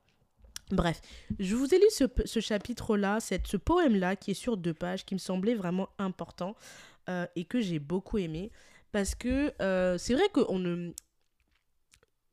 Bref, 0.72 1.02
je 1.40 1.56
vous 1.56 1.74
ai 1.74 1.78
lu 1.78 1.86
ce, 1.90 2.04
ce 2.26 2.40
chapitre-là, 2.42 3.20
ce 3.22 3.58
poème-là 3.58 4.18
qui 4.18 4.32
est 4.32 4.34
sur 4.34 4.58
deux 4.58 4.74
pages, 4.74 5.06
qui 5.06 5.14
me 5.14 5.20
semblait 5.20 5.56
vraiment 5.56 5.88
important 5.98 6.56
euh, 7.08 7.26
et 7.38 7.46
que 7.46 7.62
j'ai 7.62 7.80
beaucoup 7.80 8.18
aimé. 8.18 8.52
Parce 8.98 9.14
que 9.14 9.54
euh, 9.62 9.96
c'est 10.00 10.16
vrai 10.16 10.28
qu'on 10.34 10.58
ne. 10.58 10.92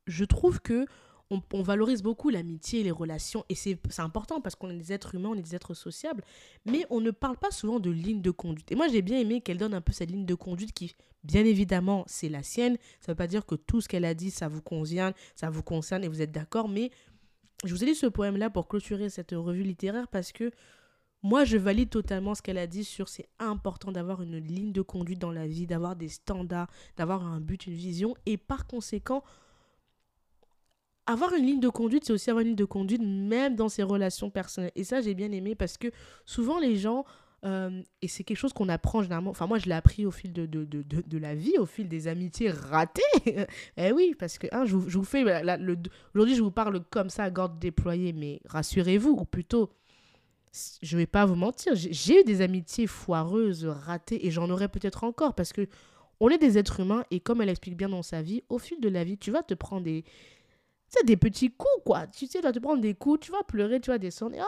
Je 0.06 0.24
trouve 0.24 0.62
que 0.62 0.86
on, 1.28 1.62
valorise 1.62 2.02
beaucoup 2.02 2.30
l'amitié 2.30 2.80
et 2.80 2.84
les 2.84 2.90
relations, 2.90 3.44
et 3.50 3.54
c'est 3.54 3.78
important 3.98 4.40
parce 4.40 4.54
qu'on 4.54 4.70
est 4.70 4.78
des 4.78 4.90
êtres 4.90 5.14
humains, 5.14 5.28
on 5.28 5.34
est 5.34 5.42
des 5.42 5.54
êtres 5.54 5.74
sociables, 5.74 6.24
mais 6.64 6.86
on 6.88 7.02
ne 7.02 7.10
parle 7.10 7.36
pas 7.36 7.50
souvent 7.50 7.80
de 7.80 7.90
ligne 7.90 8.22
de 8.22 8.30
conduite. 8.30 8.72
Et 8.72 8.76
moi, 8.76 8.88
j'ai 8.88 9.02
bien 9.02 9.18
aimé 9.18 9.42
qu'elle 9.42 9.58
donne 9.58 9.74
un 9.74 9.82
peu 9.82 9.92
cette 9.92 10.10
ligne 10.10 10.24
de 10.24 10.34
conduite 10.34 10.72
qui, 10.72 10.96
bien 11.22 11.44
évidemment, 11.44 12.04
c'est 12.06 12.30
la 12.30 12.42
sienne. 12.42 12.78
Ça 13.00 13.08
ne 13.08 13.12
veut 13.12 13.16
pas 13.16 13.26
dire 13.26 13.44
que 13.44 13.56
tout 13.56 13.82
ce 13.82 13.88
qu'elle 13.88 14.06
a 14.06 14.14
dit, 14.14 14.30
ça 14.30 14.48
vous 14.48 14.62
convient, 14.62 15.12
ça 15.34 15.50
vous 15.50 15.62
concerne 15.62 16.02
et 16.02 16.08
vous 16.08 16.22
êtes 16.22 16.32
d'accord, 16.32 16.70
mais 16.70 16.90
je 17.64 17.74
vous 17.74 17.84
ai 17.84 17.88
lu 17.88 17.94
ce 17.94 18.06
poème-là 18.06 18.48
pour 18.48 18.68
clôturer 18.68 19.10
cette 19.10 19.32
revue 19.32 19.64
littéraire 19.64 20.08
parce 20.08 20.32
que 20.32 20.50
moi, 21.24 21.44
je 21.44 21.56
valide 21.56 21.88
totalement 21.88 22.34
ce 22.34 22.42
qu'elle 22.42 22.58
a 22.58 22.66
dit 22.66 22.84
sur 22.84 23.08
c'est 23.08 23.30
important 23.38 23.90
d'avoir 23.90 24.20
une 24.20 24.36
ligne 24.36 24.72
de 24.72 24.82
conduite 24.82 25.18
dans 25.18 25.32
la 25.32 25.46
vie, 25.46 25.66
d'avoir 25.66 25.96
des 25.96 26.10
standards, 26.10 26.68
d'avoir 26.98 27.26
un 27.26 27.40
but, 27.40 27.66
une 27.66 27.72
vision, 27.72 28.14
et 28.26 28.36
par 28.36 28.66
conséquent, 28.66 29.24
avoir 31.06 31.32
une 31.32 31.46
ligne 31.46 31.60
de 31.60 31.70
conduite, 31.70 32.04
c'est 32.04 32.12
aussi 32.12 32.28
avoir 32.28 32.42
une 32.42 32.48
ligne 32.48 32.56
de 32.56 32.66
conduite 32.66 33.00
même 33.02 33.56
dans 33.56 33.70
ses 33.70 33.82
relations 33.82 34.28
personnelles. 34.28 34.72
Et 34.76 34.84
ça, 34.84 35.00
j'ai 35.00 35.14
bien 35.14 35.32
aimé 35.32 35.54
parce 35.54 35.78
que 35.78 35.88
souvent 36.26 36.58
les 36.58 36.76
gens, 36.76 37.06
euh, 37.46 37.82
et 38.02 38.08
c'est 38.08 38.22
quelque 38.22 38.36
chose 38.36 38.52
qu'on 38.52 38.68
apprend 38.68 39.02
généralement, 39.02 39.30
enfin 39.30 39.46
moi 39.46 39.58
je 39.58 39.64
l'ai 39.64 39.74
appris 39.74 40.04
au 40.04 40.10
fil 40.10 40.32
de, 40.34 40.44
de, 40.44 40.64
de, 40.64 41.18
la 41.18 41.34
vie, 41.34 41.56
au 41.58 41.64
fil 41.64 41.88
des 41.88 42.06
amitiés 42.06 42.50
ratées. 42.50 43.02
eh 43.78 43.92
oui, 43.92 44.14
parce 44.18 44.36
que 44.36 44.46
hein, 44.52 44.66
je, 44.66 44.76
je, 44.88 44.98
vous 44.98 45.04
fais, 45.04 45.24
aujourd'hui 46.14 46.34
je 46.34 46.42
vous 46.42 46.50
parle 46.50 46.84
comme 46.90 47.08
ça, 47.08 47.30
garde 47.30 47.58
déployée, 47.58 48.12
mais 48.12 48.40
rassurez-vous, 48.44 49.10
ou 49.10 49.24
plutôt, 49.24 49.70
je 50.82 50.96
vais 50.96 51.06
pas 51.06 51.26
vous 51.26 51.34
mentir, 51.34 51.72
j'ai 51.74 52.20
eu 52.20 52.24
des 52.24 52.40
amitiés 52.40 52.86
foireuses, 52.86 53.64
ratées, 53.66 54.26
et 54.26 54.30
j'en 54.30 54.48
aurai 54.50 54.68
peut-être 54.68 55.04
encore 55.04 55.34
parce 55.34 55.52
que 55.52 55.66
on 56.20 56.28
est 56.28 56.38
des 56.38 56.58
êtres 56.58 56.80
humains 56.80 57.04
et 57.10 57.20
comme 57.20 57.42
elle 57.42 57.48
explique 57.48 57.76
bien 57.76 57.88
dans 57.88 58.02
sa 58.02 58.22
vie, 58.22 58.42
au 58.48 58.58
fil 58.58 58.80
de 58.80 58.88
la 58.88 59.04
vie, 59.04 59.18
tu 59.18 59.30
vas 59.30 59.42
te 59.42 59.54
prendre 59.54 59.82
des, 59.82 60.04
des 61.04 61.16
petits 61.16 61.50
coups, 61.50 61.82
quoi. 61.84 62.06
Tu 62.06 62.26
sais, 62.26 62.38
tu 62.38 62.44
vas 62.44 62.52
te 62.52 62.60
prendre 62.60 62.80
des 62.80 62.94
coups, 62.94 63.20
tu 63.20 63.32
vas 63.32 63.42
pleurer, 63.42 63.80
tu 63.80 63.90
vas 63.90 63.98
descendre, 63.98 64.36
et 64.36 64.40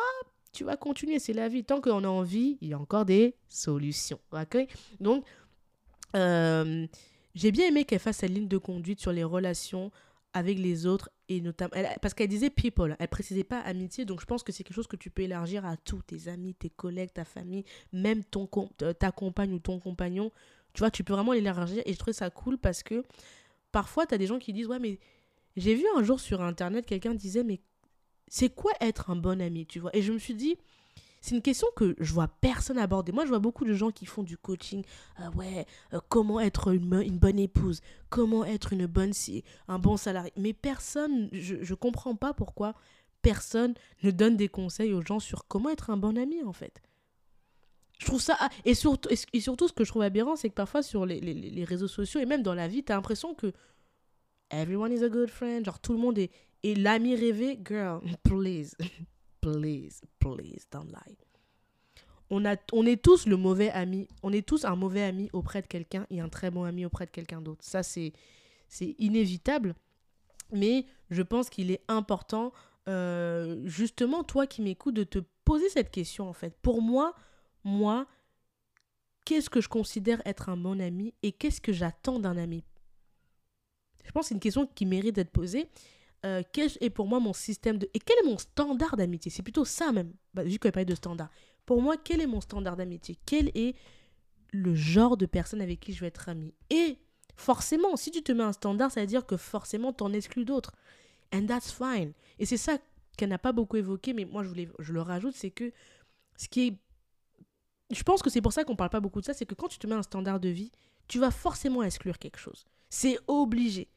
tu 0.53 0.65
vas 0.65 0.77
continuer, 0.77 1.19
c'est 1.19 1.33
la 1.33 1.49
vie. 1.49 1.65
Tant 1.65 1.81
qu'on 1.81 2.05
a 2.05 2.09
envie, 2.09 2.57
il 2.61 2.69
y 2.69 2.73
a 2.73 2.79
encore 2.79 3.05
des 3.05 3.35
solutions. 3.49 4.21
Donc, 5.01 5.25
euh, 6.15 6.87
j'ai 7.35 7.51
bien 7.51 7.67
aimé 7.67 7.85
qu'elle 7.85 7.99
fasse 7.99 8.19
cette 8.19 8.31
ligne 8.31 8.49
de 8.49 8.59
conduite 8.59 9.01
sur 9.01 9.13
les 9.13 9.25
relations 9.25 9.91
avec 10.33 10.59
les 10.59 10.87
autres 10.87 11.11
et 11.29 11.41
notamment 11.41 11.73
parce 12.01 12.15
qu'elle 12.15 12.29
disait 12.29 12.51
people 12.51 12.97
elle 12.99 13.09
précisait 13.09 13.45
pas 13.45 13.61
amitié 13.61 14.05
donc 14.05 14.21
je 14.21 14.27
pense 14.27 14.43
que 14.43 14.53
c'est 14.53 14.63
quelque 14.63 14.77
chose 14.77 14.87
que 14.87 14.97
tu 14.97 15.11
peux 15.11 15.23
élargir 15.23 15.67
à 15.67 15.77
tous 15.77 16.03
tes 16.03 16.29
amis 16.29 16.55
tes 16.55 16.71
collègues 16.71 17.13
ta 17.13 17.25
famille 17.25 17.65
même 17.93 18.23
ton 18.25 18.47
ta 18.99 19.13
compagne 19.13 19.53
ou 19.53 19.59
ton 19.59 19.79
compagnon. 19.81 20.31
Tu 20.73 20.81
vois 20.81 20.91
tu 20.91 21.05
peux 21.05 21.15
vraiment 21.15 21.33
l'élargir 21.33 21.83
et 21.87 21.93
je 21.93 21.99
trouve 21.99 22.15
ça 22.15 22.31
cool 22.31 22.59
parce 22.59 22.83
que 22.83 23.03
parfois 23.73 24.07
tu 24.07 24.15
as 24.15 24.19
des 24.19 24.27
gens 24.27 24.39
qui 24.39 24.53
disent 24.53 24.67
ouais 24.69 24.79
mais 24.79 24.99
j'ai 25.57 25.75
vu 25.75 25.85
un 25.97 26.03
jour 26.03 26.21
sur 26.21 26.43
internet 26.43 26.87
quelqu'un 26.87 27.15
disait 27.15 27.45
mais 27.45 27.61
c'est 28.29 28.55
quoi 28.55 28.73
être 28.81 29.11
un 29.11 29.17
bon 29.17 29.41
ami, 29.41 29.67
tu 29.67 29.79
vois? 29.79 29.95
Et 29.95 30.03
je 30.03 30.13
me 30.13 30.19
suis 30.19 30.35
dit 30.35 30.57
c'est 31.27 31.35
une 31.35 31.43
question 31.43 31.67
que 31.75 31.97
je 31.99 32.13
vois 32.13 32.29
personne 32.29 32.79
aborder. 32.79 33.11
Moi, 33.11 33.25
je 33.25 33.31
vois 33.31 33.41
beaucoup 33.41 33.65
de 33.65 33.75
gens 33.75 33.91
qui 33.91 34.07
font 34.07 34.23
du 34.23 34.37
coaching. 34.37 34.85
Euh, 35.19 35.29
ouais, 35.33 35.67
euh, 35.93 35.99
comment 36.09 36.39
être 36.39 36.73
une, 36.73 36.89
bonne 37.19 37.41
épouse? 37.41 37.81
Comment 38.11 38.45
être 38.45 38.73
une 38.73 38.87
bonne 38.87 39.11
un 39.67 39.79
bon 39.81 39.97
salarié 39.97 40.33
Mais 40.37 40.53
personne, 40.53 41.29
je 41.33 41.57
ne 41.57 41.75
comprends 41.75 42.15
pas 42.15 42.33
pourquoi 42.33 42.75
personne 43.23 43.75
ne 44.05 44.13
donne 44.13 44.37
des 44.37 44.47
conseils 44.47 44.93
aux 44.93 45.03
gens 45.03 45.19
sur 45.19 45.49
comment 45.49 45.69
être 45.71 45.91
un 45.91 45.97
bon 45.97 46.17
ami, 46.17 46.45
en 46.45 46.53
fait. 46.53 46.81
Je 47.99 48.07
trouve 48.07 48.21
ça... 48.21 48.37
Ah, 48.39 48.49
et 48.65 48.75
surtout, 48.75 49.09
et 49.33 49.41
surtout 49.41 49.67
ce 49.67 49.73
que 49.73 49.83
je 49.83 49.91
trouve 49.91 50.03
aberrant, 50.03 50.37
c'est 50.37 50.49
que 50.49 50.55
parfois 50.55 50.85
sur 50.85 51.07
les, 51.07 51.65
réseaux 51.65 51.89
sociaux 51.89 52.21
et 52.21 52.27
même 52.27 52.45
dans 52.45 52.55
la 52.55 52.69
vie, 52.69 52.85
tu 52.85 52.93
as 52.93 52.95
l'impression 52.95 53.35
que 53.35 53.53
Everyone 54.51 54.93
is 54.93 55.03
a 55.03 55.09
good 55.09 55.29
friend. 55.31 55.65
Genre, 55.65 55.81
tout 55.81 55.93
le 55.93 55.99
monde 55.99 56.19
est, 56.19 56.31
est 56.63 56.79
l'ami 56.79 57.17
rêvé. 57.17 57.59
Girl, 57.67 58.01
please, 58.23 58.77
please, 59.47 60.03
please, 60.19 60.67
don't 60.71 60.91
lie. 60.91 61.17
On, 62.31 62.45
a, 62.45 62.57
on 62.73 62.85
est 62.85 63.03
tous 63.03 63.27
le 63.27 63.37
mauvais 63.37 63.71
ami. 63.71 64.09
On 64.23 64.33
est 64.33 64.47
tous 64.47 64.65
un 64.65 64.75
mauvais 64.75 65.03
ami 65.03 65.31
auprès 65.33 65.63
de 65.63 65.67
quelqu'un 65.69 66.07
et 66.11 66.21
un 66.21 66.29
très 66.29 66.51
bon 66.51 66.65
ami 66.65 66.85
auprès 66.85 67.07
de 67.07 67.11
quelqu'un 67.11 67.41
d'autre. 67.41 67.65
Ça, 67.65 67.83
c'est, 67.83 68.13
inévitable. 68.99 69.75
Mais 70.53 70.87
je 71.11 71.23
pense 71.23 71.49
qu'il 71.51 71.71
est 71.71 71.83
important, 71.89 72.53
euh, 72.89 73.63
justement, 73.65 74.25
toi 74.25 74.47
qui 74.47 74.63
m'écoutes, 74.63 74.95
de 74.95 75.05
te 75.05 75.21
poser 75.45 75.69
cette 75.69 75.91
question, 75.91 76.29
en 76.29 76.33
fait. 76.33 76.57
Pour 76.63 76.83
moi, 76.83 77.15
moi, 77.63 78.07
qu'est-ce 79.25 79.51
que 79.51 79.61
je 79.61 79.69
considère 79.69 80.21
être 80.25 80.49
un 80.49 80.57
bon 80.57 80.81
ami 80.81 81.15
et 81.23 81.31
qu'est-ce 81.31 81.61
que 81.61 81.73
j'attends 81.73 82.19
d'un 82.19 82.37
ami? 82.37 82.65
Je 84.05 84.11
pense 84.11 84.25
que 84.25 84.29
c'est 84.29 84.35
une 84.35 84.41
question 84.41 84.67
qui 84.67 84.87
mérite 84.87 85.15
d'être 85.15 85.31
posée. 85.31 85.69
Euh, 86.27 86.43
quel 86.53 86.71
est 86.81 86.91
pour 86.91 87.07
moi 87.07 87.21
mon 87.21 87.33
système 87.33 87.79
de... 87.79 87.89
Et 87.95 88.01
quel 88.01 88.17
est 88.25 88.29
mon 88.29 88.37
standard 88.37 88.97
d'amitié? 88.97 89.31
C'est 89.31 89.45
plutôt 89.45 89.65
ça 89.65 89.93
même, 89.93 90.13
bah, 90.35 90.43
vu 90.43 90.59
qu'on 90.59 90.69
a 90.69 90.73
parlé 90.73 90.85
de 90.85 90.95
standard. 90.95 91.31
Pour 91.65 91.81
moi, 91.81 91.97
quel 91.97 92.21
est 92.21 92.27
mon 92.27 92.41
standard 92.41 92.77
d'amitié? 92.77 93.17
Quel 93.27 93.51
est 93.55 93.77
le 94.53 94.75
genre 94.75 95.17
de 95.17 95.27
personne 95.27 95.61
avec 95.61 95.79
qui 95.79 95.93
je 95.93 96.01
vais 96.01 96.09
être 96.09 96.29
ami 96.29 96.53
Et 96.69 96.99
forcément, 97.37 97.97
si 97.97 98.11
tu 98.11 98.23
te 98.23 98.33
mets 98.33 98.43
un 98.43 98.53
standard, 98.53 98.91
ça 98.91 99.03
veut 99.03 99.07
dire 99.07 99.25
que 99.25 99.37
forcément, 99.37 99.93
tu 99.93 100.03
en 100.03 100.13
exclus 100.13 100.45
d'autres. 100.45 100.73
And 101.33 101.47
that's 101.47 101.71
fine. 101.71 102.13
Et 102.41 102.47
c'est 102.47 102.57
ça 102.57 102.79
qu'elle 103.17 103.29
n'a 103.29 103.39
pas 103.39 103.53
beaucoup 103.53 103.77
évoqué, 103.77 104.13
mais 104.13 104.25
moi, 104.25 104.43
je, 104.43 104.49
voulais, 104.49 104.69
je 104.81 104.93
le 104.93 105.03
rajoute, 105.03 105.35
c'est 105.35 105.51
que 105.51 105.73
ce 106.37 106.49
qui 106.49 106.69
est... 106.69 106.77
Je 107.93 108.03
pense 108.03 108.21
que 108.21 108.31
c'est 108.31 108.43
pour 108.43 108.53
ça 108.53 108.65
qu'on 108.65 108.75
parle 108.75 108.91
pas 108.91 109.01
beaucoup 109.01 109.21
de 109.21 109.27
ça, 109.27 109.33
c'est 109.33 109.47
que 109.47 109.55
quand 109.55 109.69
tu 109.69 109.79
te 109.79 109.87
mets 109.87 109.95
un 109.95 110.03
standard 110.03 110.41
de 110.41 110.49
vie, 110.49 110.73
tu 111.07 111.21
vas 111.21 111.31
forcément 111.31 111.85
exclure 111.85 112.19
quelque 112.19 112.39
chose. 112.39 112.65
C'est 112.91 113.17
obligé. 113.29 113.89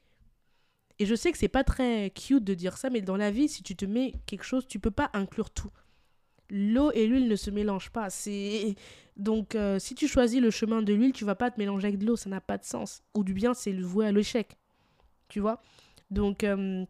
Et 1.00 1.06
je 1.06 1.16
sais 1.16 1.32
que 1.32 1.38
c'est 1.38 1.48
pas 1.48 1.64
très 1.64 2.12
cute 2.12 2.44
de 2.44 2.54
dire 2.54 2.78
ça, 2.78 2.90
mais 2.90 3.02
dans 3.02 3.16
la 3.16 3.32
vie, 3.32 3.48
si 3.48 3.64
tu 3.64 3.76
te 3.76 3.86
mets 3.86 4.14
quelque 4.26 4.44
chose, 4.44 4.68
tu 4.68 4.80
peux 4.80 4.92
pas 4.92 5.10
inclure 5.14 5.50
tout. 5.50 5.72
L'eau 6.50 6.92
et 6.92 7.08
l'huile 7.08 7.30
ne 7.30 7.36
se 7.38 7.50
mélangent 7.50 7.92
pas. 7.92 8.10
C'est 8.10 8.76
donc 9.16 9.56
euh, 9.56 9.80
si 9.80 9.96
tu 9.96 10.08
choisis 10.08 10.42
le 10.42 10.52
chemin 10.52 10.82
de 10.82 10.94
l'huile, 10.94 11.14
tu 11.14 11.24
vas 11.24 11.36
pas 11.36 11.52
te 11.52 11.60
mélanger 11.60 11.88
avec 11.88 12.00
de 12.00 12.06
l'eau, 12.06 12.18
ça 12.18 12.30
n'a 12.30 12.42
pas 12.42 12.58
de 12.58 12.66
sens. 12.66 13.02
Ou 13.16 13.24
du 13.24 13.34
bien, 13.34 13.54
c'est 13.54 13.72
le 13.72 13.86
voué 13.86 14.08
à 14.08 14.12
l'échec. 14.12 14.58
Tu 15.30 15.40
vois? 15.40 15.62
Donc 16.12 16.44
euh, 16.44 16.86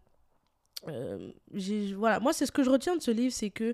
euh, 0.88 1.31
voilà, 1.95 2.19
moi 2.19 2.34
c'est 2.34 2.45
ce 2.45 2.52
que 2.52 2.64
je 2.64 2.69
retiens 2.69 2.95
de 2.95 3.02
ce 3.02 3.11
livre, 3.11 3.34
c'est 3.34 3.52
que 3.52 3.73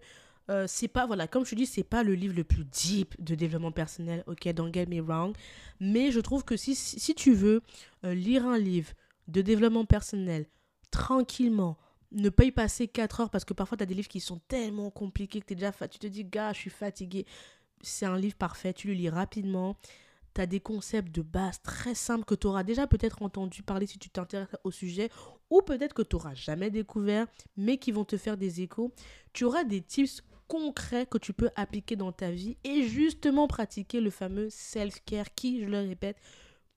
c'est 0.68 0.88
pas 0.88 1.07
voilà, 1.07 1.28
comme 1.28 1.44
je 1.44 1.52
te 1.52 1.56
dis, 1.56 1.66
c'est 1.66 1.84
pas 1.84 2.03
le 2.03 2.14
livre 2.14 2.36
le 2.36 2.44
plus 2.44 2.66
deep 2.66 3.16
de 3.24 3.34
développement 3.34 3.72
personnel. 3.72 4.24
OK, 4.28 4.48
don't 4.53 4.72
get 4.72 4.86
me 4.86 5.02
wrong, 5.02 5.36
mais 5.80 6.12
je 6.12 6.20
trouve 6.20 6.44
que 6.44 6.56
si 6.56 6.76
si 6.76 7.16
tu 7.16 7.34
veux 7.34 7.62
lire 8.03 8.45
un 8.45 8.57
livre 8.57 8.91
de 9.28 9.42
développement 9.42 9.86
personnel, 9.86 10.46
tranquillement, 10.92 11.78
ne 12.12 12.30
pas 12.30 12.46
y 12.46 12.52
passer 12.52 12.88
4 12.88 13.22
heures 13.22 13.30
parce 13.30 13.46
que 13.46 13.54
parfois 13.54 13.78
tu 13.78 13.84
as 13.84 13.86
des 13.86 13.94
livres 13.94 14.08
qui 14.08 14.20
sont 14.20 14.40
tellement 14.48 14.90
compliqués 14.90 15.42
que 15.42 15.54
es 15.54 15.56
déjà 15.56 15.72
tu 15.72 16.00
te 16.00 16.08
dis, 16.08 16.24
gars, 16.24 16.54
je 16.54 16.60
suis 16.60 16.70
fatigué. 16.70 17.26
c'est 17.82 18.06
un 18.06 18.18
livre 18.18 18.36
parfait, 18.36 18.74
tu 18.74 18.88
le 18.88 18.94
lis 18.94 19.10
rapidement. 19.10 19.78
Tu 20.34 20.42
as 20.42 20.46
des 20.46 20.60
concepts 20.60 21.14
de 21.14 21.22
base 21.22 21.62
très 21.62 21.96
simples 21.96 22.26
que 22.26 22.36
tu 22.36 22.48
auras 22.48 22.64
déjà 22.64 22.88
peut-être 22.88 23.22
entendu 23.22 23.64
parler 23.64 23.88
si 23.88 23.98
tu 23.98 24.10
t'intéresses 24.10 24.50
au 24.64 24.72
sujet, 24.72 25.10
ou 25.50 25.62
peut-être 25.62 25.94
que 25.94 26.02
tu 26.02 26.16
n'auras 26.16 26.34
jamais 26.34 26.70
découvert, 26.70 27.28
mais 27.56 27.78
qui 27.78 27.92
vont 27.92 28.06
te 28.06 28.18
faire 28.18 28.38
des 28.38 28.62
échos. 28.62 28.92
Tu 29.32 29.46
auras 29.46 29.64
des 29.64 29.82
tips 29.82 30.22
concrets 30.48 31.06
que 31.06 31.18
tu 31.18 31.34
peux 31.34 31.50
appliquer 31.56 31.96
dans 31.96 32.12
ta 32.12 32.32
vie 32.32 32.58
et 32.64 32.84
justement 32.84 33.48
pratiquer 33.48 34.02
le 34.02 34.10
fameux 34.10 34.50
self-care 34.50 35.34
qui, 35.34 35.62
je 35.62 35.66
le 35.66 35.80
répète, 35.80 36.18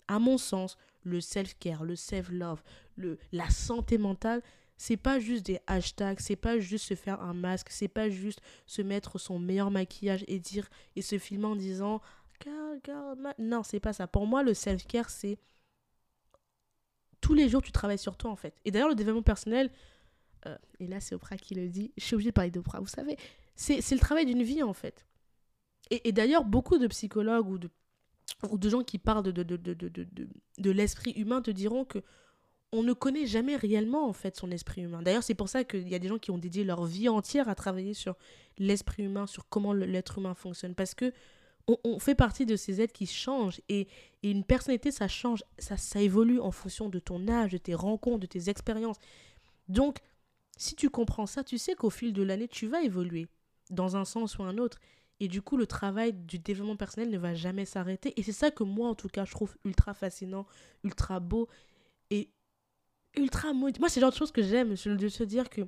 à 0.06 0.18
mon 0.18 0.38
sens, 0.38 0.78
le 1.02 1.20
self-care, 1.20 1.84
le 1.84 1.96
self-love, 1.96 2.62
le, 2.96 3.18
la 3.32 3.48
santé 3.50 3.98
mentale, 3.98 4.42
c'est 4.76 4.96
pas 4.96 5.18
juste 5.18 5.46
des 5.46 5.58
hashtags, 5.66 6.20
c'est 6.20 6.36
pas 6.36 6.58
juste 6.58 6.86
se 6.86 6.94
faire 6.94 7.20
un 7.20 7.34
masque, 7.34 7.68
c'est 7.70 7.88
pas 7.88 8.08
juste 8.08 8.40
se 8.66 8.80
mettre 8.82 9.18
son 9.18 9.38
meilleur 9.38 9.70
maquillage 9.70 10.24
et 10.28 10.38
dire 10.38 10.68
et 10.94 11.02
se 11.02 11.18
filmer 11.18 11.46
en 11.46 11.56
disant 11.56 12.00
non, 13.38 13.62
c'est 13.62 13.80
pas 13.80 13.92
ça. 13.92 14.06
Pour 14.06 14.26
moi, 14.26 14.42
le 14.42 14.54
self-care, 14.54 15.10
c'est 15.10 15.38
tous 17.20 17.34
les 17.34 17.48
jours 17.48 17.62
tu 17.62 17.72
travailles 17.72 17.98
sur 17.98 18.16
toi 18.16 18.30
en 18.30 18.36
fait. 18.36 18.54
Et 18.64 18.70
d'ailleurs, 18.70 18.88
le 18.88 18.94
développement 18.94 19.22
personnel, 19.22 19.70
euh, 20.46 20.56
et 20.78 20.86
là 20.86 21.00
c'est 21.00 21.14
Oprah 21.14 21.36
qui 21.36 21.54
le 21.54 21.68
dit, 21.68 21.92
je 21.96 22.04
suis 22.04 22.14
obligée 22.14 22.30
de 22.30 22.34
parler 22.34 22.50
d'Oprah, 22.50 22.80
vous 22.80 22.86
savez, 22.86 23.16
c'est 23.56 23.90
le 23.90 23.98
travail 23.98 24.24
d'une 24.26 24.42
vie 24.42 24.62
en 24.62 24.72
fait. 24.72 25.04
Et, 25.90 26.08
et 26.08 26.12
d'ailleurs, 26.12 26.44
beaucoup 26.44 26.78
de 26.78 26.86
psychologues 26.86 27.48
ou 27.48 27.58
de, 27.58 27.70
ou 28.50 28.58
de 28.58 28.68
gens 28.68 28.82
qui 28.82 28.98
parlent 28.98 29.22
de, 29.22 29.30
de, 29.30 29.42
de, 29.42 29.56
de, 29.56 30.06
de, 30.58 30.70
l'esprit 30.70 31.12
humain 31.12 31.42
te 31.42 31.50
diront 31.50 31.84
que 31.84 31.98
on 32.72 32.82
ne 32.82 32.92
connaît 32.92 33.26
jamais 33.26 33.56
réellement 33.56 34.06
en 34.06 34.12
fait 34.12 34.36
son 34.36 34.50
esprit 34.50 34.82
humain. 34.82 35.00
D'ailleurs, 35.02 35.22
c'est 35.22 35.34
pour 35.34 35.48
ça 35.48 35.64
qu'il 35.64 35.88
y 35.88 35.94
a 35.94 35.98
des 35.98 36.08
gens 36.08 36.18
qui 36.18 36.30
ont 36.30 36.38
dédié 36.38 36.64
leur 36.64 36.84
vie 36.84 37.08
entière 37.08 37.48
à 37.48 37.54
travailler 37.54 37.94
sur 37.94 38.16
l'esprit 38.58 39.04
humain, 39.04 39.26
sur 39.26 39.48
comment 39.48 39.72
l'être 39.72 40.18
humain 40.18 40.34
fonctionne. 40.34 40.74
Parce 40.74 40.94
que 40.94 41.12
on, 41.84 41.98
fait 41.98 42.14
partie 42.14 42.46
de 42.46 42.56
ces 42.56 42.80
êtres 42.80 42.92
qui 42.92 43.06
changent 43.06 43.60
et, 43.68 43.88
une 44.22 44.42
personnalité, 44.44 44.90
ça 44.90 45.06
change, 45.06 45.44
ça, 45.58 45.76
ça 45.76 46.00
évolue 46.00 46.40
en 46.40 46.50
fonction 46.50 46.88
de 46.88 46.98
ton 46.98 47.28
âge, 47.28 47.52
de 47.52 47.58
tes 47.58 47.74
rencontres, 47.74 48.20
de 48.20 48.26
tes 48.26 48.48
expériences. 48.48 48.96
Donc, 49.68 49.98
si 50.56 50.74
tu 50.74 50.90
comprends 50.90 51.26
ça, 51.26 51.44
tu 51.44 51.58
sais 51.58 51.74
qu'au 51.74 51.90
fil 51.90 52.12
de 52.12 52.22
l'année, 52.22 52.48
tu 52.48 52.66
vas 52.66 52.82
évoluer 52.82 53.28
dans 53.70 53.96
un 53.96 54.04
sens 54.04 54.38
ou 54.38 54.42
un 54.42 54.58
autre. 54.58 54.78
Et 55.20 55.28
du 55.28 55.42
coup, 55.42 55.56
le 55.56 55.66
travail 55.66 56.12
du 56.12 56.38
développement 56.38 56.76
personnel 56.76 57.10
ne 57.10 57.18
va 57.18 57.34
jamais 57.34 57.64
s'arrêter. 57.64 58.18
Et 58.18 58.22
c'est 58.22 58.32
ça 58.32 58.50
que 58.50 58.62
moi, 58.62 58.88
en 58.88 58.94
tout 58.94 59.08
cas, 59.08 59.24
je 59.24 59.32
trouve 59.32 59.56
ultra 59.64 59.94
fascinant, 59.94 60.46
ultra 60.84 61.18
beau 61.18 61.48
et 62.10 62.30
ultra 63.16 63.52
Moi, 63.52 63.72
c'est 63.88 64.00
le 64.00 64.04
genre 64.04 64.12
de 64.12 64.16
choses 64.16 64.32
que 64.32 64.42
j'aime, 64.42 64.74
de 64.74 65.08
se 65.08 65.22
dire 65.24 65.50
que 65.50 65.62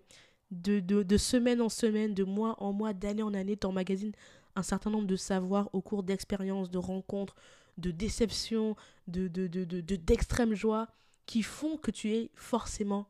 de, 0.51 0.81
de, 0.81 1.02
de, 1.02 1.16
semaine 1.16 1.60
en 1.60 1.68
semaine, 1.68 2.14
de 2.14 2.24
mois 2.24 2.55
en 2.62 2.72
mois, 2.72 2.93
d'année 2.93 3.22
en 3.22 3.35
année, 3.35 3.56
tu 3.56 3.66
emmagasines 3.66 4.12
un 4.56 4.62
certain 4.62 4.90
nombre 4.90 5.06
de 5.06 5.16
savoirs 5.16 5.68
au 5.72 5.81
cours 5.81 6.02
d'expériences, 6.02 6.70
de 6.70 6.78
rencontres, 6.78 7.35
de 7.78 7.90
déceptions, 7.90 8.77
de, 9.06 9.28
de, 9.28 9.47
de, 9.47 9.64
de, 9.64 9.97
d'extrême 9.97 10.55
joie, 10.55 10.89
qui 11.27 11.43
font 11.43 11.77
que 11.77 11.90
tu 11.90 12.12
es 12.12 12.31
forcément 12.35 13.09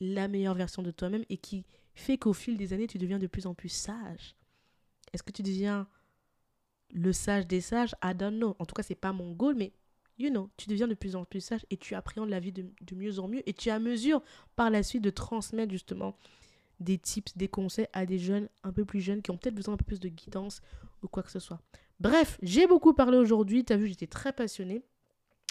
la 0.00 0.28
meilleure 0.28 0.54
version 0.54 0.82
de 0.82 0.92
toi-même 0.92 1.24
et 1.28 1.36
qui 1.36 1.64
fait 1.94 2.18
qu'au 2.18 2.32
fil 2.32 2.56
des 2.56 2.72
années, 2.72 2.86
tu 2.86 2.98
deviens 2.98 3.18
de 3.18 3.26
plus 3.26 3.46
en 3.46 3.54
plus 3.54 3.68
sage. 3.68 4.36
Est-ce 5.12 5.22
que 5.22 5.32
tu 5.32 5.42
deviens 5.42 5.88
le 6.92 7.12
sage 7.12 7.46
des 7.46 7.60
sages? 7.60 7.94
I 8.02 8.14
don't. 8.14 8.54
En 8.58 8.64
tout 8.64 8.74
cas, 8.74 8.82
c'est 8.82 8.94
pas 8.94 9.12
mon 9.12 9.32
goal, 9.32 9.54
mais 9.54 9.72
you 10.18 10.30
know, 10.30 10.50
tu 10.56 10.68
deviens 10.68 10.88
de 10.88 10.94
plus 10.94 11.16
en 11.16 11.24
plus 11.24 11.40
sage 11.40 11.64
et 11.70 11.76
tu 11.76 11.94
appréhendes 11.94 12.28
la 12.28 12.40
vie 12.40 12.52
de, 12.52 12.64
mieux 12.94 13.18
en 13.18 13.28
mieux 13.28 13.48
et 13.48 13.52
tu 13.52 13.70
as 13.70 13.78
mesure 13.78 14.22
par 14.56 14.70
la 14.70 14.82
suite 14.82 15.02
de 15.02 15.10
transmettre 15.10 15.72
justement 15.72 16.16
des 16.80 16.98
tips, 16.98 17.36
des 17.36 17.48
conseils 17.48 17.88
à 17.92 18.06
des 18.06 18.18
jeunes 18.18 18.48
un 18.62 18.72
peu 18.72 18.84
plus 18.84 19.00
jeunes 19.00 19.22
qui 19.22 19.30
ont 19.30 19.36
peut-être 19.36 19.54
besoin 19.54 19.74
un 19.74 19.76
peu 19.76 19.84
plus 19.84 20.00
de 20.00 20.08
guidance 20.08 20.60
ou 21.02 21.08
quoi 21.08 21.22
que 21.22 21.30
ce 21.30 21.38
soit. 21.38 21.60
Bref, 22.00 22.38
j'ai 22.42 22.66
beaucoup 22.66 22.94
parlé 22.94 23.18
aujourd'hui. 23.18 23.64
Tu 23.64 23.72
as 23.72 23.76
vu, 23.76 23.88
j'étais 23.88 24.06
très 24.06 24.32
passionnée. 24.32 24.82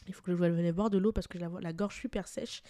Il 0.07 0.13
faut 0.13 0.21
que 0.21 0.31
je 0.31 0.37
vais 0.37 0.71
boire 0.71 0.89
de 0.89 0.97
l'eau 0.97 1.11
parce 1.11 1.27
que 1.27 1.37
la, 1.37 1.49
la 1.59 1.73
gorge 1.73 1.99
super 1.99 2.27
sèche. 2.27 2.61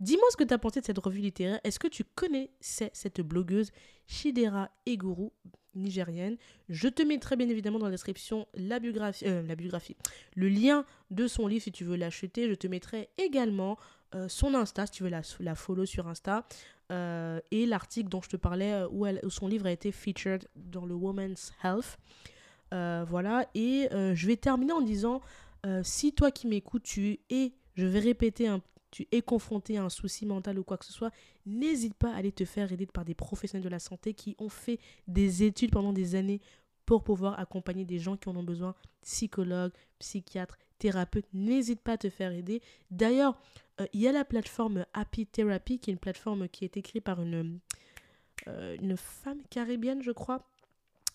Dis-moi 0.00 0.24
ce 0.30 0.36
que 0.36 0.44
tu 0.44 0.54
as 0.54 0.58
pensé 0.58 0.80
de 0.80 0.86
cette 0.86 0.98
revue 0.98 1.20
littéraire. 1.20 1.60
Est-ce 1.62 1.78
que 1.78 1.86
tu 1.86 2.02
connaissais 2.04 2.90
cette 2.92 3.20
blogueuse 3.20 3.70
Shidera 4.06 4.70
Eguru, 4.86 5.30
nigérienne 5.74 6.36
Je 6.68 6.88
te 6.88 7.02
mettrai 7.02 7.36
bien 7.36 7.48
évidemment 7.48 7.78
dans 7.78 7.86
la 7.86 7.92
description 7.92 8.46
la 8.54 8.78
biographie, 8.78 9.24
euh, 9.26 9.42
la 9.42 9.54
biographie, 9.54 9.96
le 10.34 10.48
lien 10.48 10.84
de 11.10 11.26
son 11.26 11.46
livre 11.46 11.62
si 11.64 11.72
tu 11.72 11.84
veux 11.84 11.96
l'acheter. 11.96 12.48
Je 12.48 12.54
te 12.54 12.66
mettrai 12.66 13.08
également 13.18 13.78
euh, 14.14 14.28
son 14.28 14.54
Insta 14.54 14.86
si 14.86 14.92
tu 14.92 15.02
veux 15.02 15.08
la, 15.08 15.22
la 15.40 15.54
follow 15.54 15.86
sur 15.86 16.08
Insta. 16.08 16.46
Euh, 16.90 17.40
et 17.52 17.66
l'article 17.66 18.08
dont 18.08 18.20
je 18.20 18.30
te 18.30 18.36
parlais 18.36 18.82
où, 18.90 19.06
son 19.30 19.46
livre 19.46 19.66
a 19.66 19.70
été 19.70 19.92
featured 19.92 20.48
dans 20.56 20.86
le 20.86 20.94
Women's 20.94 21.52
Health. 21.62 21.98
Voilà, 22.72 23.48
et 23.54 23.88
je 23.90 24.26
vais 24.26 24.36
terminer 24.36 24.72
en 24.72 24.80
disant, 24.80 25.20
si 25.82 26.12
toi 26.12 26.30
qui 26.30 26.48
m'écoutes, 26.48 26.82
tu 26.82 27.20
es, 27.30 27.52
je 27.76 27.86
vais 27.86 28.00
répéter, 28.00 28.48
un, 28.48 28.60
tu 28.90 29.06
es 29.12 29.22
confronté 29.22 29.78
à 29.78 29.84
un 29.84 29.88
souci 29.88 30.26
mental 30.26 30.58
ou 30.58 30.64
quoi 30.64 30.78
que 30.78 30.84
ce 30.84 30.92
soit, 30.92 31.12
n'hésite 31.46 31.94
pas 31.94 32.12
à 32.12 32.16
aller 32.16 32.32
te 32.32 32.44
faire 32.44 32.72
aider 32.72 32.86
par 32.86 33.04
des 33.04 33.14
professionnels 33.14 33.64
de 33.64 33.68
la 33.68 33.78
santé 33.78 34.14
qui 34.14 34.36
ont 34.38 34.48
fait 34.48 34.78
des 35.06 35.42
études 35.42 35.70
pendant 35.70 35.92
des 35.92 36.14
années 36.14 36.40
pour 36.86 37.04
pouvoir 37.04 37.38
accompagner 37.38 37.84
des 37.84 38.00
gens 38.00 38.16
qui 38.16 38.28
en 38.28 38.36
ont 38.36 38.42
besoin, 38.42 38.74
psychologues, 39.02 39.72
psychiatres, 40.00 40.58
thérapeutes. 40.78 41.26
N'hésite 41.32 41.80
pas 41.80 41.92
à 41.92 41.98
te 41.98 42.10
faire 42.10 42.32
aider. 42.32 42.62
D'ailleurs, 42.90 43.38
euh, 43.80 43.86
il 43.92 44.00
y 44.00 44.08
a 44.08 44.12
la 44.12 44.24
plateforme 44.24 44.84
Happy 44.92 45.26
Therapy, 45.26 45.78
qui 45.78 45.90
est 45.90 45.92
une 45.92 46.00
plateforme 46.00 46.48
qui 46.48 46.64
est 46.64 46.76
écrite 46.76 47.04
par 47.04 47.22
une, 47.22 47.60
euh, 48.48 48.96
femme 48.96 49.40
caribéenne, 49.50 50.02
je 50.02 50.10
crois. 50.10 50.42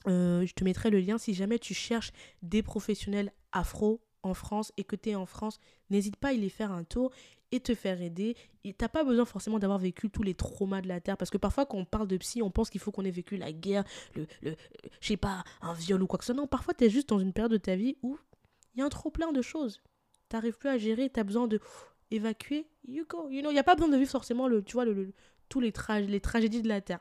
Euh, 0.08 0.46
je 0.46 0.54
te 0.54 0.64
mettrai 0.64 0.92
le 0.92 1.00
lien 1.00 1.18
si 1.18 1.34
jamais 1.34 1.60
tu 1.60 1.74
cherches 1.74 2.12
des 2.42 2.64
professionnels 2.64 3.34
afro 3.52 4.00
en 4.26 4.34
France 4.34 4.72
et 4.78 4.84
que 4.84 4.96
tu 4.96 5.12
es 5.12 5.16
en 5.16 5.26
France, 5.26 5.60
n'hésite 5.90 6.16
pas 6.16 6.30
à 6.30 6.34
y 6.34 6.50
faire 6.50 6.72
un 6.72 6.84
tour 6.84 7.12
et 7.52 7.60
te 7.60 7.76
faire 7.76 8.02
aider. 8.02 8.36
Et 8.64 8.74
t'as 8.74 8.90
pas 8.90 9.04
besoin 9.04 9.26
forcément 9.26 9.60
d'avoir 9.60 9.80
vécu 9.80 10.10
tous 10.10 10.24
les 10.24 10.34
traumas 10.34 10.82
de 10.82 10.88
la 10.88 11.00
Terre. 11.00 11.18
Parce 11.18 11.32
que 11.32 11.38
parfois, 11.38 11.66
quand 11.66 11.78
on 11.78 11.86
parle 11.86 12.08
de 12.08 12.18
psy, 12.18 12.42
on 12.42 12.52
pense 12.52 12.70
qu'il 12.70 12.82
faut 12.82 12.92
qu'on 12.92 13.06
ait 13.06 13.12
vécu 13.12 13.38
la 13.38 13.52
guerre, 13.52 13.84
le, 14.16 14.28
le 14.42 14.56
je 15.00 15.08
sais 15.08 15.18
pas, 15.18 15.44
un 15.62 15.74
viol 15.74 16.02
ou 16.02 16.08
quoi 16.08 16.18
que 16.18 16.26
ce 16.26 16.34
soit. 16.34 16.42
Non, 16.42 16.48
parfois, 16.48 16.74
tu 16.74 16.86
es 16.86 16.90
juste 16.90 17.10
dans 17.10 17.20
une 17.20 17.34
période 17.34 17.52
de 17.52 17.58
ta 17.58 17.76
vie 17.76 17.98
où 18.02 18.18
il 18.74 18.80
y 18.80 18.82
a 18.82 18.86
un 18.86 18.90
trop 18.90 19.12
plein 19.12 19.32
de 19.32 19.42
choses. 19.42 19.82
T'arrives 20.28 20.58
plus 20.58 20.70
à 20.70 20.78
gérer, 20.78 21.10
tu 21.10 21.20
as 21.20 21.24
besoin 21.24 21.48
de 21.48 21.60
évacuer, 22.12 22.68
you 22.88 23.06
go. 23.08 23.30
You 23.30 23.42
know, 23.42 23.52
il 23.52 23.54
n'y 23.54 23.60
a 23.60 23.64
pas 23.64 23.76
besoin 23.76 23.90
de 23.90 23.98
vivre 23.98 24.12
forcément 24.12 24.48
le, 24.48 24.64
tu 24.64 24.74
vois, 24.74 24.86
le, 24.86 25.14
tous 25.50 25.60
les, 25.60 25.74
les 26.08 26.20
tragédies 26.20 26.62
de 26.62 26.68
la 26.68 26.82
Terre. 26.82 27.00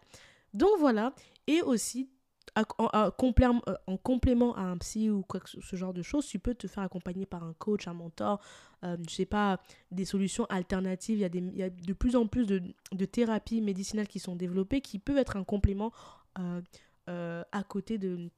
Donc 0.53 0.71
voilà, 0.79 1.15
et 1.47 1.63
aussi, 1.63 2.11
en, 2.56 3.10
complément 3.10 4.55
à 4.56 4.62
un 4.62 4.78
psy 4.78 5.10
ou 5.10 5.24
ce 5.44 5.76
genre 5.76 5.93
de 5.93 6.02
choses, 6.02 6.26
tu 6.26 6.39
peux 6.39 6.55
te 6.55 6.66
faire 6.66 6.82
accompagner 6.82 7.26
par 7.26 7.43
un 7.43 7.52
coach, 7.55 7.89
un 7.89 7.94
mentor, 7.94 8.40
euh, 8.85 8.97
je 9.09 9.14
sais 9.14 9.26
pas, 9.26 9.60
des 9.90 10.05
solutions 10.05 10.44
alternatives. 10.47 11.18
Il 11.18 11.56
y 11.56 11.62
a, 11.62 11.70
de 11.70 11.93
plus 11.93 12.16
en 12.16 12.26
plus 12.26 12.47
de, 12.47 13.05
thérapies 13.05 13.60
médicinales 13.60 14.09
qui 14.09 14.18
sont 14.18 14.36
développées 14.36 14.81
qui 14.81 14.98
peuvent 14.98 15.18
être 15.18 15.36
un 15.36 15.44
complément 15.44 15.93
euh, 16.39 16.60
euh, 17.09 17.43
à 17.52 17.62
côté 17.64 17.98
de, 17.98 18.31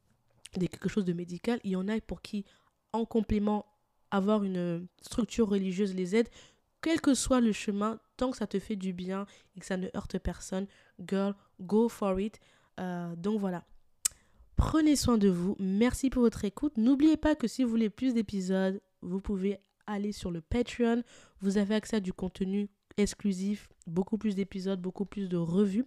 quelque 0.52 0.88
chose 0.88 1.04
de 1.04 1.12
médical. 1.12 1.60
Il 1.64 1.72
y 1.72 1.76
en 1.76 1.88
a 1.88 2.00
pour 2.00 2.22
qui, 2.22 2.44
en 2.92 3.04
complément, 3.04 3.66
avoir 4.10 4.44
une 4.44 4.86
structure 5.02 5.48
religieuse 5.48 5.94
les 5.94 6.16
aide 6.16 6.28
quel 6.86 7.00
que 7.00 7.14
soit 7.14 7.40
le 7.40 7.50
chemin, 7.50 7.98
tant 8.16 8.30
que 8.30 8.36
ça 8.36 8.46
te 8.46 8.60
fait 8.60 8.76
du 8.76 8.92
bien 8.92 9.26
et 9.56 9.60
que 9.60 9.66
ça 9.66 9.76
ne 9.76 9.88
heurte 9.96 10.18
personne, 10.18 10.68
girl, 11.04 11.34
go 11.60 11.88
for 11.88 12.20
it. 12.20 12.38
Euh, 12.78 13.16
donc 13.16 13.40
voilà. 13.40 13.64
Prenez 14.56 14.96
soin 14.96 15.18
de 15.18 15.28
vous. 15.28 15.54
Merci 15.58 16.08
pour 16.08 16.22
votre 16.22 16.44
écoute. 16.44 16.78
N'oubliez 16.78 17.16
pas 17.16 17.34
que 17.34 17.46
si 17.46 17.62
vous 17.62 17.70
voulez 17.70 17.90
plus 17.90 18.14
d'épisodes, 18.14 18.80
vous 19.02 19.20
pouvez 19.20 19.58
aller 19.86 20.12
sur 20.12 20.30
le 20.30 20.40
Patreon. 20.40 21.02
Vous 21.40 21.58
avez 21.58 21.74
accès 21.74 21.96
à 21.96 22.00
du 22.00 22.12
contenu 22.12 22.68
exclusif, 22.96 23.68
beaucoup 23.86 24.16
plus 24.16 24.34
d'épisodes, 24.34 24.80
beaucoup 24.80 25.04
plus 25.04 25.28
de 25.28 25.36
revues. 25.36 25.84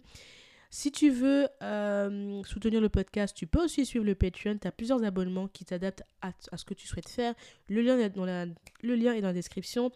Si 0.72 0.92
tu 0.92 1.10
veux 1.10 1.48
euh, 1.62 2.44
soutenir 2.44 2.80
le 2.80 2.88
podcast, 2.88 3.36
tu 3.36 3.48
peux 3.48 3.64
aussi 3.64 3.84
suivre 3.84 4.04
le 4.04 4.14
Patreon. 4.14 4.56
Tu 4.56 4.68
as 4.68 4.72
plusieurs 4.72 5.02
abonnements 5.02 5.48
qui 5.48 5.64
t'adaptent 5.64 6.04
à, 6.22 6.32
ce 6.56 6.64
que 6.64 6.74
tu 6.74 6.86
souhaites 6.86 7.08
faire. 7.08 7.34
Le 7.68 7.82
lien, 7.82 7.98
est 7.98 8.10
dans 8.10 8.24
la, 8.24 8.46
le 8.82 8.94
lien 8.94 9.14
est 9.14 9.20
dans 9.20 9.28
la 9.28 9.34
description. 9.34 9.90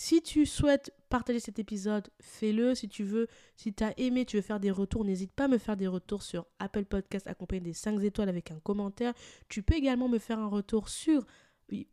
Si 0.00 0.22
tu 0.22 0.46
souhaites 0.46 0.94
partager 1.08 1.40
cet 1.40 1.58
épisode, 1.58 2.08
fais-le. 2.20 2.76
Si 2.76 2.88
tu 2.88 3.02
veux, 3.02 3.26
si 3.56 3.74
tu 3.74 3.82
as 3.82 3.98
aimé, 3.98 4.24
tu 4.24 4.36
veux 4.36 4.42
faire 4.42 4.60
des 4.60 4.70
retours, 4.70 5.04
n'hésite 5.04 5.32
pas 5.32 5.46
à 5.46 5.48
me 5.48 5.58
faire 5.58 5.76
des 5.76 5.88
retours 5.88 6.22
sur 6.22 6.46
Apple 6.60 6.84
Podcast 6.84 7.26
accompagné 7.26 7.62
des 7.62 7.72
5 7.72 8.00
étoiles 8.04 8.28
avec 8.28 8.52
un 8.52 8.60
commentaire. 8.60 9.12
Tu 9.48 9.60
peux 9.60 9.74
également 9.74 10.08
me 10.08 10.20
faire 10.20 10.38
un 10.38 10.46
retour 10.46 10.88
sur 10.88 11.26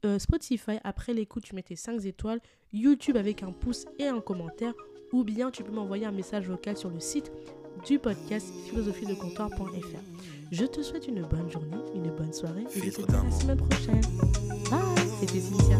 euh, 0.06 0.20
Spotify. 0.20 0.78
Après 0.84 1.16
l'écoute, 1.16 1.46
tu 1.46 1.56
mets 1.56 1.64
tes 1.64 1.76
5 1.76 2.06
étoiles. 2.06 2.42
YouTube 2.72 3.18
avec 3.18 3.42
un 3.42 3.52
pouce 3.52 3.88
et 3.98 4.06
un 4.06 4.22
commentaire. 4.22 4.76
Ou 5.12 5.24
bien 5.24 5.50
tu 5.50 5.64
peux 5.64 5.72
m'envoyer 5.72 6.06
un 6.06 6.12
message 6.12 6.48
vocal 6.48 6.78
sur 6.78 6.92
le 6.92 7.00
site 7.00 7.32
du 7.88 7.98
podcast 7.98 8.54
philosophiedecomptoir.fr. 8.70 10.00
Je 10.52 10.66
te 10.66 10.84
souhaite 10.84 11.08
une 11.08 11.24
bonne 11.24 11.50
journée, 11.50 11.82
une 11.96 12.12
bonne 12.12 12.34
soirée 12.34 12.66
et 12.76 12.82
je 12.82 12.92
te 12.92 13.02
dis 13.02 13.16
à 13.16 13.24
la 13.24 13.32
semaine 13.32 13.58
prochaine. 13.58 14.02
Bye, 14.70 15.10
c'était 15.20 15.40
Cynthia. 15.40 15.80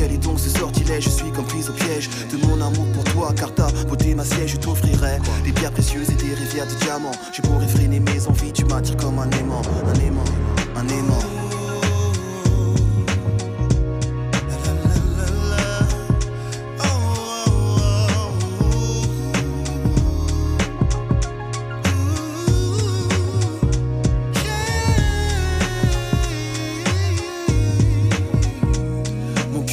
Quel 0.00 0.12
est 0.12 0.24
donc 0.24 0.40
ce 0.40 0.48
sortilège 0.48 1.04
Je 1.04 1.10
suis 1.10 1.30
comme 1.30 1.44
prise 1.44 1.68
au 1.68 1.74
piège 1.74 2.08
de 2.32 2.46
mon 2.46 2.54
amour 2.54 2.86
pour 2.94 3.04
toi, 3.04 3.34
car 3.36 3.54
ta 3.54 3.66
beauté 3.86 4.14
ma 4.14 4.24
siège, 4.24 4.52
je 4.52 4.56
t'offrirai 4.56 5.18
des 5.44 5.52
pierres 5.52 5.72
précieuses 5.72 6.08
et 6.08 6.14
des 6.14 6.32
rivières 6.32 6.66
de 6.66 6.74
diamants. 6.82 7.12
Je 7.34 7.42
pourrais 7.42 7.68
freiner 7.68 8.00
mes 8.00 8.26
envies, 8.26 8.50
tu 8.50 8.64
m'attires 8.64 8.96
comme 8.96 9.18
un 9.18 9.30
aimant, 9.32 9.60
un 9.60 10.00
aimant, 10.00 10.24
un 10.74 10.88
aimant. 10.88 11.49